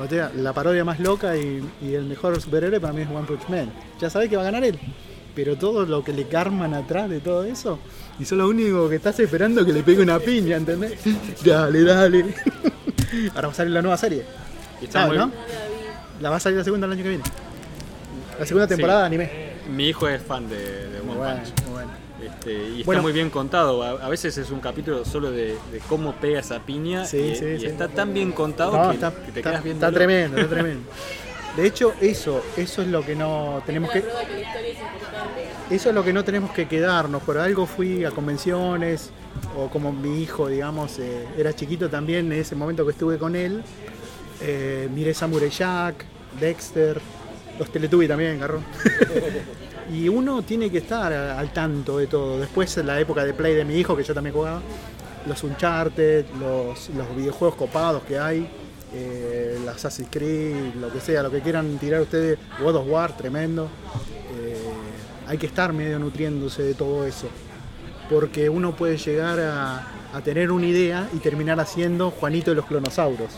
O 0.00 0.06
sea, 0.08 0.30
la 0.34 0.52
parodia 0.52 0.84
más 0.84 0.98
loca 1.00 1.36
y, 1.36 1.62
y 1.82 1.94
el 1.94 2.04
mejor 2.04 2.40
superhéroe 2.40 2.80
para 2.80 2.92
mí 2.92 3.02
es 3.02 3.08
One 3.08 3.26
Punch 3.26 3.48
Man. 3.48 3.70
Ya 4.00 4.08
sabes 4.10 4.28
que 4.28 4.36
va 4.36 4.42
a 4.42 4.46
ganar 4.46 4.64
él. 4.64 4.78
Pero 5.34 5.56
todo 5.56 5.86
lo 5.86 6.02
que 6.04 6.12
le 6.12 6.26
carman 6.28 6.74
atrás 6.74 7.08
de 7.08 7.20
todo 7.20 7.44
eso, 7.44 7.78
y 8.18 8.24
son 8.26 8.38
lo 8.38 8.48
único 8.48 8.88
que 8.90 8.96
estás 8.96 9.18
esperando 9.20 9.64
que 9.64 9.72
le 9.72 9.82
pegue 9.82 10.02
una 10.02 10.18
piña, 10.18 10.56
¿entendés? 10.56 10.98
Dale, 11.44 11.82
dale. 11.84 12.34
Ahora 13.34 13.48
va 13.48 13.52
a 13.52 13.56
salir 13.56 13.72
la 13.72 13.80
nueva 13.82 13.96
serie. 13.96 14.24
Está 14.82 15.02
¿Sabes, 15.04 15.18
muy- 15.18 15.26
no? 15.26 15.32
La 16.20 16.30
va 16.30 16.36
a 16.36 16.40
salir 16.40 16.58
la 16.58 16.64
segunda 16.64 16.86
el 16.86 16.92
año 16.92 17.02
que 17.02 17.08
viene. 17.08 17.24
La 18.38 18.46
segunda 18.46 18.66
temporada 18.66 19.00
de 19.00 19.06
anime. 19.06 19.30
Mi 19.74 19.88
hijo 19.88 20.08
es 20.08 20.22
fan 20.22 20.48
de, 20.48 20.56
de 20.88 20.98
One 21.00 21.04
Muy 21.06 21.16
bueno, 21.16 21.36
Punch. 21.36 21.62
muy 21.64 21.72
bueno. 21.72 21.90
Este, 22.22 22.52
y 22.52 22.72
está 22.74 22.86
Bueno. 22.86 23.02
muy 23.02 23.12
bien 23.12 23.30
contado. 23.30 23.82
A, 23.82 23.90
a 24.04 24.08
veces 24.08 24.36
es 24.38 24.50
un 24.50 24.60
capítulo 24.60 25.04
solo 25.04 25.30
de, 25.30 25.56
de 25.72 25.78
cómo 25.88 26.12
pega 26.14 26.40
esa 26.40 26.60
piña 26.60 27.04
Sí, 27.04 27.18
y, 27.18 27.34
sí, 27.36 27.44
y 27.46 27.60
sí. 27.60 27.66
está 27.66 27.88
tan 27.88 28.14
bien 28.14 28.32
contado 28.32 28.76
No, 28.76 28.88
que, 28.90 28.94
está, 28.94 29.10
que 29.10 29.32
te 29.32 29.40
está- 29.40 29.50
quedas 29.50 29.64
viendo. 29.64 29.86
está 29.86 29.94
tremendo, 29.96 30.36
está 30.38 30.50
tremendo. 30.50 30.88
De 31.56 31.66
hecho, 31.66 31.92
eso, 32.00 32.42
eso 32.56 32.80
es 32.80 32.88
lo 32.88 33.04
que 33.04 33.14
no 33.14 33.62
tenemos 33.66 33.90
que. 33.90 34.02
Eso 35.70 35.88
es 35.88 35.94
lo 35.94 36.02
que 36.04 36.12
no 36.12 36.24
tenemos 36.24 36.50
que 36.52 36.66
quedarnos. 36.68 37.22
Por 37.22 37.36
algo 37.38 37.66
fui 37.66 38.04
a 38.04 38.10
convenciones, 38.10 39.10
o 39.56 39.68
como 39.68 39.92
mi 39.92 40.22
hijo, 40.22 40.48
digamos, 40.48 40.98
eh, 40.98 41.26
era 41.36 41.54
chiquito 41.54 41.90
también, 41.90 42.32
en 42.32 42.38
ese 42.40 42.54
momento 42.54 42.84
que 42.86 42.92
estuve 42.92 43.18
con 43.18 43.36
él, 43.36 43.62
eh, 44.40 44.88
miré 44.94 45.12
Samurai 45.12 45.50
Jack, 45.50 46.04
Dexter, 46.40 46.98
los 47.58 47.70
Teletubbies 47.70 48.08
también, 48.08 48.38
Garrón. 48.40 48.64
y 49.90 50.08
uno 50.08 50.42
tiene 50.42 50.70
que 50.70 50.78
estar 50.78 51.12
al 51.12 51.52
tanto 51.52 51.98
de 51.98 52.06
todo. 52.06 52.38
Después, 52.38 52.76
en 52.78 52.86
la 52.86 53.00
época 53.00 53.24
de 53.24 53.34
Play 53.34 53.54
de 53.54 53.64
mi 53.64 53.76
hijo, 53.76 53.96
que 53.96 54.04
yo 54.04 54.14
también 54.14 54.34
jugaba, 54.34 54.60
los 55.26 55.42
Uncharted, 55.42 56.26
los, 56.38 56.90
los 56.90 57.16
videojuegos 57.16 57.56
copados 57.56 58.02
que 58.02 58.18
hay, 58.18 58.48
eh, 58.94 59.58
las 59.64 59.76
Assassin's 59.76 60.08
Creed, 60.10 60.74
lo 60.74 60.92
que 60.92 61.00
sea, 61.00 61.22
lo 61.22 61.30
que 61.30 61.40
quieran 61.40 61.78
tirar 61.78 62.02
ustedes, 62.02 62.38
God 62.60 62.76
of 62.76 62.88
War, 62.88 63.16
tremendo. 63.16 63.68
Eh, 64.38 64.56
hay 65.26 65.38
que 65.38 65.46
estar 65.46 65.72
medio 65.72 65.98
nutriéndose 65.98 66.62
de 66.62 66.74
todo 66.74 67.06
eso. 67.06 67.28
Porque 68.10 68.48
uno 68.48 68.76
puede 68.76 68.98
llegar 68.98 69.40
a, 69.40 69.86
a 70.12 70.20
tener 70.22 70.50
una 70.50 70.66
idea 70.66 71.08
y 71.14 71.18
terminar 71.18 71.58
haciendo 71.60 72.10
Juanito 72.10 72.50
de 72.50 72.56
los 72.56 72.66
clonosauros. 72.66 73.30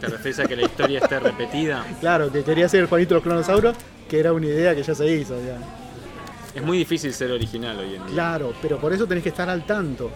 ¿Te 0.00 0.06
refieres 0.08 0.40
a 0.40 0.46
que 0.46 0.56
la 0.56 0.62
historia 0.62 0.98
esté 1.00 1.20
repetida? 1.20 1.84
Claro, 2.00 2.32
que 2.32 2.42
quería 2.42 2.68
ser 2.68 2.86
Juanito 2.86 3.10
de 3.10 3.14
los 3.16 3.22
clonosauros, 3.22 3.76
que 4.10 4.18
era 4.18 4.32
una 4.32 4.46
idea 4.46 4.74
que 4.74 4.82
ya 4.82 4.94
se 4.94 5.06
hizo. 5.06 5.36
ya. 5.42 5.56
Es 6.52 6.62
muy 6.62 6.78
difícil 6.78 7.14
ser 7.14 7.30
original 7.30 7.78
hoy 7.78 7.94
en 7.94 8.06
día. 8.06 8.12
Claro, 8.12 8.52
pero 8.60 8.78
por 8.78 8.92
eso 8.92 9.06
tenés 9.06 9.22
que 9.22 9.28
estar 9.28 9.48
al 9.48 9.64
tanto. 9.64 10.10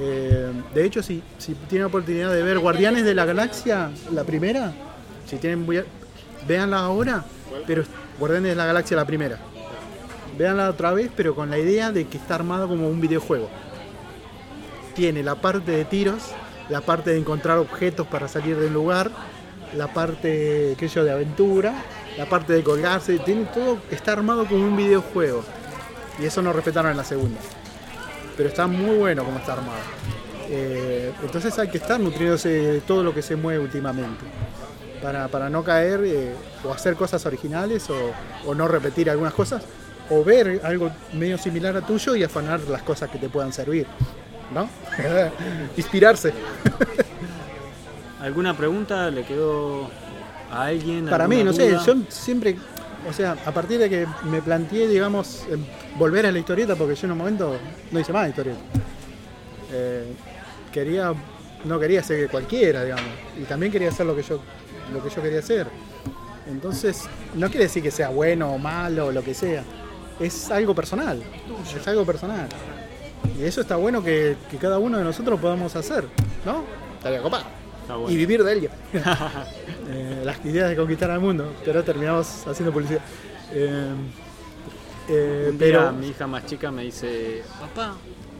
Eh, 0.00 0.50
de 0.74 0.84
hecho, 0.84 1.02
si, 1.04 1.22
si 1.38 1.54
tienen 1.54 1.86
oportunidad 1.86 2.32
de 2.32 2.42
ver 2.42 2.58
Guardianes 2.58 3.04
de 3.04 3.14
la 3.14 3.24
Galaxia, 3.24 3.90
la 4.12 4.24
primera, 4.24 4.72
si 5.24 5.36
tienen, 5.36 5.64
véanla 6.46 6.80
ahora 6.80 7.24
pero 7.66 7.84
Guardianes 8.18 8.50
de 8.50 8.56
la 8.56 8.66
Galaxia 8.66 8.96
la 8.96 9.04
primera. 9.04 9.38
Veanla 10.36 10.70
otra 10.70 10.92
vez, 10.92 11.10
pero 11.16 11.34
con 11.34 11.50
la 11.50 11.58
idea 11.58 11.92
de 11.92 12.06
que 12.06 12.18
está 12.18 12.34
armado 12.34 12.68
como 12.68 12.88
un 12.88 13.00
videojuego. 13.00 13.48
Tiene 14.94 15.22
la 15.22 15.36
parte 15.36 15.70
de 15.70 15.84
tiros, 15.84 16.32
la 16.68 16.80
parte 16.80 17.10
de 17.10 17.18
encontrar 17.18 17.58
objetos 17.58 18.06
para 18.06 18.26
salir 18.28 18.56
del 18.56 18.72
lugar, 18.72 19.10
la 19.76 19.92
parte 19.92 20.74
qué 20.78 20.88
sé 20.88 20.96
yo, 20.96 21.04
de 21.04 21.12
aventura, 21.12 21.74
la 22.18 22.26
parte 22.26 22.52
de 22.52 22.64
colgarse, 22.64 23.20
tiene 23.20 23.44
todo, 23.44 23.78
está 23.92 24.12
armado 24.12 24.44
como 24.44 24.64
un 24.64 24.76
videojuego. 24.76 25.44
Y 26.18 26.26
eso 26.26 26.42
no 26.42 26.52
respetaron 26.52 26.90
en 26.90 26.96
la 26.96 27.04
segunda. 27.04 27.38
Pero 28.36 28.48
está 28.48 28.66
muy 28.66 28.96
bueno 28.96 29.24
como 29.24 29.38
está 29.38 29.52
armado. 29.52 29.78
Eh, 30.50 31.12
entonces 31.22 31.56
hay 31.60 31.68
que 31.68 31.78
estar 31.78 32.00
nutriéndose 32.00 32.48
de 32.48 32.80
todo 32.80 33.04
lo 33.04 33.14
que 33.14 33.22
se 33.22 33.36
mueve 33.36 33.60
últimamente. 33.60 34.24
Para, 35.00 35.28
para 35.28 35.48
no 35.48 35.62
caer 35.62 36.00
eh, 36.04 36.34
o 36.64 36.72
hacer 36.72 36.96
cosas 36.96 37.24
originales 37.24 37.88
o, 37.88 38.10
o 38.44 38.52
no 38.52 38.66
repetir 38.66 39.08
algunas 39.08 39.32
cosas. 39.32 39.62
O 40.10 40.24
ver 40.24 40.60
algo 40.64 40.90
medio 41.12 41.38
similar 41.38 41.76
a 41.76 41.82
tuyo 41.82 42.16
y 42.16 42.24
afanar 42.24 42.58
las 42.62 42.82
cosas 42.82 43.10
que 43.10 43.18
te 43.18 43.28
puedan 43.28 43.52
servir. 43.52 43.86
¿No? 44.52 44.68
Inspirarse. 45.76 46.32
¿Alguna 48.20 48.56
pregunta 48.56 49.08
le 49.08 49.24
quedó 49.24 49.88
a 50.50 50.66
alguien? 50.66 51.06
Para 51.06 51.28
mí, 51.28 51.40
¿Alguna 51.40 51.50
no 51.52 51.56
sé, 51.56 51.70
yo 51.86 51.96
siempre, 52.08 52.56
o 53.08 53.12
sea, 53.12 53.36
a 53.44 53.52
partir 53.52 53.78
de 53.78 53.88
que 53.88 54.06
me 54.24 54.42
planteé, 54.42 54.88
digamos, 54.88 55.44
volver 55.96 56.26
a 56.26 56.32
la 56.32 56.38
historieta, 56.38 56.76
porque 56.76 56.94
yo 56.94 57.06
en 57.06 57.12
un 57.12 57.18
momento 57.18 57.56
no 57.90 58.00
hice 58.00 58.12
más 58.12 58.28
historieta. 58.28 58.60
Eh, 59.72 60.12
quería, 60.72 61.12
no 61.64 61.78
quería 61.78 62.02
ser 62.02 62.28
cualquiera, 62.28 62.84
digamos, 62.84 63.04
y 63.40 63.44
también 63.44 63.72
quería 63.72 63.88
hacer 63.88 64.06
lo 64.06 64.16
que 64.16 64.22
yo, 64.22 64.40
lo 64.92 65.02
que 65.02 65.10
yo 65.10 65.22
quería 65.22 65.40
hacer. 65.40 65.66
Entonces, 66.48 67.04
no 67.34 67.48
quiere 67.48 67.64
decir 67.64 67.82
que 67.82 67.90
sea 67.90 68.08
bueno 68.08 68.52
o 68.52 68.58
malo 68.58 69.06
o 69.06 69.12
lo 69.12 69.22
que 69.22 69.34
sea. 69.34 69.62
Es 70.18 70.50
algo 70.50 70.74
personal. 70.74 71.22
Es 71.76 71.86
algo 71.86 72.04
personal. 72.04 72.48
Y 73.38 73.44
eso 73.44 73.60
está 73.60 73.76
bueno 73.76 74.02
que, 74.02 74.36
que 74.50 74.56
cada 74.56 74.78
uno 74.78 74.98
de 74.98 75.04
nosotros 75.04 75.38
podamos 75.38 75.76
hacer, 75.76 76.04
¿no? 76.44 76.64
Estaría 76.96 77.22
copado. 77.22 77.44
Bueno. 77.88 78.10
Y 78.10 78.16
vivir 78.16 78.42
de 78.44 78.52
ello. 78.52 78.70
Eh, 79.90 80.22
las 80.24 80.44
ideas 80.44 80.68
de 80.68 80.76
conquistar 80.76 81.10
al 81.10 81.20
mundo, 81.20 81.52
pero 81.64 81.82
terminamos 81.82 82.46
haciendo 82.46 82.72
publicidad. 82.72 83.00
Eh, 83.52 83.90
eh, 85.08 85.48
Un 85.52 85.58
pero 85.58 85.92
mi 85.92 86.08
hija 86.08 86.26
más 86.26 86.44
chica 86.46 86.70
me 86.70 86.82
dice, 86.82 87.42
papá, 87.58 87.96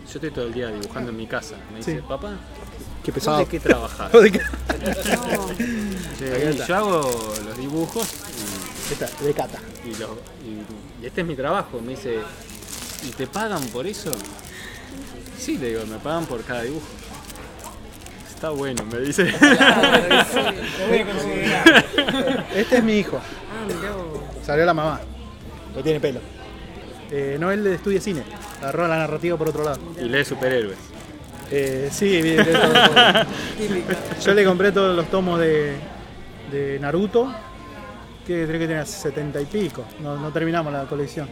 yo 0.07 0.13
estoy 0.15 0.31
todo 0.31 0.47
el 0.47 0.53
día 0.53 0.69
dibujando 0.69 1.11
en 1.11 1.17
mi 1.17 1.27
casa. 1.27 1.55
Me 1.73 1.79
dice, 1.79 1.97
Sí. 1.97 2.03
papá, 2.07 2.33
qué 3.03 3.11
¿vos 3.11 3.15
pesado. 3.15 3.39
¿de 3.39 3.47
qué 3.47 3.61
y 6.53 6.67
yo 6.67 6.77
hago 6.77 7.35
los 7.47 7.57
dibujos 7.59 8.07
Esta, 8.91 9.09
de 9.25 9.33
cata. 9.33 9.59
y, 9.85 9.89
y 9.89 9.95
los- 9.97 10.11
y- 10.45 11.03
y 11.03 11.07
este 11.07 11.23
es 11.23 11.27
mi 11.27 11.35
trabajo. 11.37 11.81
Me 11.81 11.91
dice, 11.93 12.19
¿y 13.07 13.11
te 13.11 13.27
pagan 13.27 13.63
por 13.69 13.87
eso? 13.87 14.13
Sí, 15.39 15.57
le 15.57 15.69
digo, 15.69 15.87
me 15.87 15.99
pagan 15.99 16.27
por 16.27 16.43
cada 16.45 16.63
dibujo. 16.63 16.87
Está 18.39 18.51
bueno, 18.51 18.85
me 18.85 19.01
dice. 19.01 19.25
Lo 19.33 20.89
voy 20.89 20.99
a 20.99 21.07
considerar. 21.07 22.47
Este 22.55 22.77
es 22.79 22.85
mi 22.85 22.99
hijo. 22.99 23.19
Ah, 23.19 23.67
mirá 23.67 23.91
vos. 23.91 24.21
Salió 24.45 24.65
la 24.65 24.73
mamá. 24.73 25.01
No 25.75 25.83
tiene 25.83 25.99
pelo. 25.99 26.21
Eh, 27.11 27.37
no, 27.41 27.51
él 27.51 27.67
estudia 27.67 28.01
cine. 28.01 28.23
Agarró 28.61 28.87
la 28.87 28.97
narrativa 28.99 29.37
por 29.37 29.49
otro 29.49 29.65
lado. 29.65 29.81
y 30.01 30.05
lee 30.05 30.25
superhéroes. 30.25 30.79
Eh, 31.51 31.89
sí, 31.91 32.23
bien, 32.23 32.37
de 32.37 32.53
todo. 32.53 32.73
Yo 34.25 34.35
le 34.35 34.45
compré 34.45 34.71
todos 34.71 34.95
los 34.95 35.11
tomos 35.11 35.41
de, 35.41 35.75
de 36.53 36.79
Naruto, 36.79 37.35
que 38.25 38.47
creo 38.47 38.61
que 38.61 38.69
tenía 38.69 38.87
70 38.87 39.41
y 39.41 39.47
pico. 39.47 39.85
No, 40.01 40.17
no 40.17 40.31
terminamos 40.31 40.73
la 40.73 40.85
colección. 40.85 41.29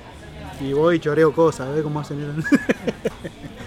Y 0.60 0.72
voy 0.72 0.96
y 0.96 0.98
choreo 0.98 1.32
cosas, 1.32 1.68
a 1.68 1.70
ver 1.70 1.84
cómo 1.84 2.00
hacen. 2.00 2.42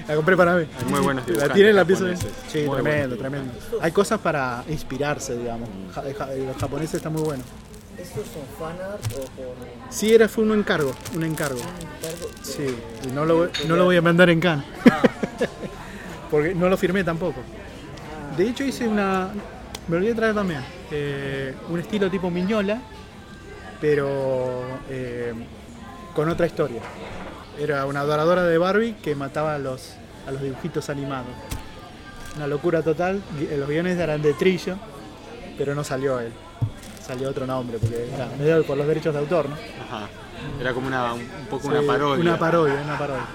La 0.10 0.16
compré 0.16 0.36
para 0.36 0.56
mí. 0.56 0.66
Hay 0.78 0.86
muy 0.92 1.00
buenos 1.00 1.24
La 1.24 1.28
dibujantes 1.28 1.54
tiene 1.56 1.70
en 1.70 1.76
la 1.76 1.86
pieza. 1.86 2.06
Sí, 2.52 2.64
Muy 2.66 2.82
tremendo, 2.82 3.16
tremendo. 3.16 3.54
Hay 3.82 3.92
cosas 3.92 4.20
para 4.20 4.64
inspirarse, 4.68 5.38
digamos. 5.38 5.70
Ja- 5.94 6.02
ja- 6.18 6.34
Los 6.34 6.58
japoneses 6.58 6.96
están 6.96 7.14
muy 7.14 7.22
buenos. 7.22 7.46
¿Estos 7.98 8.26
son 8.28 8.42
fanart 8.58 9.04
o 9.14 9.18
con 9.20 9.92
Sí, 9.92 10.14
era 10.14 10.28
fue 10.28 10.44
un 10.46 10.54
encargo, 10.58 10.94
un 11.16 11.24
encargo. 11.24 11.60
encargo? 11.60 12.30
Sí, 12.42 12.76
y 13.08 13.12
no 13.12 13.24
lo, 13.26 13.50
no 13.68 13.76
lo 13.76 13.86
voy 13.86 13.98
a 13.98 14.02
mandar 14.02 14.30
en 14.30 14.40
can. 14.40 14.64
Porque 16.32 16.56
no 16.56 16.70
lo 16.70 16.78
firmé 16.78 17.04
tampoco. 17.04 17.42
De 18.38 18.48
hecho 18.48 18.64
hice 18.64 18.88
una... 18.88 19.30
Me 19.88 19.98
olvidé 19.98 20.12
de 20.12 20.16
traer 20.16 20.36
también. 20.36 20.62
eh, 20.92 21.54
un 21.70 21.80
estilo 21.80 22.10
tipo 22.10 22.30
Miñola, 22.32 22.80
pero 23.82 24.62
eh, 24.90 25.34
con 26.16 26.30
otra 26.30 26.46
historia. 26.48 26.82
Era 27.60 27.86
una 27.86 28.02
adoradora 28.02 28.44
de 28.44 28.58
Barbie 28.58 28.94
que 29.04 29.16
mataba 29.16 29.56
a 29.56 29.60
los, 29.60 29.94
a 30.28 30.32
los 30.32 30.42
dibujitos 30.42 30.90
animados. 30.90 31.28
Una 32.36 32.48
locura 32.48 32.82
total. 32.82 33.22
Gui- 33.40 33.58
Los 33.58 33.68
guiones 33.70 33.98
eran 33.98 34.22
de 34.22 34.34
Trillo, 34.34 34.76
pero 35.58 35.74
no 35.76 35.84
salió 35.84 36.20
él. 36.20 36.32
Salió 37.06 37.30
otro 37.30 37.48
nombre, 37.48 37.78
porque 37.80 38.08
era 38.14 38.28
medio 38.38 38.64
por 38.64 38.78
los 38.78 38.86
derechos 38.88 39.14
de 39.14 39.20
autor, 39.20 39.50
¿no? 39.50 39.56
Ajá. 39.56 40.08
Era 40.62 40.74
como 40.74 40.88
una, 40.88 41.14
un 41.14 41.26
poco 41.50 41.68
una 41.68 41.82
parodia. 41.82 42.22
Una 42.22 42.38
parodia, 42.40 42.82
una 42.86 42.98
parodia. 42.98 43.28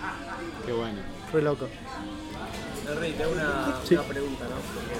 Qué 0.64 0.72
bueno. 0.72 0.98
Fue 1.30 1.42
loco. 1.42 1.66
Rey, 3.00 3.12
te 3.12 3.22
hago 3.24 3.32
una, 3.32 3.74
Sí. 3.84 3.94
una 3.94 4.02
pregunta, 4.04 4.44
¿no? 4.44 4.56
Porque, 4.74 4.94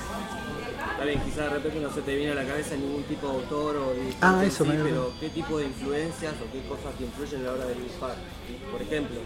está 0.93 1.05
bien, 1.05 1.21
quizás 1.21 1.37
de 1.45 1.51
repente 1.51 1.81
no 1.81 1.93
se 1.95 2.01
te 2.03 2.17
viene 2.17 2.33
a 2.33 2.35
la 2.35 2.45
cabeza 2.45 2.75
ningún 2.77 3.03
tipo 3.05 3.29
de 3.29 3.35
autor 3.35 3.77
o 3.77 3.93
Ah, 4.23 4.43
eso 4.45 4.65
sí, 4.65 4.71
me- 4.71 4.83
pero 4.83 5.13
¿qué 5.21 5.29
tipo 5.29 5.59
de 5.59 5.67
influencias 5.67 6.33
o 6.43 6.51
qué 6.53 6.67
cosas 6.67 6.95
te 6.99 7.05
influyen 7.05 7.43
a 7.43 7.45
la 7.45 7.53
hora 7.53 7.67
de 7.67 7.75
dibujar? 7.75 8.17
Por 8.73 8.83
ejemplo, 8.83 9.21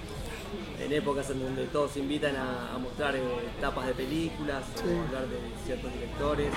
en 0.81 0.93
épocas 0.93 1.29
en 1.31 1.41
donde 1.43 1.65
todos 1.67 1.97
invitan 1.97 2.37
a, 2.37 2.75
a 2.75 2.79
mostrar 2.79 3.15
eh, 3.17 3.21
tapas 3.61 3.87
de 3.87 3.95
películas 3.95 4.63
o 4.77 5.07
hablar 5.07 5.27
de 5.29 5.39
ciertos 5.67 5.93
directores, 5.93 6.51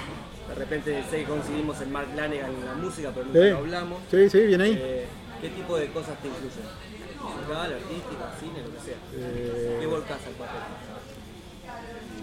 de 0.48 0.56
repente 0.56 1.04
sé 1.10 1.18
que 1.18 1.24
coincidimos 1.26 1.80
en 1.82 1.92
Mark 1.92 2.08
Lanegan 2.16 2.52
en 2.54 2.66
la 2.66 2.74
música, 2.74 3.12
pero 3.14 3.26
nunca 3.28 3.40
Sí. 3.42 3.50
lo 3.50 3.58
hablamos. 3.58 4.00
Sí, 4.10 4.30
sí, 4.30 4.40
viene 4.42 4.64
ahí. 4.64 4.80
Eh, 4.82 5.06
¿Qué 5.42 5.50
tipo 5.50 5.78
de 5.78 5.88
cosas 5.92 6.20
te 6.22 6.28
influyen? 6.28 6.52
Musical, 7.22 7.74
artística, 7.74 8.36
cine, 8.40 8.64
lo 8.66 8.74
que 8.76 8.82
sea. 8.84 8.96
Eh, 9.16 9.78
¿Qué 9.80 9.86
volcás 9.86 10.18
al 10.26 10.34
papel? 10.34 10.62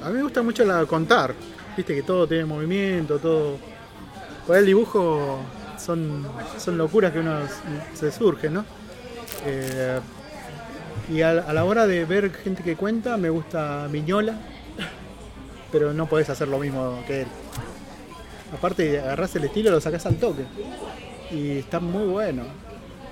a 0.05 0.09
mí 0.11 0.15
me 0.17 0.23
gusta 0.23 0.43
mucho 0.43 0.65
la 0.65 0.85
contar. 0.87 1.35
Viste 1.77 1.95
que 1.95 2.03
todo 2.03 2.27
tiene 2.27 2.45
movimiento, 2.45 3.19
todo. 3.19 3.57
Ahí 4.49 4.59
el 4.61 4.67
dibujo 4.67 5.39
son, 5.79 6.27
son 6.59 6.79
locuras 6.79 7.13
que 7.13 7.21
uno 7.21 7.39
se 7.95 8.11
surge, 8.11 8.49
¿no? 8.51 8.65
Y 11.11 11.23
a, 11.23 11.31
a 11.31 11.53
la 11.53 11.65
hora 11.65 11.87
de 11.87 12.05
ver 12.05 12.31
gente 12.33 12.63
que 12.63 12.77
cuenta, 12.77 13.17
me 13.17 13.31
gusta 13.31 13.89
Miñola, 13.91 14.35
pero 15.73 15.93
no 15.93 16.07
podés 16.07 16.29
hacer 16.31 16.49
lo 16.49 16.59
mismo 16.59 17.03
que 17.07 17.23
él. 17.23 17.29
Aparte, 18.53 18.99
agarrás 19.01 19.35
el 19.37 19.45
estilo, 19.45 19.71
lo 19.71 19.81
sacás 19.81 20.07
al 20.07 20.17
toque. 20.17 20.45
Y 21.31 21.59
está 21.59 21.81
muy 21.81 22.05
bueno. 22.07 22.45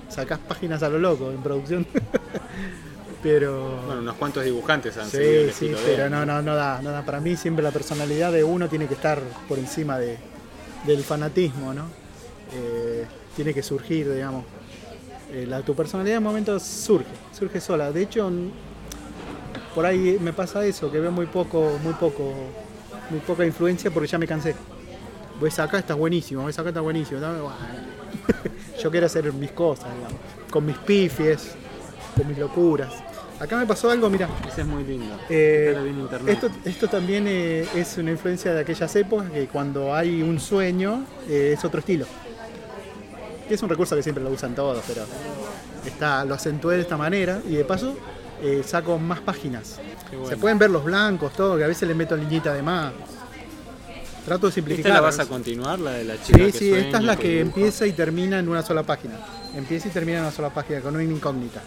Sacás 0.09 0.39
páginas 0.39 0.83
a 0.83 0.89
lo 0.89 0.99
loco 0.99 1.31
en 1.31 1.43
producción. 1.43 1.87
pero. 3.23 3.81
Bueno, 3.87 4.01
unos 4.03 4.15
cuantos 4.17 4.45
dibujantes 4.45 4.97
han 4.97 5.09
seguido 5.11 5.43
el 5.43 5.53
Sí, 5.53 5.67
sí, 5.67 5.69
de 5.69 5.77
pero 5.85 6.05
él. 6.07 6.11
no, 6.11 6.25
no, 6.25 6.41
no 6.43 6.55
da, 6.55 6.81
no 6.83 6.91
da. 6.91 7.03
Para 7.05 7.21
mí 7.21 7.37
siempre 7.37 7.63
la 7.63 7.71
personalidad 7.73 8.33
de 8.33 8.45
uno 8.45 8.69
tiene 8.69 8.87
que 8.87 8.95
estar 8.95 9.21
por 9.49 9.59
encima 9.59 9.99
de, 9.99 10.17
del 10.87 11.03
fanatismo, 11.03 11.75
¿no? 11.75 11.87
Eh, 12.55 13.05
tiene 13.35 13.53
que 13.53 13.63
surgir, 13.63 14.11
digamos. 14.13 14.45
Eh, 15.37 15.45
la, 15.47 15.61
tu 15.61 15.75
personalidad 15.75 16.17
en 16.17 16.23
momentos 16.23 16.63
surge, 16.63 17.05
surge 17.39 17.61
sola. 17.61 17.93
De 17.93 18.01
hecho, 18.01 18.31
por 19.75 19.85
ahí 19.85 20.17
me 20.19 20.33
pasa 20.33 20.65
eso, 20.65 20.91
que 20.91 20.99
veo 20.99 21.13
muy 21.13 21.27
poco, 21.27 21.79
muy 21.83 21.93
poco, 21.93 22.33
muy 23.11 23.21
poca 23.21 23.45
influencia 23.45 23.91
porque 23.91 24.09
ya 24.09 24.17
me 24.17 24.27
cansé. 24.27 24.55
Ves 25.39 25.59
acá 25.59 25.79
está 25.79 25.93
buenísimo, 25.93 26.47
ves 26.47 26.59
acá 26.59 26.71
está 26.71 26.81
buenísimo. 26.81 27.21
Yo 28.83 28.91
quiero 28.91 29.05
hacer 29.05 29.31
mis 29.35 29.51
cosas, 29.51 29.95
digamos, 29.95 30.19
con 30.51 30.65
mis 30.65 30.79
pifies, 30.79 31.55
con 32.17 32.27
mis 32.29 32.39
locuras. 32.39 32.95
Acá 33.39 33.59
me 33.59 33.67
pasó 33.67 33.91
algo, 33.91 34.09
mira. 34.09 34.31
Ese 34.49 34.63
es 34.63 34.67
muy 34.67 34.85
lindo. 34.85 35.19
Eh, 35.29 35.77
esto, 36.29 36.49
esto 36.65 36.89
también 36.89 37.27
eh, 37.29 37.67
es 37.75 37.99
una 37.99 38.13
influencia 38.13 38.55
de 38.55 38.63
aquellas 38.63 38.97
épocas 38.97 39.31
que 39.31 39.49
cuando 39.49 39.95
hay 39.95 40.23
un 40.23 40.41
sueño 40.41 41.05
eh, 41.29 41.53
es 41.53 41.63
otro 41.63 41.81
estilo. 41.81 42.07
Que 43.49 43.55
es 43.55 43.63
un 43.63 43.69
recurso 43.69 43.95
que 43.97 44.03
siempre 44.03 44.23
lo 44.25 44.31
usan 44.31 44.55
todos, 44.55 44.83
pero 44.89 45.03
está, 45.85 46.25
lo 46.25 46.35
acentué 46.35 46.77
de 46.77 46.83
esta 46.83 46.97
manera 46.97 47.41
y 47.49 47.55
de 47.55 47.65
paso 47.65 47.97
eh, 48.43 48.63
saco 48.67 48.99
más 48.99 49.21
páginas. 49.21 49.79
Bueno. 50.11 50.29
Se 50.29 50.37
pueden 50.37 50.59
ver 50.59 50.71
los 50.71 50.85
blancos, 50.85 51.33
todo, 51.33 51.57
que 51.57 51.65
a 51.65 51.69
veces 51.69 51.87
le 51.89 51.95
meto 51.95 52.17
liñita 52.17 52.53
de 52.53 52.63
más. 52.63 52.93
Trato 54.25 54.47
de 54.49 54.53
simplificar. 54.53 54.91
¿Esta 54.91 55.01
la 55.01 55.07
vas 55.07 55.19
a 55.21 55.27
continuar, 55.27 55.79
la 55.79 55.93
de 55.93 56.05
la 56.05 56.21
chica 56.21 56.39
Sí, 56.39 56.45
que 56.53 56.59
sí, 56.59 56.73
esta 56.73 56.99
es 56.99 57.05
la 57.05 57.17
que 57.17 57.29
dibuja? 57.29 57.43
empieza 57.47 57.87
y 57.87 57.93
termina 57.93 58.39
en 58.41 58.49
una 58.49 58.63
sola 58.63 58.83
página. 58.83 59.15
Empieza 59.55 59.87
y 59.87 59.91
termina 59.93 60.19
en 60.19 60.25
una 60.25 60.33
sola 60.33 60.51
página, 60.51 60.81
con 60.81 60.95
una 60.95 61.05
incógnita. 61.05 61.63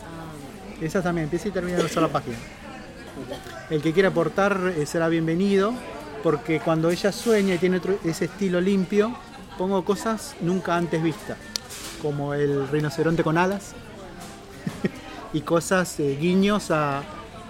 Esa 0.81 1.01
también 1.01 1.23
empieza 1.25 1.47
y 1.47 1.51
termina 1.51 1.77
en 1.77 1.85
una 1.85 1.89
sola 1.93 2.09
página. 2.09 2.35
El 3.69 3.81
que 3.81 3.93
quiera 3.93 4.09
aportar 4.09 4.73
eh, 4.77 4.85
será 4.85 5.07
bienvenido, 5.07 5.73
porque 6.23 6.59
cuando 6.59 6.89
ella 6.89 7.13
sueña 7.13 7.55
y 7.55 7.57
tiene 7.57 7.77
otro- 7.77 7.97
ese 8.03 8.25
estilo 8.25 8.59
limpio, 8.59 9.15
pongo 9.57 9.83
cosas 9.85 10.35
nunca 10.41 10.75
antes 10.75 11.01
vistas. 11.01 11.37
Como 12.01 12.33
el 12.33 12.67
rinoceronte 12.69 13.23
con 13.23 13.37
alas, 13.37 13.73
y 15.33 15.41
cosas, 15.41 15.99
eh, 15.99 16.17
guiños 16.19 16.71
a, 16.71 16.99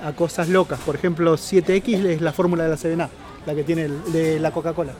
a 0.03 0.13
cosas 0.15 0.49
locas. 0.49 0.79
Por 0.79 0.95
ejemplo, 0.95 1.35
7X 1.35 2.05
es 2.05 2.21
la 2.21 2.33
fórmula 2.33 2.63
de 2.63 2.69
la 2.69 2.77
Serena, 2.77 3.09
la 3.45 3.55
que 3.55 3.63
tiene 3.63 3.85
el- 3.85 4.11
de 4.11 4.39
la 4.39 4.51
Coca-Cola. 4.51 4.93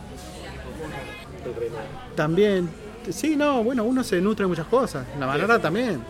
También, 2.16 2.70
sí, 3.10 3.36
no, 3.36 3.64
bueno, 3.64 3.84
uno 3.84 4.04
se 4.04 4.20
nutre 4.22 4.44
de 4.44 4.48
muchas 4.50 4.68
cosas. 4.68 5.06
La 5.20 5.26
banana 5.26 5.60
también. 5.60 6.02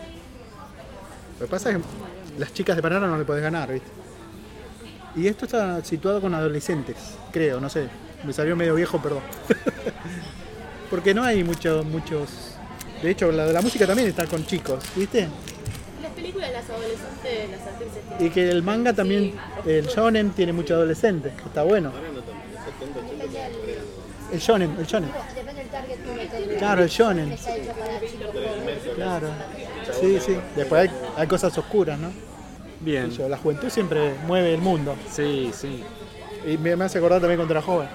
Lo 1.38 1.46
que 1.46 1.50
pasa 1.50 1.70
es 1.70 1.76
que 1.76 1.82
las 2.38 2.52
chicas 2.52 2.76
de 2.76 2.82
banana 2.82 3.06
no 3.06 3.16
le 3.16 3.24
podés 3.24 3.42
ganar, 3.42 3.72
¿viste? 3.72 3.88
Y 5.16 5.26
esto 5.26 5.44
está 5.46 5.82
situado 5.84 6.20
con 6.20 6.34
adolescentes, 6.34 6.96
creo, 7.32 7.60
no 7.60 7.68
sé. 7.68 7.88
Me 8.24 8.32
salió 8.32 8.54
medio 8.56 8.74
viejo, 8.74 8.98
perdón. 9.00 9.22
Porque 10.90 11.14
no 11.14 11.22
hay 11.22 11.42
muchos, 11.44 11.84
muchos. 11.86 12.56
De 13.02 13.10
hecho, 13.10 13.32
la 13.32 13.46
de 13.46 13.52
la 13.52 13.62
música 13.62 13.86
también 13.86 14.08
está 14.08 14.26
con 14.26 14.44
chicos, 14.44 14.84
¿viste? 14.94 15.28
Las 16.02 16.12
películas 16.12 16.48
de 16.48 16.54
las 16.54 16.68
adolescentes, 16.70 17.50
las 17.50 17.60
actrices 17.66 18.02
tienen- 18.08 18.26
Y 18.26 18.30
que 18.30 18.50
el 18.50 18.62
manga 18.62 18.92
también, 18.92 19.34
el 19.66 19.86
shonen 19.86 20.30
tiene 20.30 20.52
mucho 20.52 20.74
adolescente, 20.74 21.32
está 21.46 21.62
bueno. 21.62 21.92
El 24.32 24.38
shonen, 24.38 24.76
el 24.78 24.86
shonen. 24.86 25.10
Depende 25.34 25.60
del 25.62 25.70
target 25.70 25.96
que 25.96 26.10
uno 26.10 26.22
tenga. 26.30 26.58
Claro, 26.58 26.82
el 26.84 26.88
shonen. 26.88 27.36
Claro. 28.94 29.28
Sí, 30.00 30.18
sí. 30.20 30.36
Después 30.54 30.82
hay, 30.88 30.96
hay 31.16 31.26
cosas 31.26 31.56
oscuras, 31.58 31.98
¿no? 31.98 32.12
Bien. 32.80 33.10
Yo, 33.10 33.28
la 33.28 33.36
juventud 33.38 33.68
siempre 33.70 34.14
mueve 34.26 34.54
el 34.54 34.60
mundo. 34.60 34.94
Sí, 35.10 35.50
sí. 35.52 35.82
Y 36.46 36.56
me, 36.58 36.76
me 36.76 36.84
hace 36.84 36.98
acordar 36.98 37.20
también 37.20 37.38
cuando 37.38 37.52
era 37.54 37.62
joven. 37.62 37.88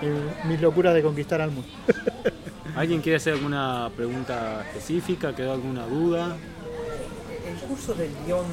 Y 0.00 0.46
mis 0.48 0.60
locuras 0.60 0.94
de 0.94 1.02
conquistar 1.02 1.40
al 1.40 1.50
mundo. 1.50 1.68
¿Alguien 2.76 3.00
quiere 3.02 3.16
hacer 3.16 3.34
alguna 3.34 3.90
pregunta 3.96 4.64
específica? 4.68 5.34
¿Quedó 5.34 5.52
alguna 5.52 5.86
duda? 5.86 6.36
El 7.46 7.68
curso 7.68 7.94
del 7.94 8.10
guion, 8.26 8.44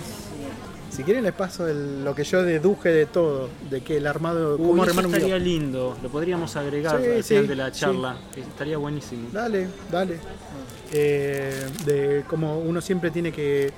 Si 0.91 1.03
quieren 1.03 1.23
les 1.23 1.33
paso 1.33 1.67
el- 1.67 2.03
lo 2.03 2.15
que 2.15 2.23
yo 2.23 2.41
deduje 2.41 2.89
de 2.89 3.05
todo, 3.05 3.47
de 3.69 3.81
que 3.81 3.97
el 3.97 4.07
armado, 4.07 4.55
Uy, 4.57 4.67
cómo 4.69 4.83
armar 4.83 5.05
un 5.05 5.13
estaría 5.13 5.35
guion. 5.37 5.43
lindo, 5.47 5.97
lo 6.01 6.09
podríamos 6.09 6.55
agregar 6.55 6.99
Sí, 6.99 7.07
al 7.07 7.23
sí, 7.23 7.27
final 7.35 7.47
de 7.47 7.55
la 7.55 7.73
sí. 7.73 7.79
charla. 7.81 8.17
que 8.33 8.41
Estaría 8.41 8.77
buenísimo. 8.77 9.29
Dale, 9.31 9.67
dale. 9.91 10.19
Eh, 10.91 11.67
de 11.85 12.23
cómo 12.27 12.57
uno 12.59 12.81
siempre 12.81 13.11
tiene 13.11 13.31
que, 13.31 13.71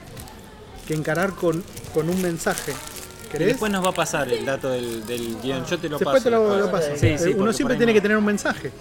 que 0.87 0.93
encarar 0.93 1.33
con, 1.33 1.61
con 1.93 2.09
un 2.09 2.19
mensaje. 2.21 2.71
Y 2.71 3.31
¿Querés? 3.31 3.47
después 3.49 3.71
nos 3.71 3.83
va 3.85 3.89
a 3.89 3.93
pasar 3.93 4.31
el 4.31 4.45
dato 4.45 4.69
del, 4.71 5.05
del 5.05 5.37
guion. 5.43 5.65
Yo 5.65 5.77
te 5.77 5.89
lo 5.89 5.99
Después 5.99 6.15
paso. 6.15 6.23
te 6.23 6.31
lo, 6.31 6.41
después. 6.55 6.65
lo 6.65 6.71
paso. 6.71 6.87
Sí, 6.95 7.07
Eh, 7.07 7.17
sí, 7.17 7.29
uno 7.31 7.37
porque 7.39 7.53
siempre 7.53 7.75
tiene 7.77 7.91
ahí 7.91 7.93
que 7.95 7.99
no- 7.99 8.03
tener 8.03 8.17
un 8.17 8.25
mensaje 8.25 8.71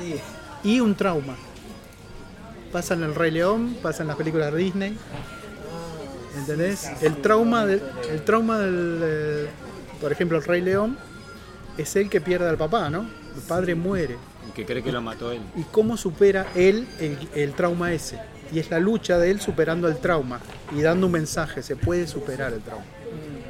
sí. 0.00 0.20
y 0.64 0.80
un 0.80 0.94
trauma. 0.94 1.36
Pasa 2.72 2.94
en 2.94 3.02
el 3.02 3.14
Rey 3.14 3.30
León, 3.30 3.76
pasa 3.82 4.02
en 4.02 4.08
las 4.08 4.16
películas 4.16 4.52
de 4.52 4.58
Disney. 4.58 4.98
¿Entendés? 6.36 6.90
El 7.02 7.16
trauma 7.20 7.66
del, 7.66 7.82
el 8.10 8.22
trauma 8.22 8.58
del 8.58 9.00
eh, 9.02 9.48
por 10.00 10.12
ejemplo, 10.12 10.38
el 10.38 10.44
Rey 10.44 10.62
León 10.62 10.96
es 11.76 11.94
el 11.96 12.08
que 12.08 12.20
pierde 12.20 12.48
al 12.48 12.56
papá, 12.56 12.88
¿no? 12.88 13.00
El 13.00 13.42
padre 13.46 13.74
muere. 13.74 14.16
Y 14.48 14.52
que 14.52 14.64
cree 14.64 14.82
que 14.82 14.90
lo 14.90 15.02
mató 15.02 15.30
él. 15.30 15.42
¿Y 15.56 15.62
cómo 15.64 15.96
supera 15.96 16.46
él 16.54 16.88
el, 16.98 17.18
el 17.34 17.52
trauma 17.52 17.92
ese? 17.92 18.18
Y 18.50 18.58
es 18.58 18.70
la 18.70 18.80
lucha 18.80 19.18
de 19.18 19.30
él 19.30 19.40
superando 19.40 19.86
el 19.88 19.98
trauma 19.98 20.40
y 20.74 20.80
dando 20.80 21.06
un 21.06 21.12
mensaje, 21.12 21.62
se 21.62 21.76
puede 21.76 22.06
superar 22.06 22.52
el 22.52 22.60
trauma. 22.60 22.84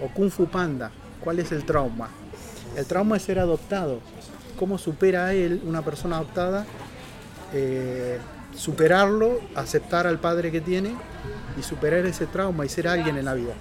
O 0.02 0.08
Kung 0.08 0.30
Fu 0.30 0.46
Panda, 0.46 0.90
¿cuál 1.20 1.38
es 1.38 1.52
el 1.52 1.64
trauma? 1.64 2.10
El 2.76 2.84
trauma 2.84 3.16
es 3.16 3.22
ser 3.22 3.38
adoptado. 3.38 4.00
¿Cómo 4.60 4.76
supera 4.76 5.32
él, 5.32 5.62
una 5.64 5.80
persona 5.80 6.16
adoptada, 6.16 6.66
eh, 7.54 8.18
superarlo, 8.54 9.40
aceptar 9.54 10.06
al 10.06 10.18
padre 10.18 10.52
que 10.52 10.60
tiene 10.60 10.94
y 11.58 11.62
superar 11.62 12.04
ese 12.04 12.26
trauma 12.26 12.66
y 12.66 12.68
ser 12.68 12.86
alguien 12.86 13.16
en 13.16 13.24
la 13.24 13.32
vida? 13.32 13.54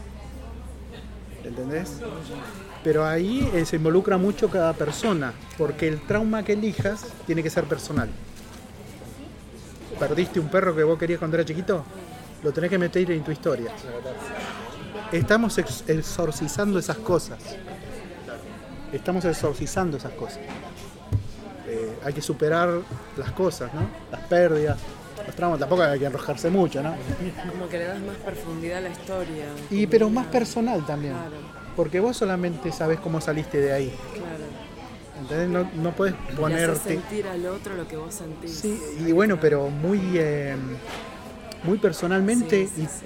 ¿Entendés? 1.45 2.01
Pero 2.83 3.05
ahí 3.07 3.49
eh, 3.53 3.65
se 3.65 3.77
involucra 3.77 4.17
mucho 4.17 4.49
cada 4.49 4.73
persona, 4.73 5.31
porque 5.57 5.87
el 5.87 6.05
trauma 6.05 6.43
que 6.43 6.51
elijas 6.51 7.05
tiene 7.25 7.43
que 7.43 7.49
ser 7.49 7.63
personal. 7.63 8.09
¿Perdiste 9.97 10.41
un 10.41 10.49
perro 10.49 10.75
que 10.75 10.83
vos 10.83 10.99
querías 10.99 11.19
cuando 11.19 11.37
era 11.37 11.45
chiquito? 11.45 11.85
Lo 12.43 12.51
tenés 12.51 12.69
que 12.69 12.77
meter 12.77 13.09
en 13.11 13.23
tu 13.23 13.31
historia. 13.31 13.71
Estamos 15.13 15.57
ex- 15.59 15.85
exorcizando 15.87 16.77
esas 16.77 16.97
cosas. 16.97 17.39
Estamos 18.91 19.23
exorcizando 19.23 19.95
esas 19.95 20.11
cosas. 20.11 20.39
Eh, 21.69 21.91
hay 22.03 22.13
que 22.13 22.21
superar 22.21 22.69
las 23.17 23.31
cosas, 23.31 23.71
¿no? 23.73 23.81
Las 24.11 24.21
pérdidas, 24.27 24.77
los 25.25 25.35
traumas. 25.35 25.59
Tampoco 25.59 25.83
hay 25.83 25.99
que 25.99 26.05
enroscarse 26.05 26.49
mucho, 26.49 26.81
¿no? 26.81 26.95
Como 27.51 27.67
que 27.69 27.77
le 27.77 27.85
das 27.85 27.99
más 28.01 28.15
profundidad 28.17 28.79
a 28.79 28.81
la 28.81 28.89
historia. 28.89 29.45
Y 29.69 29.85
pero 29.87 30.09
más 30.09 30.25
personal 30.27 30.85
también. 30.85 31.13
Claro, 31.13 31.35
Porque 31.75 31.99
vos 31.99 32.17
solamente 32.17 32.71
sabés 32.71 32.99
cómo 32.99 33.21
saliste 33.21 33.59
de 33.59 33.71
ahí. 33.73 33.93
claro. 34.13 34.49
¿Entendés? 35.21 35.49
No, 35.49 35.69
no 35.83 35.91
puedes 35.95 36.15
Y 36.15 36.17
hacer 36.27 36.35
ponerte. 36.39 36.79
sentir 36.79 37.27
al 37.27 37.45
otro 37.47 37.75
lo 37.75 37.85
que 37.87 37.97
vos 37.97 38.13
sentís. 38.15 38.51
Sí, 38.55 38.79
y 39.05 39.11
bueno, 39.11 39.37
pero 39.39 39.69
muy, 39.69 39.99
eh, 40.15 40.55
muy 41.63 41.77
personalmente. 41.77 42.65
Sí, 42.67 42.71
sí, 42.73 42.81
y 42.83 42.85
sí. 42.85 43.05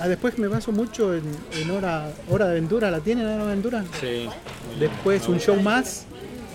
ah, 0.00 0.08
después 0.08 0.38
me 0.38 0.48
baso 0.48 0.72
mucho 0.72 1.14
en, 1.14 1.22
en 1.52 1.70
hora, 1.70 2.10
hora 2.30 2.46
de 2.46 2.52
aventura. 2.52 2.90
¿La 2.90 3.00
tienen 3.00 3.26
Hora 3.26 3.36
de 3.36 3.42
aventura? 3.42 3.84
Sí. 4.00 4.26
Después 4.80 5.28
un 5.28 5.38
show 5.38 5.60
más. 5.60 6.06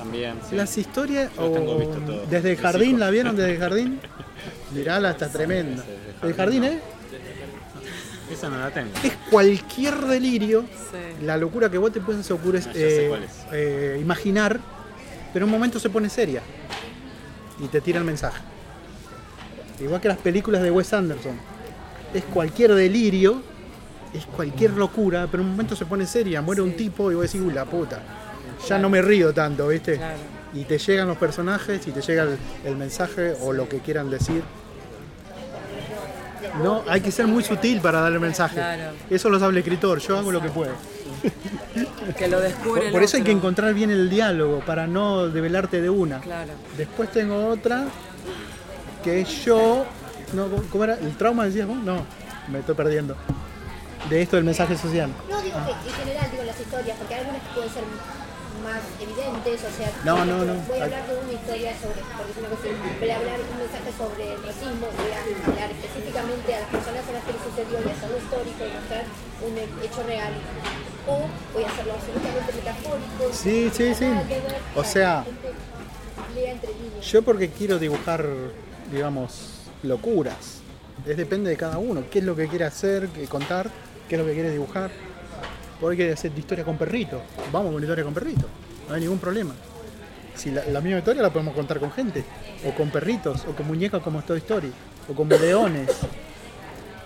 También. 0.03 0.35
sí. 0.49 0.55
Las 0.55 0.77
historias. 0.77 1.31
Yo 1.35 1.43
las 1.43 1.53
tengo 1.53 1.71
o- 1.73 1.79
visto 1.79 1.97
todo. 1.99 2.25
desde 2.29 2.51
el 2.51 2.57
jardín. 2.57 2.99
¿la 2.99 3.09
vieron 3.09 3.35
desde 3.35 3.53
el 3.53 3.59
jardín? 3.65 3.99
Mirala, 4.73 5.11
está 5.11 5.27
tremenda. 5.29 5.83
desde 5.83 6.27
El 6.27 6.33
jardín, 6.35 6.63
¿eh? 6.63 6.79
Esa 8.31 8.49
no 8.49 8.57
la 8.59 8.69
tengo. 8.71 8.89
Es 9.03 9.13
cualquier 9.29 9.97
delirio. 10.05 10.61
Sí. 10.91 11.25
La 11.25 11.35
locura 11.37 11.69
que 11.69 11.77
vos 11.77 11.91
te 11.91 11.99
puedes 11.99 12.29
ocurrir, 12.31 12.61
Ah, 12.65 12.67
ya 12.67 12.73
sé 12.73 13.05
eh, 13.07 13.19
eh, 13.51 13.97
imaginar, 14.01 14.59
pero 15.33 15.45
en 15.45 15.49
un 15.51 15.57
momento 15.59 15.79
se 15.79 15.89
pone 15.89 16.09
seria 16.09 16.41
y 17.59 17.67
te 17.67 17.81
tira 17.81 17.99
el 17.99 18.05
mensaje. 18.05 18.41
Igual 19.81 19.99
que 19.99 20.07
las 20.07 20.17
películas 20.17 20.61
de 20.61 20.71
Wes 20.71 20.93
Anderson. 20.93 21.35
Es 22.13 22.23
cualquier 22.25 22.73
delirio, 22.73 23.41
es 24.13 24.25
cualquier 24.25 24.71
locura, 24.71 25.27
pero 25.29 25.41
en 25.43 25.47
un 25.49 25.51
momento 25.55 25.75
se 25.75 25.85
pone 25.85 26.05
seria, 26.05 26.41
muere 26.41 26.61
un 26.61 26.73
tipo 26.73 27.11
y 27.11 27.15
vos 27.15 27.23
decís, 27.25 27.41
uy, 27.45 27.53
la 27.53 27.65
puta. 27.65 28.01
Ya 28.67 28.77
no 28.77 28.89
me 28.89 29.01
río 29.01 29.33
tanto, 29.33 29.67
¿viste? 29.67 29.97
Claro. 29.97 30.17
Y 30.53 30.63
te 30.65 30.77
llegan 30.77 31.07
los 31.07 31.17
personajes 31.17 31.85
y 31.87 31.91
te 31.91 32.01
llega 32.01 32.23
el, 32.23 32.37
el 32.65 32.75
mensaje 32.75 33.35
o 33.41 33.53
lo 33.53 33.67
que 33.69 33.79
quieran 33.79 34.09
decir. 34.09 34.43
No, 36.63 36.83
hay 36.87 37.01
que 37.01 37.11
ser 37.11 37.27
muy 37.27 37.43
sutil 37.43 37.79
para 37.81 38.01
dar 38.01 38.11
el 38.11 38.19
mensaje. 38.19 38.55
Claro. 38.55 38.91
Eso 39.09 39.29
lo 39.29 39.39
sabe 39.39 39.51
el 39.53 39.57
escritor, 39.59 39.99
yo 39.99 40.17
hago 40.17 40.31
lo 40.31 40.41
que 40.41 40.49
puedo. 40.49 40.73
Que 42.17 42.27
lo 42.27 42.39
descubre 42.41 42.79
Por, 42.81 42.83
el 42.87 42.91
por 42.91 43.03
eso 43.03 43.17
hay 43.17 43.23
que 43.23 43.31
encontrar 43.31 43.73
bien 43.73 43.89
el 43.91 44.09
diálogo, 44.09 44.59
para 44.65 44.87
no 44.87 45.27
develarte 45.29 45.81
de 45.81 45.89
una. 45.89 46.19
Claro. 46.19 46.51
Después 46.77 47.11
tengo 47.11 47.47
otra, 47.47 47.85
que 49.03 49.21
es 49.21 49.45
yo... 49.45 49.85
No, 50.33 50.47
¿cómo- 50.49 50.63
¿Cómo 50.71 50.83
era? 50.83 50.95
¿El 50.95 51.15
trauma 51.15 51.45
decías 51.45 51.67
vos? 51.67 51.77
No, 51.77 52.03
me 52.49 52.59
estoy 52.59 52.75
perdiendo. 52.75 53.15
De 54.09 54.21
esto 54.21 54.35
del 54.35 54.45
mensaje 54.45 54.75
social. 54.77 55.09
No, 55.29 55.41
digo 55.41 55.57
que 55.83 55.89
en 55.89 55.95
general, 55.95 56.27
digo 56.31 56.43
las 56.43 56.59
historias, 56.59 56.97
porque 56.97 57.13
hay 57.13 57.19
algunas 57.21 57.41
que 57.43 57.53
pueden 57.53 57.69
ser 57.71 57.83
más 58.71 58.81
evidentes, 59.03 59.57
o 59.67 59.71
sea, 59.75 59.91
No, 60.07 60.23
no, 60.23 60.45
no. 60.47 60.55
voy 60.71 60.79
a 60.79 60.83
hablar 60.87 61.03
de 61.07 61.13
una 61.19 61.33
historia 61.35 61.71
sobre, 61.75 61.99
por 62.15 62.23
decir 62.23 62.39
una 62.39 62.51
cosa, 62.55 62.63
voy 62.71 63.09
a 63.11 63.15
hablar 63.19 63.37
un 63.43 63.57
mensaje 63.59 63.91
sobre 63.99 64.23
el 64.31 64.39
racismo, 64.39 64.85
voy 64.87 65.11
a 65.11 65.19
hablar 65.19 65.69
específicamente 65.75 66.47
a 66.55 66.59
las 66.63 66.69
personas 66.71 67.03
a 67.03 67.11
las 67.11 67.23
que 67.27 67.31
le 67.35 67.41
sucedió 67.43 67.75
y 67.83 67.87
hacerlo 67.91 68.17
histórico 68.17 68.61
y 68.63 68.71
mostrar 68.71 69.03
un 69.43 69.53
hecho 69.59 70.01
real. 70.07 70.33
O 71.07 71.27
voy 71.53 71.63
a 71.63 71.67
hacerlo 71.67 71.93
absolutamente 71.99 72.51
metafórico. 72.55 73.23
Sí, 73.33 73.69
sí, 73.73 73.95
sí. 73.95 74.07
que 74.29 74.39
O 74.79 74.83
sea, 74.83 75.25
que. 75.25 77.01
Yo 77.01 77.21
porque 77.23 77.49
quiero 77.49 77.79
dibujar, 77.79 78.25
digamos, 78.91 79.67
locuras. 79.83 80.61
Es 81.05 81.17
depende 81.17 81.49
de 81.49 81.57
cada 81.57 81.77
uno. 81.79 82.03
¿Qué 82.11 82.19
es 82.19 82.25
lo 82.25 82.35
que 82.35 82.47
quiere 82.47 82.65
hacer, 82.65 83.09
qué 83.09 83.25
contar? 83.25 83.69
¿Qué 84.07 84.15
es 84.15 84.21
lo 84.21 84.27
que 84.27 84.33
quiere 84.33 84.51
dibujar? 84.51 84.91
Porque 85.79 85.97
quiere 85.97 86.13
hacer 86.13 86.31
historia 86.37 86.63
con 86.63 86.77
perrito. 86.77 87.21
Vamos 87.51 87.73
con 87.73 87.81
historia 87.81 88.03
con 88.03 88.13
perrito. 88.13 88.45
No 88.91 88.95
hay 88.95 89.01
ningún 89.03 89.19
problema. 89.19 89.53
Si 90.35 90.51
la, 90.51 90.65
la 90.65 90.81
misma 90.81 90.99
historia 90.99 91.21
la 91.21 91.29
podemos 91.31 91.53
contar 91.55 91.79
con 91.79 91.91
gente. 91.93 92.25
O 92.67 92.71
con 92.75 92.89
perritos, 92.89 93.45
o 93.47 93.55
con 93.55 93.65
muñecas 93.67 94.01
como 94.03 94.21
Toy 94.21 94.39
Story. 94.39 94.69
O 95.09 95.13
con 95.13 95.29
leones. 95.29 95.89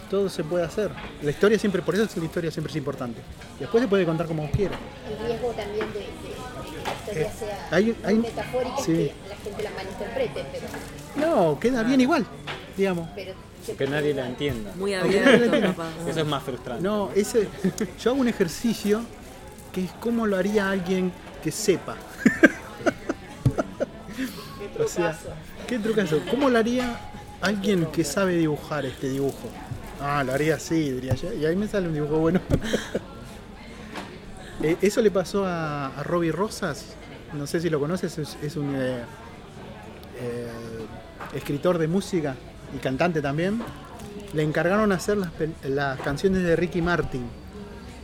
Todo 0.09 0.27
se 0.29 0.43
puede 0.43 0.65
hacer. 0.65 0.89
La 1.21 1.29
historia 1.29 1.59
siempre, 1.59 1.83
por 1.83 1.93
eso 1.93 2.03
es 2.05 2.17
la 2.17 2.25
historia 2.25 2.49
siempre 2.49 2.71
es 2.71 2.77
importante. 2.77 3.21
Después 3.59 3.83
se 3.83 3.87
puede 3.87 4.03
contar 4.05 4.25
como 4.25 4.41
vos 4.43 4.51
quieras. 4.51 4.79
El 5.09 5.27
riesgo 5.27 5.49
también 5.51 5.85
de, 5.93 5.99
de- 5.99 6.05
de 6.05 6.71
que 6.71 6.83
la 6.83 6.93
historia 6.93 7.27
Eh, 7.27 7.31
sea 7.37 7.67
hay- 7.71 7.95
hay- 8.03 8.15
metafórica 8.15 8.75
sí. 8.83 8.91
es 8.93 8.97
que 9.11 9.29
la 9.29 9.35
gente 9.35 9.63
la 9.63 9.69
malinterprete, 9.71 10.45
pero, 10.51 11.27
No, 11.27 11.59
queda 11.59 11.83
bien 11.83 12.01
igual, 12.01 12.25
digamos. 12.75 13.09
pero 13.15 13.33
Que 13.77 13.87
nadie 13.87 14.13
la 14.15 14.27
entienda. 14.27 14.71
Muy 14.75 14.93
abierto, 14.95 15.51
capaz. 15.61 15.89
Eso 16.07 16.19
es 16.21 16.25
más 16.25 16.41
frustrante. 16.43 16.83
No, 16.83 17.11
ese, 17.15 17.47
yo 18.01 18.11
hago 18.11 18.19
un 18.21 18.27
ejercicio 18.27 19.01
que 19.73 19.83
es 19.85 19.91
cómo 19.99 20.25
lo 20.27 20.37
haría 20.37 20.69
alguien 20.69 21.11
que 21.45 21.51
sepa. 21.51 21.95
o 24.83 24.87
sea, 24.87 25.15
qué 25.67 25.77
trucazo. 25.77 26.19
¿Cómo 26.31 26.49
lo 26.49 26.57
haría 26.57 26.99
alguien 27.39 27.85
que 27.91 28.03
sabe 28.03 28.35
dibujar 28.35 28.83
este 28.87 29.09
dibujo. 29.09 29.47
Ah, 30.01 30.23
lo 30.23 30.33
haría 30.33 30.55
así, 30.55 30.91
diría 30.91 31.13
yo. 31.13 31.31
Y 31.33 31.45
ahí 31.45 31.55
me 31.55 31.67
sale 31.67 31.87
un 31.87 31.93
dibujo 31.93 32.17
bueno. 32.17 32.41
Eh, 34.63 34.77
Eso 34.81 35.01
le 35.01 35.11
pasó 35.11 35.45
a, 35.45 35.87
a 35.87 36.01
Robbie 36.01 36.31
Rosas. 36.31 36.95
No 37.33 37.45
sé 37.45 37.59
si 37.59 37.69
lo 37.69 37.77
conoces, 37.79 38.17
es, 38.17 38.37
es 38.41 38.55
un 38.55 38.73
eh, 38.73 39.03
eh, 40.21 40.47
escritor 41.35 41.77
de 41.77 41.87
música 41.87 42.35
y 42.73 42.79
cantante 42.79 43.21
también. 43.21 43.61
Le 44.33 44.41
encargaron 44.41 44.93
hacer 44.93 45.17
las, 45.17 45.29
las 45.65 45.99
canciones 45.99 46.41
de 46.41 46.55
Ricky 46.55 46.81
Martin 46.81 47.27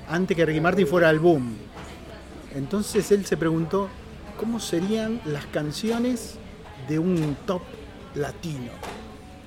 antes 0.09 0.35
que 0.35 0.45
Ricky 0.45 0.59
Martin 0.59 0.85
fuera 0.85 1.09
al 1.09 1.19
boom. 1.19 1.55
Entonces 2.55 3.11
él 3.11 3.25
se 3.25 3.37
preguntó 3.37 3.89
cómo 4.39 4.59
serían 4.59 5.21
las 5.25 5.45
canciones 5.47 6.35
de 6.87 6.99
un 6.99 7.35
top 7.45 7.61
latino. 8.15 8.71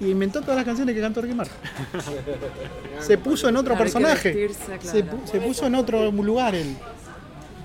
Y 0.00 0.10
inventó 0.10 0.40
todas 0.40 0.56
las 0.56 0.64
canciones 0.64 0.94
que 0.94 1.00
cantó 1.00 1.20
Ricky 1.20 1.34
Martin. 1.34 1.54
se 3.00 3.16
puso 3.18 3.48
en 3.48 3.56
otro 3.56 3.76
personaje. 3.78 4.32
vestirse, 4.32 4.78
Se, 4.80 5.02
claro. 5.02 5.18
pu- 5.18 5.26
se 5.30 5.40
puso 5.40 5.66
en 5.66 5.74
otro 5.76 6.10
lugar 6.10 6.54
él. 6.54 6.76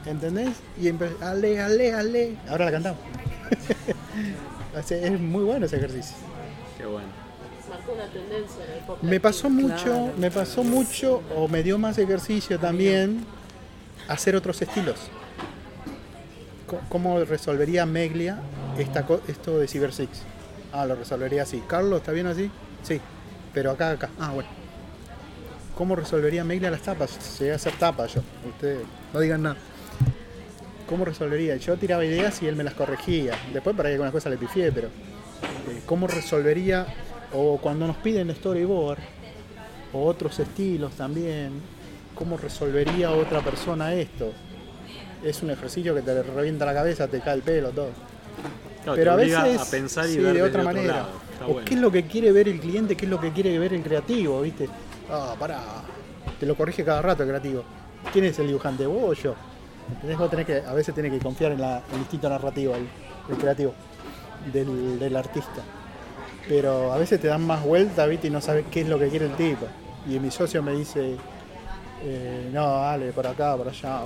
¿Entendés? 0.05 0.49
Y 0.81 0.87
empezó, 0.87 1.15
ale, 1.25 1.59
ale, 1.59 1.93
ale. 1.93 2.37
Ahora 2.49 2.65
la 2.65 2.71
cantamos. 2.71 2.99
Es 4.89 5.19
muy 5.19 5.43
bueno 5.43 5.65
ese 5.65 5.75
ejercicio. 5.77 6.15
Qué 6.77 6.85
bueno. 6.85 7.07
Marcó 7.69 7.91
una 7.93 8.05
tendencia 8.05 8.63
en 8.65 8.71
el 8.73 8.79
pop. 8.85 8.97
Me 9.01 9.19
pasó 9.19 9.49
mucho, 9.49 9.83
Claro. 9.83 10.13
me 10.17 10.31
pasó 10.31 10.63
mucho, 10.63 11.21
o 11.35 11.47
me 11.47 11.63
dio 11.63 11.77
más 11.77 11.97
ejercicio 11.97 12.57
también, 12.59 13.25
hacer 14.07 14.35
otros 14.35 14.61
estilos. 14.61 14.99
¿Cómo 16.89 17.19
resolvería 17.23 17.85
Meglia 17.85 18.39
esto 19.27 19.59
de 19.59 19.67
Cyber 19.67 19.93
Six? 19.93 20.21
Ah, 20.71 20.85
lo 20.85 20.95
resolvería 20.95 21.43
así. 21.43 21.63
Carlos, 21.67 21.99
¿está 21.99 22.11
bien 22.11 22.27
así? 22.27 22.51
Sí, 22.83 22.99
pero 23.53 23.71
acá, 23.71 23.91
acá. 23.91 24.09
Ah, 24.19 24.31
bueno. 24.33 24.49
¿Cómo 25.75 25.95
resolvería 25.95 26.43
Meglia 26.43 26.69
las 26.69 26.81
tapas? 26.81 27.39
Llegué 27.39 27.53
a 27.53 27.55
hacer 27.55 27.73
tapas 27.73 28.13
yo. 28.13 28.21
Ustedes 28.47 28.79
no 29.13 29.19
digan 29.19 29.43
nada. 29.43 29.57
¿Cómo 30.87 31.05
resolvería? 31.05 31.55
Yo 31.57 31.77
tiraba 31.77 32.03
ideas 32.03 32.41
y 32.41 32.47
él 32.47 32.55
me 32.55 32.63
las 32.63 32.73
corregía. 32.73 33.33
Después 33.53 33.75
para 33.75 33.89
ahí 33.89 33.93
algunas 33.93 34.11
cosas 34.11 34.31
le 34.31 34.37
pifié, 34.37 34.71
pero 34.71 34.87
eh, 34.87 35.81
¿cómo 35.85 36.07
resolvería? 36.07 36.85
O 37.33 37.57
cuando 37.59 37.85
nos 37.85 37.97
piden 37.97 38.33
storyboard, 38.35 38.99
o 39.93 40.05
otros 40.05 40.39
estilos 40.39 40.93
también, 40.93 41.51
¿cómo 42.15 42.37
resolvería 42.37 43.11
otra 43.11 43.41
persona 43.41 43.93
esto? 43.93 44.33
Es 45.23 45.41
un 45.43 45.49
ejercicio 45.51 45.93
que 45.93 46.01
te 46.01 46.23
revienta 46.23 46.65
la 46.65 46.73
cabeza, 46.73 47.07
te 47.07 47.19
cae 47.19 47.35
el 47.35 47.41
pelo, 47.41 47.71
todo. 47.71 47.89
Claro, 48.83 48.95
Pero 48.95 49.11
a 49.11 49.15
veces 49.15 49.59
a 49.59 49.65
pensar 49.69 50.05
y 50.07 50.13
sí, 50.13 50.19
ver 50.19 50.33
de 50.35 50.43
otra 50.43 50.63
manera. 50.63 51.07
o 51.45 51.53
bueno. 51.53 51.65
qué 51.67 51.73
es 51.73 51.79
lo 51.81 51.91
que 51.91 52.05
quiere 52.05 52.31
ver 52.31 52.47
el 52.47 52.59
cliente, 52.59 52.95
qué 52.95 53.05
es 53.05 53.11
lo 53.11 53.19
que 53.19 53.31
quiere 53.31 53.57
ver 53.59 53.73
el 53.73 53.83
creativo, 53.83 54.41
¿viste? 54.41 54.69
Ah, 55.11 55.35
pará. 55.37 55.59
Te 56.39 56.45
lo 56.45 56.55
corrige 56.55 56.85
cada 56.85 57.01
rato 57.01 57.23
el 57.23 57.29
creativo. 57.29 57.63
¿Quién 58.13 58.25
es 58.25 58.39
el 58.39 58.47
dibujante? 58.47 58.85
¿Vos 58.85 59.03
o 59.09 59.13
yo? 59.21 59.35
¿Entendés? 59.93 60.17
Vos 60.17 60.29
tenés 60.29 60.45
que, 60.45 60.57
a 60.65 60.73
veces 60.73 60.95
tenés 60.95 61.11
que 61.11 61.19
confiar 61.19 61.51
en 61.51 61.59
la, 61.61 61.81
el 61.91 61.99
instinto 61.99 62.29
narrativo, 62.29 62.75
el, 62.75 62.87
el 63.29 63.37
creativo, 63.37 63.73
del, 64.53 64.97
del 64.99 65.15
artista. 65.17 65.61
Pero 66.47 66.93
a 66.93 66.97
veces 66.97 67.19
te 67.19 67.27
dan 67.27 67.45
más 67.45 67.63
vuelta, 67.63 68.05
¿viste? 68.05 68.27
Y 68.27 68.29
no 68.29 68.39
sabes 68.39 68.65
qué 68.71 68.81
es 68.81 68.87
lo 68.87 68.97
que 68.97 69.09
quiere 69.09 69.25
el 69.25 69.33
tipo. 69.33 69.67
Y 70.09 70.17
mi 70.19 70.31
socio 70.31 70.63
me 70.63 70.71
dice, 70.73 71.15
eh, 72.03 72.49
no, 72.53 72.65
dale, 72.81 73.11
por 73.11 73.27
acá, 73.27 73.57
por 73.57 73.67
allá. 73.67 74.01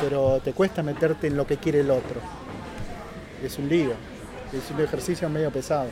Pero 0.00 0.40
te 0.42 0.52
cuesta 0.52 0.82
meterte 0.82 1.26
en 1.26 1.36
lo 1.36 1.46
que 1.46 1.56
quiere 1.58 1.80
el 1.80 1.90
otro. 1.90 2.20
Es 3.44 3.58
un 3.58 3.68
lío. 3.68 3.92
Es 4.52 4.70
un 4.74 4.80
ejercicio 4.80 5.28
medio 5.28 5.50
pesado. 5.50 5.88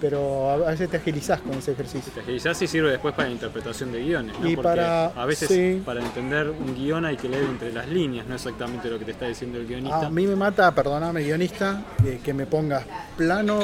Pero 0.00 0.50
a 0.50 0.70
veces 0.70 0.88
te 0.88 0.96
agilizás 0.96 1.40
con 1.40 1.52
ese 1.52 1.72
ejercicio. 1.72 2.10
Te 2.14 2.20
agilizás 2.20 2.60
y 2.62 2.66
sirve 2.66 2.90
después 2.90 3.14
para 3.14 3.28
la 3.28 3.34
interpretación 3.34 3.92
de 3.92 4.00
guiones, 4.02 4.34
¿no? 4.40 4.48
Y 4.48 4.56
Porque 4.56 4.68
para- 4.70 5.06
a 5.08 5.26
veces 5.26 5.48
sí. 5.48 5.82
para 5.84 6.00
entender 6.00 6.48
un 6.48 6.74
guion 6.74 7.04
hay 7.04 7.18
que 7.18 7.28
leer 7.28 7.44
entre 7.44 7.70
las 7.72 7.86
líneas, 7.86 8.26
no 8.26 8.34
exactamente 8.34 8.88
lo 8.88 8.98
que 8.98 9.04
te 9.04 9.10
está 9.10 9.26
diciendo 9.26 9.58
el 9.58 9.66
guionista. 9.66 10.06
A 10.06 10.10
mí 10.10 10.26
me 10.26 10.36
mata, 10.36 10.74
perdóname, 10.74 11.22
guionista, 11.22 11.82
que 12.24 12.32
me 12.32 12.46
pongas 12.46 12.84
plano 13.18 13.58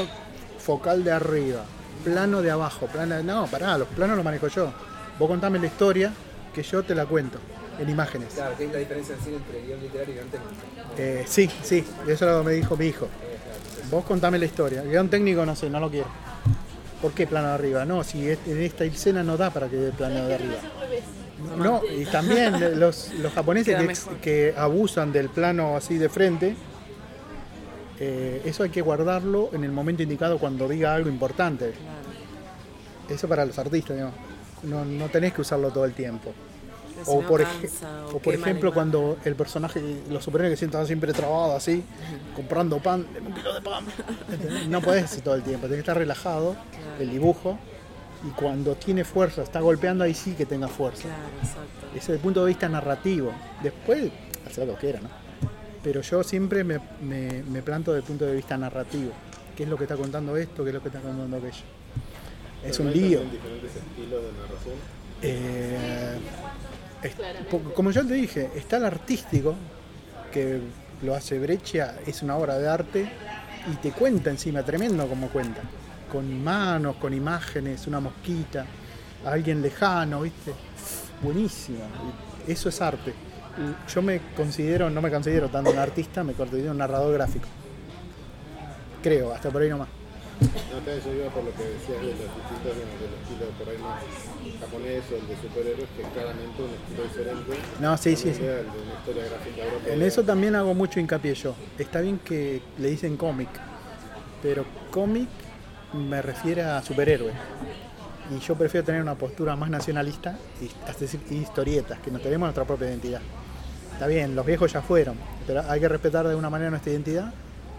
focal 0.58 1.04
de 1.04 1.12
arriba, 1.12 1.62
plano 2.04 2.42
de 2.42 2.50
abajo, 2.50 2.86
plano 2.86 3.14
de... 3.14 3.22
No, 3.24 3.46
pará, 3.46 3.78
los 3.78 3.88
planos 3.88 4.16
los 4.16 4.24
manejo 4.24 4.48
yo. 4.48 4.70
Vos 5.18 5.28
contame 5.28 5.58
la 5.58 5.66
historia 5.66 6.12
que 6.54 6.62
yo 6.62 6.82
te 6.82 6.94
la 6.94 7.06
cuento 7.06 7.38
en 7.78 7.88
imágenes. 7.90 8.34
Claro, 8.34 8.56
que 8.56 8.64
es 8.64 8.72
la 8.72 8.78
diferencia 8.78 9.14
en 9.14 9.20
cine 9.20 9.36
entre 9.36 9.62
guion 9.66 9.80
literario 9.80 10.14
y 10.14 10.16
guion 10.18 10.28
técnico. 10.28 10.52
Eh, 10.98 11.24
sí, 11.26 11.50
sí, 11.62 11.84
eso 12.08 12.26
lo 12.26 12.44
me 12.44 12.52
dijo 12.52 12.76
mi 12.76 12.86
hijo. 12.86 13.08
Vos 13.90 14.04
contame 14.04 14.38
la 14.38 14.46
historia. 14.46 14.82
El 14.82 14.90
guion 14.90 15.08
técnico 15.08 15.44
no 15.46 15.54
sé, 15.56 15.68
no 15.70 15.78
lo 15.80 15.90
quiero. 15.90 16.08
¿Por 17.02 17.12
qué 17.12 17.26
plano 17.26 17.48
de 17.48 17.54
arriba? 17.54 17.84
No, 17.84 18.02
si 18.02 18.28
es- 18.28 18.38
en 18.46 18.60
esta 18.62 18.84
escena 18.84 19.22
no 19.22 19.36
da 19.36 19.50
para 19.50 19.68
que 19.68 19.76
dé 19.76 19.92
plano 19.92 20.26
de 20.26 20.34
arriba. 20.34 20.54
No, 21.58 21.82
y 21.84 22.04
también 22.06 22.54
los, 22.80 23.12
los 23.14 23.32
japoneses 23.32 23.76
que, 24.20 24.50
que 24.52 24.54
abusan 24.58 25.12
del 25.12 25.28
plano 25.28 25.76
así 25.76 25.98
de 25.98 26.08
frente, 26.08 26.56
eh, 27.98 28.42
eso 28.44 28.62
hay 28.62 28.70
que 28.70 28.80
guardarlo 28.80 29.50
en 29.52 29.64
el 29.64 29.72
momento 29.72 30.02
indicado 30.02 30.38
cuando 30.38 30.68
diga 30.68 30.94
algo 30.94 31.08
importante. 31.08 31.72
Eso 33.08 33.28
para 33.28 33.44
los 33.44 33.58
artistas, 33.58 33.96
digamos. 33.96 34.14
No, 34.64 34.84
no 34.84 35.08
tenés 35.08 35.32
que 35.32 35.42
usarlo 35.42 35.70
todo 35.70 35.84
el 35.84 35.92
tiempo. 35.92 36.32
O 37.06 37.20
no 37.22 37.28
por, 37.28 37.42
o 37.42 37.46
o 38.14 38.18
por 38.18 38.34
ejemplo, 38.34 38.72
cuando 38.72 39.18
el 39.24 39.34
personaje, 39.36 39.80
los 40.08 40.24
superhéroes 40.24 40.52
que 40.54 40.56
sientan 40.58 40.86
siempre 40.86 41.12
trabados 41.12 41.54
así, 41.56 41.82
comprando 42.34 42.78
pan, 42.78 43.06
"Deme 43.12 43.28
un 43.28 43.34
kilo 43.34 43.52
de 43.54 43.60
pan. 43.60 43.84
No 44.70 44.80
podés 44.80 45.04
hacer 45.04 45.20
todo 45.22 45.34
el 45.34 45.42
tiempo, 45.42 45.62
tenés 45.66 45.76
que 45.76 45.80
estar 45.80 45.98
relajado, 45.98 46.56
el 46.98 47.10
dibujo, 47.10 47.58
y 48.26 48.30
cuando 48.30 48.74
tiene 48.76 49.04
fuerza, 49.04 49.42
está 49.42 49.60
golpeando, 49.60 50.04
ahí 50.04 50.14
sí 50.14 50.32
que 50.32 50.46
tenga 50.46 50.68
fuerza. 50.68 51.02
Claro, 51.02 51.22
exacto. 51.42 51.86
Ese 51.90 51.98
es 51.98 52.08
el 52.08 52.18
punto 52.18 52.40
de 52.44 52.48
vista 52.48 52.68
narrativo. 52.68 53.30
Después, 53.62 54.10
hacer 54.46 54.66
lo 54.66 54.74
que 54.74 54.80
quiera, 54.80 55.00
¿no? 55.00 55.08
Pero 55.82 56.00
yo 56.00 56.22
siempre 56.24 56.64
me, 56.64 56.80
me- 57.02 57.42
me 57.42 57.62
planto 57.62 57.92
desde 57.92 58.02
el 58.04 58.06
punto 58.08 58.24
de 58.24 58.34
vista 58.34 58.56
narrativo. 58.56 59.12
¿Qué 59.56 59.62
es 59.62 59.68
lo 59.68 59.76
que 59.76 59.84
está 59.84 59.96
contando 59.96 60.36
esto? 60.36 60.64
¿Qué 60.64 60.70
es 60.70 60.74
lo 60.74 60.82
que 60.82 60.88
está 60.88 61.00
contando 61.00 61.36
aquello? 61.36 61.62
Es 62.64 62.80
un 62.80 62.92
lío. 62.92 63.20
diferentes 63.20 63.76
estilos 63.76 64.22
de 64.22 64.32
narración. 64.32 64.74
Eh, 65.22 66.18
es- 67.06 67.14
como 67.74 67.90
yo 67.90 68.06
te 68.06 68.14
dije, 68.14 68.50
está 68.54 68.76
el 68.76 68.84
artístico, 68.84 69.54
que 70.32 70.60
lo 71.02 71.14
hace 71.14 71.38
Breccia, 71.38 71.96
es 72.06 72.22
una 72.22 72.36
obra 72.36 72.58
de 72.58 72.68
arte, 72.68 73.08
y 73.72 73.76
te 73.76 73.90
cuenta 73.92 74.30
encima, 74.30 74.62
tremendo 74.62 75.06
como 75.08 75.28
cuenta. 75.28 75.60
Con 76.10 76.42
manos, 76.42 76.96
con 76.96 77.12
imágenes, 77.12 77.86
una 77.86 78.00
mosquita, 78.00 78.64
alguien 79.24 79.60
lejano, 79.60 80.20
¿viste? 80.22 80.52
Buenísimo. 81.22 81.78
Eso 82.46 82.68
es 82.68 82.80
arte. 82.80 83.12
Yo 83.92 84.02
me 84.02 84.20
considero, 84.36 84.90
no 84.90 85.00
me 85.02 85.10
considero 85.10 85.48
tanto 85.48 85.70
un 85.70 85.78
artista, 85.78 86.22
me 86.22 86.34
considero 86.34 86.70
un 86.72 86.78
narrador 86.78 87.12
gráfico. 87.14 87.48
Creo, 89.02 89.32
hasta 89.32 89.50
por 89.50 89.62
ahí 89.62 89.68
nomás. 89.68 89.88
No, 90.40 90.78
acá 90.78 90.92
yo 91.04 91.12
iba 91.14 91.28
por 91.30 91.44
lo 91.44 91.52
que 91.54 91.64
decías 91.64 92.00
de 92.00 92.12
los 92.12 92.28
distintos, 92.36 92.76
del 92.76 93.12
estilo 93.22 93.46
por 93.58 93.68
ahí 93.68 93.78
más 93.78 94.02
japonés 94.60 95.02
o 95.10 95.16
el 95.16 95.28
de 95.28 95.36
superhéroes, 95.36 95.88
que 95.96 96.02
es 96.02 96.08
claramente 96.08 96.62
un 96.62 96.70
estilo 96.70 97.02
diferente. 97.04 97.52
No, 97.80 97.96
sí, 97.96 98.16
sí, 98.16 98.34
sí. 98.34 98.42
de 98.42 98.60
una 98.60 98.94
historia 98.98 99.24
gráfica 99.24 99.64
europea. 99.64 99.94
En 99.94 100.02
eso 100.02 100.22
también 100.22 100.54
hago 100.54 100.74
mucho 100.74 101.00
hincapié 101.00 101.34
yo. 101.34 101.54
Está 101.78 102.00
bien 102.00 102.18
que 102.18 102.60
le 102.78 102.90
dicen 102.90 103.16
cómic, 103.16 103.48
pero 104.42 104.66
cómic 104.90 105.28
me 105.94 106.20
refiere 106.20 106.62
a 106.62 106.82
superhéroe. 106.82 107.32
Y 108.34 108.40
yo 108.40 108.56
prefiero 108.56 108.84
tener 108.84 109.00
una 109.00 109.14
postura 109.14 109.56
más 109.56 109.70
nacionalista 109.70 110.36
y 110.60 110.66
hasta 110.86 111.00
decir 111.00 111.20
historietas, 111.30 112.00
que 112.00 112.10
nos 112.10 112.20
tenemos 112.20 112.46
nuestra 112.46 112.64
propia 112.64 112.88
identidad. 112.88 113.20
Está 113.92 114.06
bien, 114.06 114.36
los 114.36 114.44
viejos 114.44 114.70
ya 114.70 114.82
fueron, 114.82 115.16
pero 115.46 115.62
hay 115.66 115.80
que 115.80 115.88
respetar 115.88 116.24
de 116.24 116.30
alguna 116.30 116.50
manera 116.50 116.70
nuestra 116.70 116.92
identidad 116.92 117.32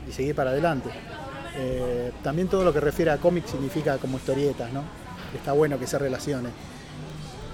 y 0.07 0.11
seguir 0.11 0.33
para 0.33 0.49
adelante. 0.49 0.89
Eh, 1.57 2.11
también 2.23 2.47
todo 2.47 2.63
lo 2.63 2.71
que 2.71 2.79
refiere 2.79 3.11
a 3.11 3.17
cómic 3.17 3.45
significa 3.47 3.97
como 3.97 4.17
historietas, 4.17 4.71
¿no? 4.71 4.83
Está 5.35 5.53
bueno 5.53 5.79
que 5.79 5.87
se 5.87 5.97
relacione 5.97 6.49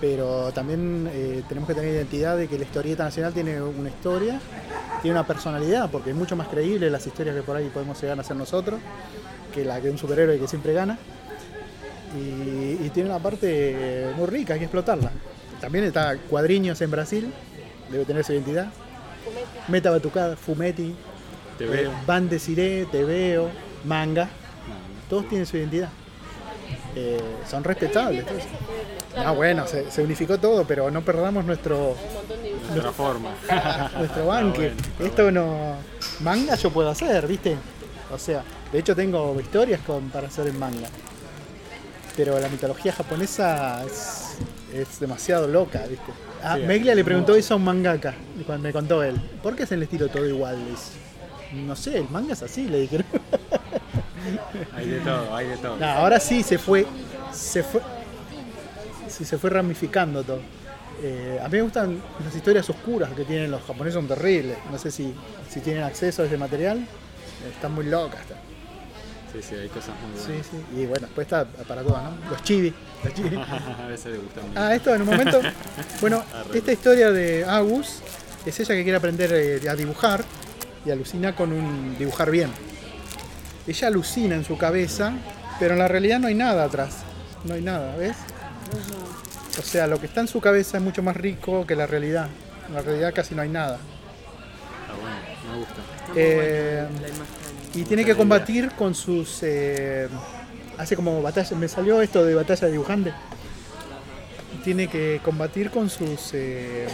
pero 0.03 0.51
también 0.51 1.09
eh, 1.13 1.43
tenemos 1.47 1.65
que 1.65 1.75
tener 1.75 1.95
identidad 1.95 2.35
de 2.35 2.49
que 2.49 2.57
la 2.57 2.65
historieta 2.65 3.05
nacional 3.05 3.31
tiene 3.31 3.61
una 3.61 3.87
historia, 3.87 4.37
tiene 5.01 5.17
una 5.17 5.25
personalidad, 5.25 5.89
porque 5.89 6.09
es 6.09 6.15
mucho 6.17 6.35
más 6.35 6.49
creíble 6.49 6.89
las 6.89 7.07
historias 7.07 7.33
que 7.33 7.41
por 7.41 7.55
ahí 7.55 7.69
podemos 7.73 8.01
llegar 8.01 8.17
a 8.17 8.19
hacer 8.19 8.35
nosotros, 8.35 8.81
que 9.53 9.63
la 9.63 9.79
que 9.79 9.89
un 9.89 9.97
superhéroe 9.97 10.37
que 10.37 10.47
siempre 10.49 10.73
gana. 10.73 10.99
Y, 12.19 12.85
y 12.85 12.91
tiene 12.93 13.11
una 13.11 13.19
parte 13.19 13.47
eh, 13.49 14.11
muy 14.17 14.27
rica, 14.27 14.55
hay 14.55 14.59
que 14.59 14.65
explotarla. 14.65 15.09
También 15.61 15.85
está 15.85 16.17
Cuadriños 16.29 16.81
en 16.81 16.91
Brasil, 16.91 17.33
debe 17.89 18.03
tener 18.03 18.25
su 18.25 18.33
identidad. 18.33 18.73
Meta 19.69 19.89
Batucada, 19.89 20.35
Fumetti, 20.35 20.93
Te 21.57 21.65
veo. 21.65 21.93
Van 22.05 22.27
Desiré, 22.27 22.87
Te 22.91 23.05
Veo, 23.05 23.49
Manga, 23.85 24.29
todos 25.09 25.27
tienen 25.29 25.45
su 25.45 25.57
identidad. 25.57 25.89
Eh, 26.95 27.19
son 27.49 27.63
respetables. 27.63 28.25
todos. 28.25 28.43
No, 29.15 29.35
bueno, 29.35 29.67
se, 29.67 29.89
se 29.91 30.01
unificó 30.01 30.39
todo, 30.39 30.65
pero 30.65 30.89
no 30.89 31.01
perdamos 31.01 31.45
nuestro, 31.45 31.95
Nuestra 32.69 32.91
forma. 32.91 33.29
nuestro 33.97 34.25
banque. 34.25 34.57
bueno, 34.69 34.75
está 34.91 35.03
Esto 35.05 35.31
no. 35.31 35.75
Manga 36.21 36.55
yo 36.55 36.71
puedo 36.71 36.89
hacer, 36.89 37.27
¿viste? 37.27 37.55
O 38.11 38.17
sea, 38.17 38.43
de 38.71 38.79
hecho 38.79 38.95
tengo 38.95 39.39
historias 39.39 39.81
con, 39.81 40.09
para 40.09 40.27
hacer 40.27 40.47
en 40.47 40.57
manga. 40.57 40.87
Pero 42.15 42.39
la 42.39 42.47
mitología 42.49 42.93
japonesa 42.93 43.83
es, 43.85 44.37
es 44.73 44.99
demasiado 44.99 45.47
loca, 45.47 45.83
¿viste? 45.87 46.11
A 46.43 46.55
Sí, 46.57 46.63
Meglia 46.63 46.93
le 46.93 47.03
preguntó 47.03 47.35
eso 47.35 47.53
a 47.55 47.57
un 47.57 47.63
mangaka, 47.63 48.13
y 48.39 48.43
cuando 48.43 48.67
me 48.67 48.73
contó 48.73 49.01
él. 49.03 49.15
¿Por 49.41 49.55
qué 49.55 49.63
es 49.63 49.71
el 49.71 49.81
estilo 49.83 50.09
todo 50.09 50.27
igual? 50.27 50.57
No 51.53 51.75
sé, 51.75 51.97
el 51.97 52.09
manga 52.09 52.33
es 52.33 52.43
así, 52.43 52.67
le 52.67 52.81
dije. 52.81 52.97
Hay 54.75 54.89
de 54.89 54.99
todo, 54.99 55.35
hay 55.35 55.47
de 55.47 55.57
todo. 55.57 55.83
Ahora 55.85 56.19
sí 56.19 56.43
se 56.43 56.57
fue, 56.57 56.85
se 57.31 57.63
fue, 57.63 57.81
sí, 59.09 59.25
se 59.25 59.37
fue 59.37 59.49
ramificando 59.49 60.23
todo. 60.23 60.41
Eh, 61.01 61.39
a 61.43 61.47
mí 61.49 61.57
me 61.57 61.61
gustan 61.63 62.01
las 62.23 62.33
historias 62.35 62.69
oscuras 62.69 63.09
que 63.11 63.25
tienen 63.25 63.51
los 63.51 63.61
japoneses, 63.63 63.95
son 63.95 64.07
terribles. 64.07 64.57
No 64.71 64.77
sé 64.77 64.91
si, 64.91 65.13
si 65.49 65.59
tienen 65.59 65.83
acceso 65.83 66.21
a 66.23 66.25
ese 66.25 66.37
material. 66.37 66.85
Están 67.53 67.73
muy 67.73 67.85
locas. 67.85 68.21
están. 68.21 68.37
Sí, 69.33 69.39
sí, 69.41 69.55
hay 69.55 69.67
cosas 69.67 69.89
muy 70.07 70.17
Sí, 70.17 70.27
buenas. 70.27 70.47
sí. 70.47 70.57
Y 70.79 70.85
bueno, 70.85 71.07
después 71.07 71.25
está 71.25 71.45
para 71.45 71.81
todo, 71.81 71.97
¿no? 71.99 72.29
Los 72.29 72.43
chibi. 72.43 72.73
Los 73.03 73.13
chibi. 73.13 73.35
a 73.83 73.87
veces 73.87 74.13
le 74.13 74.17
gustan 74.19 74.47
mucho. 74.47 74.59
Ah, 74.59 74.75
esto 74.75 74.93
en 74.95 75.01
un 75.01 75.07
momento. 75.07 75.41
Bueno, 75.99 76.23
esta 76.53 76.71
historia 76.71 77.11
de 77.11 77.43
Agus 77.45 77.99
es 78.45 78.59
ella 78.59 78.75
que 78.75 78.83
quiere 78.83 78.97
aprender 78.97 79.31
eh, 79.33 79.69
a 79.69 79.75
dibujar 79.75 80.23
y 80.85 80.91
alucina 80.91 81.35
con 81.35 81.51
un 81.51 81.97
dibujar 81.97 82.29
bien. 82.29 82.51
Ella 83.67 83.87
alucina 83.87 84.35
en 84.35 84.43
su 84.43 84.57
cabeza, 84.57 85.13
pero 85.59 85.73
en 85.73 85.79
la 85.79 85.87
realidad 85.87 86.19
no 86.19 86.27
hay 86.27 86.35
nada 86.35 86.65
atrás. 86.65 86.97
No 87.45 87.53
hay 87.53 87.61
nada, 87.61 87.95
¿ves? 87.95 88.15
O 89.59 89.61
sea, 89.61 89.87
lo 89.87 89.99
que 89.99 90.07
está 90.07 90.21
en 90.21 90.27
su 90.27 90.41
cabeza 90.41 90.77
es 90.77 90.83
mucho 90.83 91.03
más 91.03 91.15
rico 91.15 91.65
que 91.65 91.75
la 91.75 91.85
realidad. 91.87 92.27
En 92.67 92.73
la 92.73 92.81
realidad 92.81 93.13
casi 93.13 93.35
no 93.35 93.41
hay 93.41 93.49
nada. 93.49 93.77
Está 94.81 94.93
bueno, 95.01 95.17
me 95.51 95.57
gusta. 95.59 95.81
Eh, 96.15 96.87
buena 96.89 97.01
la 97.01 97.07
imagen. 97.07 97.25
Y 97.75 97.83
tiene 97.83 98.05
que 98.05 98.15
combatir 98.15 98.71
con 98.71 98.95
sus. 98.95 99.39
eh, 99.43 100.07
hace 100.77 100.95
como 100.95 101.21
batalla. 101.21 101.55
Me 101.57 101.67
salió 101.67 102.01
esto 102.01 102.25
de 102.25 102.35
batalla 102.35 102.65
de 102.67 102.71
dibujante. 102.71 103.13
Tiene 104.63 104.87
que 104.87 105.19
combatir 105.23 105.69
con 105.71 105.89
sus 105.89 106.31
eh, 106.33 106.87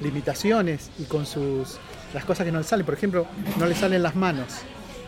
limitaciones 0.00 0.90
y 0.98 1.04
con 1.04 1.26
sus. 1.26 1.78
las 2.14 2.24
cosas 2.24 2.44
que 2.46 2.52
no 2.52 2.58
le 2.58 2.64
salen. 2.64 2.86
Por 2.86 2.94
ejemplo, 2.94 3.26
no 3.58 3.66
le 3.66 3.74
salen 3.74 4.02
las 4.02 4.14
manos. 4.14 4.46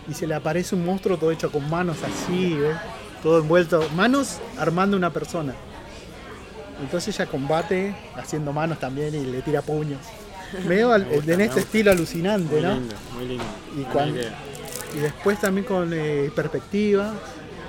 Y 0.08 0.14
se 0.14 0.26
le 0.26 0.34
aparece 0.34 0.74
un 0.74 0.84
monstruo 0.84 1.16
todo 1.18 1.30
hecho 1.30 1.50
con 1.52 1.68
manos 1.68 1.98
así, 2.02 2.54
¿ves? 2.54 2.76
Todo 3.22 3.40
envuelto. 3.40 3.86
Manos 3.94 4.38
armando 4.58 4.96
una 4.96 5.10
persona. 5.12 5.54
Entonces 6.80 7.14
ella 7.18 7.28
combate 7.30 7.94
haciendo 8.16 8.52
manos 8.52 8.78
también 8.78 9.14
y 9.14 9.24
le 9.24 9.42
tira 9.42 9.60
puños. 9.62 9.98
Medio 10.66 10.92
al- 10.92 11.06
Me 11.06 11.16
gusta, 11.16 11.32
en 11.34 11.40
este 11.42 11.60
estilo 11.60 11.90
alucinante, 11.90 12.54
Muy 12.54 12.62
¿no? 12.62 12.74
lindo, 12.74 12.94
muy 13.14 13.26
lindo. 13.26 13.44
Y, 13.76 13.82
cuando- 13.82 14.20
después 15.02 15.40
también 15.40 15.66
con 15.66 15.90
eh, 15.92 16.30
perspectiva, 16.34 17.12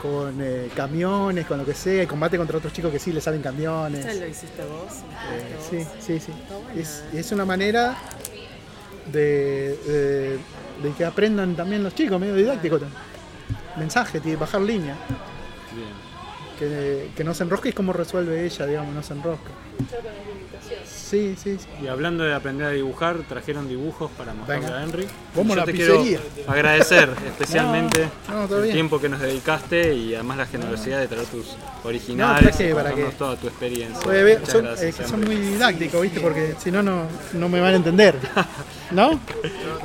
con 0.02 0.38
eh, 0.40 0.70
camiones, 0.76 1.45
con 1.45 1.57
lo 1.57 1.66
que 1.66 1.74
sea, 1.74 2.03
y 2.03 2.07
combate 2.07 2.38
contra 2.38 2.57
otros 2.57 2.72
chicos 2.72 2.90
que 2.91 2.99
sí 2.99 3.11
le 3.11 3.20
salen 3.20 3.41
camiones. 3.41 4.06
¿Esta 4.06 4.14
lo 4.14 4.28
hiciste 4.28 4.61
vos? 4.64 4.94
Eh, 5.34 5.56
¿Lo 5.57 5.80
sí, 5.80 5.88
sí, 5.99 6.20
sí. 6.22 6.32
Es, 6.80 7.03
eh. 7.14 7.20
es 7.20 7.32
una 7.34 7.44
manera 7.44 7.98
de, 9.11 9.77
de- 9.86 10.40
de 10.84 10.91
que 10.98 11.03
aprendan 11.03 11.56
también 11.56 11.84
los 11.84 11.94
chicos, 11.94 12.19
medio 12.19 12.36
didáctico. 12.36 12.80
Mensaje, 13.77 14.19
tiene 14.19 14.38
bajar 14.38 14.61
línea. 14.61 14.95
Bien. 15.76 16.09
Que, 16.60 17.10
que 17.15 17.23
no 17.23 17.34
se 17.34 17.44
enrosque 17.44 17.69
es 17.69 17.76
como 17.76 17.94
resuelve 17.94 18.45
ella, 18.45 18.65
digamos, 18.65 18.94
no 18.94 19.02
se 19.02 19.14
enrosca. 19.14 19.49
Sí, 20.86 21.36
sí, 21.41 21.57
sí. 21.57 21.68
Y 21.84 21.88
hablando 21.88 22.23
de 22.23 22.36
aprender 22.36 22.68
a 22.68 22.69
dibujar, 22.72 23.18
trajeron 23.27 23.68
dibujos 23.68 24.11
para 24.11 24.34
mostrarle 24.34 24.65
Venga. 24.68 24.77
a 24.80 24.84
Henry. 24.84 25.07
Vamos 25.36 25.48
Yo 25.48 25.53
a 25.53 25.56
la 25.56 25.65
te 25.65 25.72
quiero 25.73 26.03
agradecer 26.48 27.10
especialmente 27.27 28.07
No, 28.27 28.41
no, 28.41 28.48
todo 28.48 28.64
el 28.64 28.72
tiempo 28.72 28.99
que 29.02 29.10
nos 29.10 29.19
dedicaste 29.19 29.95
y 29.95 30.14
además 30.14 30.38
la 30.38 30.45
generosidad 30.45 30.99
de 30.99 31.07
traer 31.07 31.26
tus 31.26 31.56
originales 31.84 32.60
No, 32.60 32.65
y 32.69 32.73
para 32.73 32.94
que- 32.94 33.03
toda 33.18 33.36
tu 33.38 33.48
experiencia. 33.48 34.02
Son, 34.03 34.11
gracias, 34.65 34.81
eh, 34.84 34.94
que 35.02 35.07
son 35.07 35.22
muy 35.26 35.36
didácticos, 35.38 36.02
¿viste? 36.02 36.19
Porque 36.19 36.53
si 36.60 36.69
no, 36.72 36.84
no 36.84 37.03
no 37.34 37.49
me 37.49 37.60
van 37.60 37.73
a 37.73 37.77
entender. 37.77 38.15
¿No? 38.91 39.19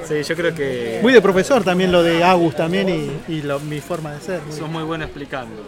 Sí, 0.07 0.23
yo 0.23 0.35
creo 0.37 0.55
que 0.55 0.99
Muy 1.03 1.13
de 1.13 1.23
profesor 1.23 1.63
también 1.65 1.91
lo 1.93 2.03
de 2.03 2.23
Agus 2.23 2.55
también 2.57 2.89
y, 2.89 3.33
y 3.33 3.43
lo- 3.43 3.61
mi 3.61 3.81
forma 3.81 4.13
de 4.13 4.21
ser. 4.21 4.41
sos 4.51 4.69
muy 4.69 4.83
bueno 4.83 5.05
explicando. 5.05 5.63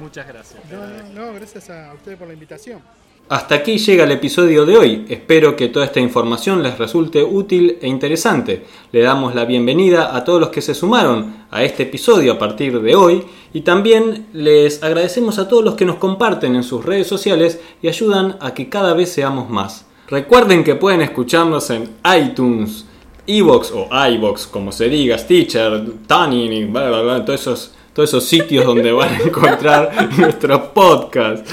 Muchas 0.00 0.26
gracias. 0.26 0.60
No, 0.70 0.82
agradezco. 0.82 1.08
no, 1.14 1.26
no, 1.26 1.32
gracias 1.34 1.70
a 1.70 1.92
ustedes 1.94 2.18
por 2.18 2.28
la 2.28 2.34
invitación. 2.34 2.80
Hasta 3.28 3.54
aquí 3.54 3.78
llega 3.78 4.04
el 4.04 4.10
episodio 4.10 4.66
de 4.66 4.76
hoy. 4.76 5.06
Espero 5.08 5.56
que 5.56 5.68
toda 5.68 5.86
esta 5.86 6.00
información 6.00 6.62
les 6.62 6.76
resulte 6.76 7.22
útil 7.22 7.78
e 7.80 7.88
interesante. 7.88 8.66
Le 8.90 9.00
damos 9.00 9.34
la 9.34 9.46
bienvenida 9.46 10.14
a 10.14 10.22
todos 10.24 10.40
los 10.40 10.50
que 10.50 10.60
se 10.60 10.74
sumaron 10.74 11.46
a 11.50 11.62
este 11.62 11.84
episodio 11.84 12.32
a 12.32 12.38
partir 12.38 12.80
de 12.82 12.94
hoy 12.94 13.24
y 13.54 13.62
también 13.62 14.26
les 14.34 14.82
agradecemos 14.82 15.38
a 15.38 15.48
todos 15.48 15.64
los 15.64 15.76
que 15.76 15.86
nos 15.86 15.96
comparten 15.96 16.56
en 16.56 16.62
sus 16.62 16.84
redes 16.84 17.06
sociales 17.06 17.58
y 17.80 17.88
ayudan 17.88 18.36
a 18.40 18.52
que 18.52 18.68
cada 18.68 18.92
vez 18.92 19.10
seamos 19.10 19.48
más. 19.48 19.86
Recuerden 20.08 20.62
que 20.62 20.74
pueden 20.74 21.00
escucharnos 21.00 21.70
en 21.70 21.88
iTunes, 22.18 22.84
Evox 23.26 23.70
o 23.70 23.88
iBox, 24.10 24.46
como 24.46 24.72
se 24.72 24.90
diga, 24.90 25.16
Stitcher, 25.16 25.84
Tuning, 26.06 26.70
bla, 26.70 26.88
bla, 26.88 27.00
bla, 27.00 27.24
todos 27.24 27.40
esos, 27.40 27.72
todos 27.92 28.08
esos 28.08 28.24
sitios 28.24 28.64
donde 28.64 28.92
van 28.92 29.14
a 29.14 29.18
encontrar 29.18 30.10
nuestros 30.18 30.60
podcasts. 30.68 31.50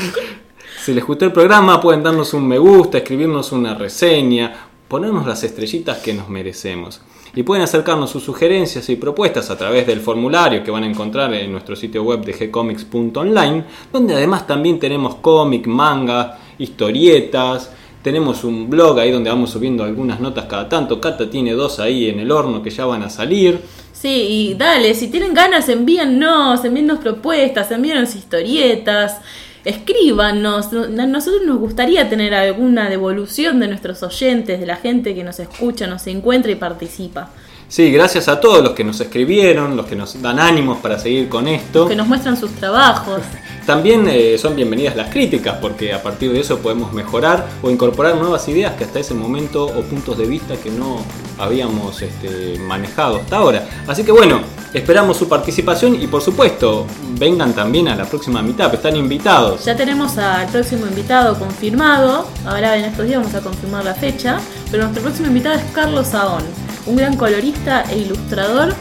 Si 0.83 0.93
les 0.93 1.05
gustó 1.05 1.25
el 1.25 1.33
programa, 1.33 1.81
pueden 1.81 2.01
darnos 2.01 2.33
un 2.33 2.47
me 2.47 2.57
gusta, 2.57 2.99
escribirnos 2.99 3.51
una 3.51 3.75
reseña, 3.75 4.69
ponernos 4.87 5.27
las 5.27 5.43
estrellitas 5.43 5.97
que 5.97 6.13
nos 6.13 6.29
merecemos. 6.29 7.01
Y 7.35 7.43
pueden 7.43 7.63
acercarnos 7.63 8.09
sus 8.09 8.23
sugerencias 8.23 8.89
y 8.89 8.95
propuestas 8.95 9.51
a 9.51 9.57
través 9.57 9.85
del 9.85 9.99
formulario 9.99 10.63
que 10.63 10.71
van 10.71 10.83
a 10.83 10.89
encontrar 10.89 11.33
en 11.33 11.51
nuestro 11.51 11.75
sitio 11.75 12.03
web 12.03 12.21
de 12.21 12.33
gcomics.online, 12.33 13.65
donde 13.93 14.15
además 14.15 14.47
también 14.47 14.79
tenemos 14.79 15.15
cómic, 15.15 15.67
manga, 15.67 16.39
historietas. 16.57 17.71
Tenemos 18.01 18.43
un 18.43 18.69
blog 18.69 18.97
ahí 18.97 19.11
donde 19.11 19.29
vamos 19.29 19.51
subiendo 19.51 19.83
algunas 19.83 20.19
notas 20.19 20.45
cada 20.45 20.67
tanto. 20.67 20.99
Cata 20.99 21.29
tiene 21.29 21.51
dos 21.51 21.79
ahí 21.79 22.09
en 22.09 22.19
el 22.19 22.31
horno 22.31 22.63
que 22.63 22.71
ya 22.71 22.85
van 22.85 23.03
a 23.03 23.09
salir. 23.09 23.61
Sí, 23.99 24.07
y 24.29 24.53
dale, 24.53 24.93
si 24.93 25.07
tienen 25.09 25.33
ganas, 25.33 25.67
envíennos, 25.67 26.63
envíennos 26.63 26.99
propuestas, 26.99 27.69
envíennos 27.71 28.15
historietas, 28.15 29.17
escríbanos. 29.65 30.71
No- 30.71 30.83
A 31.03 31.05
nosotros 31.05 31.41
nos 31.45 31.57
gustaría 31.59 32.07
tener 32.09 32.33
alguna 32.33 32.89
devolución 32.89 33.59
de 33.59 33.67
nuestros 33.67 34.01
oyentes, 34.03 34.59
de 34.59 34.65
la 34.65 34.77
gente 34.77 35.13
que 35.15 35.23
nos 35.23 35.39
escucha, 35.39 35.85
nos 35.87 36.07
encuentra 36.07 36.51
y 36.51 36.55
participa. 36.55 37.29
Sí, 37.67 37.91
gracias 37.91 38.27
a 38.27 38.39
todos 38.39 38.63
los 38.63 38.71
que 38.73 38.83
nos 38.83 38.99
escribieron, 38.99 39.75
los 39.77 39.85
que 39.85 39.95
nos 39.95 40.19
dan 40.21 40.39
ánimos 40.39 40.77
para 40.79 40.97
seguir 40.97 41.29
con 41.29 41.47
esto. 41.47 41.87
Que 41.87 41.95
nos 41.95 42.07
muestran 42.07 42.35
sus 42.37 42.51
trabajos. 42.51 43.21
También 43.69 44.07
eh, 44.09 44.39
son 44.39 44.55
bienvenidas 44.55 44.95
las 44.95 45.11
críticas 45.11 45.57
porque 45.61 45.93
a 45.93 46.01
partir 46.01 46.33
de 46.33 46.39
eso 46.39 46.57
podemos 46.57 46.91
mejorar 46.91 47.47
o 47.61 47.69
incorporar 47.69 48.15
nuevas 48.15 48.47
ideas 48.47 48.73
que 48.73 48.83
hasta 48.83 48.97
ese 48.99 49.13
momento 49.13 49.63
o 49.63 49.83
puntos 49.83 50.17
de 50.17 50.25
vista 50.25 50.55
que 50.55 50.71
no 50.71 51.05
habíamos 51.37 52.01
este, 52.01 52.57
manejado 52.57 53.17
hasta 53.17 53.35
ahora. 53.37 53.69
Así 53.85 54.03
que 54.03 54.11
bueno, 54.11 54.41
esperamos 54.73 55.17
su 55.17 55.29
participación 55.29 56.01
y 56.01 56.07
por 56.07 56.23
supuesto 56.23 56.87
vengan 57.19 57.53
también 57.53 57.89
a 57.89 57.95
la 57.95 58.05
próxima 58.05 58.41
mitad, 58.41 58.73
están 58.73 58.95
invitados. 58.95 59.63
Ya 59.65 59.75
tenemos 59.75 60.17
al 60.17 60.47
próximo 60.47 60.87
invitado 60.87 61.37
confirmado. 61.37 62.25
Ahora 62.47 62.75
en 62.75 62.85
estos 62.85 63.05
días 63.05 63.19
vamos 63.19 63.35
a 63.35 63.41
confirmar 63.41 63.85
la 63.85 63.93
fecha. 63.93 64.39
Pero 64.71 64.81
nuestro 64.81 65.03
próximo 65.03 65.27
invitado 65.27 65.57
es 65.57 65.63
Carlos 65.75 66.07
Saón, 66.07 66.41
un 66.87 66.95
gran 66.95 67.15
colorista 67.15 67.83
e 67.91 67.99
ilustrador 67.99 68.73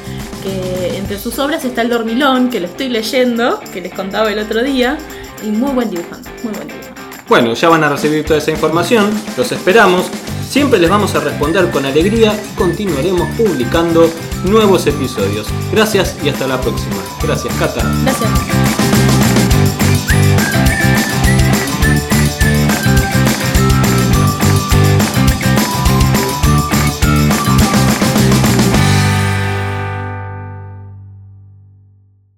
que 0.42 0.96
entre 0.96 1.18
sus 1.18 1.38
obras 1.38 1.64
está 1.64 1.82
El 1.82 1.90
Dormilón, 1.90 2.50
que 2.50 2.60
lo 2.60 2.66
estoy 2.66 2.88
leyendo, 2.88 3.60
que 3.72 3.80
les 3.80 3.92
contaba 3.92 4.30
el 4.30 4.38
otro 4.38 4.62
día, 4.62 4.98
y 5.42 5.48
muy 5.48 5.72
buen 5.72 5.90
dibujante, 5.90 6.30
muy 6.42 6.52
buen 6.52 6.68
dibujante. 6.68 7.00
Bueno, 7.28 7.52
ya 7.54 7.68
van 7.68 7.84
a 7.84 7.90
recibir 7.90 8.24
toda 8.24 8.38
esa 8.38 8.50
información, 8.50 9.10
los 9.36 9.52
esperamos. 9.52 10.06
Siempre 10.48 10.78
les 10.78 10.88
vamos 10.88 11.14
a 11.14 11.20
responder 11.20 11.70
con 11.70 11.84
alegría 11.84 12.32
y 12.32 12.56
continuaremos 12.56 13.28
publicando 13.36 14.10
nuevos 14.44 14.86
episodios. 14.86 15.46
Gracias 15.70 16.16
y 16.24 16.30
hasta 16.30 16.46
la 16.46 16.58
próxima. 16.58 16.96
Gracias, 17.22 17.54
Cata. 17.58 17.82
Gracias. 18.04 18.77